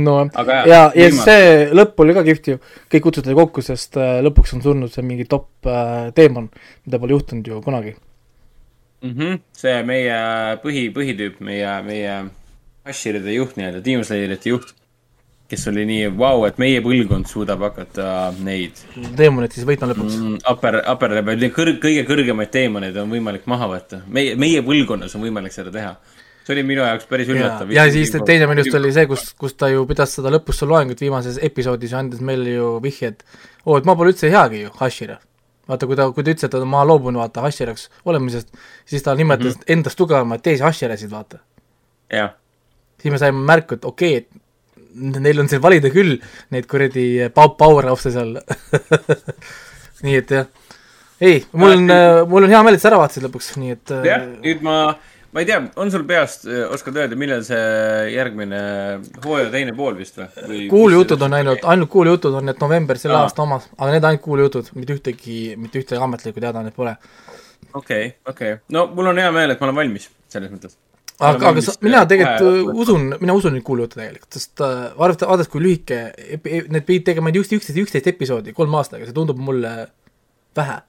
[0.00, 2.60] no Aga ja, jah, ja, ja viimase- see lõpp oli ka kihvt ju,
[2.94, 5.50] kõik kutsuti kokku, sest äh, lõpuks on surnud see mingi top
[6.16, 6.56] teemant,
[6.86, 7.96] mida pole juhtunud ju kunagi.
[9.02, 9.14] mm.
[9.14, 9.40] -hmm.
[9.52, 10.20] see meie
[10.64, 12.20] põhi, põhitüüp, meie, meie
[12.84, 14.72] Ashiride juht nii-öelda, Demon Slayerite juht,
[15.50, 18.06] kes oli nii vau, et meie põlvkond suudab hakata
[18.44, 18.78] neid
[19.18, 20.40] teemonit siis võitma lõpuks mm..
[20.52, 24.02] upper, upper level, kõr-, kõige kõrgemaid teemaneid on võimalik maha võtta.
[24.06, 25.94] meie, meie põlvkonnas on võimalik seda teha.
[26.44, 29.56] see oli minu jaoks päris üllatav., ja siis teine minu arust oli see, kus, kus
[29.58, 33.24] ta ju pidas seda lõpus seda loengut viimases episoodis ja andis meile ju vihje, et
[33.64, 35.18] oo, et ma pole üldse heagi ju, Hashira.
[35.70, 38.54] vaata, kui ta, kui ta ütles, et ma loobun vaata Hashiraks olemisest,
[38.86, 39.72] siis ta nimetas mm -hmm.
[39.78, 41.42] endast tugevamaid teisi Hashirasid, vaata.
[42.12, 42.36] jah,
[43.02, 44.39] siis me saime märku, et okei okay,,
[44.94, 46.16] neil on siin valida küll
[46.54, 48.34] neid kuradi pow- powerhouse'e seal.
[50.06, 50.50] nii et jah,
[51.20, 51.94] ei, mul on,
[52.30, 54.76] mul on hea meel, et sa ära vaatasid lõpuks, nii et äh, jah, nüüd ma,
[55.34, 57.60] ma ei tea, on sul peast, oskad öelda, millal see
[58.14, 58.60] järgmine
[59.24, 60.64] hooaja teine pool vist või?
[60.72, 63.28] kuulujutud on ainult, ainult kuulujutud on need november selle Aa.
[63.28, 66.96] aasta omad, aga need ainult kuulujutud, mitte ühtegi, mitte ühtegi ametlikku teadaannet pole.
[67.76, 70.80] okei, okei, no mul on hea meel, et ma olen valmis, selles mõttes.
[71.20, 75.28] aga, aga sa, mina tegelikult äh, usun, mina usun neid kuulujutte tegelikult, sest äh, arvata,
[75.30, 75.98] vaadates, kui lühike,
[76.44, 79.74] need pidid tegema just üksteist, üksteist episoodi kolme aastaga, see tundub mulle
[80.58, 80.80] vähe.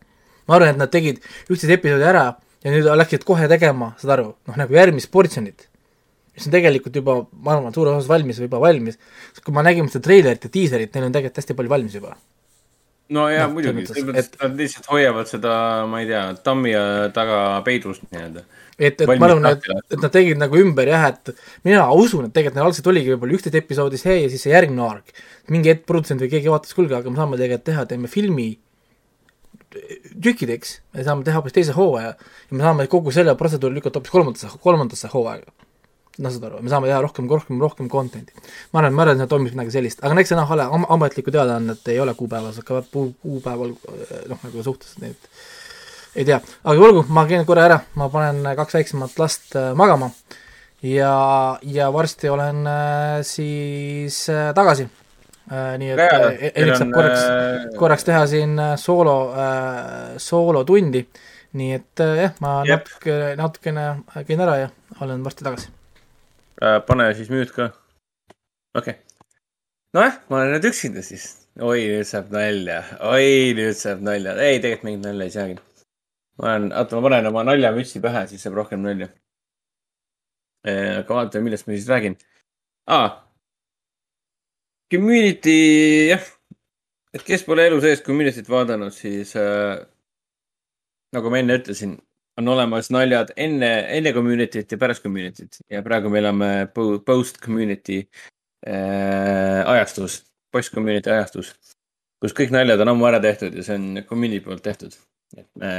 [0.47, 2.25] ma arvan, et nad tegid üksteist episoodi ära
[2.63, 5.67] ja nüüd läksid kohe tegema, saad aru, noh nagu järgmist portsjonit,
[6.35, 8.99] mis on tegelikult juba, ma arvan, suures osas valmis või juba valmis,
[9.41, 12.15] kui ma nägin seda treilerit ja diiserit, neil on tegelikult hästi palju valmis juba.
[13.11, 13.83] no jaa Noh, muidugi,
[14.15, 15.53] et nad lihtsalt hoiavad seda,
[15.91, 16.75] ma ei tea, tammi
[17.13, 18.45] taga peidus nii-öelda.
[18.81, 21.31] et, et ma arvan, et et nad tegid nagu ümber jah, et
[21.67, 24.83] mina usun, et tegelikult neil algselt oligi võib-olla üksteist episoodi see ja siis see järgmine
[24.87, 25.13] arg.
[25.53, 28.49] mingi hetk produtsent või keegi vaatas, kuulge, aga me saame tegelikult teha, teeme filmi
[30.23, 34.11] tükkideks, me saame teha hoopis teise hooaja ja me saame kogu selle protseduuri lükata hoopis
[34.13, 35.51] kolmandasse, kolmandasse hooaega.
[36.21, 38.33] noh, saad aru, me saame teha rohkem, rohkem, rohkem content'i.
[38.73, 40.65] ma arvan, ma arvan, et seal toimus midagi sellist, aga no eks see noh, ole
[40.77, 43.71] am- ametlikku teadaannet ei ole kuupäevas, aga kuu- kuupäeval
[44.29, 45.15] noh, nagu suhtes neid
[46.15, 50.11] ei tea, aga olgu, ma käin korra ära, ma panen kaks väiksemat last äh, magama
[50.83, 54.87] ja, ja varsti olen äh, siis äh, tagasi
[55.51, 55.77] äh,.
[55.77, 61.05] nii et äh, Erik saab korraks äh,, korraks teha siin äh, soolo äh,, soolotundi.
[61.53, 62.87] nii et äh, jah, ma Jep.
[62.87, 63.85] natuke, natukene
[64.27, 64.69] käin ära ja
[65.01, 65.67] olen varsti tagasi.
[66.61, 67.71] Äh, pane siis müüt ka.
[68.75, 69.27] okei okay..
[69.93, 71.27] nojah, ma olen nüüd üksinda siis.
[71.59, 75.59] oi, nüüd saab nalja, oi, nüüd saab nalja, ei, tegelikult mingit nalja ei saagi.
[76.41, 79.11] Ma olen, oota, ma panen oma naljamütsi pähe, siis saab rohkem nalja.
[80.65, 82.17] aga vaatame, millest ma siis räägin
[82.87, 83.19] ah,.
[84.91, 86.25] Community, jah,
[87.15, 89.79] et kes pole elu sees Community't vaadanud, siis äh,
[91.15, 91.95] nagu ma enne ütlesin,
[92.39, 97.41] on olemas naljad enne, enne community't ja pärast community't ja praegu me elame po- post
[97.43, 98.01] community
[98.67, 100.21] äh, ajastus,
[100.51, 101.53] post community ajastus,
[102.23, 104.95] kus kõik naljad on ammu ära tehtud ja see on community poolt tehtud.
[105.37, 105.71] Et me,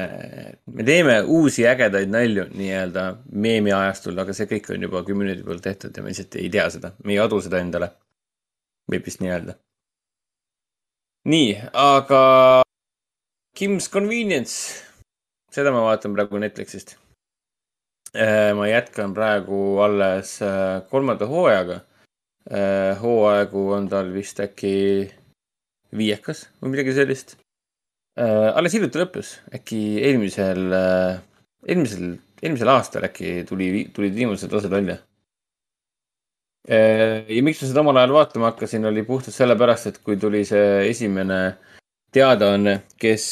[0.66, 5.64] me teeme uusi ägedaid nalju nii-öelda meemi ajastul, aga see kõik on juba community poolt
[5.64, 7.92] tehtud ja me lihtsalt ei tea seda, me ei adu seda endale.
[8.90, 9.56] võib vist nii öelda.
[11.28, 12.22] nii, aga
[13.56, 14.82] Kim's Convenience,
[15.52, 16.96] seda ma vaatan praegu Netflixist.
[18.56, 21.80] ma jätkan praegu alles äh, kolmanda hooajaga.
[23.00, 24.72] hooaegu on tal vist äkki
[25.96, 27.36] viiekas või midagi sellist.
[28.16, 30.66] Alles hiljuti lõppes, äkki eelmisel,
[31.64, 32.10] eelmisel,
[32.42, 34.98] eelmisel aastal äkki tuli, tulid viimased osad välja
[36.68, 40.88] ja miks ma seda omal ajal vaatama hakkasin, oli puhtalt sellepärast, et kui tuli see
[40.90, 41.40] esimene
[42.14, 43.26] teadaanne, kes,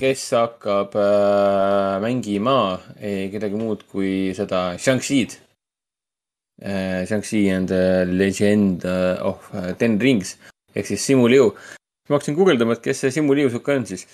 [0.00, 2.56] kes hakkab äh, mängima
[2.98, 5.38] ei kedagi muud kui seda Shang-Chi'd
[6.62, 7.04] äh,.
[7.06, 8.86] Shang-Chi and the legend
[9.22, 10.36] of Ten Rings
[10.74, 11.52] ehk siis Simu Liu.
[12.08, 14.06] Ma hakkasin guugeldama, et kes see Simu sihuke on siis.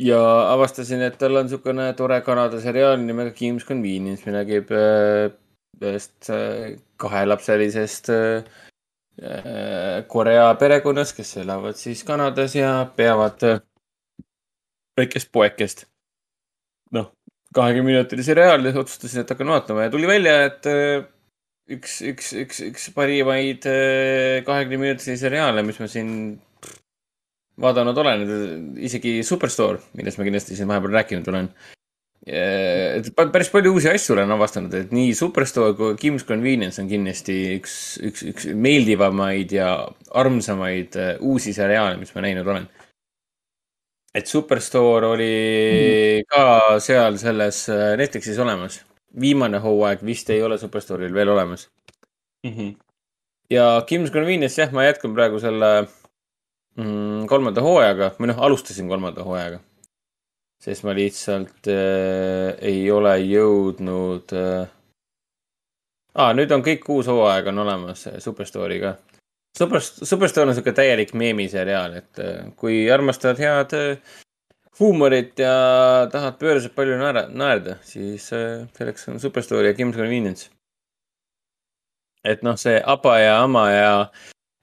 [0.00, 0.20] ja
[0.54, 5.28] avastasin, et tal on niisugune tore Kanada seriaal nimega Kim's Convenience, mille käib äh,
[5.80, 8.44] ühest äh, kahelapselisest äh,
[10.08, 13.42] Korea perekonnast, kes elavad siis Kanadas ja peavad
[14.96, 15.84] väikest poekest.
[16.96, 17.12] noh,
[17.54, 20.66] kahekümneminutilise seriaal ja otsustasin, et hakkan vaatama ja tuli välja, et
[21.76, 23.68] üks, üks, üks, üks parimaid
[24.46, 26.14] kahekümneminutilisi seriaale, mis ma siin
[27.60, 28.24] vaadanud olen,
[28.80, 31.52] isegi Superstore, millest ma kindlasti siin vahepeal rääkinud olen
[32.26, 37.36] et päris palju uusi asju olen avastanud, et nii Superstore kui Kim's Convenience on kindlasti
[37.56, 37.74] üks,
[38.04, 39.70] üks, üks meeldivamaid ja
[40.20, 42.68] armsamaid äh, uusi seriaale, mis ma näinud olen.
[44.14, 48.82] et Superstore oli ka seal selles äh, Netflixis olemas.
[49.20, 51.70] viimane hooaeg vist ei ole Superstore'il veel olemas
[52.44, 52.52] mm.
[52.52, 52.76] -hmm.
[53.50, 55.88] ja Kim's Convenience, jah, ma jätkan praegu selle
[56.80, 59.60] mm, kolmanda hooajaga või noh, alustasin kolmanda hooajaga
[60.60, 64.68] sest ma lihtsalt äh, ei ole jõudnud äh....
[66.10, 68.96] Ah, nüüd on kõik kuus hooaega on olemas äh, Superstore'i ka.
[69.56, 74.18] Super, Superstore on sihuke täielik meemiseriaal, et äh, kui armastad head äh,
[74.80, 75.54] huumorit ja
[76.12, 80.50] tahad pööraselt palju naera, naerda, siis äh, selleks on Superstore ja Kim's Convenience.
[82.24, 83.92] et noh, see Aba ja Ama ja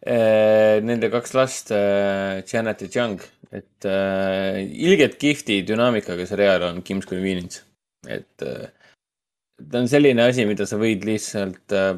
[0.05, 7.07] nende kaks last äh,, Janet ja Young et äh, ilgelt kihvti dünaamikaga seriaal on Kim's
[7.07, 7.63] Convenience.
[8.07, 8.67] et äh,
[9.71, 11.95] ta on selline asi, mida sa võid lihtsalt äh,,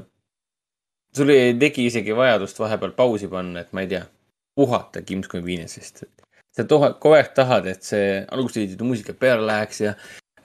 [1.16, 4.06] sul ei teki isegi vajadust vahepeal pausi panna, et ma ei tea,
[4.58, 6.06] puhata Kim's Convenience'ist.
[6.56, 9.94] sa toha, kogu aeg tahad, et see algusetiitli muusika peale läheks ja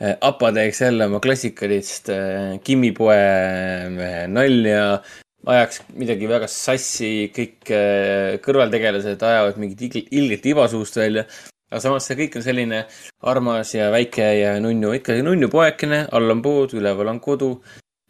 [0.01, 5.03] äh, Apa teeks jälle oma klassikalist äh, Kimi poe äh, nalja
[5.47, 11.27] ajaks midagi väga sassi, kõik äh, kõrvaltegelased ajavad mingit ilget iba suust välja.
[11.71, 12.85] aga samas see kõik on selline
[13.27, 17.51] armas ja väike ja nunnu, ikkagi nunnu poekene, all on pood, üleval on kodu.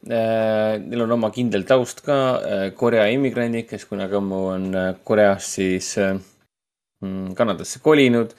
[0.04, 4.66] Äh, neil on oma kindel taust ka, äh, Korea immigrandid, kes kunagi ammu on
[5.04, 8.34] Koreast siis mm, Kanadasse kolinud.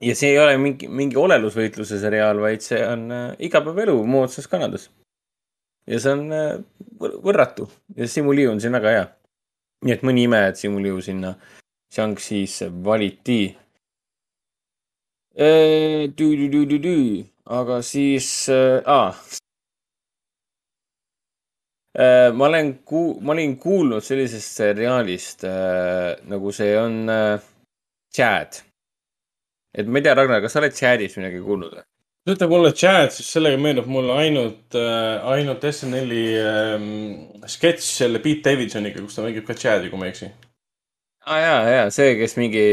[0.00, 4.88] ja see ei ole mingi, mingi olelusvõitluse seriaal, vaid see on igapäevaelu moodsas Kanadas
[5.86, 6.58] ja see on äh,
[7.00, 9.08] võrratu ja Simu Liu on siin väga hea.
[9.84, 11.34] nii et mõni ime, et Simu Liu sinna
[11.90, 13.56] Shang-Chi'sse valiti.
[15.34, 16.10] Äh,
[17.50, 19.14] aga siis äh,,
[21.98, 27.40] äh, ma olen ku-, ma olin kuulnud sellisest seriaalist äh, nagu see on äh,
[28.14, 28.62] Chad.
[29.74, 31.89] et ma ei tea, Ragnar, kas sa oled Chadist midagi kuulnud või?
[32.28, 36.90] Ütleb mulle chat, siis sellega meenub mulle ainult äh,, ainult SNL-i ähm,
[37.48, 40.28] sketš selle Pete Davidsoniga, kus ta mängib ka chat'i, kui ma ei eksi.
[41.24, 42.66] aa ah, jaa, jaa, see, kes mingi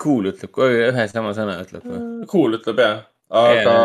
[0.00, 2.02] cool ütleb, ühe sama sõna ütleb või?
[2.30, 3.02] Cool ütleb jah,
[3.42, 3.76] aga,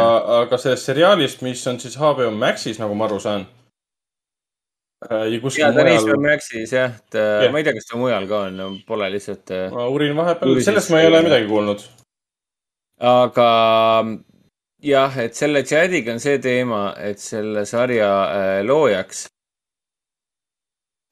[0.41, 3.47] aga sellest seriaalist, mis on siis HBO Maxis, nagu ma aru saan
[5.07, 5.27] äh,.
[5.31, 5.59] ja mujal.
[5.61, 7.47] jaa, ta on HBO Maxis jah, et yeah.
[7.47, 9.55] ma ei tea, kas ta mujal ka on, pole lihtsalt.
[9.55, 11.87] Äh, ma uurin vahepeal, sellest ma ei ole midagi kuulnud.
[13.15, 13.49] aga
[14.85, 19.25] jah, et selle chat'iga on see teema, et selle sarja äh, loojaks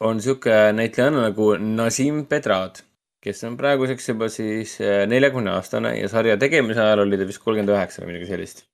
[0.03, 2.82] on sihuke näitlejanna nagu Nazim Pedrad,
[3.24, 7.42] kes on praeguseks juba siis äh, neljakümne aastane ja sarja tegemise ajal oli ta vist
[7.43, 8.66] kolmkümmend üheksa või midagi sellist.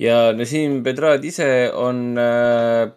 [0.00, 2.88] ja Nazim Pedrad ise on äh,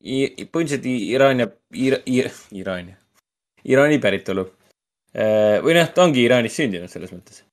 [0.00, 2.96] põhimõtteliselt Iraania Ir,, Ir, Iraania,
[3.68, 4.46] Iraani päritolu
[5.12, 5.60] äh,.
[5.62, 7.44] või noh, ta ongi Iraanis sündinud selles mõttes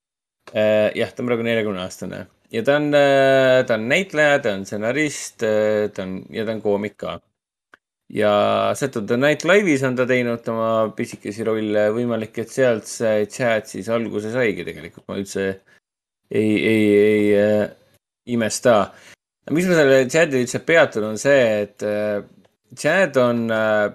[0.56, 0.95] äh,.
[0.95, 4.66] jah, ta on praegu neljakümne aastane ja ta on, äh, ta on näitleja, ta on
[4.66, 7.19] stsenarist, äh, ta on ja ta on koomik ka.
[8.09, 13.67] ja Saturday Night Live'is on ta teinud oma pisikesi rolle, võimalik, et sealt see chat
[13.67, 15.48] siis alguse saigi tegelikult, ma üldse
[16.32, 17.67] ei, ei, ei äh,
[18.32, 18.93] imesta.
[19.51, 22.24] miks ma selle chat'i üldse peatun, on see, et äh,
[22.76, 23.92] chat on äh,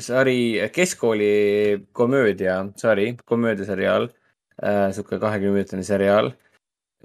[0.00, 6.32] sari, keskkooli komöödiasari, komöödiaseriaal äh,, sihuke kahekümneminutine seriaal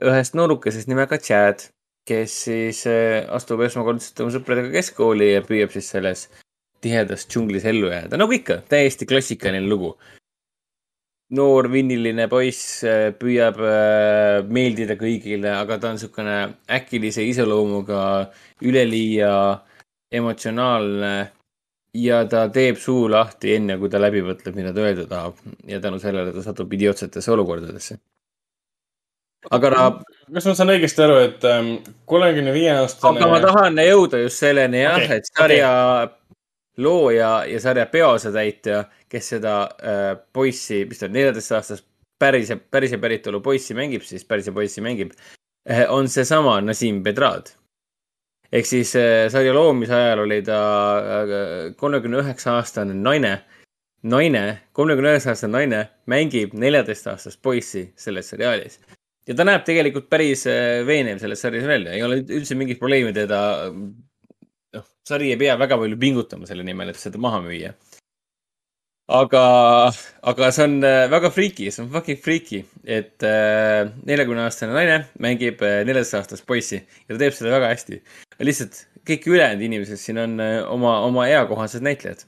[0.03, 1.69] ühest noorukesest nimega Chad,
[2.06, 6.27] kes siis äh, astub esmakordselt oma sõpradega keskkooli ja püüab siis selles
[6.83, 9.95] tihedas džunglis ellu jääda, nagu ikka, täiesti klassikaline lugu.
[11.35, 16.35] noor vinniline poiss äh, püüab äh, meeldida kõigile, aga ta on niisugune
[16.69, 18.30] äkilise iseloomuga,
[18.61, 19.32] üleliia
[20.14, 21.15] emotsionaalne
[21.98, 25.80] ja ta teeb suu lahti enne, kui ta läbi mõtleb, mida ta öelda tahab ja
[25.82, 27.98] tänu sellele ta satub idiootsetesse olukordadesse.
[29.51, 29.88] Aga ta
[30.33, 31.48] kas ma saan õigesti aru, et
[32.09, 35.72] kolmekümne viie aastane aga ma tahan jõuda just selleni jah okay,, et sarja
[36.06, 36.15] okay.
[36.82, 41.85] looja ja sarja peaosatäitja, kes seda äh, poissi, mis ta on, neljateistaastast
[42.19, 45.14] pärise, pärise päritolu poissi mängib, siis pärise poissi mängib
[45.69, 47.53] äh,, on seesama Nazim Pedrad.
[48.51, 50.59] ehk siis äh, sarja loomise ajal oli ta
[51.77, 53.38] kolmekümne üheksa aastane naine,
[54.03, 58.80] naine, kolmekümne üheksa aastane naine mängib neljateistaastast poissi selles seriaalis
[59.25, 63.13] ja ta näeb tegelikult päris äh, veenev selles sarjas välja, ei ole üldse mingit probleemi
[63.15, 63.41] teda.
[64.75, 67.73] noh, sari ei pea väga palju pingutama selle nimel, et seda maha müüa.
[69.15, 69.43] aga,
[70.31, 75.61] aga see on äh, väga freaky, see on fucking freaky, et neljakümne aastane naine mängib
[75.61, 78.01] neljateistaastast poissi ja ta teeb seda väga hästi.
[78.45, 82.25] lihtsalt kõik ülejäänud inimesed siin on äh, oma, oma eakohased näitlejad.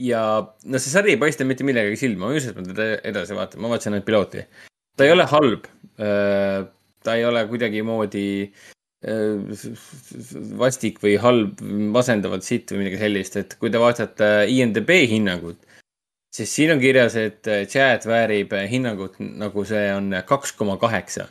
[0.00, 0.20] ja
[0.64, 3.36] no see sari ei paista mitte millegagi silma, ma ei usu, et ma teda edasi
[3.36, 4.44] vaatan, ma vaatasin ainult pilooti
[4.96, 5.66] ta ei ole halb.
[7.02, 8.62] ta ei ole kuidagimoodi äh,
[10.58, 11.60] vastik või halb,
[11.94, 15.58] masendavalt sitt või midagi sellist, et kui te vaatate IMDB hinnangut,
[16.34, 21.28] siis siin on kirjas, et Chad väärib hinnangut nagu see on kaks koma kaheksa.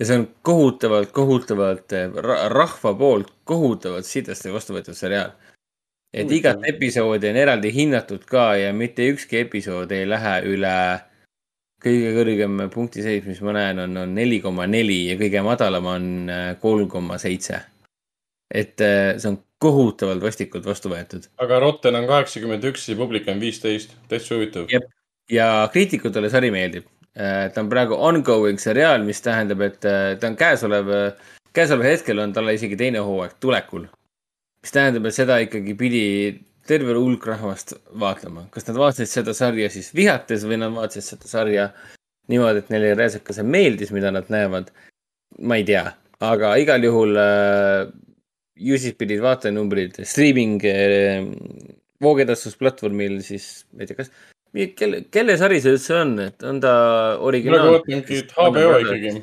[0.00, 1.92] ja see on kohutavalt, kohutavalt
[2.24, 5.32] ra- rahva poolt kohutavalt sitasti vastu võetud seriaal.
[6.12, 10.76] et igat episoodi on eraldi hinnatud ka ja mitte ükski episood ei lähe üle
[11.80, 16.08] kõige kõrgem punktiseis, mis ma näen, on, on neli koma neli ja kõige madalam on
[16.32, 17.62] äh, kolm koma seitse.
[18.50, 23.28] et äh, see on kohutavalt vastikult vastu võetud aga Rotten on kaheksakümmend üks ja publik
[23.28, 24.66] on viisteist, täitsa huvitav.
[25.30, 26.88] Ja kriitikutele sari meeldib.
[27.14, 30.92] ta on praegu ongoing seriaal, mis tähendab, et äh, ta on käesolev,
[31.52, 33.86] käesoleval hetkel on talle isegi teine hooaeg tulekul.
[34.62, 36.04] mis tähendab, et seda ikkagi pidi
[36.70, 38.46] terve hulk rahvast vaatlema.
[38.54, 41.70] kas nad vaatasid seda sarja siis vihates või nad vaatasid seda sarja
[42.30, 44.70] niimoodi, et neile see meeldis, mida nad näevad.
[45.46, 45.84] ma ei tea,
[46.20, 47.90] aga igal juhul äh,
[48.60, 51.22] ju siis pidid vaatajanumbrid streaming äh,
[52.02, 54.10] voogedastusplatvormil siis, ma ei tea, kas,
[54.78, 57.72] kelle, kelle sari see üldse on, et on ta praegu originaal?
[57.76, 59.14] ootamegi HBO ikkagi.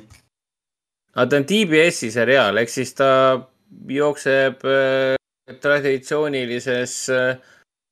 [1.18, 3.12] aga ta on TBS-i seriaal, ehk siis ta
[3.92, 5.17] jookseb äh,
[5.48, 7.38] traditsioonilises äh,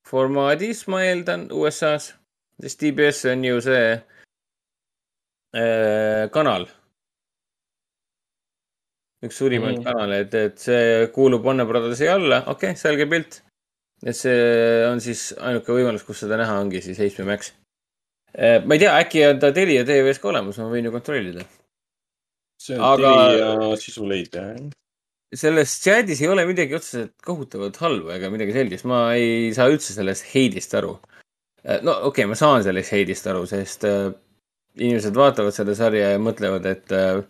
[0.07, 2.13] formaadis, ma eeldan, USA-s.
[2.61, 3.85] sest TBS on ju see
[5.55, 6.67] äh, kanal.
[9.25, 13.41] üks suurimaid mm kanaleid, et see kuulub Warner Brothersi alla, okei okay,, selge pilt.
[14.05, 17.53] et see on siis ainuke võimalus, kus seda näha ongi siis HBO Max.
[18.35, 21.47] ma ei tea, äkki on ta Telia tv-s ka olemas, ma võin ju kontrollida
[22.65, 24.43] see on Aga- Telia sisuleidja.
[25.33, 29.95] Selles chat'is ei ole midagi otseselt kohutavalt halba ega midagi sellist, ma ei saa üldse
[29.95, 30.93] sellest heidist aru.
[31.81, 34.11] no okei okay,, ma saan sellest heidist aru, sest äh,
[34.77, 37.23] inimesed vaatavad seda sarja ja mõtlevad, et äh,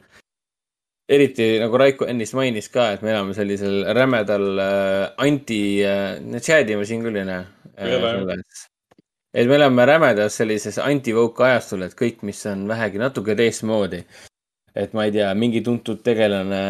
[1.07, 6.75] eriti nagu Raiko ennist mainis ka, et me elame sellisel rämedal äh, anti äh,, chat'i
[6.75, 7.45] ma siin küll ei näe
[7.79, 8.37] äh,.
[9.35, 14.03] et me elame rämedas sellises anti-woke ajastul, et kõik, mis on vähegi natuke teistmoodi
[14.75, 16.61] et ma ei tea, mingi tuntud tegelane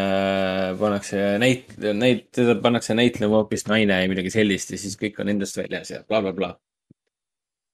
[0.80, 5.32] pannakse näit-, näit-, teda pannakse näitlema hoopis naine ja midagi sellist ja siis kõik on
[5.34, 6.58] endast väljas ja blablabla bla,.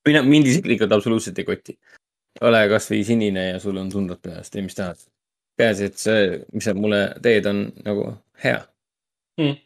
[0.09, 1.79] mina, mind isiklikult absoluutselt ei koti.
[2.41, 5.01] ole kasvõi sinine ja sul on tunded peas, tee mis tahad.
[5.57, 8.11] peaasi, et see, mis sa mulle teed, on nagu
[8.45, 8.63] hea
[9.41, 9.57] Hmm.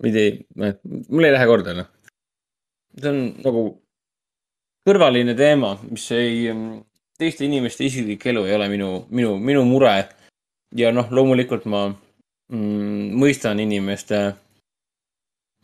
[0.00, 0.36] või ei,
[1.12, 1.88] mul ei lähe korda, noh.
[2.96, 3.64] see on nagu
[4.88, 6.48] kõrvaline teema, mis ei,
[7.20, 9.96] teiste inimeste isiklik elu ei ole minu, minu, minu mure.
[10.76, 14.20] ja noh, loomulikult ma mm, mõistan inimeste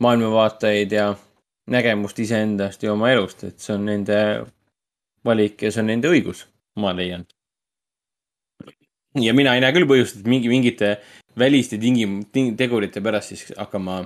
[0.03, 1.07] maailmavaateid ja
[1.71, 4.19] nägemust iseendast ja oma elust, et see on nende
[5.25, 6.45] valik ja see on nende õigus,
[6.79, 7.25] ma leian.
[9.17, 10.97] ja mina ei näe küll põhjust, et mingi, mingite
[11.39, 14.01] väliste tingim-, ting-, tegurite pärast siis hakkama,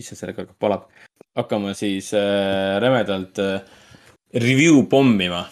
[0.00, 0.88] issand, sellega hakkab palab,
[1.38, 3.60] hakkama siis äh, rämedalt äh,
[4.34, 5.44] review pommima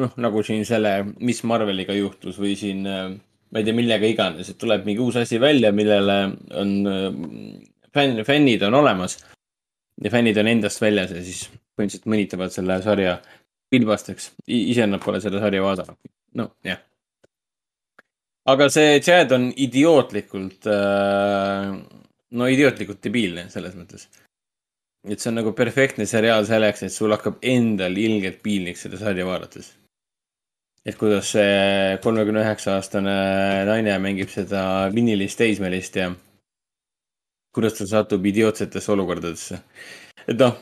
[0.00, 4.58] noh, nagu siin selle Miss Marveliga juhtus või siin, ma ei tea, millega iganes, et
[4.58, 6.18] tuleb mingi uus asi välja, millele
[6.60, 7.06] on äh,
[7.94, 9.18] fänn, fännid on olemas.
[10.02, 13.18] ja fännid on endast väljas ja siis põhimõtteliselt mõnitavad selle sarja
[13.70, 14.32] pilbasteks.
[14.46, 16.10] ise nad pole seda sarja vaadanud.
[16.34, 16.80] no jah.
[18.46, 21.70] aga see Chad on idiootlikult äh,,
[22.30, 24.08] no idiootlikult debiilne selles mõttes.
[25.06, 29.26] et see on nagu perfektne seriaal selleks, et sul hakkab endal ilgelt piinlik seda sarja
[29.26, 29.74] vaadates.
[30.84, 33.14] Et kuidas see kolmekümne üheksa aastane
[33.68, 36.10] naine mängib seda vinnilist teismelist ja
[37.54, 39.60] kuidas ta satub idiootsetesse olukordadesse.
[40.28, 40.58] et noh,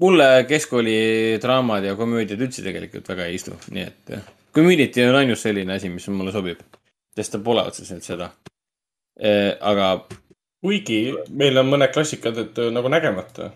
[0.00, 4.16] mulle keskkooli draamad ja komöödiad üldse tegelikult väga ei istu, nii et
[4.54, 6.60] Community on ainus selline asi, mis mulle sobib,
[7.16, 8.30] sest ta pole otseselt seda.
[9.60, 9.88] aga
[10.62, 10.98] kuigi
[11.30, 13.50] meil on mõned klassikad, et nagu nägemata.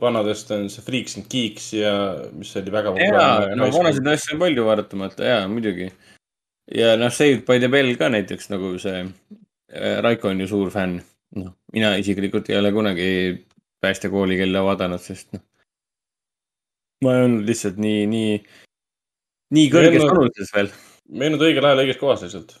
[0.00, 1.92] Vanadest on see Freaks and Geeks ja
[2.34, 5.90] mis oli väga jaa, no vanasid asju on palju vaadatamata ja muidugi.
[6.74, 9.04] ja noh, Saved by the Bell ka näiteks nagu see,
[10.02, 10.98] Raiko on ju suur fänn.
[11.38, 13.10] noh, mina isiklikult ei ole kunagi
[13.80, 15.44] päästekooli kella vaadanud, sest noh.
[17.04, 18.36] ma ei olnud lihtsalt nii, nii,
[19.54, 20.72] nii kõrges vanuses veel.
[21.12, 22.56] me ei olnud õigel ajal õiges kohas lihtsalt.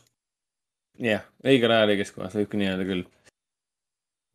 [1.02, 3.06] jah, õigel ajal õiges kohas, võib nii öelda küll.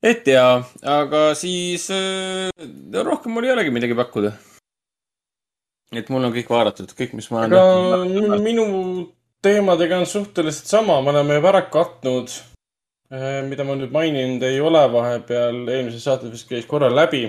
[0.04, 0.48] Et ja,
[0.84, 2.50] aga siis äh,
[2.94, 4.34] rohkem mul ei olegi midagi pakkuda.
[5.94, 8.42] et mul on kõik vaadatud, kõik, mis ma aga olen.
[8.44, 8.66] minu
[9.44, 12.32] teemadega on suhteliselt sama, me oleme juba ära katnud.
[13.48, 17.26] mida ma nüüd maininud ei ole vahepeal, eelmises saates vist käis korra läbi.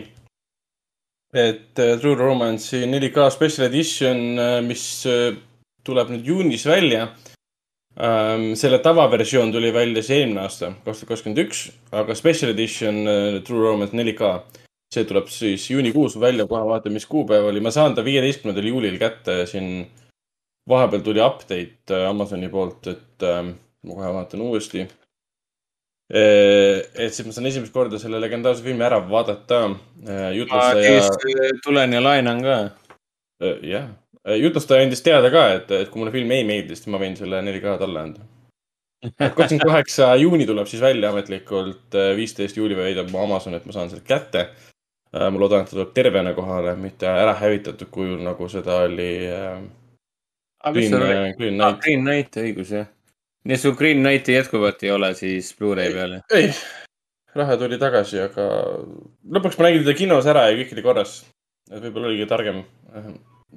[1.35, 5.35] et äh, True Romance'i 4K special edition, mis äh,
[5.85, 7.09] tuleb nüüd juunis välja.
[7.95, 11.61] Selle tavaversioon tuli välja siis eelmine aasta, kaks tuhat kakskümmend üks,
[11.95, 14.31] aga special edition äh, True Romance 4K,
[14.95, 18.99] see tuleb siis juunikuus välja, kohe vaatan, mis kuupäev oli, ma saan ta viieteistkümnendal juulil
[18.99, 19.87] kätte siin
[20.71, 23.41] vahepeal tuli update äh, Amazoni poolt, et äh,
[23.87, 24.89] ma kohe vaatan uuesti.
[26.15, 29.71] et siis ma saan esimest korda selle legendaarse filmi ära vaadata.
[30.37, 32.57] jutlustaja, tulen ja laenan ka.
[33.65, 33.89] jah,
[34.41, 37.43] jutlustaja andis teada ka, et, et kui mulle film ei meeldi, siis ma võin selle
[37.45, 38.27] 4K talle anda.
[39.21, 43.93] kakskümmend kaheksa juuni tuleb siis välja ametlikult, viisteist juuli väidab mu Amazon, et ma saan
[43.93, 44.49] selle kätte.
[45.15, 49.61] ma loodan, et ta tuleb tervena kohale, mitte ära hävitatud kujul, nagu seda oli äh,
[50.73, 51.35] Green oli?
[51.37, 51.85] Green aa, Knight.
[51.85, 52.89] Green Knight, õigus jah.
[53.45, 56.17] nii et sul Green Knighti jätkuvalt ei ole siis Blu-ray peal?
[56.35, 56.49] ei,
[57.37, 58.49] raha tuli tagasi, aga
[59.37, 61.15] lõpuks ma nägin teda kinos ära ja kõik oli korras.
[61.71, 62.65] et võib-olla oligi targem.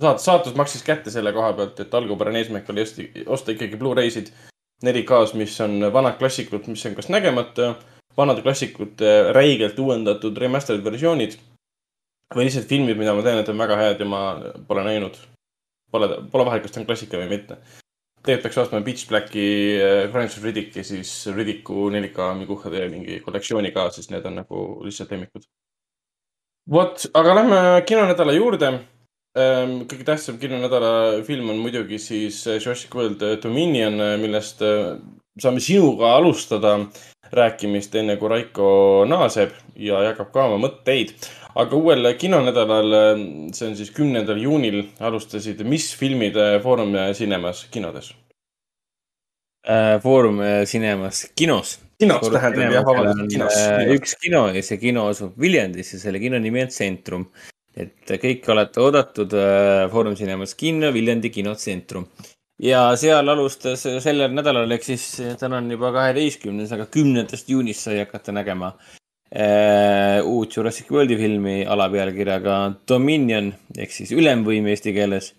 [0.02, 4.32] saat-, saatus maksis kätte selle koha pealt, et algupärane eesmärk oli osti, osta ikkagi Blu-raysid
[4.86, 7.74] 4K-s, mis on vanad klassikud, mis on kas nägemata,
[8.18, 11.38] vanade klassikute räigelt uuendatud remastered versioonid
[12.36, 14.22] või lihtsalt filmid, mida ma tean, et on väga head ja ma
[14.68, 15.18] pole näinud.
[15.92, 17.58] Pole, pole vahet, kas ta on klassika või mitte.
[18.28, 19.46] tegelikult peaks ostma Pitch Blacki
[19.80, 24.36] äh, Crimes of Riddick ja siis Riddicku 4K Miguhade mingi kollektsiooni ka, sest need on
[24.42, 25.48] nagu lihtsalt lemmikud.
[26.70, 28.74] vot, aga lähme kinonädala juurde.
[29.38, 34.98] Kõige tähtsam kinonädala film on muidugi siis äh, Jurassic World Dominion, millest äh,
[35.38, 36.78] saame sinuga alustada
[37.32, 38.70] rääkimist, enne kui Raiko
[39.10, 41.14] naaseb ja jagab ka oma mõtteid.
[41.58, 42.94] aga uuel kinonädalal,
[43.54, 48.14] see on siis kümnendal juunil, alustasid Mis filmide Foorum Cinemas kinodes.
[50.04, 51.80] Foorum äh, Cinemas kinos.
[52.00, 53.56] kinos tähendab jah, vabandust, kinos.
[53.98, 57.26] üks kino ja see kino asub Viljandis ja selle kino nimi on Tsentrum.
[57.78, 62.08] Et kõik olete oodatud äh, Foorum Cinemas kinno, Viljandi kinotsentrum.
[62.62, 68.00] ja seal alustas sellel nädalal, ehk siis täna on juba kaheteistkümnes, aga kümnendast juunist sai
[68.02, 68.72] hakata nägema
[69.30, 72.58] äh, uut Jurassic Worldi filmi alapealkirjaga
[72.90, 75.34] Dominion ehk siis ülemvõim eesti keeles.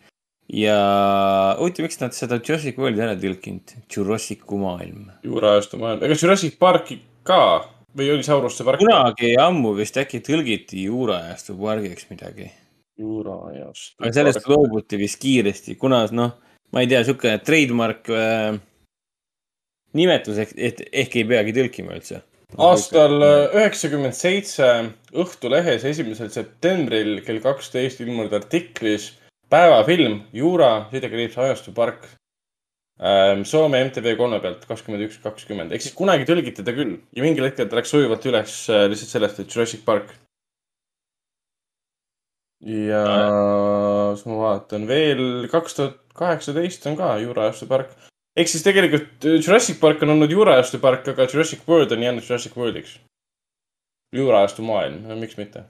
[0.48, 0.78] ja
[1.58, 5.10] huvitav, miks nad seda Jurassic Worldi ära tõlkinud, Jurassicu maailm.
[5.26, 7.42] juurajastu maailm, ega Jurassic Parki ka
[7.96, 8.82] või oli Saurusse park?
[8.82, 12.50] kunagi ammu vist äkki tõlgiti juurajastu pargiks midagi,
[13.00, 13.96] juurajastu.
[14.02, 16.34] aga sellest loobuti vist kiiresti, kuna noh,
[16.72, 18.58] ma ei tea, sihuke trademark äh,
[19.96, 22.22] nimetus ehk, et ehk ei peagi tõlkima üldse.
[22.56, 24.68] aastal üheksakümmend seitse
[25.08, 29.14] Õhtulehes esimesel septembril kell kaksteist ilmunud artiklis
[29.52, 32.17] päevafilm Juura sidekriips ajastupark ähm,
[32.98, 37.46] Soome MTV kolme pealt kakskümmend üks, kakskümmend ehk siis kunagi tõlgiti ta küll ja mingil
[37.46, 40.10] hetkel ta läks sujuvalt üles äh, lihtsalt sellest, et Jurassic Park.
[42.58, 43.04] ja
[44.18, 47.94] siis ma vaatan veel kaks tuhat kaheksateist on ka Juura ajastupark
[48.38, 52.22] ehk siis tegelikult äh, Jurassic Park on olnud juurajastu park, aga Jurassic World on jäänud
[52.22, 52.98] Jurassic Worldiks.
[54.14, 55.64] juurajastu maailm, miks mitte?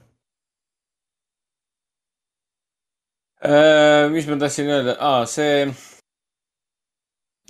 [3.39, 5.69] Äh, mis ma tahtsin öelda ah,, see.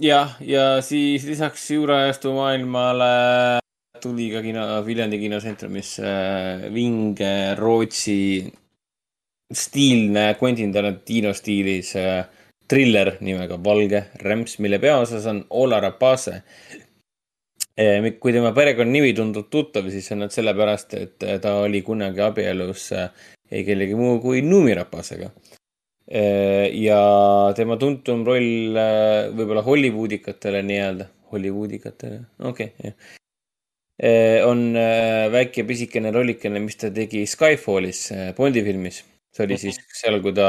[0.02, 3.60] jah, ja siis lisaks juurajastu maailmale
[4.02, 8.48] tuli ka kino, Viljandi kinosentrumis äh, vinge Rootsi
[9.54, 12.26] stiilne Quentin Tarantino stiilis äh,
[12.70, 16.44] triller nimega Valge rämps, mille peaosas on Ola Rapace.
[18.20, 22.92] kui tema perekonnanimi tundub tuttav, siis on nad sellepärast, et äh, ta oli kunagi abielus
[22.92, 23.10] äh,
[23.52, 25.32] ei kellegi muu kui Numi Rapacega.
[26.10, 27.00] Ja
[27.58, 33.18] tema tuntum roll äh, võib-olla Hollywoodikatele nii-öelda, Hollywoodikatele, okei okay,, jah
[34.48, 38.06] on äh, väike pisikene rollikene, mis ta tegi Skyfallis,
[38.38, 39.02] Bondi filmis.
[39.36, 40.48] see oli siis seal, kui ta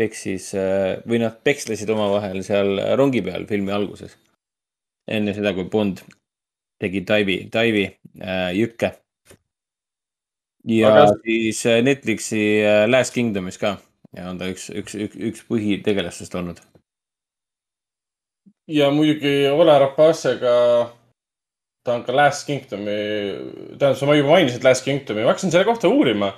[0.00, 4.16] peksis äh, või nad pekslesid omavahel seal rongi peal filmi alguses.
[5.06, 6.00] enne seda, kui Bond
[6.80, 7.86] tegi Dive'i, Dive'i
[8.20, 8.94] äh, jükke.
[10.64, 13.76] ja Aga- siis äh, Netflixi äh, Last Kingdomis ka
[14.16, 16.60] ja on ta üks, üks, üks, üks põhitegelastest olnud.
[18.70, 20.54] ja muidugi Ole Rapacega,
[21.84, 22.98] ta on ka Last Kingdomi,
[23.78, 26.32] tähendab, sa juba mainisid Last Kingdomi, ma hakkasin selle kohta uurima.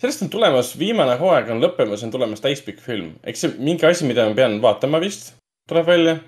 [0.00, 3.14] sellest on tulemas, viimane hooaeg on lõppemas, on tulemas täispikk film.
[3.24, 5.34] eks see mingi asi, mida ma pean vaatama vist,
[5.68, 6.18] tuleb välja.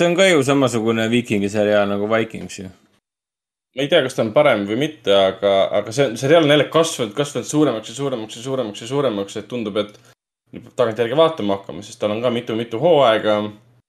[0.00, 2.72] see on ka ju samasugune viikingi seriaal nagu Vikings ju.
[3.76, 6.68] ma ei tea, kas ta on parem või mitte, aga, aga see seriaal on jälle
[6.72, 10.15] kasvanud, kasvanud suuremaks ja suuremaks ja suuremaks ja suuremaks, et tundub, et
[10.52, 13.38] nüüd peab tagantjärgi vaatama hakkama, sest tal on ka mitu-mitu hooaega,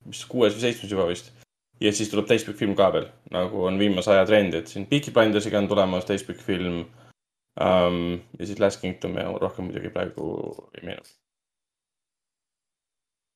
[0.07, 1.33] mis kuues või seitsmes juba vist.
[1.81, 5.11] ja siis tuleb täispikk film ka veel, nagu on viimase aja trend, et siin Peaky
[5.13, 6.81] Blindersiga on tulemas täispikk film
[7.61, 8.19] um,.
[8.39, 10.31] ja siis Last Kingdom ja rohkem muidugi praegu
[10.77, 11.05] ei meenu.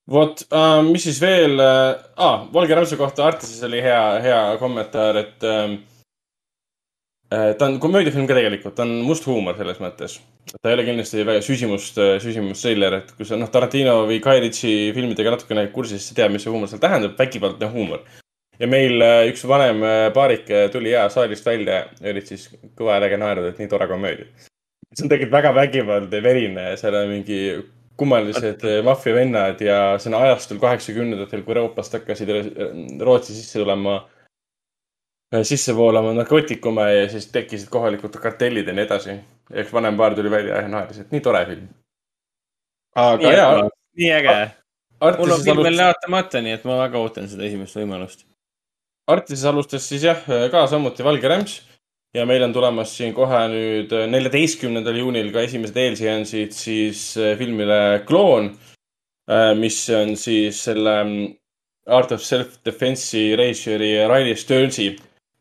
[0.10, 5.46] vot uh,, mis siis veel ah, Valge Rämpsu kohta Artises oli hea, hea kommentaar, et
[5.46, 5.78] um,
[7.32, 10.18] ta on komöödiafilm ka tegelikult, ta on must huumor selles mõttes.
[10.58, 14.92] ta ei ole kindlasti väga süsimust, süsimusthriller, et kui sa noh, Tarantino või Guy Ritchie
[14.96, 18.04] filmidega natukene kursis, siis tead, mis see huumor seal tähendab, vägivaldne huumor.
[18.60, 22.98] ja meil äh, üks vanem äh, paarike tuli ja saalist välja ja olid siis kõva
[22.98, 24.28] häälega naernud, et nii tore komöödia.
[24.92, 27.40] see on tegelikult väga vägivaldne verine seal on mingi
[28.02, 32.48] kummalised äh, maffiavennad ja see on ajastul kaheksakümnendatel, kui Euroopast hakkasid äh,
[33.00, 34.02] Rootsi sisse tulema
[35.44, 39.16] sisse voolama narkootikume ja siis tekkisid kohalikud kartellid ja nii edasi.
[39.52, 41.68] üks vanem paar tuli välja ja naeris, et nii tore film.
[42.96, 43.70] aga nii jaa,
[44.00, 44.36] nii äge.
[45.02, 48.26] mul on film veel vaatamata, nii et ma väga ootan seda esimest võimalust.
[49.12, 51.62] Artises alustas siis jah, ka samuti Valge Rämps.
[52.14, 58.04] ja meil on tulemas siin kohe nüüd neljateistkümnendal juunil ka esimesed eelseansid siis äh, filmile
[58.08, 58.52] Kloon.
[59.56, 61.28] mis on siis selle mm,
[61.88, 64.90] Art of Self-Defense'i režissööri Riley Stearnsi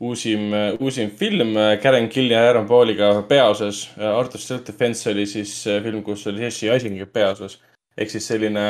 [0.01, 3.83] uusim, uusim film Karen Gill ja Aaron Pauliga peaosas.
[3.99, 7.59] Art of Self-Defense oli siis äh, film, kus oli Jesse Eisenberg peaosas.
[7.99, 8.63] ehk siis selline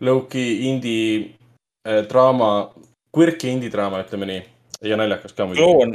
[0.00, 1.36] low-key indie
[1.86, 2.72] äh, draama,
[3.14, 4.42] quirky indie draama, ütleme nii.
[4.84, 5.62] ja naljakas ka muidugi.
[5.64, 5.94] kloon,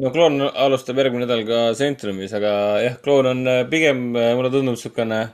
[0.00, 4.78] no kloon alustab järgmine nädal ka Centrumis, aga jah, kloon on äh, pigem, mulle tundub
[4.78, 5.26] niisugune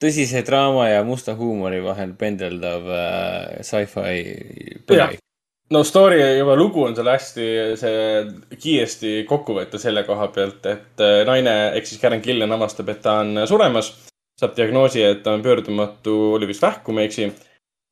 [0.00, 4.14] tõsise draama ja musta huumori vahel pendeldav äh, sci-fi
[4.96, 5.12] Jah.
[5.70, 11.04] No story juba lugu on seal hästi, see kiiresti kokku võtta selle koha pealt, et
[11.04, 13.92] äh, naine ehk siis Karen Gillan avastab, et ta on suremas.
[14.40, 17.30] saab diagnoosi, et ta on pöördumatu, oli vist vähk, kui ma ei eksi.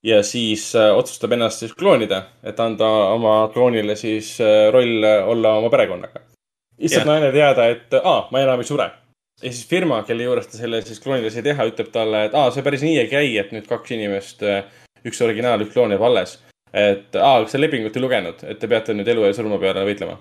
[0.02, 5.54] ja siis äh, otsustab ennast siis kloonida, et anda oma kloonile siis äh, roll olla
[5.58, 6.24] oma perekonnaga.
[6.78, 7.12] lihtsalt Jah.
[7.12, 8.90] naine teada, et aa, ma enam ei sure.
[9.42, 12.50] ja siis firma, kelle juures ta selle siis kloonile sai teha, ütleb talle, et aa,
[12.50, 14.42] see päris nii ei käi, et nüüd kaks inimest,
[15.06, 16.38] üks originaal, üks kloon jääb alles
[16.72, 19.84] et aa, kas te lepingut ei lugenud, et te peate nüüd elu ja surma peale
[19.88, 20.18] võitlema.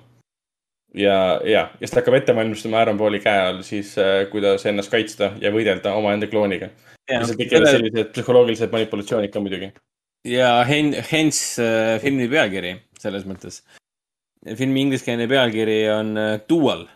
[0.96, 3.96] ja, ja, ja siis ta hakkab ette valmistama Aaron Pauli käe all siis,
[4.32, 6.70] kuidas ennast kaitsta ja võidelda omaenda klooniga.
[7.10, 9.72] ja seal tekivad sellised psühholoogilised manipulatsioonid ka muidugi.
[10.28, 13.64] ja hen-, hence äh, filmi pealkiri selles mõttes.
[14.56, 16.88] filmi ingliskeelne pealkiri on äh, Dual,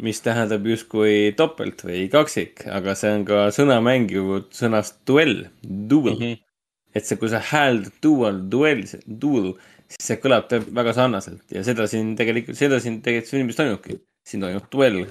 [0.00, 6.16] mis tähendab justkui topelt või kaksik, aga see on ka sõnamäng ju sõnast duell, duel
[6.16, 6.22] mm.
[6.22, 6.46] -hmm.
[6.94, 8.82] Et see, kui sa hääldad dual, duell,
[9.22, 9.52] duel,
[9.90, 14.00] siis see kõlab väga sarnaselt ja seda siin tegelikult, seda siin tegelikult filmis toimubki.
[14.26, 15.04] siin toimub duell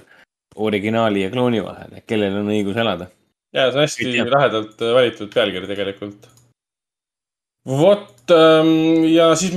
[0.56, 3.10] originaali ja klooni vahel, et kellel on õigus elada.
[3.54, 6.30] ja see on hästi lahedalt äh, valitud pealkiri tegelikult.
[7.66, 9.56] vot ähm, ja siis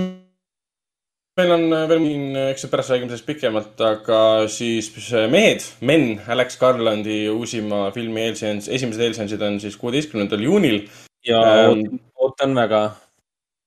[1.40, 4.20] meil on veel siin, eks pärast räägime sellest pikemalt, aga
[4.52, 4.92] siis
[5.34, 10.84] Mehed, Men, Alex Garlandi uusima filmi eelseans, esimesed eelseansid on siis kuueteistkümnendal juunil.
[11.26, 12.96] Ja Ähm, ootan, väga.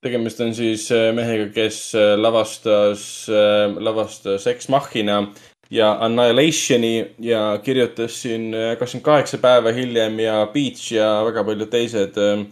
[0.03, 3.27] tegemist on siis äh, mehega, kes äh, lavastas,
[3.79, 5.33] lavastas Ex Machina
[5.69, 11.69] ja Annihilationi ja kirjutas siin äh, kakskümmend kaheksa päeva hiljem ja Beach ja väga paljud
[11.73, 12.45] teised äh,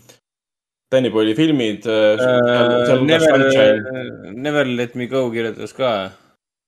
[0.91, 2.19] Danny Boyle'i filmid äh,.
[2.19, 6.11] Uh, never, Never Let Me Go kirjutas ka.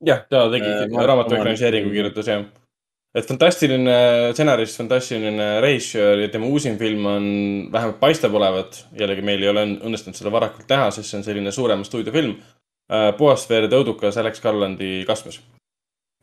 [0.06, 2.46] jah, ta tegi Äh, äh, Mark raamatu ekraniseeringu kirjutas jah.
[3.18, 3.94] Et fantastiline
[4.36, 7.28] stsenarist, fantastiline režissöör ja tema uusim film on,
[7.74, 11.26] vähemalt paistab olevat, jällegi meil ei ole õn- õnnestunud seda varakult näha, sest see on
[11.26, 13.12] selline suurema stuudiofilm äh,.
[13.18, 15.40] puhast verd õudukas Alex Garlandi kastmes.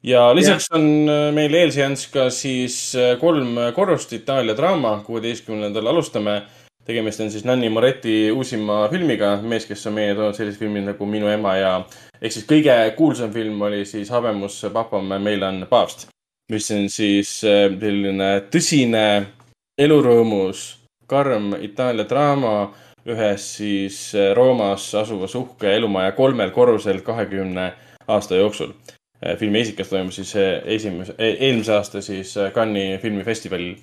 [0.02, 0.78] ja lisaks ja.
[0.78, 6.42] on äh, meil eelseanss ka siis äh, kolm korrust Itaalia draama, kuueteistkümnendal alustame
[6.84, 11.06] tegemist on siis Nanni Moretti uusima filmiga, mees, kes on meie toonud sellised filmid nagu
[11.08, 11.76] Minu ema ja
[12.20, 16.10] ehk siis kõige kuulsam film oli siis Habemus papam, meil on paavst,
[16.52, 19.04] mis on siis äh, selline tõsine
[19.78, 20.64] elurõõmus,
[21.06, 22.56] karm Itaalia draama
[23.06, 27.72] ühes siis äh, Roomas asuvas uhke elumaja kolmel korrusel kahekümne
[28.08, 28.72] aasta jooksul.
[29.38, 33.76] filmi esikas toimus siis äh, esimese, eelmise aasta siis äh, Cannes'i filmifestivalil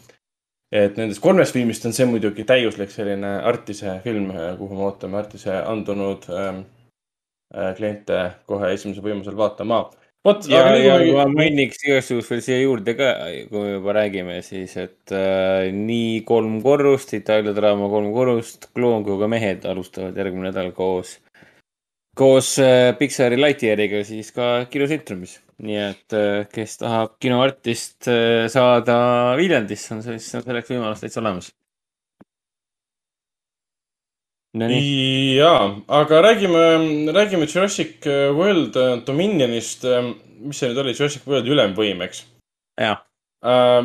[0.71, 5.57] et nendest kolmest filmist on see muidugi täiuslik selline Artise film, kuhu me ootame Artise
[5.59, 6.61] andunud ähm,
[7.55, 9.83] äh, kliente kohe esimesel võimalusel vaatama.
[10.27, 13.09] vot, ja, aga ja nüüd ma ma mainiks igasuguseid veel siia juurde ka,
[13.49, 19.05] kui me juba räägime, siis et äh, nii kolm korrust, Itaalia draama kolm korrust, kloon
[19.07, 21.17] kui ka mehed alustavad järgmine nädal koos,
[22.17, 25.39] koos äh, Pixari Lightyeariga siis ka kinotsentriumis.
[25.61, 28.95] nii et äh, kes tahab kinoartist äh, saada
[29.37, 31.51] Viljandisse, on siis on selleks võimalus täitsa olemas.
[34.51, 36.63] Jaa, aga räägime,
[37.13, 38.03] räägime Jurassic
[38.35, 38.75] World
[39.07, 39.85] Dominionist,
[40.43, 42.25] mis see nüüd oli, Jurassic World ülemvõim, eks?
[42.81, 42.97] jah,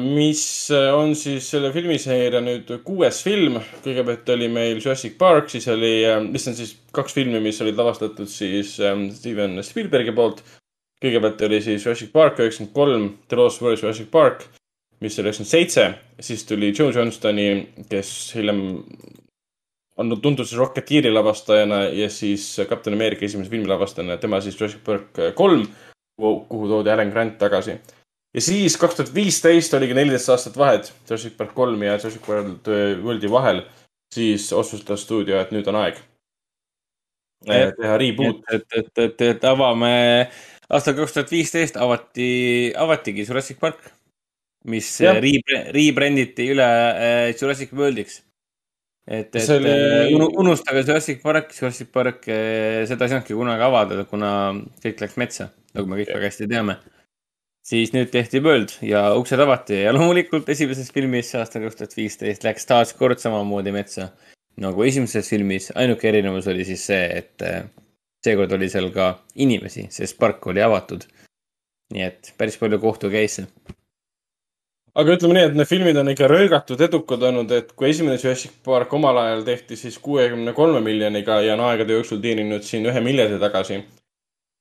[0.02, 0.42] mis
[0.74, 3.60] on siis selle filmiseeria nüüd kuues film.
[3.84, 8.26] kõigepealt oli meil Jurassic Park, siis oli, mis on siis kaks filmi, mis olid lavastatud
[8.26, 8.74] siis
[9.14, 10.42] Steven Spielbergi poolt.
[10.98, 14.48] kõigepealt oli siis Jurassic Park üheksakümmend kolm, The Lost World Jurassic Park,
[14.98, 15.86] mis oli üheksakümmend seitse,
[16.18, 18.66] siis tuli Joe Johnstoni, kes hiljem
[19.96, 24.82] on tuntud siis Rocketeeri lavastajana ja siis Captain America esimese filmi lavastajana, tema siis Jurassic
[24.84, 25.66] Park kolm,
[26.16, 27.78] kuhu toodi Alan Grant tagasi.
[28.34, 32.68] ja siis kaks tuhat viisteist oligi neliteist aastat vahet Jurassic Park kolm ja Jurassic World
[33.04, 33.62] Worldi vahel,
[34.14, 36.00] siis otsustas stuudio, et nüüd on aeg
[37.46, 38.44] eh, teha reboot.
[38.52, 39.92] et, et, et, et avame,
[40.68, 43.80] aastal kaks tuhat viisteist avati, avatigi Jurassic Park,
[44.66, 44.88] mis
[45.72, 48.25] rebranditi üle äh, Jurassic Worldiks.
[49.06, 54.30] et, et See oli- unustage Jurassic Park, Jurassic Park, seda ei saanudki kunagi avada, kuna
[54.82, 56.78] kõik läks metsa, nagu me kõik väga hästi teame.
[57.66, 62.44] siis nüüd tehti World ja uksed avati ja loomulikult esimeses filmis aastal kaks tuhat viisteist
[62.46, 64.12] läks taas kord samamoodi metsa
[64.62, 67.64] nagu esimeses filmis, ainuke erinevus oli siis see, et äh,
[68.24, 71.04] seekord oli seal ka inimesi, sest park oli avatud.
[71.94, 73.44] nii et päris palju kohtu case'e.
[74.96, 78.54] Aga ütleme nii, et need filmid on ikka röögatud edukad olnud, et kui esimene Jurassic
[78.64, 83.02] Park omal ajal tehti siis kuuekümne kolme miljoniga ja on aegade jooksul teeninud siin ühe
[83.04, 83.82] miljardi tagasi,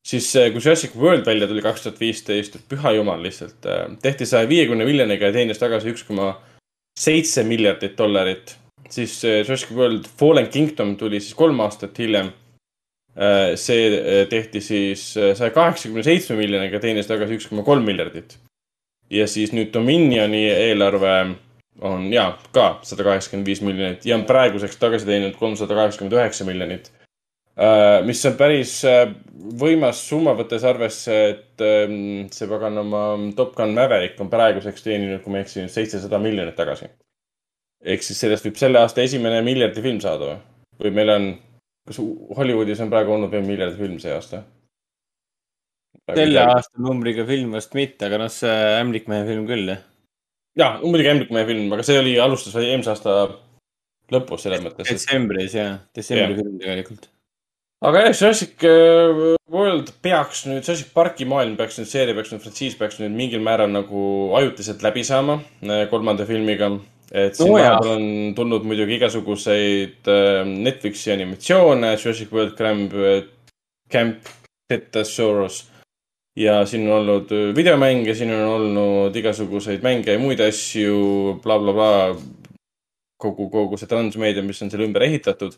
[0.07, 3.69] siis kui Jurassic World välja tuli kaks tuhat viisteist, püha jumal lihtsalt,
[4.03, 6.33] tehti saja viiekümne miljoniga ja teenis tagasi üks koma
[6.99, 8.57] seitse miljardit dollarit.
[8.89, 12.33] siis eh, Jurassic World Fallen Kingdom tuli siis kolm aastat hiljem.
[13.55, 18.35] see eh, tehti siis saja kaheksakümne seitsme miljoniga, teenis tagasi üks koma kolm miljardit
[19.09, 21.15] ja siis nüüd Dominioni eelarve
[21.81, 26.47] on ja ka sada kaheksakümmend viis miljonit ja on praeguseks tagasi teeninud kolmsada kaheksakümmend üheksa
[26.47, 26.91] miljonit.
[28.05, 29.11] mis on päris äh,
[29.59, 35.31] võimas summa, võttes arvesse, et ähm, see paganama Top Gun Maverick on praeguseks teeninud, kui
[35.31, 36.89] ma ei eksi, seitsesada miljonit tagasi.
[37.85, 40.41] ehk siis sellest võib selle aasta esimene miljardi film saada või?
[40.83, 41.29] või meil on,
[41.87, 42.01] kas
[42.37, 44.43] Hollywoodis on praegu olnud veel miljardi film see aasta?
[46.13, 49.81] Selle aasta numbriga film vast mitte, aga noh, see Ämblikmehe film küll jah.
[50.59, 53.17] ja, muidugi Ämblikmehe film, aga see oli, alustas eelmise aasta
[54.13, 54.89] lõpus selles mõttes.
[54.89, 57.09] detsembris jah, detsembri film tegelikult.
[57.85, 62.43] aga jah, Jurassic äh, World peaks nüüd, Jurassic Parki maailm peaks nüüd, seeria peaks nüüd,
[62.45, 64.05] frantsiis peaks nüüd mingil määral nagu
[64.37, 66.75] ajutiselt läbi saama äh, kolmanda filmiga.
[67.11, 72.93] et siin No vahepeal on tulnud muidugi igasuguseid äh, Netflixi animatsioone, Jurassic World Camp,
[73.89, 74.35] Camp
[74.69, 75.65] Tetasaurus.
[76.35, 81.59] Ja siin on olnud äh, videomänge, siin on olnud igasuguseid mänge ja muid asju bla,,
[81.59, 82.17] blablabla.
[83.21, 85.55] kogu, kogu see transmeedia, mis on selle ümber ehitatud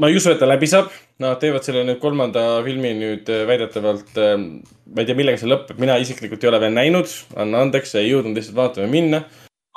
[0.00, 0.92] ma ei usu, et ta läbi saab.
[1.20, 5.80] Nad teevad selle nüüd kolmanda filmi nüüd äh, väidetavalt, ma ei tea, millega see lõpeb,
[5.80, 9.24] mina isiklikult ei ole veel näinud, anna andeks, ei jõudnud lihtsalt vaatama minna.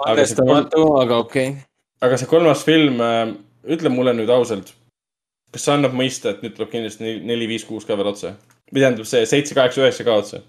[0.03, 1.65] Arvestamatu, aga okei okay..
[2.03, 3.03] aga see kolmas film,
[3.75, 4.71] ütle mulle nüüd ausalt,
[5.53, 8.33] kas see annab mõista, et nüüd tuleb kindlasti neli- viis, kuus ka veel otsa?
[8.71, 10.41] Või tähendab see seitse, kaheksa, üheksa ka otsa?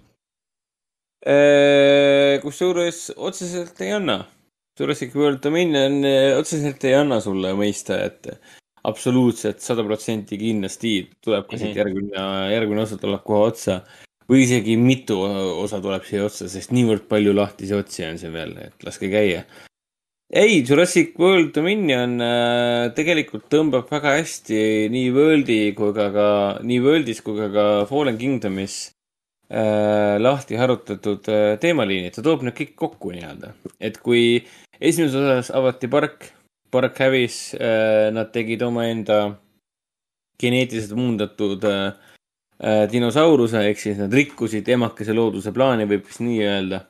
[1.24, 4.24] Äh, kusjuures otseselt ei anna.
[4.78, 8.26] Jurassic World Dominion eh, otseselt ei anna sulle mõista, et
[8.84, 13.84] absoluutselt sada protsenti kindlasti tuleb ka siit järgmine, järgmine osa tuleb kohe otsa.
[14.24, 18.54] või isegi mitu osa tuleb siia otsa, sest niivõrd palju lahtisi otsi on siin veel,
[18.56, 19.42] et laske käia.
[20.34, 26.28] ei, Jurassic World Dominion äh, tegelikult tõmbab väga hästi nii World'i kui ka, ka
[26.66, 28.78] nii World'is kui ka, ka Fallen Kingdomis
[29.46, 33.54] äh, lahti harutatud äh, teemaliinid, ta toob need kõik kokku nii-öelda.
[33.78, 34.42] et kui
[34.80, 36.32] esimeses osas avati park,
[36.74, 39.36] park hävis äh,, nad tegid omaenda
[40.40, 41.92] geneetiliselt muundatud äh,
[42.58, 46.82] äh, dinosauruse, ehk siis nad rikkusid emakese looduse plaani, võib vist nii öelda.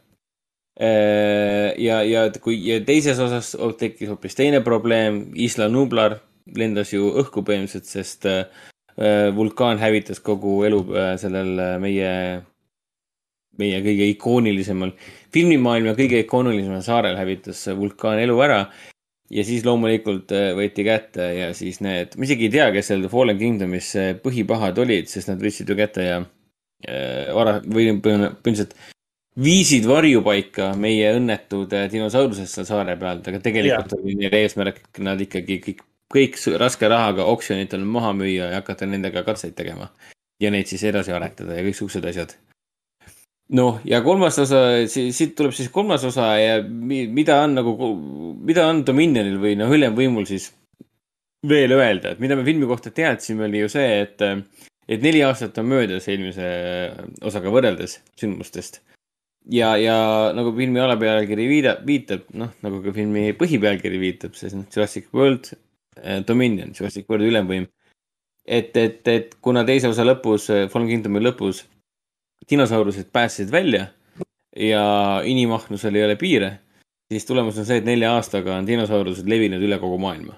[0.75, 6.17] ja, ja et kui ja teises osas tekkis hoopis teine probleem, Isla Nublar
[6.53, 8.45] lendas ju õhku põhimõtteliselt, sest äh,
[8.99, 12.11] äh, vulkaan hävitas kogu elu äh, sellel äh, meie,
[13.61, 14.93] meie kõige ikoonilisemal,
[15.35, 18.67] filmimaailma kõige ikoonilisemal saarel hävitas vulkaan elu ära.
[19.35, 23.09] ja siis loomulikult äh, võeti kätte ja siis need, ma isegi ei tea, kes seal
[23.09, 28.77] Fallen Kingdomis äh, põhipahad olid, sest nad võtsid ju kätte ja äh, vara- või põhimõtteliselt
[29.41, 35.21] viisid varjupaika meie õnnetud äh, dinosaurused seal saare pealt, aga tegelikult oli neil eesmärk nad
[35.21, 39.91] ikkagi kõik, kõik raske rahaga oksjonitel maha müüa ja hakata nendega katseid tegema.
[40.43, 42.35] ja neid siis edasi aretada ja kõiksugused asjad.
[43.55, 47.75] noh, ja kolmas osa, siit tuleb siis kolmas osa ja mi- mida on nagu,
[48.41, 50.53] mida on Dominionil või noh, ülemvõimul siis
[51.49, 54.23] veel öelda, et mida me filmi kohta teadsime, oli ju see, et,
[54.89, 56.47] et neli aastat on möödas eelmise
[57.21, 58.81] osaga võrreldes sündmustest
[59.51, 59.97] ja, ja
[60.37, 65.53] nagu filmi alapealkiri viida-, viitab, noh, nagu ka filmi põhipealkiri viitab, siis noh, Jurassic World
[66.01, 67.69] äh, Dominion, Jurassic World ülemvõim.
[68.45, 71.63] et, et, et kuna teise osa lõpus, Fallen Kingdomi lõpus
[72.51, 73.87] dinosaurused pääsesid välja
[74.57, 76.51] ja inimahnusel ei ole piire,
[77.13, 80.37] siis tulemus on see, et nelja aastaga on dinosaurused levinud üle kogu maailma.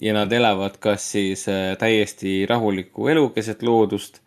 [0.00, 4.22] ja nad elavad kas siis äh, täiesti rahulikku elu keset loodust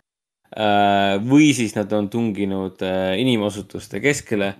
[0.53, 4.53] või siis nad on tunginud äh, inimasutuste keskele,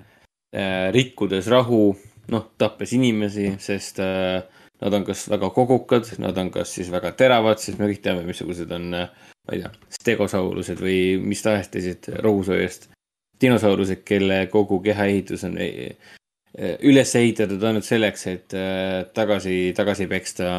[0.93, 1.95] rikkudes rahu,
[2.29, 4.43] noh, tappes inimesi, sest äh,
[4.83, 8.25] nad on kas väga kogukad, nad on kas siis väga teravad, sest me kõik teame,
[8.27, 12.91] missugused on, ma ei tea, stegosaurused või mis tahes teised rohusööjast
[13.41, 15.57] dinosaurused, kelle kogu kehaehitus on
[16.85, 18.53] üles ehitatud ainult selleks, et
[19.17, 20.53] tagasi, tagasi peksta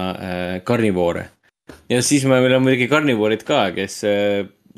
[0.66, 1.28] karnivoore.
[1.88, 4.02] ja siis me- meil on muidugi karnivoorid ka, kes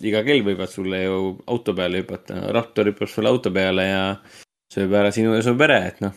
[0.04, 2.40] iga kell võivad sulle ju auto peale hüpata.
[2.52, 4.02] Raptor hüppab sulle auto peale ja
[4.72, 6.14] sööb ära sinu ja su pere, et noh,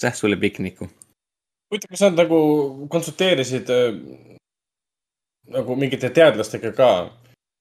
[0.00, 0.88] säh sulle pikniku.
[1.70, 2.38] huvitav, kas nad nagu
[2.92, 3.96] konsulteerisid äh,
[5.56, 6.90] nagu mingite teadlastega ka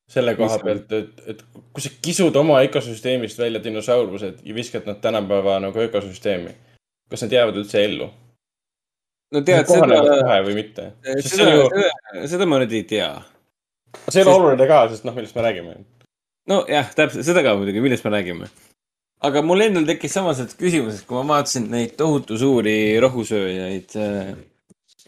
[0.10, 1.42] selle koha pealt, et, et
[1.74, 6.54] kui sa kisud oma ökosüsteemist välja dinosaurused ja viskad nad tänapäeva nagu ökosüsteemi,
[7.10, 8.12] kas nad jäävad üldse ellu?
[9.34, 10.90] no tead, kohanevad seda, kohe või mitte?
[11.08, 13.10] see seda on ju,, seda, seda ma nüüd ei tea.
[14.10, 15.76] See ei ole oluline ka, sest noh, millest me räägime.
[16.50, 18.50] nojah, täpselt, seda ka muidugi, millest me räägime.
[19.26, 24.36] aga mul endal tekkis samased küsimused, kui ma vaatasin neid tohutu suuri rohusööjaid äh,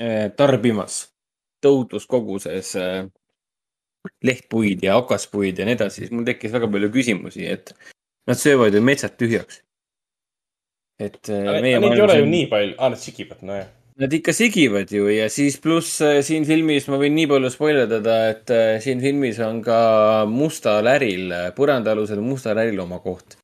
[0.02, 1.06] äh, tarbimas
[1.62, 3.06] tohutus koguses äh,
[4.24, 7.74] lehtpuid ja okaspuid ja nii edasi, siis mul tekkis väga palju küsimusi, et
[8.28, 9.64] nad söövad ju metsad tühjaks.
[11.00, 13.68] et äh, Neid meie ei ole ju nii palju, aa nad sigivad, nojah.
[13.98, 18.18] Nad ikka sigivad ju ja siis pluss äh, siin filmis ma võin nii palju spoilerdada,
[18.30, 19.80] et äh, siin filmis on ka
[20.30, 23.40] mustal äril, põrandaalusel mustal äril oma koht.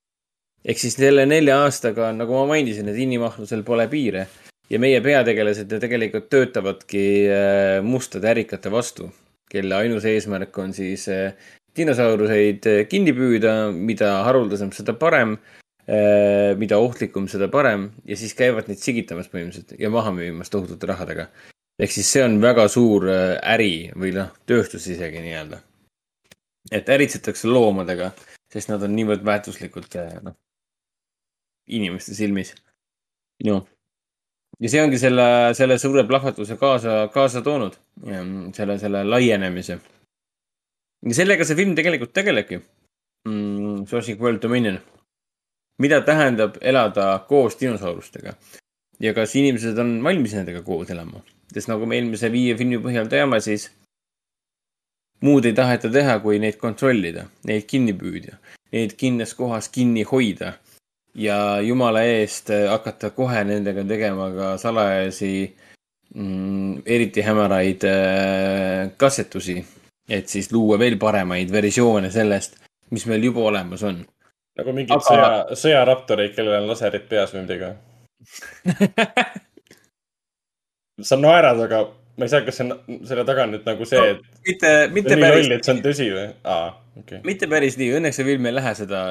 [0.64, 4.27] ehk siis selle nelja aastaga, nagu ma mainisin, et inimahlusel pole piire
[4.69, 9.09] ja meie peategelased ju tegelikult töötavadki äh, mustade ärikate vastu,
[9.49, 11.33] kelle ainus eesmärk on siis äh,
[11.75, 15.62] dinosauruseid äh, kinni püüda, mida haruldasem, seda parem Äh,
[16.57, 21.27] mida ohtlikum, seda parem ja siis käivad neid sigitamas põhimõtteliselt ja maha müümas tohutute rahadega.
[21.79, 25.59] ehk siis see on väga suur äh, äri või noh, tööstus isegi nii-öelda.
[26.71, 28.13] et äritsetakse loomadega,
[28.53, 30.37] sest nad on niivõrd väärtuslikud äh, noh,
[31.67, 32.55] inimeste silmis.
[33.43, 33.67] noh,
[34.59, 37.75] ja see ongi selle, selle suure plahvatuse kaasa, kaasa toonud,
[38.55, 39.79] selle, selle laienemise.
[41.09, 42.61] ja sellega see film tegelikult tegelebki
[43.27, 43.83] mm,.
[43.83, 44.79] Jurassic World Dominion
[45.82, 48.35] mida tähendab elada koos dinosaurustega.
[49.02, 53.10] Ja kas inimesed on valmis nendega koos elama, sest nagu me eelmise viie filmi põhjal
[53.11, 53.69] teame, siis
[55.26, 58.38] muud ei taheta teha, kui neid kontrollida, neid kinni püüda,
[58.76, 60.53] neid kindlas kohas kinni hoida
[61.16, 65.34] ja jumala eest hakata kohe nendega tegema ka salajasi
[66.16, 69.60] mm,, eriti hämaraid äh, katsetusi,
[70.10, 72.60] et siis luua veel paremaid versioone sellest,
[72.92, 74.03] mis meil juba olemas on
[74.59, 77.73] nagu mingid Aga- sõja, sõjaraptoreid, kellel on laserid peas või midagi.
[81.09, 81.83] sa naerad, aga
[82.17, 85.49] ma ei saa, kas see on, selle taga nüüd nagu see, et mitte, mitte päris
[85.49, 86.25] et see on tõsi või?
[86.45, 86.67] aa,
[86.99, 87.23] okei okay..
[87.25, 89.01] mitte päris nii, õnneks see film ei lähe seda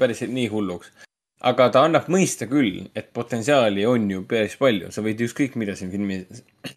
[0.00, 0.92] päris nii hulluks.
[1.50, 5.76] aga ta annab mõista küll, et potentsiaali on ju päris palju, sa võid ükskõik mida
[5.78, 6.20] siin filmi,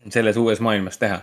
[0.08, 1.20] selles uues maailmas teha.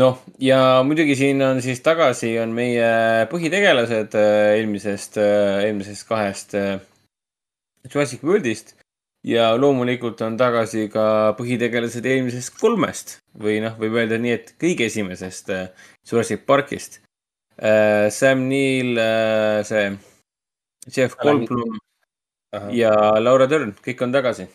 [0.00, 2.88] noh, ja muidugi siin on siis tagasi on meie
[3.30, 6.74] põhitegelased eh, eelmisest, eelmisest kahest eh,
[7.92, 8.74] Jurassic Worldist.
[9.26, 13.16] Ja loomulikult on tagasi ka põhitegelased eelmisest kolmest.
[13.34, 15.50] Või noh, võib öelda nii, et kõige esimesest
[16.06, 17.00] Jurassic Parkist.
[17.56, 19.00] Sam Neill,
[19.66, 19.88] see
[20.92, 21.78] Jeff Goldblum
[22.70, 24.46] ja Laura Dern, kõik on tagasi.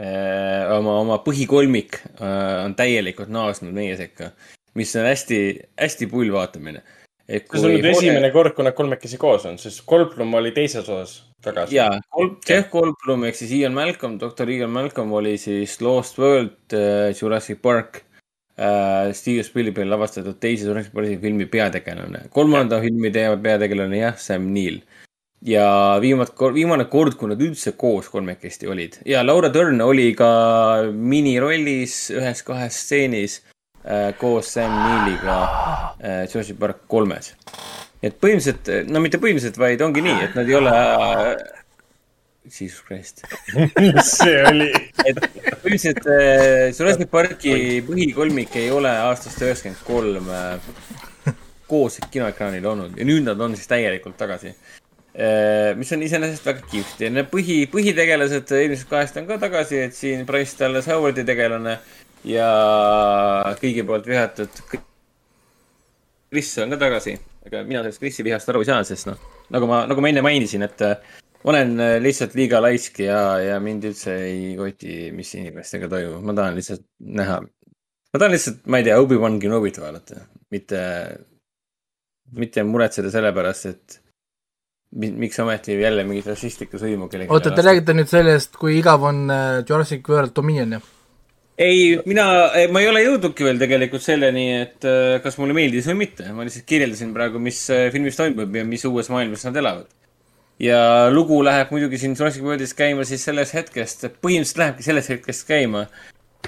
[0.00, 4.30] oma, oma põhikolmik äh, on täielikult naasnud meie sekka,
[4.78, 5.40] mis on hästi,
[5.80, 6.82] hästi pull vaatamine.
[7.30, 11.20] see on nüüd esimene kord, kui nad kolmekesi koos on, sest Goldblum oli teises osas
[11.42, 11.76] tagasi.
[11.76, 11.88] ja,
[12.48, 17.60] Jeff Goldblum ehk siis Ian Malcolm, doktor Ian Malcolm oli siis Lost World äh, Jurassic
[17.62, 18.02] Park
[18.58, 19.12] äh,.
[19.16, 22.26] Steven Spielbergi lavastatud teise Jurassic Parki filmi peategelane.
[22.30, 24.82] kolmanda filmi te- peategelane jah, Sam Neill.
[25.46, 30.28] ja viimat-, viimane kord, kui nad üldse koos kolmekesti olid ja Laura Dern oli ka
[30.92, 33.40] minirollis ühes-kahes stseenis
[34.20, 35.36] koos Sam Neilliga
[35.96, 37.32] äh, Jurassic Park kolmes
[38.00, 41.48] et põhimõtteliselt, no mitte põhimõtteliselt, vaid ongi nii, et nad ei ole äh,.
[42.50, 43.20] Jesus Christ.
[44.16, 44.70] see oli,
[45.04, 47.54] et põhimõtteliselt äh, Jurassic Parki
[47.86, 51.34] põhikolmik ei ole aastast üheksakümmend kolm äh,
[51.70, 54.56] koos kinoekraanil olnud ja nüüd nad on siis täielikult tagasi.
[55.76, 59.94] mis on iseenesest väga kihvt ja need põhi, põhitegelased eelmisest kahest on ka tagasi, et
[59.94, 61.76] siin Bryce Dallas Howardi tegelane
[62.28, 64.60] ja kõigi poolt vihatud
[66.30, 67.16] Chris on ka tagasi,
[67.46, 69.18] aga mina sellest Chrisi vihast aru ei saa, sest noh,
[69.50, 71.16] nagu ma, nagu ma enne mainisin, et äh,
[71.50, 76.36] olen äh, lihtsalt liiga laisk ja, ja mind üldse ei koti, mis inimestega toimub, ma
[76.38, 76.84] tahan lihtsalt
[77.18, 77.40] näha.
[77.42, 80.22] ma tahan lihtsalt, ma ei tea, Obi-Wan Kenobit vaadata,
[80.54, 80.84] mitte,
[82.38, 83.98] mitte muretseda selle pärast, et
[85.02, 87.34] mi- miks ometi jälle mingit rassistlikku sõimu kellelegi.
[87.34, 90.88] oota, te räägite nüüd sellest, kui igav on äh, Jurassic World Dominion, jah?
[91.60, 92.26] ei, mina,
[92.72, 96.46] ma ei ole jõudnudki veel tegelikult selleni, et äh, kas mulle meeldis või mitte, ma
[96.46, 99.90] lihtsalt kirjeldasin praegu, mis äh, filmis toimub ja mis uues maailmas nad elavad.
[100.60, 105.46] ja lugu läheb muidugi siin Jurassic Worldis käima siis sellest hetkest, põhimõtteliselt lähebki sellest hetkest
[105.48, 105.86] käima,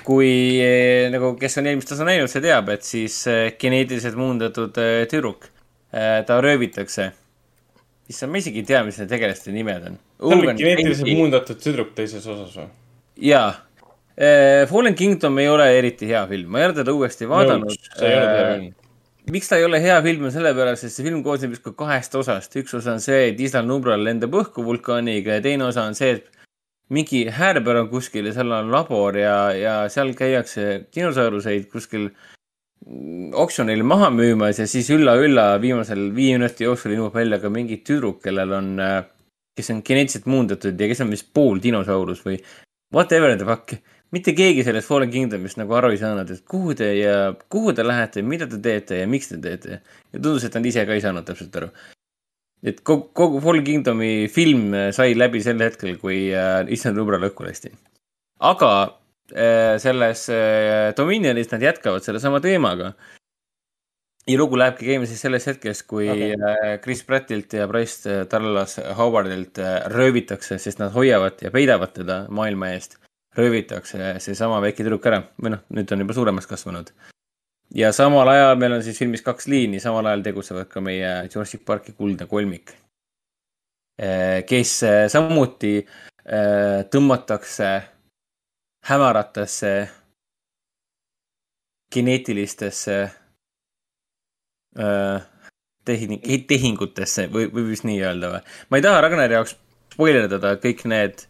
[0.04, 3.16] kui eh, nagu, kes on eelmist osa näinud, see teab, et siis
[3.60, 4.76] geneetiliselt muundatud
[5.08, 5.48] tüdruk,
[5.92, 7.10] ta röövitakse.
[8.08, 9.98] issand, ma isegi ei tea, mis need tegelaste nimed on.
[10.20, 12.68] ta oli geneetiliselt muundatud tüdruk teises osas või?
[13.32, 13.52] jaa.
[14.68, 17.76] Fallen Kingdom ei ole eriti hea film, ma ei ole teda uuesti vaadanud.
[18.00, 18.26] hea
[18.58, 18.74] film.
[19.32, 22.56] miks ta ei ole hea film, on sellepärast, et see film koosneb justkui kahest osast.
[22.60, 26.18] üks osa on see, et Isla Nubral lendab õhku vulkaaniga ja teine osa on see,
[26.18, 26.32] et
[26.92, 33.30] mingi häärber on kuskil ja seal on labor ja, ja seal käiakse dinosauruseid kuskil mm,
[33.44, 38.20] oksjonil maha müümas ja siis ülla-ülla viimasel viie minuti jooksul ilmub välja ka mingi tüdruk,
[38.26, 38.74] kellel on,
[39.56, 42.36] kes on geneetiliselt muundatud ja kes on vist pool dinosaurus või
[42.92, 43.78] whatever the fuck.
[44.12, 47.16] Mitte keegi sellest Fallen Kingdomist nagu aru ei saanud, et kuhu te ja
[47.52, 49.80] kuhu te lähete, mida te teete ja miks te teete.
[50.12, 51.70] ja tundus, et nad ise ka ei saanud täpselt aru.
[52.62, 57.48] et kogu, kogu Fallen Kingdomi film sai läbi sel hetkel, kui äh, Issand Lubra lõhku
[57.48, 57.72] lasti.
[58.52, 58.72] aga
[59.32, 62.92] äh, selles äh, Dominionis nad jätkavad sellesama teemaga.
[64.28, 66.78] ja lugu lähebki käima siis sellest hetkest, kui okay.
[66.84, 72.26] Chris Prattilt ja Bryce äh, Dallas Howardilt äh, röövitakse, sest nad hoiavad ja peidavad teda
[72.28, 73.01] maailma eest.
[73.38, 76.92] Röövitakse seesama väike tüdruk ära või noh, nüüd on juba suuremaks kasvanud.
[77.74, 81.64] ja samal ajal meil on siis filmis kaks liini, samal ajal tegutsevad ka meie Jurassic
[81.64, 82.74] Parki kuldne kolmik.
[84.48, 87.72] kes äh, samuti äh, tõmmatakse
[88.88, 89.88] hämaratesse
[91.94, 93.10] geneetilistesse
[95.84, 98.40] tehing-, tehingutesse või, või vist nii öelda või?
[98.70, 99.56] ma ei taha Ragnari jaoks
[99.92, 101.26] spoilerdada kõik need.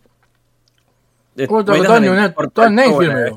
[1.49, 3.36] oota, aga ta on ju näinud, ta on näinud filmi ju.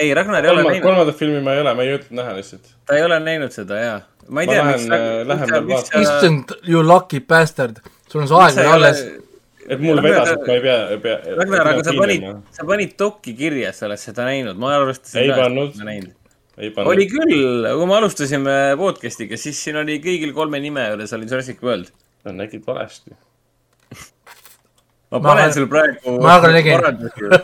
[0.00, 2.74] ei, Ragnar ei ole näinud, kolmandat filmi ma ei ole, ma ei jõudnud näha lihtsalt.
[2.86, 3.94] ta ei ole näinud seda ja.
[4.28, 7.80] ma ei tea, miks äh, issand, you lucky bastard,
[8.10, 9.02] sul on see aeg veel alles.
[9.66, 11.16] et mul vedas, et ma ei pea, ei pea.
[11.40, 15.26] Ragnar, aga sa panid, sa panid dokki kirja, sa oled seda näinud, ma arvestasin
[16.56, 16.88] Ei pannud.
[16.88, 21.60] oli küll, kui me alustasime podcast'iga, siis siin oli kõigil kolme nime juures oli Jurassic
[21.64, 21.90] World.
[22.24, 23.12] Nad nägid valesti.
[25.20, 26.18] Ma panen arvan- sul praegu.
[26.22, 26.80] ma arvan, nägin.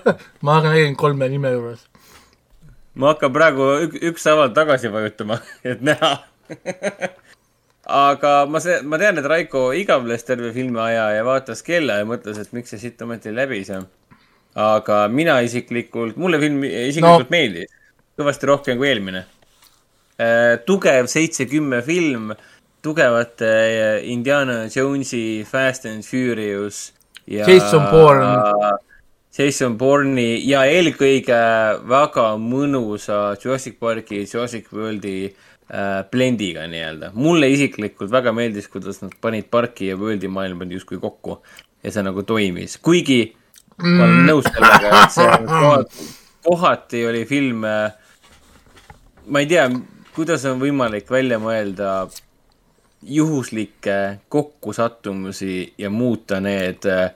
[0.46, 1.86] ma aga nägin kolme nime juures.
[2.94, 6.12] ma hakkan praegu ük, ükshaaval tagasi vajutama, et näha.
[7.88, 12.08] aga ma see, ma tean, et Raiko igavles terve filmi aja ja vaatas kella ja
[12.08, 13.90] mõtles, et miks see siit ometi läbi saab.
[14.54, 17.36] aga mina isiklikult, mulle film isiklikult no.
[17.36, 17.70] meeldis.
[18.20, 19.24] kõvasti rohkem kui eelmine.
[20.66, 22.34] tugev seitse-kümme film,
[22.82, 26.92] tugevate äh, Indiana Jonesi Fast and Furious
[27.26, 28.78] ja Jason Bourne.
[29.32, 31.36] Jason Bourne'i ja eelkõige
[31.88, 37.12] väga mõnusa Jurassic Parki, Jurassic World'i äh, blendiga nii-öelda.
[37.14, 41.38] mulle isiklikult väga meeldis, kuidas nad panid parki ja World'i maailmad justkui kokku
[41.82, 43.22] ja see nagu toimis, kuigi
[43.80, 46.10] ma olen nõus sellega, et see kohati,
[46.44, 49.64] kohati oli film, ma ei tea,
[50.14, 52.04] kuidas on võimalik välja mõelda
[53.02, 53.96] juhuslikke
[54.32, 57.10] kokkusattumusi ja muuta need äh,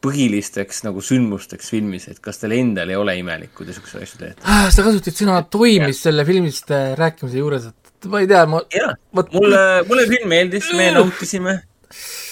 [0.00, 4.20] põhilisteks nagu sündmusteks filmis, et kas teil endal ei ole imelik, kui te siukseid asju
[4.22, 4.44] teete?
[4.48, 8.62] Ah, sa kasutasid sõna toimis selle filmist äh, rääkimise juures, et ma ei tea, ma
[9.16, 11.58] Vot- mulle, mulle film meeldis, me nautisime.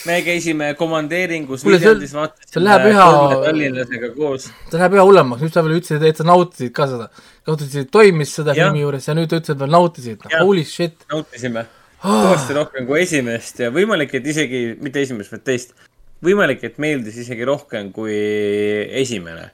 [0.07, 4.47] me käisime komandeeringus Viljandis, vaatasime üha- tallinlasega koos.
[4.71, 7.09] see läheb üha hullemaks, nüüd sa veel ütlesid, et sa nautisid ka seda.
[7.49, 8.69] nautisid, toimis seda Jah.
[8.69, 10.41] filmi juures ja nüüd ütlesid veel nautisid, Jah.
[10.47, 11.05] holy shit.
[11.13, 11.67] nautisime
[12.03, 15.75] kõvasti rohkem kui esimest ja võimalik, et isegi mitte esimest, vaid teist.
[16.23, 18.15] võimalik, et meeldis isegi rohkem kui
[19.03, 19.51] esimene.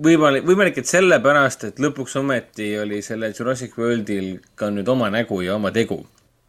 [0.00, 5.42] võimalik, võimalik, et sellepärast, et lõpuks ometi oli sellel Jurassic Worldil ka nüüd oma nägu
[5.42, 6.06] ja oma tegu.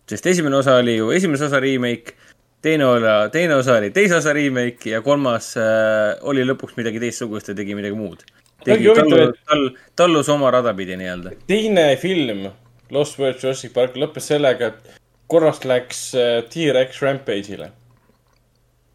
[0.07, 2.15] sest esimene osa oli ju esimese osa remake,
[2.61, 7.47] teine osa, teine osa oli teise osa remake ja kolmas äh, oli lõpuks midagi teistsugust
[7.47, 8.23] ja tegi midagi muud.
[8.63, 11.35] tegi Ongi huvitav, tallu et-, tal, tallus oma rada pidi nii-öelda.
[11.47, 12.51] teine film,
[12.91, 14.99] Lost World Jurassic Park, lõppes sellega, et
[15.31, 17.71] korrast läks äh, T-Rex Rampage'ile.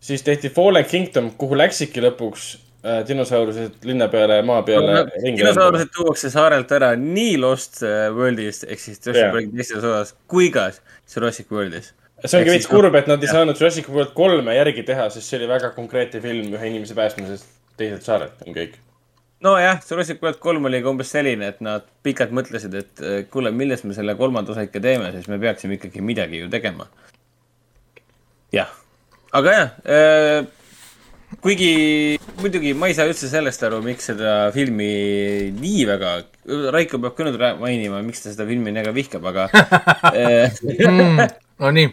[0.00, 2.49] siis tehti Fallen Kingdom, kuhu läksidki lõpuks
[2.84, 5.41] äh, dinosaurused linna peale ja maa peale ringi.
[5.41, 9.33] dinosaurused tuuakse saarelt ära nii Lost äh, Worldist ehk siis Jurassic.
[9.33, 10.70] Parki teistes osas kui ka
[11.15, 11.92] Jurassic Worldis.
[12.25, 15.08] see ongi veits siis, noh, kurb, et nad ei saanud Jurassic World kolme järgi teha,
[15.15, 17.49] sest see oli väga konkreetne film ühe inimese päästmisest
[17.81, 18.76] teiselt saarelt on kõik.
[19.47, 23.52] nojah, Jurassic World kolm oli ka umbes selline, et nad pikalt mõtlesid, et äh, kuule,
[23.55, 26.89] millest me selle kolmanda osa ikka teeme, siis me peaksime ikkagi midagi ju tegema.
[28.55, 28.70] jah,
[29.34, 30.47] aga jah äh,,
[31.42, 34.91] kuigi muidugi ma ei saa üldse sellest aru, miks seda filmi
[35.57, 36.16] nii väga,
[36.73, 39.49] Raiko peab ka nüüd mainima, miks ta seda filmi nii väga vihkab, aga
[40.12, 40.55] äh,
[40.86, 41.25] mm,.
[41.62, 41.91] no nii,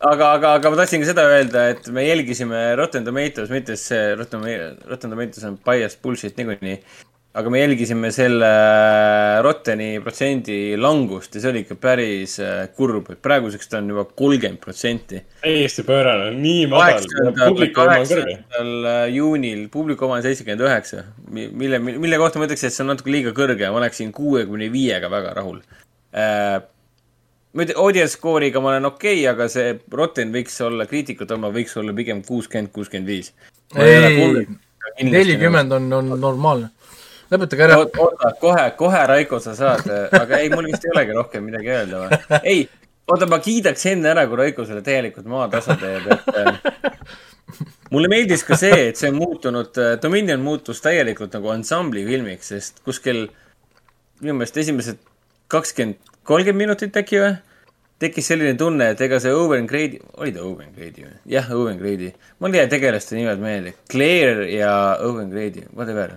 [0.00, 4.16] aga, aga, aga ma tahtsin ka seda öelda, et me jälgisime Rotten Tomatoes, mitte see
[4.16, 4.42] Rotten,
[4.88, 6.80] Rotten Tomatoes on biased bullshit niikuinii.
[7.30, 8.46] aga me jälgisime selle
[9.46, 14.02] Rotteni protsendi langust ja see oli ikka päris äh, kurb, et praeguseks ta on juba
[14.08, 15.20] kolmkümmend protsenti.
[15.44, 17.06] täiesti pöörane, nii madal.
[17.76, 22.82] kaheksandal, äh, juunil publiku oma on seitsekümmend üheksa, mille, mille kohta ma ütleks, et see
[22.82, 25.62] on natuke liiga kõrge, ma oleksin kuuekümne viiega väga rahul
[27.52, 31.50] ma ütlen, audience score'iga ma olen okei okay,, aga see Rotten võiks olla, kriitikute oma
[31.54, 33.32] võiks olla pigem kuuskümmend, kuuskümmend viis.
[33.76, 34.46] ei,
[35.06, 36.70] nelikümmend on, on normaalne.
[37.30, 37.78] lõpetage ära.
[37.82, 39.88] oota, kohe, kohe, Raiko, sa saad,
[40.20, 42.20] aga ei, mul vist ei olegi rohkem midagi öelda või?
[42.52, 42.62] ei,
[43.10, 48.58] oota, ma kiidaks enne ära, kui Raiko selle täielikult maatasa teeb, et mulle meeldis ka
[48.58, 53.26] see, et see on muutunud, Dominion muutus täielikult nagu ansambli filmiks, sest kuskil
[54.20, 55.00] minu meelest esimesed
[55.50, 57.36] kakskümmend, kolmkümmend minutit äkki või?
[58.00, 61.16] tekkis selline tunne, et ega see Owen Grady, oli ta Owen Grady või?
[61.34, 62.12] jah, Owen Grady.
[62.40, 63.74] mul ei jää tegelaste nimed meelde.
[63.92, 64.72] Claire ja
[65.04, 66.16] Owen Grady, whatever.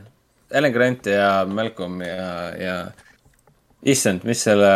[0.53, 2.75] Alan Grant ja Malcolm ja, ja
[3.83, 4.69] issand, mis selle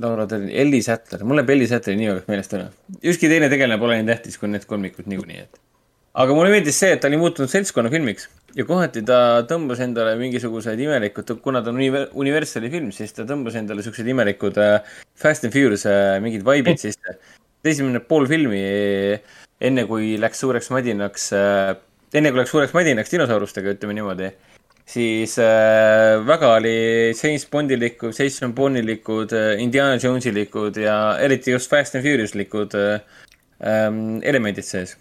[0.00, 2.70] Laura Dern, Elli Sattler, mul läheb Elli Sattleri nimi meelest ära.
[3.02, 5.60] ükski teine tegelane pole nii tähtis kui need kolmikud niikuinii, et.
[6.18, 8.26] Aga mulle meeldis see, et ta oli muutunud seltskonnafilmiks
[8.58, 9.18] ja kohati ta
[9.50, 14.08] tõmbas endale mingisugused imelikud, kuna ta on univer- Universali film, siis ta tõmbas endale siuksed
[14.10, 14.80] imelikud äh,
[15.18, 17.18] Fast and Furious äh, mingid vibe'id sisse.
[17.64, 18.60] esimene pool filmi,
[19.60, 21.74] enne kui läks suureks madinaks äh,,
[22.16, 24.30] enne kui läks suureks madinaks dinosaurustega, ütleme niimoodi,
[24.88, 25.36] siis
[26.26, 26.72] väga oli
[27.12, 32.98] James Bondilikud, Jason Bondilikud Indiana Jonesilikud ja eriti just Fast and Furiouslikud äh,
[33.60, 34.96] ähm, elemendid sees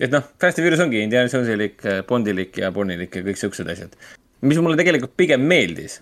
[0.00, 3.94] et noh, Fast and Furious ongi Indiana Jonesilik, Bondilik ja Bondilik ja kõik siuksed asjad.
[4.40, 5.98] mis mulle tegelikult pigem meeldis,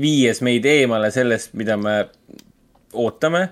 [0.00, 1.96] viies meid eemale sellest, mida me
[2.96, 3.48] ootame,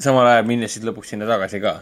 [0.00, 1.78] samal ajal minnes siis lõpuks sinna tagasi ka.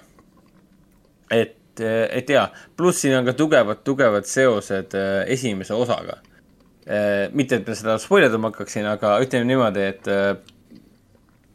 [1.30, 6.20] et, et jaa, pluss siin on ka tugevad, tugevad seosed äh, esimese osaga.
[7.32, 10.36] mitte, et ma seda spoilerdama hakkaksin, aga ütleme niimoodi, et äh,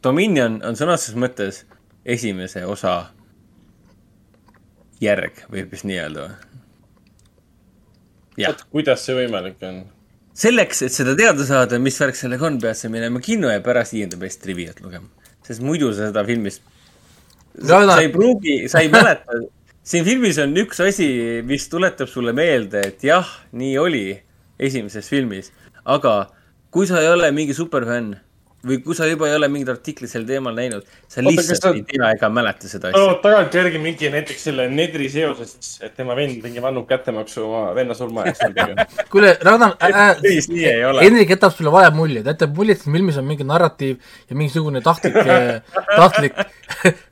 [0.04, 1.62] Dominion on sõna otseses mõttes
[2.04, 3.12] esimese osa
[5.02, 6.36] järg, võib vist nii öelda või?
[8.46, 9.82] jah, kuidas see võimalik on?
[10.38, 13.96] selleks, et seda teada saada, mis värk sellega on, pead sa minema kino ja pärast
[13.96, 15.08] viienda best triviat lugema.
[15.46, 16.62] sest muidu sa seda filmist,
[17.52, 17.92] No, no.
[17.92, 19.36] sa ei pruugi, sa ei mäleta,
[19.84, 21.08] siin filmis on üks asi,
[21.44, 24.06] mis tuletab sulle meelde, et jah, nii oli.
[24.62, 25.48] esimeses filmis,
[25.84, 26.30] aga
[26.70, 28.14] kui sa ei ole mingi superfänn
[28.66, 31.72] või kui sa juba ei ole mingit artiklit sel teemal näinud, sa Oota, lihtsalt sa-
[31.74, 33.16] ei tea ega mäleta seda no asja.
[33.24, 38.24] tagantjärgi mingi näiteks selle Nedri seoses, et tema vend mingi vannub kättemaksu oma venna surma
[38.30, 38.42] eest.
[39.12, 40.16] kuule, Ragnar äh.
[41.02, 43.98] Hendrik jätab sulle vale mulje, ta jätab mulje, et filmis on mingi narratiiv
[44.30, 45.14] ja mingisugune tahtlik,
[45.98, 46.38] tahtlik,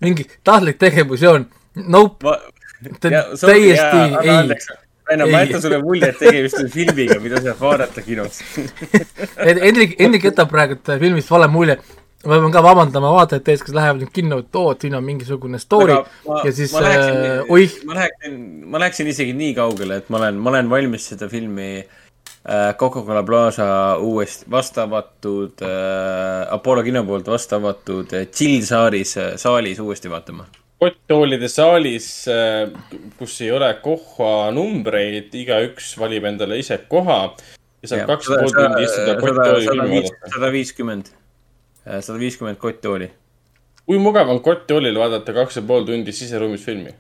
[0.01, 1.49] mingi tahtlik tegevusjoon.
[1.87, 2.39] Nope, ma,
[3.01, 4.57] Ta ja, täiesti ei-
[5.11, 5.33] Ei.
[5.33, 8.43] ma jätan sulle mulje, et tegemist on filmiga, mida saab vaadata kinos.
[9.41, 11.79] Hendrik, Hendrik jätab praegu filmist vale mulje.
[12.27, 15.05] ma pean ka vabandama vaatajate ees, kes lähevad nüüd kinno, et oo, et siin on
[15.07, 18.35] mingisugune story ma, ja siis äh, oih, ma läheksin,
[18.69, 23.25] ma läheksin isegi nii kaugele, et ma olen, ma olen valmis seda filmi äh, Coca-Cola
[23.25, 23.71] Plaza
[24.05, 30.13] uuesti vastu avatud äh,, Apollo kino poolt vastu avatud äh, Chill saalis äh,, saalis uuesti
[30.13, 30.45] vaatama.
[30.81, 32.09] Kotttoolide saalis,
[33.19, 37.19] kus ei ole kohanumbreid, igaüks valib endale ise koha
[37.83, 40.31] ja saab kaks pool tundi istuda kotttooli filmi vaadata.
[40.35, 41.13] sada viiskümmend,
[41.89, 43.11] sada viiskümmend kotttooli.
[43.87, 46.95] kui mugav on kotttoolil vaadata kaks ja pool tundi siseruumis filmi?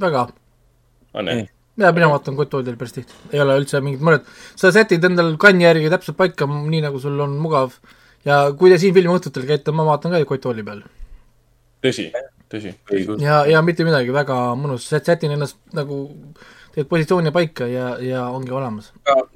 [0.00, 0.28] väga
[1.14, 1.44] on jah
[1.78, 4.26] ja mina vaatan koduhoidjal päris tihti, ei ole üldse mingit muret.
[4.56, 7.74] sa sätid endal kanni järgi täpselt paika, nii nagu sul on mugav.
[8.24, 10.84] ja kui te siin filmiõhtutel käite, ma vaatan ka ju kotthooli peal.
[11.82, 12.10] tõsi,
[12.54, 12.74] tõsi.
[13.22, 16.04] ja, ja mitte midagi, väga mõnus, sätin ennast nagu,
[16.74, 18.92] teed positsiooni paika ja, ja ongi olemas.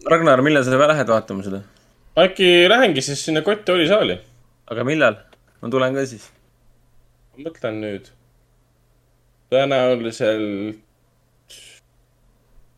[0.08, 1.62] Ragnar, millal sa lähed vaatama seda?
[2.18, 4.18] äkki lähengi siis sinna kotttooli saali?
[4.70, 5.18] aga millal?
[5.62, 6.28] ma tulen ka siis.
[7.34, 8.10] ma mõtlen nüüd.
[9.52, 10.84] tõenäoliselt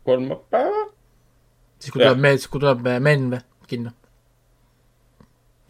[0.05, 0.91] kolmapäeval.
[1.79, 3.95] siis kui tuleb mees, kui tuleb äh, men või, kinno.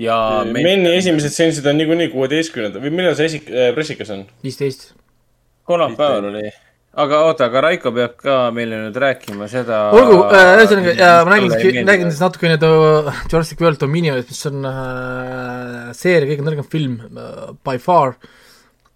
[0.01, 0.17] Ja
[0.49, 0.65] me...
[0.65, 3.45] Menni esimesed seansid on niikuinii kuueteistkümnendal või millal see esi-,
[3.77, 4.25] pressikas on?
[4.45, 4.91] viisteist.
[5.69, 6.45] kolmapäeval oli.
[7.05, 9.83] aga oota, aga Raiko peab ka meile nüüd rääkima seda.
[9.97, 15.91] olgu, ühesõnaga, ja ma räägin, räägin siis natukene too Jurassic World Dominionist, mis on äh,
[15.99, 18.17] seeria kõige nõrgem film äh, by far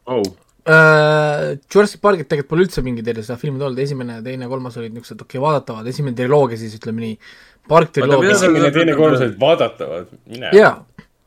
[0.08, 0.24] oh..
[0.64, 1.54] äh,.
[1.68, 5.36] Jurassic Parkit tegelikult pole üldse mingit seda filmi olnud, esimene, teine, kolmas olid niisugused okei
[5.36, 7.20] okay, vaadatavad, esimene triloogia siis ütleme nii,
[7.68, 10.50] Park triloogia esimene, teine, kolmas olid vaadatavad, mine.
[10.56, 10.74] jaa,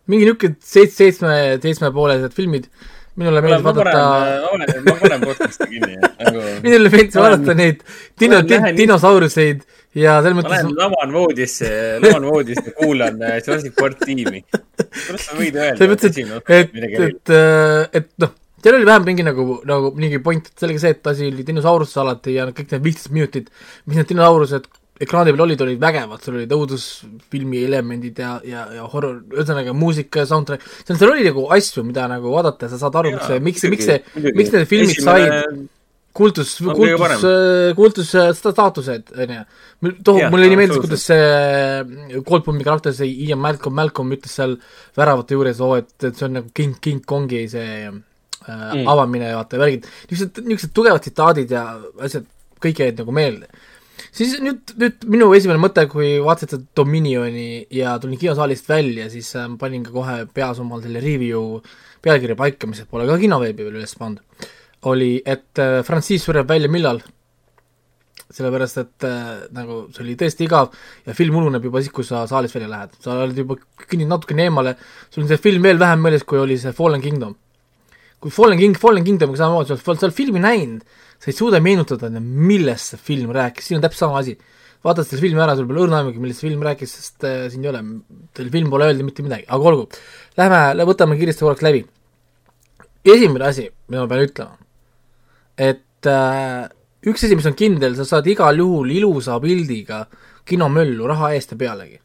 [0.07, 2.67] mingi niisugune seitse, seitsme, seitsmepoolised filmid,
[3.17, 4.03] minule meeldib ma vaadata
[4.43, 6.43] ma panen, ma panen podcast'i kinni nagu.
[6.63, 7.83] minule Ma lähen- vaadata neid
[8.21, 9.63] dino- ma dinosauruseid
[9.97, 11.69] ja selles ma mõttes lähen laman voodisse,
[12.03, 14.43] laman voodisse kuulan äh, Jurassic Park tiimi.
[14.51, 16.19] kuidas sa võid öelda, et,
[16.59, 17.15] et, midagi veel?
[17.15, 17.33] et,
[18.01, 21.27] et noh, seal oli vähem mingi nagu, nagu mingi point, et sellega see, et asi
[21.31, 23.49] oli dinosauruses alati ja kõik need viisteist minutit,
[23.85, 24.69] mis need dinosaurused
[25.03, 30.23] ekraani peal olid, olid vägevad, seal olid õudusfilmi elemendid ja, ja, ja horror, ühesõnaga muusika
[30.23, 33.41] ja soundtrack, seal, seal oli nagu asju, mida nagu vaadata sa saad aru, miks see,
[33.47, 35.67] miks miks see, miks need filmid said
[36.17, 36.97] kultus, On kõige
[37.77, 39.43] kultus, kultusstaatused, onju.
[40.05, 44.57] tohub, mulle nii meeldis, kuidas see Coldplummi karakter, see Ian Malcolm, Malcolm ütles seal
[44.97, 47.93] väravate juures, oo, et, et see on nagu King, King Kongi see äh,
[48.49, 48.83] mm.
[48.89, 51.65] avamine ja vaata, värgid, niisugused, niisugused tugevad tsitaadid ja
[52.07, 52.27] asjad,
[52.63, 53.51] kõik jäid nagu meelde.
[54.11, 59.29] Siis nüüd, nüüd minu esimene mõte, kui vaatasin seda Dominioni ja tulin kinosaalist välja, siis
[59.39, 61.59] äh, panin ka kohe peas omal selle review
[62.05, 64.47] pealkirja paika, mis pole ka kinoveebi veel üles pannud.
[64.87, 67.01] Oli, et äh, Francis sureb välja millal,
[68.33, 70.69] sellepärast et äh, nagu see oli tõesti igav
[71.07, 74.47] ja film ununeb juba siis, kui sa saalist välja lähed, sa oled juba kõnnid natukene
[74.47, 74.75] eemale,
[75.09, 77.35] sul on see film veel vähem meeles, kui oli see Fallen Kingdom.
[78.19, 80.81] kui Fallen King, Fallen Kingdomiga samamoodi, sa oled seal filmi näinud,
[81.17, 84.37] sa ei suuda meenutada, millest see film rääkis, siin on täpselt sama asi.
[84.85, 87.65] vaatad selle filmi ära, sul pole õrna aimugi, millest see film rääkis, sest äh, siin
[87.65, 87.81] ei ole,
[88.37, 89.87] teil film pole öelda mitte midagi, aga olgu.
[90.37, 91.83] Lähme, võtame kiiresti korraks läbi.
[93.07, 94.57] esimene asi, mida ma pean ütlema,
[95.57, 96.67] et äh,
[97.07, 100.05] üks asi, mis on kindel, sa saad igal juhul ilusa pildiga
[100.47, 101.99] kinomöllu raha eest ja pealegi.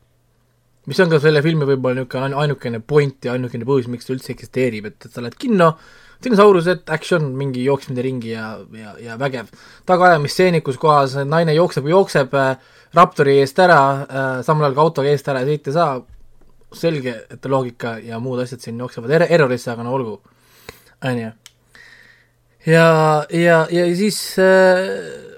[0.86, 4.16] mis on ka selle filmi võib-olla niisugune ainu- ainukene point ja ainukene põhjus, miks ta
[4.16, 5.76] üldse eksisteerib, et, et sa lähed kinno,
[6.25, 9.51] dinosaurused, action, mingi jooksmine ringi ja, ja, ja vägev.
[9.89, 12.57] tagaajamistseenid, kus kohas naine jookseb, jookseb äh,
[12.94, 15.97] raptori eest ära äh,, samal ajal kui autoga eest ära sõita ei saa,
[16.76, 20.18] selge, et loogika ja muud asjad siin jooksevad er-, errorisse, aga no olgu,
[21.05, 21.33] on ju.
[22.67, 22.86] Ja,
[23.34, 25.33] ja, ja siis äh,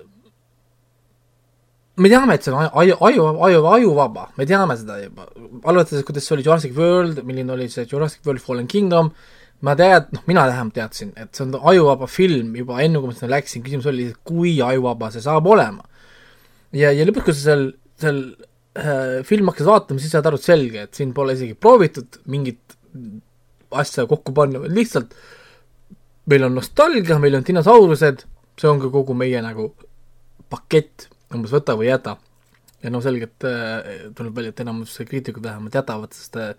[1.96, 5.28] me teame, et see on aju, aju, aju, ajuvaba, me teame seda juba,
[5.64, 9.12] arvates, kuidas see oli Jurassic World, milline oli see Jurassic World Fallen Kingdom,
[9.64, 13.16] ma tead, noh, mina vähemalt teadsin, et see on ajuvaba film juba enne, kui ma
[13.16, 15.86] sinna läksin, küsimus oli, kui ajuvaba see saab olema.
[16.74, 17.64] ja, ja lõpuks, kui sa seal,
[18.00, 18.20] seal
[18.78, 22.76] äh, film hakkas vaatama, siis saad aru, et selge, et siin pole isegi proovitud mingit
[23.74, 25.16] asja kokku panna, vaid lihtsalt
[26.30, 28.24] meil on nostalgia, meil on dinosaurused,
[28.60, 29.70] see ongi kogu meie nagu
[30.52, 32.18] pakett, umbes võta või jäta.
[32.84, 36.52] ja no selgelt äh, tuleb välja, et enamus kriitikud vähemalt jätavad, sest äh,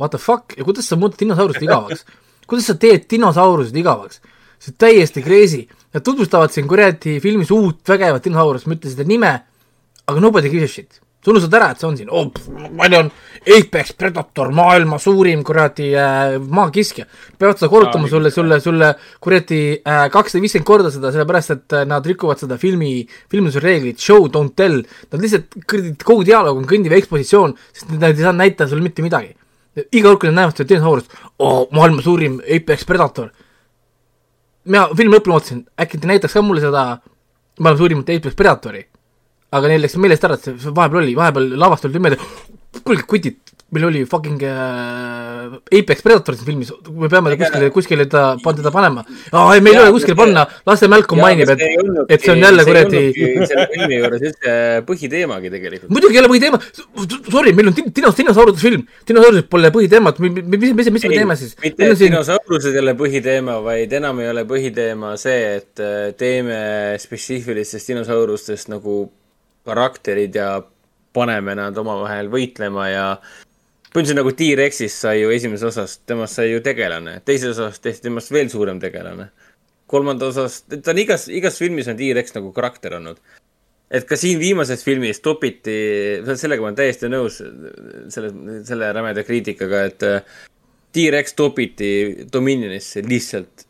[0.00, 2.06] what the fuck ja kuidas sa muudad dinosaurused igavaks?
[2.48, 4.22] kuidas sa teed dinosaurused igavaks?
[4.60, 5.66] see on täiesti crazy.
[5.94, 9.30] Nad tutvustavad siin kuradi filmis uut vägevat dinosaurust, ma ütlen seda nime,
[10.06, 11.00] aga nobody gives a shit.
[11.20, 12.30] sa unustad ära, et see on siin oh,,
[12.72, 13.10] ma tean,
[13.44, 17.04] Apex Predator, maailma suurim kuradi äh, maakiskja.
[17.36, 18.88] peavad seda korrutama Aa, sulle, sulle, sulle
[19.20, 24.30] kuradi kakssada viiskümmend korda seda, sellepärast et äh, nad rikuvad seda filmi, filminduse reeglit, show
[24.32, 24.80] don't tell.
[25.12, 25.60] Nad lihtsalt,
[26.04, 29.34] kogu dialoog on kõndiv ekspositsioon, sest nad ei saa näitada sulle mitte midagi.
[29.92, 33.30] Iga nad näevad seda dinosaurust oh,, maailma suurim Apex Predator.
[34.64, 36.84] mina filmi lõpuni ootasin, äkki ta näitaks ka mulle seda
[37.60, 38.84] maailma suurimat Apex Predatori.
[39.52, 42.18] aga neil läks meelest ära, et see vahepeal oli, vahepeal lavast olid niimoodi,
[42.84, 43.38] kuulge kutid,
[43.70, 48.72] meil oli fucking äh, Apex Predator siin filmis, me peame Ega- kuskile, kuskile ta, teda
[48.74, 49.04] panema.
[49.32, 51.62] aa ei, meil ei ole kuskile panna, las see Malcolm mainib, et,
[52.10, 53.02] et see on jälle kuradi,
[53.46, 54.54] selle filmi juures üldse
[54.88, 55.92] põhiteemagi tegelikult.
[55.94, 56.60] muidugi ei ole põhiteema,
[57.30, 61.14] sorry, meil on din- dinos-, dinosauruse film, dinosaurused pole põhiteemat, mis, mis, mis, mis me
[61.14, 61.54] teeme siis?
[61.62, 66.58] mitte siin, dinosaurused ei ole põhiteema, vaid enam ei ole põhiteema see, et äh, teeme
[67.02, 69.04] spetsiifilistest dinosaurustest nagu
[69.68, 70.50] karakterid ja
[71.14, 73.06] paneme nad omavahel võitlema ja
[73.90, 78.30] põhimõtteliselt nagu T-Rexist sai ju esimeses osas, temast sai ju tegelane, teises osas tehti temast
[78.30, 79.30] veel suurem tegelane.
[79.90, 83.18] kolmanda osas, ta on igas, igas filmis on T-Rex nagu karakter olnud.
[83.90, 85.74] et ka siin viimases filmis topiti,
[86.36, 87.40] sellega ma olen täiesti nõus,
[88.14, 88.30] selle,
[88.64, 90.22] selle rämeda kriitikaga, et äh,
[90.94, 91.90] T-Rex topiti
[92.32, 93.66] Dominionisse lihtsalt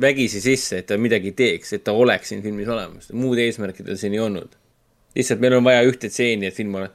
[0.00, 4.00] vägisi sisse, et ta midagi teeks, et ta oleks siin filmis olemas, muud eesmärki tal
[4.00, 4.56] siin ei olnud.
[5.16, 6.88] lihtsalt meil on vaja ühte stseeni, et film ole,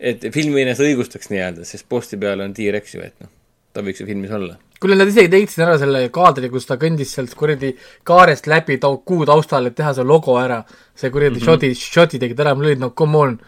[0.00, 3.30] et film ennast õigustaks nii-öelda, sest posti peal on T-Rex ju, et noh,
[3.72, 4.58] ta võiks ju filmis olla.
[4.82, 7.74] kuule nad isegi tegid ära selle kaadri, kus ta kõndis sealt kuradi
[8.08, 10.62] kaarest läbi tau-, kuu taustal, et teha see logo ära.
[10.94, 11.44] see kuradi mm -hmm.
[11.44, 13.38] shoti, shoti tegid ära, mul olid no come on,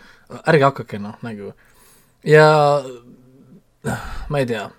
[0.46, 1.52] ärge hakake noh, nagu.
[2.24, 2.46] ja
[4.28, 4.70] ma ei tea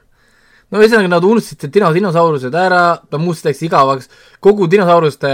[0.75, 4.09] no ühesõnaga nad unustasid dino-, dinosaurused ära, ta muutus täiesti igavaks,
[4.43, 5.31] kogu dinosauruste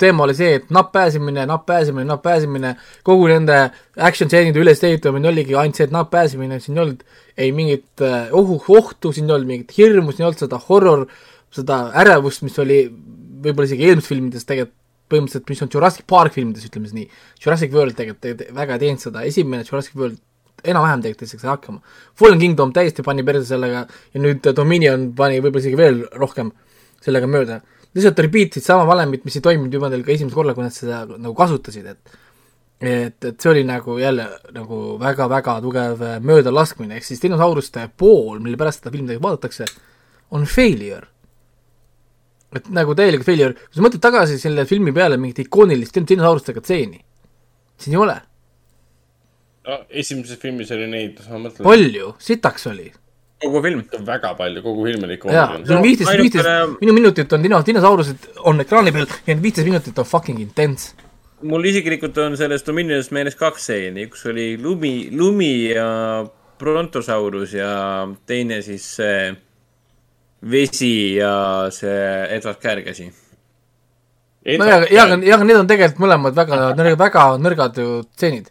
[0.00, 2.74] teema oli see, et napp pääsemine, napp pääsemine, napp pääsemine,
[3.06, 3.58] kogu nende
[3.96, 7.04] action stseenide ülesehitamine oligi ainult see, et napp pääsemine, siin ei olnud
[7.40, 11.08] ei mingit äh, ohu, ohtu, siin ei olnud mingit hirmu, siin ei olnud seda horror,
[11.54, 12.84] seda ärevust, mis oli
[13.44, 14.80] võib-olla isegi eelmistes filmides tegelikult
[15.12, 19.02] põhimõtteliselt, mis on Jurassic Park filmides, ütleme siis nii, Jurassic World tegelikult väga ei teinud
[19.02, 20.16] seda, esimene Jurassic World
[20.64, 21.80] enam-vähem tegelikult ei saaks hakkama.
[22.18, 26.52] Fallen Kingdom täiesti pani perse sellega ja nüüd Dominion pani võib-olla isegi veel rohkem
[27.04, 27.60] sellega mööda.
[27.94, 31.04] lihtsalt repeat'id sama valemit, mis ei toiminud juba neil ka esimesel korral, kui nad seda
[31.06, 32.16] nagu kasutasid, et
[32.84, 38.58] et, et see oli nagu jälle nagu väga-väga tugev möödalaskmine, ehk siis dinosauruste pool, mille
[38.60, 39.68] pärast seda filmi tegelikult vaadatakse,
[40.34, 41.06] on failure.
[42.54, 46.60] et nagu täielik failure, kui sa mõtled tagasi selle filmi peale mingit ikoonilist din- dinosaurustega
[46.62, 47.00] stseeni,
[47.78, 48.14] siin ei ole,
[49.88, 51.64] esimeses filmis oli neid, ma mõtlen.
[51.64, 52.90] palju, sitaks oli
[53.44, 53.82] kogu film.
[54.06, 57.62] väga palju, kogu film oli jaa, ikooniline sul on viisteist, viisteist, minu minutit on dino-,
[57.66, 60.94] dinosaurused on ekraani peal ja need viisteist minutit on fucking intense.
[61.42, 65.88] mul isiklikult on sellest Dominionist meeles kaks stseeni, üks oli lumi, lumi ja
[66.58, 67.74] Brontosaurus ja
[68.26, 69.34] teine siis see
[70.50, 71.34] vesi ja
[71.74, 72.00] see
[72.36, 73.10] Edward Käärkäsi.
[74.58, 78.50] no ja, ja, aga, ja aga need on tegelikult mõlemad väga, väga nõrgad ju stseenid.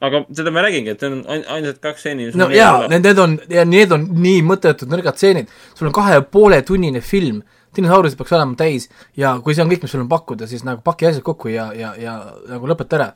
[0.00, 2.28] Aga seda ma räägingi, et on ain- ainsad kaks stseeni.
[2.38, 6.22] no jaa, need, on, ja need on nii mõttetud nõrgad stseenid, sul on kahe ja
[6.22, 7.40] poole tunnine film,
[7.76, 10.82] dinosaurused peaks olema täis ja kui see on kõik, mis sul on pakkuda, siis nagu
[10.86, 12.14] paki asjad kokku ja, ja, ja
[12.48, 13.08] nagu lõpeta ära.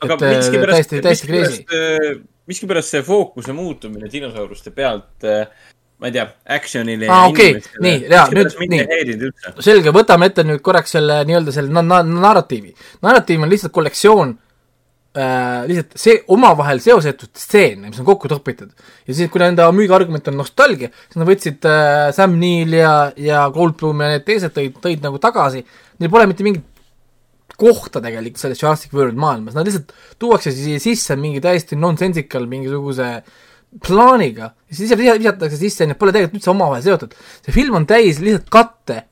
[0.00, 5.24] aga et äh, miskipärast, täiesti, täiesti miskipärast, miskipärast see fookuse muutumine dinosauruste pealt,
[6.00, 6.26] ma ei tea,
[6.56, 9.32] action'ile Aa, okei, nii, jaa, nüüd- nii.
[9.60, 12.72] selge, võtame ette nüüd korraks selle nii-öelda selle na-, na-, narratiivi.
[13.04, 14.32] narratiiv on lihtsalt kollektsioon
[15.16, 18.70] äh, lihtsalt see omavahel seosetud stseene, mis on kokku topitud.
[19.06, 23.46] ja siis, kui nende müügiargument on nostalgia, siis nad võtsid äh, Sam Neill ja, ja
[23.54, 25.64] Goldblum ja need teised tõid, tõid nagu tagasi,
[26.00, 26.66] neil pole mitte mingit
[27.60, 33.10] kohta tegelikult selles Jurassic World maailmas, nad lihtsalt tuuakse siia sisse mingi täiesti nonsensical mingisuguse
[33.86, 37.14] plaaniga ja siis visatakse sisse need pole tegelikult üldse omavahel seotud.
[37.44, 39.04] see film on täis lihtsalt katte,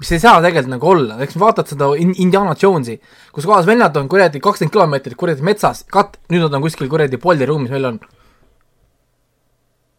[0.00, 2.96] mis ei saa tegelikult nagu olla, eks vaatad seda In- Indiana Jonesi,
[3.36, 7.20] kus kohas vennad on kuradi kakskümmend kilomeetrit kuradi metsas, katt, nüüd nad on kuskil kuradi
[7.20, 7.98] Bolli ruumis, meil on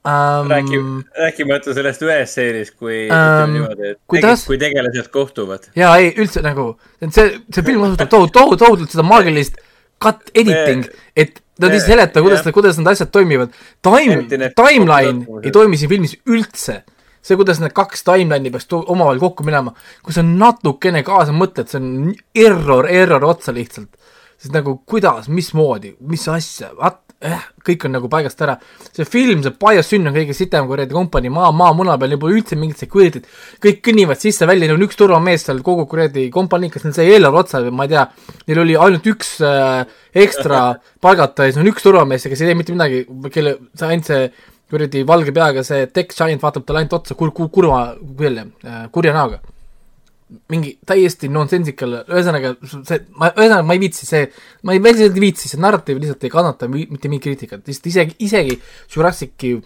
[0.05, 0.49] um,,
[1.21, 4.41] rääkimata sellest ühest seeriast, kui ütleme niimoodi, et kuidas?
[4.41, 5.67] tegid- kui tegelased kohtuvad.
[5.77, 6.71] jaa, ei üldse nagu,
[7.05, 9.61] see, see film kasutab tohutult, tohutult, tohutult seda maagilist
[10.01, 13.51] cut editing, et nad ei seleta, kuidas kuidas need asjad toimivad.
[13.85, 16.79] Time timeline ei toimi siin filmis üldse.
[17.21, 19.73] see, kuidas need kaks timeline'i peaks omavahel kokku minema,
[20.05, 22.11] kui sa natukene kaasa mõtled, see on
[22.47, 23.93] error, error otsa lihtsalt.
[24.41, 28.55] sest nagu kuidas, mismoodi, mis asja, vaat eh,, kõik on nagu paigast ära.
[28.89, 32.21] see film, see Bios Sünn on kõige sitem kuradi kompanii maa, maa muna peal, neil
[32.21, 33.27] pole üldse mingit security't.
[33.61, 37.43] kõik kõnnivad sisse-välja, neil on üks turvamees seal kogu kuradi kompanii, kas neil sai eelarve
[37.43, 38.07] otsa või ma ei tea.
[38.49, 39.83] Neil oli ainult üks äh,
[40.25, 40.63] ekstra
[41.05, 44.25] palgata ja siis on üks turvamees, kes ei tee mitte midagi, kelle, see ainult see
[44.71, 47.81] kuradi valge peaga see tech giant vaatab talle ainult otsa kur-, kur-, kurva,
[48.19, 48.39] küll,
[48.95, 49.41] kurja näoga.
[50.47, 54.29] Mingi täiesti nonsensikal, ühesõnaga see, ma, ühesõnaga ma ei viitsi, see,
[54.63, 57.65] ma ei, ma lihtsalt ei viitsi, see narratiiv lihtsalt ei kannata mi- mitte mingit kriitikat,
[57.67, 58.55] lihtsalt isegi, isegi
[58.95, 59.57] Jurassici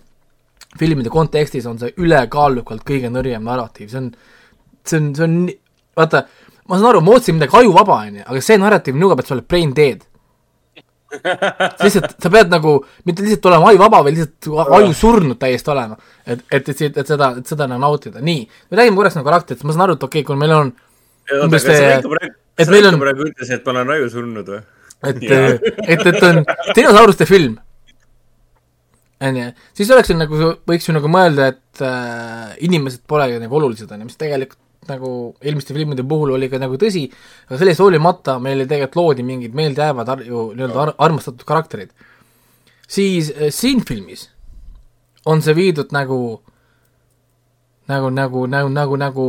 [0.79, 4.09] filmide kontekstis on see ülekaalukalt kõige nõrgem narratiiv, see on,
[4.81, 5.37] see on, see on,
[6.01, 6.25] vaata,
[6.65, 9.47] ma saan aru, ma ootasin midagi ajuvaba, onju, aga see narratiiv nõuab, et sa oled
[9.53, 10.01] brain dead.
[11.83, 12.77] lihtsalt sa pead nagu
[13.07, 15.97] mitte lihtsalt olema ajuvaba, vaid lihtsalt aju surnud täiesti olema.
[16.25, 19.67] et, et, et, et seda, et seda nagu nautida, nii, me räägime korraks nagu karakteritest,
[19.67, 20.73] ma saan aru, et okei okay,, kui meil on
[21.41, 24.09] oota, kas sa ikka praegu, kas sa ikka on- praegu ütlesid, et ma olen aju
[24.15, 24.63] surnud või?
[25.05, 25.23] et,
[25.95, 26.43] et, et on
[26.75, 27.57] dinosauruste film,
[29.25, 33.91] onju, siis oleks ju nagu, võiks ju nagu mõelda, et äh, inimesed polegi nagu olulised,
[33.91, 37.05] onju, mis tegelikult nagu eelmiste filmide puhul oli ka nagu tõsi,
[37.49, 41.89] aga sellest hoolimata meile tegelikult loodi mingid meeldejäävad ar- ju nii-öelda ar armastatud karakterid.
[42.87, 44.29] siis äh, siin filmis
[45.25, 46.41] on see viidud nagu
[47.87, 49.25] nagu, nagu, nagu, nagu, nagu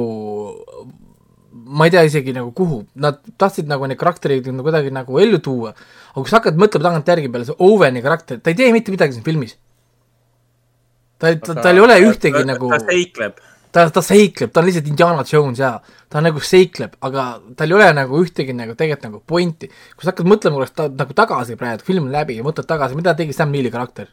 [1.66, 5.40] ma ei tea isegi nagu kuhu, nad tahtsid nagu neid karaktereid nagu kuidagi nagu ellu
[5.42, 5.72] tuua,
[6.12, 9.16] aga kui sa hakkad mõtlema tagantjärgi peale, see Oweni karakter, ta ei tee mitte midagi
[9.16, 9.56] siin filmis.
[11.18, 13.40] ta, ta, tal ei ole ühtegi nagu, ta seikleb.
[13.76, 15.72] ta, ta seikleb, ta on lihtsalt Indiana Jones ja
[16.12, 17.26] ta nagu seikleb, aga
[17.58, 19.68] tal ei ole nagu ühtegi nagu tegelikult nagu pointi.
[19.68, 23.14] kui sa hakkad mõtlema korraks ta, nagu tagasi praegu, film läbi ja mõtled tagasi, mida
[23.18, 24.08] tegi Sam Neill'i karakter?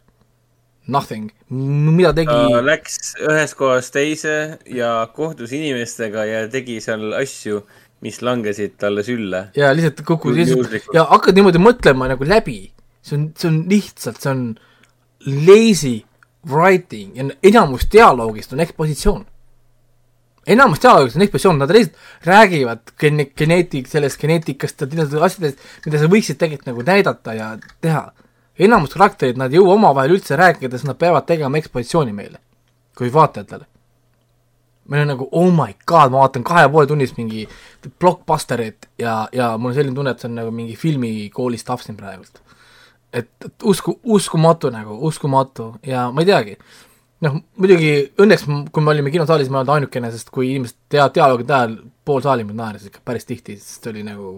[0.91, 4.35] Nothing, mida tegi ta läks ühest kohast teise
[4.67, 7.61] ja kohtus inimestega ja tegi seal asju,
[8.03, 9.45] mis langesid talle sülle.
[9.55, 12.65] ja lihtsalt kukkus lihtsalt ja hakkad niimoodi mõtlema nagu läbi,
[12.99, 14.49] see on, see on lihtsalt, see on
[15.23, 16.01] lazy
[16.51, 19.23] writing ja enamus dialoogist on ekspositsioon.
[20.47, 26.01] Enamus dialoogist on ekspositsioon, nad lihtsalt räägivad gene-, geneetik-, sellest geneetikast ja teatud asjadest, mida
[26.01, 28.11] sa võiksid tegelikult nagu näidata ja teha.
[28.59, 32.41] enamus karakterid, nad ei jõua omavahel üldse rääkida, sest nad peavad tegema ekspositsiooni meile
[32.97, 33.65] kui vaatajatele
[34.89, 37.45] meil on nagu oh my god, ma vaatan kahe poole tunnist mingi
[37.99, 41.97] blockbusterit ja, ja mul on selline tunne, et see on nagu mingi filmikooli stuff siin
[41.97, 42.41] praegult.
[43.13, 46.57] et, et usku, uskumatu nagu, uskumatu ja ma ei teagi,
[47.23, 47.91] noh muidugi
[48.23, 51.77] õnneks, kui me olime kinosaalis, ma ei olnud ainukene, sest kui inimesed tea-, dialoogide ajal
[52.05, 54.33] pool saali mind naeris ikka päris tihti, sest see oli nagu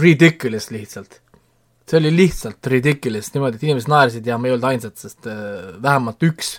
[0.00, 1.20] ridiculous lihtsalt.
[1.88, 5.74] see oli lihtsalt ridiculous niimoodi, et inimesed naersid ja me ei olnud ainsad, sest äh,
[5.82, 6.56] vähemalt üks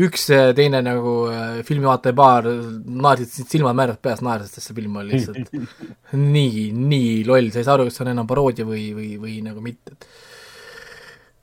[0.00, 4.96] üks äh, teine nagu äh, filmivaataja paar naersid silmad määrad peas naersid, sest see film
[5.02, 5.52] oli lihtsalt
[6.36, 9.38] nii, nii loll, sa ei saa aru, kas see on enam paroodia või, või, või
[9.44, 9.98] nagu mitte.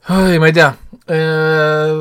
[0.07, 0.69] oi, ma ei tea,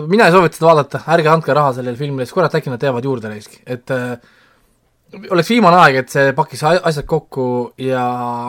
[0.09, 3.05] mina ei soovita seda vaadata, ärge andke raha sellele filmile, siis kurat, äkki nad teevad
[3.05, 4.15] juurde raisk, et äh,
[5.33, 7.49] oleks viimane aeg, et see pakkis a- asjad kokku
[7.83, 8.05] ja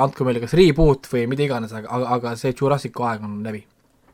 [0.05, 3.63] andke meile kas reboot või mida iganes, aga, aga, see Jurassicu aeg on läbi.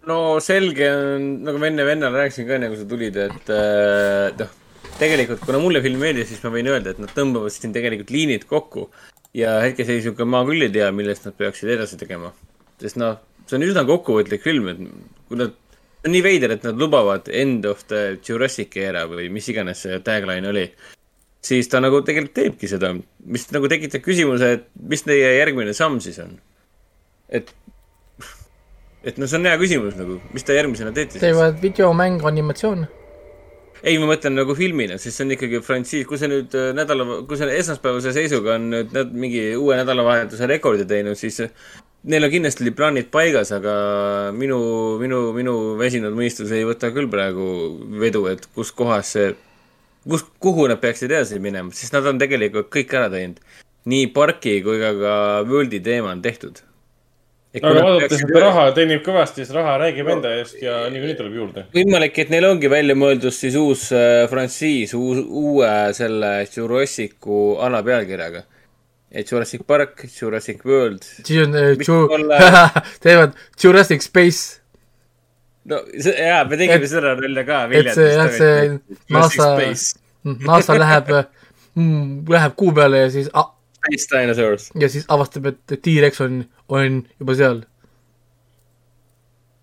[0.09, 4.29] no selge on, nagu ma enne vennale rääkisin ka enne, kui sa tulid, et äh,
[4.39, 4.55] noh,
[5.01, 8.47] tegelikult kuna mulle film meeldis, siis ma võin öelda, et nad tõmbavad siin tegelikult liinid
[8.49, 8.87] kokku
[9.35, 12.31] ja hetkeseisuga ma küll ei tea, millest nad peaksid edasi tegema.
[12.79, 13.17] sest noh,
[13.49, 14.79] see on üsna kokkuvõtlik film, et
[15.29, 15.55] kui nad,
[16.01, 19.85] see on nii veider, et nad lubavad end of the Jurassic era või mis iganes
[19.85, 20.65] see tagline oli,
[21.45, 22.93] siis ta nagu tegelikult teebki seda,
[23.25, 26.35] mis nagu tekitab küsimuse, et mis teie järgmine samm siis on.
[27.29, 27.53] et
[29.05, 31.25] et noh, see on hea küsimus nagu, mis te järgmisena teete siis?
[31.25, 32.87] teevad videomäng, animatsioon.
[33.85, 37.21] ei, ma mõtlen nagu filmina, sest see on ikkagi frantsiis, kui sa nüüd äh, nädala,
[37.29, 41.51] kui sa esmaspäevase seisuga on nüüd nad mingi uue nädalavahetuse rekordi teinud, siis äh,
[42.09, 43.75] neil on kindlasti plaanid paigas, aga
[44.37, 44.59] minu,
[45.01, 47.47] minu, minu väsinud mõistus ei võta küll praegu
[48.01, 49.31] vedu, et kus kohas see,
[50.05, 53.41] kus, kuhu nad peaksid edasi minema, sest nad on tegelikult kõik ära teinud.
[53.85, 55.15] nii parki kui ka ka
[55.45, 56.63] World'i teema on tehtud.
[57.63, 61.63] Aga vaadates, et raha teenib kõvasti, siis raha räägib enda eest ja niikuinii tuleb juurde.
[61.75, 68.43] võimalik, et neil ongi välja mõeldud siis uus äh, frantsiis, uus, uue selle Jurassicu alapealkirjaga.
[69.11, 71.03] et Jurassic Park, Jurassic World.
[71.03, 74.59] siis on äh, teevad Jurassic Space,
[75.65, 77.65] no see, jaa, me tegime seda välja ka.
[77.71, 78.79] et see jah, see
[79.15, 79.51] NASA,
[80.51, 81.13] NASA läheb,
[82.35, 83.31] läheb kuu peale ja siis,
[83.85, 84.71] Space Dinosaurs.
[84.79, 87.61] ja siis avastab, et T-Rex on, on juba seal.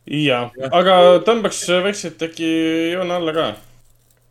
[0.07, 2.53] ja, aga tõmbaks vaikselt äkki
[2.95, 3.49] joone alla ka.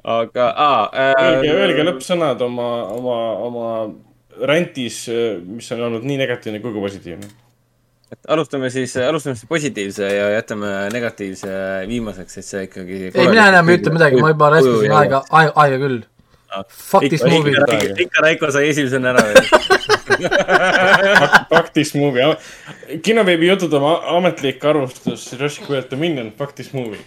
[0.03, 1.85] aga, aa Öelge, äh, öelge.
[1.91, 3.67] lõppsõnad oma, oma, oma
[4.47, 5.05] räntis,
[5.45, 7.29] mis on olnud nii negatiivne kui ka positiivne.
[8.11, 11.51] et alustame siis, alustame siis positiivse ja jätame negatiivse
[11.87, 13.03] viimaseks, et see ikkagi.
[13.13, 16.01] ei, mina enam ei ütle midagi, ma juba raiskasin aega, aega, aega küll.
[16.67, 17.55] Fuck this movie.
[18.03, 19.45] ikka Raiko sai esimesena ära veel.
[21.51, 22.25] Fuck this movie.
[23.03, 26.99] kinoveebi jutud oma ametlik arvustus Jurassic World Dominion, fuck this movie.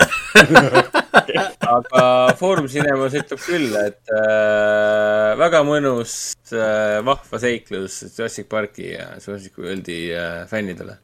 [1.74, 2.05] aga
[2.40, 6.16] Foorum Cinemas ütleb küll, et äh, väga mõnus
[6.52, 10.98] äh, vahva seiklus Jurassic Parki ja Jurassic Worldi äh, fännidele.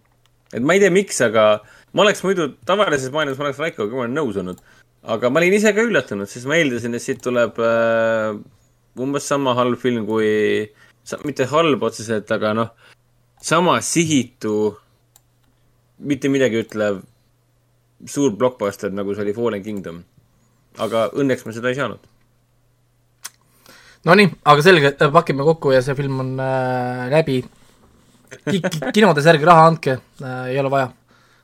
[0.55, 1.61] et ma ei tea, miks, aga
[1.93, 4.65] ma oleks muidu tavalises maailmas, ma oleks Raikoga nõus olnud.
[5.03, 8.37] Aga ma olin ise ka üllatunud, sest ma eeldasin, et siit tuleb äh,
[9.01, 10.69] umbes sama halb film kui,
[11.25, 12.71] mitte halb otseselt, aga noh,
[13.41, 14.75] sama sihitu,
[16.05, 17.01] mitte midagi ütlev
[18.09, 20.05] suur blockbuster, nagu see oli Fallen Kingdom.
[20.81, 22.05] aga õnneks me seda ei saanud.
[24.07, 27.41] Nonii, aga selge, pakime kokku ja see film on äh, läbi.
[28.95, 30.93] kinodes järgi raha andke äh,, ei ole vaja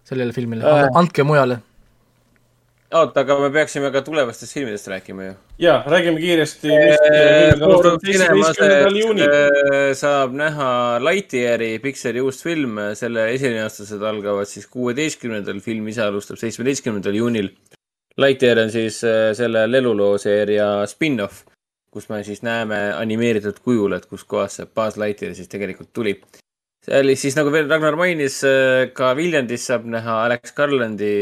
[0.07, 1.59] sellele filmile Äh., andke mujale.
[2.95, 5.35] oota, aga me peaksime ka tulevastest filmidest rääkima ju.
[5.59, 6.69] ja räägime kiiresti.
[6.69, 9.31] Cinemas seitsmeteistkümnendal juunil.
[9.31, 10.69] äh, saab näha
[11.03, 17.51] Lightyeari Pixari uus film, selle esilinastused algavad siis kuueteistkümnendal, film ise alustab seitsmeteistkümnendal juunil.
[18.17, 21.45] Lightyear on siis äh, selle leluloo seeria spin-off,
[21.91, 26.21] kus me siis näeme animeeritud kujul, et kuskohast see Buzz Lightyear siis tegelikult tuli.
[26.87, 28.39] See oli siis nagu veel Ragnar mainis,
[28.95, 31.15] ka Viljandis saab näha Alex Garlandi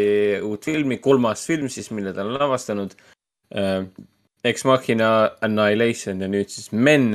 [0.45, 2.93] uut filmi, kolmas film siis, mille ta on lavastanud.
[4.45, 7.15] Ex Machina Annihilation ja nüüd siis Men,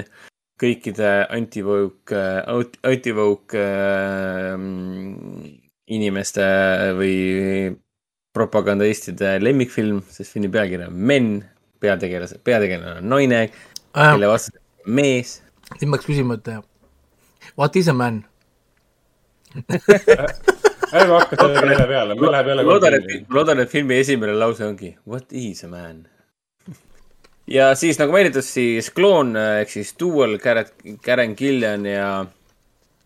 [0.60, 2.24] kõikide anti-woke,
[2.90, 4.56] anti-woke äh,
[5.94, 6.48] inimeste
[6.98, 7.14] või
[8.36, 11.30] propagandistide lemmikfilm, sest filmi pealkiri on Men,
[11.82, 13.44] peategelase, peategelane on naine,
[13.94, 14.58] kelle vastu
[14.90, 15.38] mees.
[15.70, 16.62] ma peaks küsima, et äh,
[17.56, 18.24] what is a man?
[21.00, 24.66] ärme hakka selle keele peale, meil läheb jälle loodan, et, loodan, et filmi esimene lause
[24.66, 26.06] ongi What is a man?
[27.50, 32.10] ja siis nagu mainitud, siis kloon ehk siis Dual, Karen Gillian ja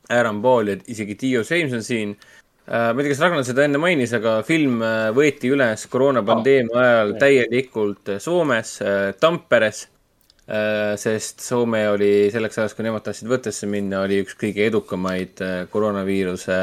[0.09, 2.17] Aaron Paul ja isegi Dio James on siin.
[2.67, 7.09] ma ei tea, kas Ragnar seda enne mainis, aga film äh, võeti üles koroonapandeemia ajal
[7.19, 8.77] täielikult Soomes,
[9.19, 9.87] Tamperes.
[10.99, 15.53] Sest Soome oli selleks ajaks, kui nemad tahtsid võttesse minna, oli üks kõige edukamaid äh,
[15.71, 16.57] koroonaviiruse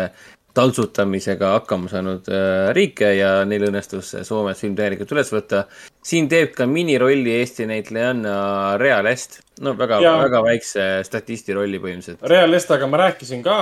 [0.55, 5.63] taltsutamisega hakkama saanud äh, riike ja neil õnnestus Soomes film täielikult üles võtta.
[6.03, 8.35] siin teeb ka minirolli Eesti näitlejanna
[8.83, 12.27] Rea Lest, no väga, väga väikse statisti rolli põhimõtteliselt.
[12.29, 13.57] Real Estaga ma rääkisin ka,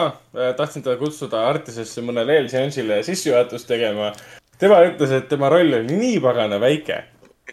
[0.56, 4.10] tahtsin teda kutsuda Artisesse mõnele eelseansile sissejuhatust tegema.
[4.58, 7.04] tema ütles, et tema roll oli nii pagana väike,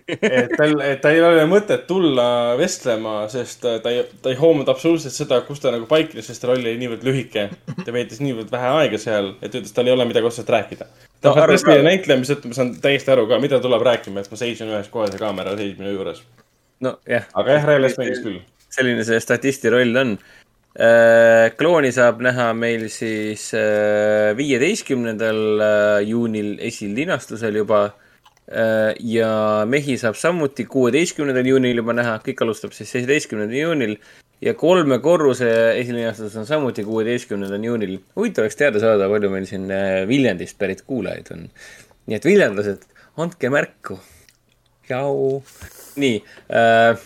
[0.07, 2.27] et tal, tal ei ole mõtet tulla
[2.59, 6.49] vestlema, sest ta ei, ta ei hoomanud absoluutselt seda, kus ta nagu paiknes, sest ta
[6.51, 7.47] roll oli niivõrd lühike.
[7.85, 10.85] ta veetis niivõrd vähe aega seal, et ütles, tal ei ole midagi otseselt rääkida.
[10.85, 14.19] ta No, on aru- fantastiline näitleja, mistõttu ma saan täiesti aru ka, mida tuleb rääkima,
[14.21, 16.23] et ma seisin ühes kohas ja kaamera seis minu juures.
[16.85, 17.25] nojah.
[17.33, 18.41] aga jah, Est meeldis küll.
[18.69, 20.17] selline see statisti roll on.
[21.57, 27.85] klooni saab näha meil siis äh, viieteistkümnendal juunil esilinastusel juba.
[28.45, 29.29] Ja
[29.65, 33.95] mehi saab samuti kuueteistkümnendal juunil juba näha, kõik alustab siis seitsmeteistkümnendal juunil
[34.41, 35.49] ja kolme korruse
[35.79, 37.97] esilinastus on samuti kuueteistkümnendal juunil.
[38.15, 41.47] huvitav oleks teada saada, palju meil siin äh, Viljandist pärit kuulajaid on.
[42.05, 42.85] nii et viljandlased,
[43.17, 43.99] andke märku.
[44.89, 45.43] jau.
[45.95, 47.05] nii äh,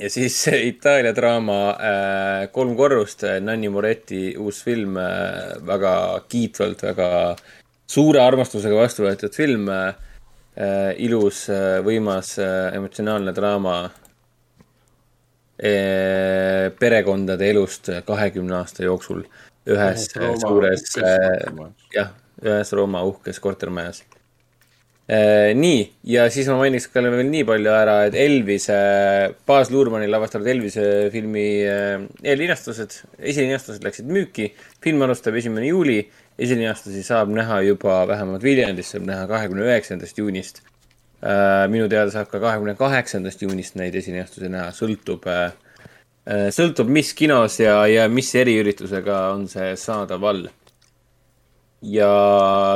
[0.00, 5.94] ja siis Itaalia draama äh, Kolm korrust, Nanni Moretti uus film äh,, väga
[6.28, 7.10] kiitvalt, väga
[7.90, 9.92] suure armastusega vastu võetud film äh,.
[10.98, 13.76] Ilus äh,, võimas äh,, emotsionaalne draama
[15.60, 19.22] äh, perekondade elust kahekümne aasta jooksul
[19.68, 21.44] ühes äh, suures äh,
[21.94, 24.02] jah, ühes Rooma uhkes kortermajas.
[25.58, 28.76] nii, ja siis ma mainiks ka veel nii palju ära, et Elvise,
[29.46, 34.52] Baas Luhrmanni lavastatud Elvise filmi äh, eellinastused, esilinastused läksid müüki.
[34.80, 36.04] film alustab esimene juuli,
[36.40, 40.62] esilinastusi saab näha juba vähemalt Viljandis, saab näha kahekümne üheksandast juunist.
[41.68, 45.26] minu teada saab ka kahekümne kaheksandast juunist neid esilinastusi näha, sõltub,
[46.56, 50.46] sõltub, mis kinos ja, ja mis eriüritusega on see saadaval
[51.82, 52.10] ja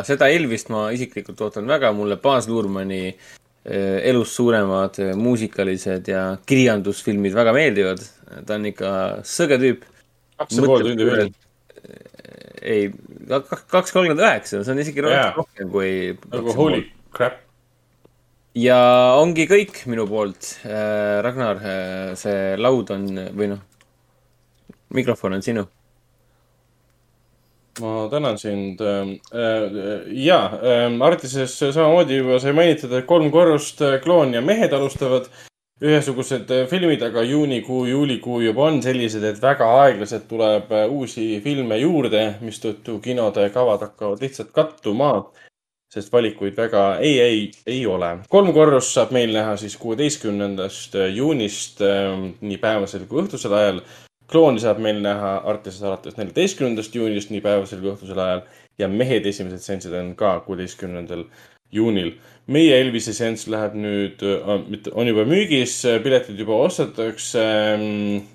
[0.06, 7.36] seda Elvist ma isiklikult ootan väga, mulle Baas Luhrmanni eh, elust suuremad muusikalised ja kirjandusfilmid
[7.36, 8.04] väga meeldivad.
[8.46, 8.90] ta on ikka
[9.28, 9.84] sõge tüüp.
[10.40, 11.32] kaks ja pool tundi veel..
[12.62, 12.90] ei,
[13.28, 15.30] kaks kolmkümmend üheksa, see on isegi Jaa.
[15.36, 15.92] rohkem kui.
[16.32, 16.82] nagu holy
[17.14, 17.40] crap.
[18.58, 18.78] ja
[19.20, 20.58] ongi kõik minu poolt.
[21.26, 21.62] Ragnar,
[22.20, 23.64] see laud on või noh,
[24.94, 25.66] mikrofon on sinu.
[27.80, 28.82] ma tänan sind.
[30.26, 30.40] ja,
[31.08, 35.30] Artises samamoodi juba sai mainitud, et kolm korrust, kloon ja mehed alustavad
[35.84, 41.26] ühesugused äh, filmid, aga juunikuu, juulikuu juba on sellised, et väga aeglaselt tuleb äh, uusi
[41.44, 45.14] filme juurde, mistõttu kinode kavad hakkavad lihtsalt kattuma.
[45.94, 48.08] sest valikuid väga ei, ei, ei ole.
[48.28, 53.78] kolm korrust saab meil näha siis kuueteistkümnendast juunist äh, nii päevasel kui õhtusel ajal
[54.30, 58.42] klooni saab meil näha Artises alates neljateistkümnendast juunist nii päevasel kui õhtusel ajal
[58.78, 61.26] ja mehed esimesed seansid on ka kuueteistkümnendal
[61.74, 62.14] juunil.
[62.52, 64.22] Meie Elvise seanss läheb nüüd,
[64.68, 67.44] mitte, on juba müügis, piletid juba ostetakse.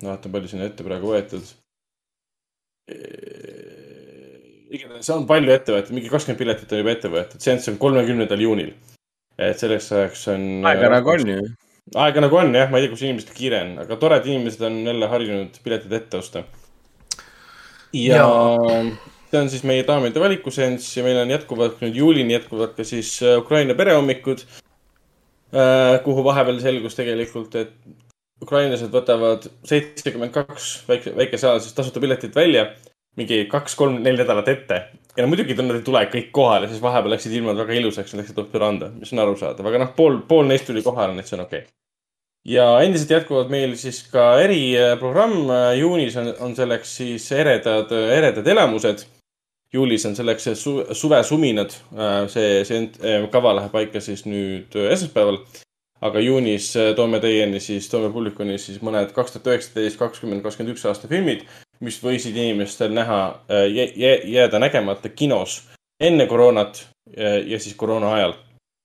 [0.02, 1.52] vaatan, palju sinna ette praegu võetud.
[4.70, 8.42] igatahes on palju ette võetud, mingi kakskümmend piletit on juba ette võetud, seanss on kolmekümnendal
[8.46, 8.72] juunil.
[9.38, 10.48] et selleks ajaks on.
[10.66, 11.44] aega nagu on ju.
[11.94, 14.82] aega nagu on jah, ma ei tea, kus inimestel kiire on, aga toredad inimesed on
[14.90, 16.44] jälle harjunud piletid ette osta.
[17.94, 18.26] ja
[19.30, 23.16] see on siis meie daamide valikuseanss ja meil on jätkuvalt nüüd juulini jätkuvad ka siis
[23.22, 24.46] äh, Ukraina perehommikud.
[26.04, 27.72] kuhu vahepeal selgus tegelikult, et
[28.44, 32.68] ukrainlased võtavad seitsekümmend kaks väike, väikesealisest tasuta piletit välja
[33.18, 34.80] mingi kaks-kolm-neli nädalat ette.
[35.16, 38.38] ja no muidugi nad ei tule kõik kohale, siis vahepeal läksid ilmad väga ilusaks läksid
[38.38, 41.44] Operaanda, mis on arusaadav, aga noh, pool, pool neist tuli kohale, nii et see on
[41.44, 41.74] okei okay..
[42.54, 45.50] ja endiselt jätkuvad meil siis ka eriprogramm,
[45.80, 49.04] juunis on, on selleks siis eredad, eredad elamused.
[49.72, 51.74] Juulis on selleks su, suvesuminad,
[52.32, 55.42] see, see eh, kava läheb paika siis nüüd esmaspäeval.
[56.00, 60.86] aga juunis toome teieni siis, toome publikuni siis mõned kaks tuhat üheksateist, kakskümmend, kakskümmend üks
[60.88, 61.44] aasta filmid
[61.84, 65.62] mis võisid inimestel näha, jääda nägemata kinos
[66.00, 66.82] enne koroonat
[67.16, 68.34] ja, ja siis koroona ajal.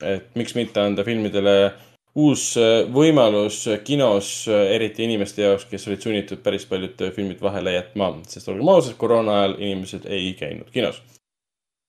[0.03, 1.72] et miks mitte anda filmidele
[2.15, 8.13] uus äh, võimalus kinos, eriti inimeste jaoks, kes olid sunnitud päris paljud filmid vahele jätma,
[8.31, 11.01] sest olgem ausad, koroona ajal inimesed ei käinud kinos.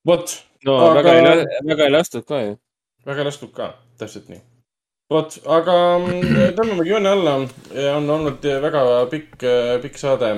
[0.07, 0.35] vot,
[0.67, 2.59] no Aga- väga ei, väga ei lastud ka ju.
[3.07, 4.43] väga lastud ka, täpselt nii.
[5.15, 7.35] vot, aga mm, tõmbamegi joone alla.
[7.95, 9.43] on olnud väga pikk,
[9.83, 10.37] pikk saade.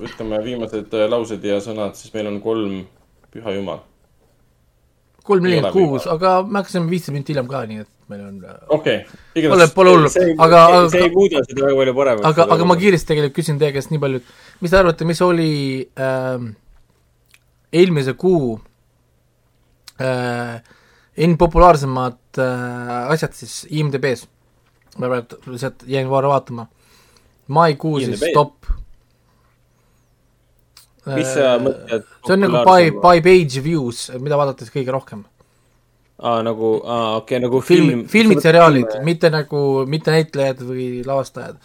[0.00, 2.82] ütleme viimased laused ja sõnad, siis meil on kolm,
[3.32, 3.80] püha jumal.
[5.26, 8.40] Kolm nelikümmend kuus, aga me hakkasime viisteist minutit hiljem ka, nii et meil on,
[8.76, 10.10] okei okay., pole, pole hullu,
[10.46, 12.26] aga, see ei muuda seda väga palju paremaks.
[12.32, 15.22] aga, aga ma kiiresti tegelikult küsin teie käest nii palju, et mis te arvate, mis
[15.26, 15.52] oli
[16.08, 16.50] ähm,
[17.82, 18.58] eelmise kuu
[20.02, 20.58] äh,
[21.16, 24.26] enim populaarsemad äh, asjad siis IMDB-s?
[24.98, 26.66] ma praegu lihtsalt jäin korra vaatama.
[27.48, 28.66] maikuu siis top.
[31.06, 32.06] Mis sa mõtled?
[32.26, 35.22] see on nagu by, by page views, mida vaadatakse kõige rohkem.
[36.20, 38.02] aa, nagu, aa, okei okay,, nagu film, film.
[38.12, 41.56] filmid, seriaalid, mitte nagu, mitte näitlejad või lavastajad.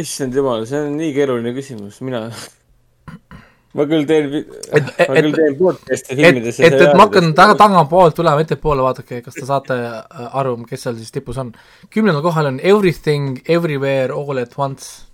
[0.00, 2.22] issand jumal, see on nii keeruline küsimus, mina.
[3.76, 6.64] ma küll teen, Et- ma küll et- teen podcast'e et, filmidesse.
[6.66, 10.86] et, et ma hakkan taga, tagantpoolt tulema ettepoole, vaadake, kas te saate äh, aru, kes
[10.86, 11.52] seal siis tipus on.
[11.92, 15.09] kümnendal kohal on Everything, Everywhere, All at Once.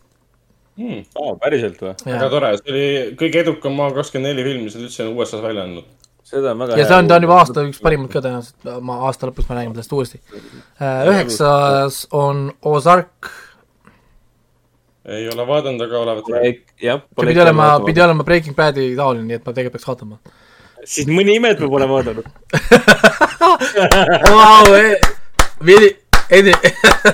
[0.78, 1.04] hmm,.
[1.20, 1.94] aa, päriselt või?
[2.06, 2.88] väga tore, see oli
[3.20, 5.88] kõige edukam A24 film, mis nad üldse on USA-s välja andnud.
[6.26, 9.00] seda on väga ja see on, ta on juba aasta üks parimaid ka tõenäoliselt, ma
[9.08, 10.22] aasta lõpus me räägime sellest uuesti.
[11.12, 13.32] üheksas on Ozark,
[15.06, 16.24] ei ole vaadanud, aga olevat.
[16.82, 17.00] jah.
[17.18, 20.18] see pidi olema, pidi olema Breaking Badi taoline, nii et ma tegelikult peaks vaatama.
[20.84, 22.26] siis mõni ime, et ma pole vaadanud.
[24.36, 24.66] Vau,
[25.66, 25.90] Vili,
[26.30, 26.52] Edi,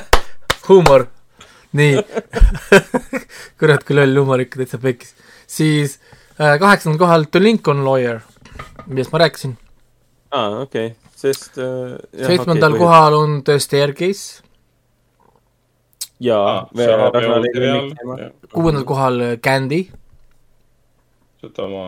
[0.68, 1.06] huumor,
[1.76, 1.96] nii.
[3.60, 5.14] kurat, kui loll huumor ikka täitsa pekkis.
[5.46, 5.98] siis
[6.38, 8.20] äh, kaheksandal kohal The Lincoln Lawyer,
[8.86, 9.56] millest ma rääkisin.
[10.30, 11.96] aa, okei, sest äh,.
[12.26, 12.84] seitsmendal okay,.
[12.84, 14.42] kohal on The Staircase,
[16.20, 18.36] jaa, Lemmik.
[18.52, 19.86] kuuendal kohal äh, Candy,
[21.40, 21.86] seda ma.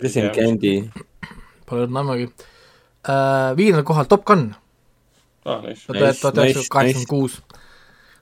[0.00, 0.74] on, Candy?
[1.68, 2.30] pole olnud ammugi
[3.04, 3.56] äh,.
[3.56, 4.50] viiendal kohal Top Gun,
[5.44, 5.60] ah,.
[5.60, 7.40] Tuhat üheksasada kaheksakümmend kuus.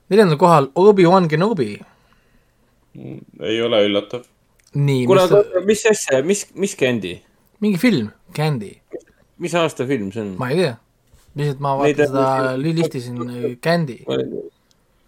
[0.09, 1.71] Neljandal kohal Obi-Wan Kenobi,
[3.45, 4.25] ei ole üllatav.
[4.73, 7.15] kuule, mis aga mis asja, mis, mis Candy?
[7.61, 8.73] mingi film, Candy,
[9.37, 10.35] mis aasta film see on?
[10.39, 10.77] ma ei tea.
[11.37, 13.99] lihtsalt ma vaatan seda, listisin äh, Candy,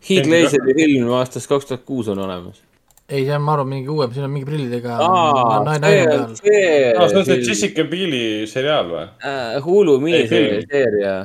[0.02, 2.62] Heath Laseri film aastast kaks tuhat kuus on olemas.
[3.10, 6.40] ei, see on, ma arvan, mingi uuem, siin on mingi prillidega naine see naine on
[6.46, 7.10] peal.
[7.10, 9.06] see on see Jessica Bieli seriaal või?
[9.26, 11.22] äh, Hulu miniseeria.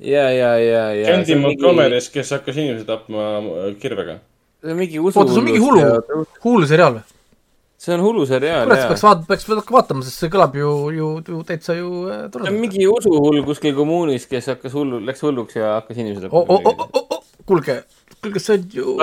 [0.00, 1.14] ja, ja, ja, ja.
[1.16, 4.18] Andy Montgomery's, kes hakkas inimesi tapma äh, kirvega.
[4.62, 5.18] see on mingi usu.
[5.20, 7.04] oota, see on mingi Hulu, Hulu seriaal või?
[7.78, 9.04] see on Hulu seriaal, jaa peaks.
[9.04, 12.88] vaat-, peaks vaatama, sest see kõlab ju, ju, ju täitsa ju äh, see on mingi
[12.90, 17.20] usuhull kuskil kommuunis, kes hakkas hullu, läks hulluks ja hakkas inimesi Oh, tapma.
[17.46, 17.76] kuulge,
[18.24, 18.96] kuulge, see on ju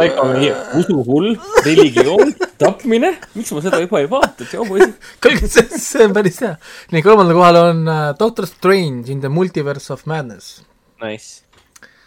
[0.82, 1.30] usuhull,
[1.66, 4.98] religioon tapmine, miks ma seda juba ei vaata, tšau poisid.
[5.24, 6.54] kuulge, see, see on päris hea.
[6.92, 10.60] nii, kolmandal kohal on uh, Doctor Strange in the Multiverse of Madness.
[11.04, 11.44] Nice,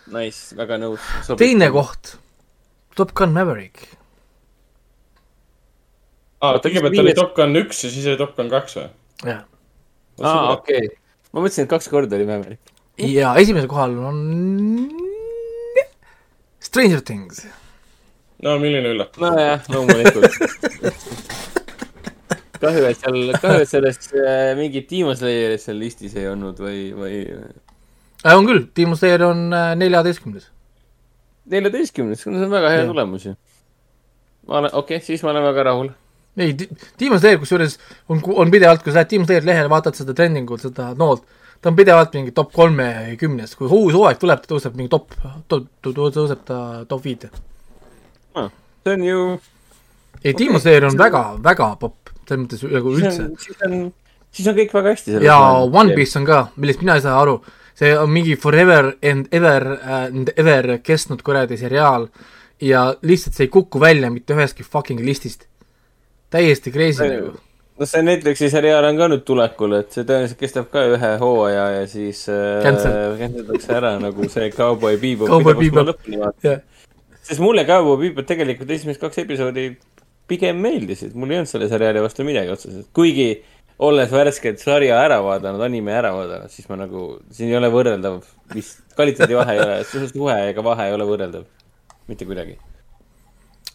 [0.08, 1.04] nice, väga nõus.
[1.36, 1.68] teine.
[1.74, 2.14] koht,
[2.96, 3.82] Top Gun Maverick.
[6.40, 8.86] aa, kõigepealt oli Top Gun üks ja siis oli Top Gun kaks või?
[9.26, 9.42] jah.
[10.22, 10.88] aa, okei.
[11.28, 12.72] ma mõtlesin, et kaks korda oli Maverick.
[12.96, 14.22] ja esimesel kohal on
[16.64, 17.44] Stranger Things.
[18.46, 19.20] no milline üllatus.
[19.20, 20.40] nojah, loomulikult.
[22.64, 26.80] kahju, et seal, kahju, et sellest äh, mingit Demon Slayerit seal listis ei olnud või,
[26.96, 27.24] või
[28.24, 30.50] on küll, Demon Slayer on äh, neljateistkümnes.
[31.52, 32.90] neljateistkümnes, see on väga hea Jah.
[32.90, 33.34] tulemus ju.
[34.48, 35.90] ma olen, okei okay,, siis ma olen väga rahul.
[36.36, 36.54] ei,
[37.00, 37.78] Demon Slayer kusjuures
[38.08, 41.26] on, on pidevalt, kui sa lähed Demon Slayer lehele, vaatad seda trendingut, seda noolt,
[41.60, 45.14] ta on pidevalt mingi top kolmekümnes, kui uus hooaeg tuleb, ta tõuseb mingi top,
[45.48, 47.30] top, tõuseb ta top viite.
[48.36, 49.20] see on ju,
[50.22, 53.78] ei, Demon Slayer on väga, väga popp, selles mõttes nagu üldse on, siis on,
[54.34, 55.20] siis on kõik väga hästi.
[55.24, 55.94] ja One.
[55.94, 57.38] Piece on ka, millest mina ei saa aru,
[57.76, 62.08] see on mingi forever and ever and ever kestnud kuradi seriaal
[62.60, 65.44] ja lihtsalt see ei kuku välja mitte ühestki fucking listist.
[66.30, 67.34] täiesti crazy nagu.
[67.78, 71.66] no see Netflixi seriaal on ka nüüd tulekul, et see tõenäoliselt kestab ka ühe hooaja
[71.80, 73.18] ja siis äh, Cancel.
[73.20, 75.28] cancelatakse ära nagu see Cowboy Bebop.
[75.28, 76.08] Cowboy Bebop.
[76.44, 76.62] jah,
[77.20, 79.68] sest mulle Cowboy Bebop tegelikult esimesed kaks episoodi
[80.26, 83.28] pigem meeldisid, mul ei olnud selle seriaali vastu midagi otseselt, kuigi
[83.78, 88.22] olles värskelt sarja ära vaadanud, anime ära vaadanud, siis ma nagu, siin ei ole võrreldav,
[88.54, 91.44] vist kvaliteedi vahe ei ole, suhe ega vahe ei ole võrreldav,
[92.08, 92.56] mitte kuidagi.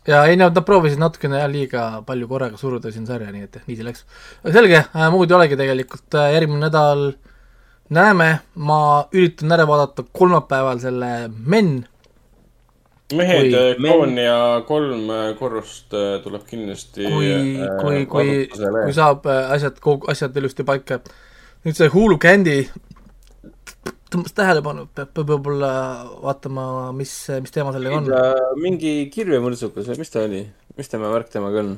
[0.09, 3.59] ja ei nad, nad proovisid natukene jah liiga palju korraga suruda siin sarja, nii et
[3.59, 4.05] jah, nii see läks.
[4.47, 7.11] selge, muud ei olegi tegelikult, järgmine nädal
[7.93, 8.81] näeme, ma
[9.13, 11.81] üritan ära vaadata kolmapäeval selle Men,
[13.17, 17.33] mehed Kui-, kroon ja kolm äh, korrust äh, tuleb kindlasti kui,
[17.81, 19.81] kui, kui, kui saab asjad,
[20.11, 21.01] asjad ilusti paika.
[21.65, 22.63] nüüd see Hulu Candy
[24.11, 25.69] tõmbas tähelepanu, peab, võib-olla
[26.23, 26.65] vaatama,
[26.95, 28.09] mis, mis teema sellega on.
[28.59, 30.41] mingi kirvemõrtsukas või mis ta oli,
[30.77, 31.71] mis tema värk temaga on?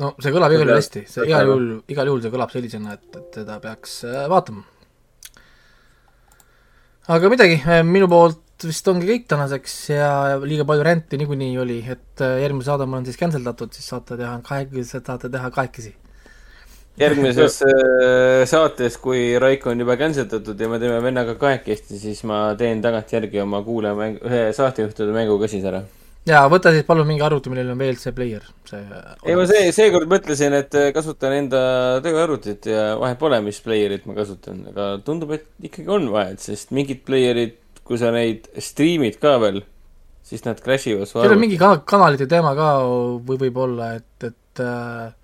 [0.00, 2.54] no see kõlab igal juhul Seda- hästi, see seda- igal juhul, igal juhul see kõlab
[2.54, 3.98] sellisena, et, et teda peaks
[4.32, 4.64] vaatama.
[7.16, 10.08] aga midagi, minu poolt vist ongi kõik tänaseks ja
[10.40, 13.88] liiga palju ränti niikuinii oli, et äh, järgmine saade mul on siis cancel datud, siis
[13.92, 15.92] saate teha kahekesi, saate teha kahekesi.
[16.96, 22.54] järgmises äh, saates, kui Raiko on juba cancel-datud ja me teeme vennaga kahekesti, siis ma
[22.56, 25.82] teen tagantjärgi oma kuulajamäng, ühe saatejuhtide mängu ka siis ära.
[26.26, 30.08] ja võta siis palun mingi arvuti, millel on VLC player, see ei, ma see, seekord
[30.08, 31.60] mõtlesin, et äh, kasutan enda
[32.00, 36.72] tööarvutit ja vahet pole, mis player'it ma kasutan, aga tundub, et ikkagi on vahet, sest
[36.72, 39.62] mingid player'id, kui sa neid striimid ka veel,
[40.26, 41.44] siis nad crash ivad su seal on arvutit.
[41.44, 42.72] mingi ka-, kanalite teema ka
[43.26, 45.14] või võib-olla, et, et äh,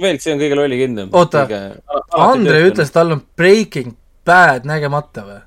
[0.00, 1.14] veel, see on kõige lollikindlam.
[1.16, 1.46] Oota,
[2.18, 3.94] Andre ütles, tal on Breaking
[4.26, 5.40] Bad nägemata või?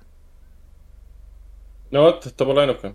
[1.93, 2.93] no vot, ta pole ainuke.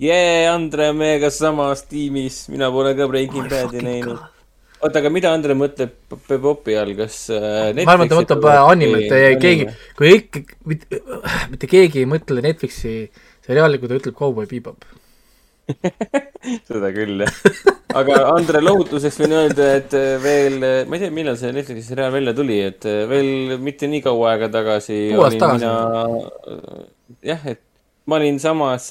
[0.00, 4.22] jee, Andre on meiega samas tiimis, mina pole ka Breaking Bad'i näinud.
[4.82, 9.14] oota, aga mida Andre mõtleb Bebopi all, kas äh, ma arvan, ta mõtleb äh, animet
[9.42, 11.02] keegi, kui ikka, mitte,
[11.52, 12.96] mitte keegi ei mõtle Netflixi
[13.46, 14.84] seriaali, kui ta ütleb Cowboy Bebop.
[16.68, 17.36] seda küll, jah.
[17.94, 22.14] aga Andre lohutuseks võin öelda, et äh, veel, ma ei tea, millal see Netflixi seriaal
[22.14, 27.20] välja tuli, et äh, veel mitte nii kaua aega tagasi Kuu aastat tagasi.
[27.30, 27.62] jah, et
[28.10, 28.90] ma olin samas,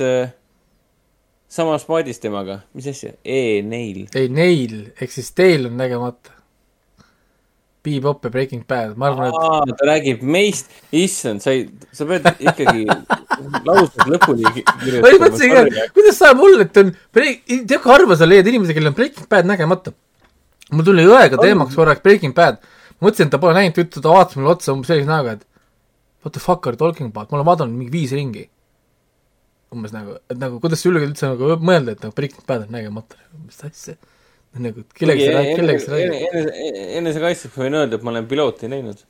[1.52, 4.06] samas paadis temaga, mis asja, E-Nail.
[4.16, 6.38] ei, neil, ehk siis teil on nägemata.
[7.82, 9.32] Bebop ja Breaking Bad, ma arvan,
[9.66, 11.64] et ta räägib meist, issand, sa ei,
[11.98, 12.84] sa pead ikkagi
[13.68, 14.66] laused lõpuni ki-
[15.02, 18.76] ma ei mõtlesin ka, kuidas saab olla, et on, tead kui harva sa leiad inimesi,
[18.78, 19.96] kellel on Breaking Bad nägemata.
[20.72, 22.62] mul tuli õega teemaks korraks Breaking Bad,
[23.02, 25.48] mõtlesin, et ta pole näinud, ta ütles, ta vaatas mulle otsa umbes sellise näoga, et
[26.22, 28.46] what the fuck are you talking about, ma olen vaadanud mingi viis ringi.
[29.72, 32.74] Umbes nagu, et nagu kuidas sa julged üldse nagu mõelda, et nagu Breaking Bad on
[32.76, 33.96] nägemata, mis asja.
[34.60, 36.50] nagu kellega sa räägid, kellega sa räägid.
[37.00, 39.06] enesekaitseks võin öelda, et ma olen pilooti näinud.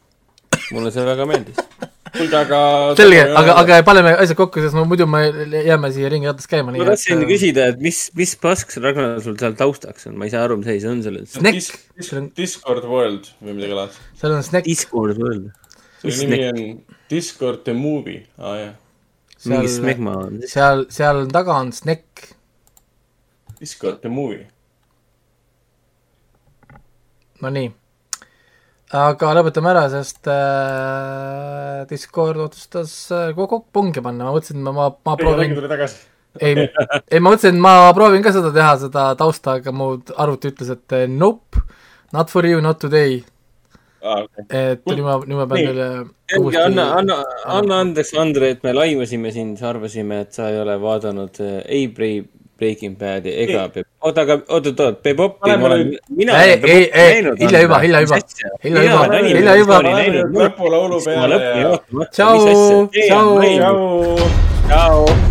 [0.75, 1.57] mulle see väga meeldis.
[2.11, 2.59] kuulge, aga.
[2.99, 5.23] selge, aga, aga paneme asjad kokku, sest no muidu me
[5.65, 6.75] jääme siia ringirattas käima.
[6.75, 10.35] ma tahtsin küsida, et mis, mis pask see Ragnar sul seal taustaks on, ma ei
[10.35, 11.25] saa aru, mis asi see on sellel.
[11.31, 14.13] Snack, Discord World või midagi laadset.
[14.21, 15.55] seal on Snack, Discord öelda.
[16.03, 16.63] selle nimi on
[17.09, 18.77] Discord the movie, aa jah,
[19.49, 20.39] mingi seal, smegma on.
[20.49, 22.31] seal, seal taga on Snack,
[23.59, 24.45] Discord the movie.
[27.41, 27.71] no nii.
[29.01, 34.67] aga lõpetame ära, sest äh, Discord otsustas äh, kogu aeg pungi panna, ma mõtlesin, et
[34.67, 35.55] ma, ma, ma proovin,
[36.39, 36.67] ei,
[37.09, 40.73] ei ma mõtlesin, et ma proovin ka seda teha, seda tausta, aga mu arvuti ütles,
[40.75, 41.63] et eh, nope,
[42.13, 43.21] not for you, not today.
[44.03, 44.45] aa, okei.
[44.73, 45.87] et nüüd ma, nüüd ma pean teile
[46.65, 51.41] anna, anna, anna andeks, Andre, et me laimasime sind, arvasime, et sa ei ole vaadanud
[51.43, 52.27] äh, ei Bre-
[52.61, 56.53] Breaking Badi ega Pe-, oota, aga oot, oot, oot, Bebopi Paneme ma olen mina ei,
[56.59, 58.21] olen ei, näinud, hilja juba, hilja juba
[58.63, 59.81] hilja juba hilja juba.
[60.37, 61.75] Lõpulaulu peale ja.
[62.13, 62.87] tšau.
[63.01, 63.29] tšau.
[64.69, 65.30] tšau.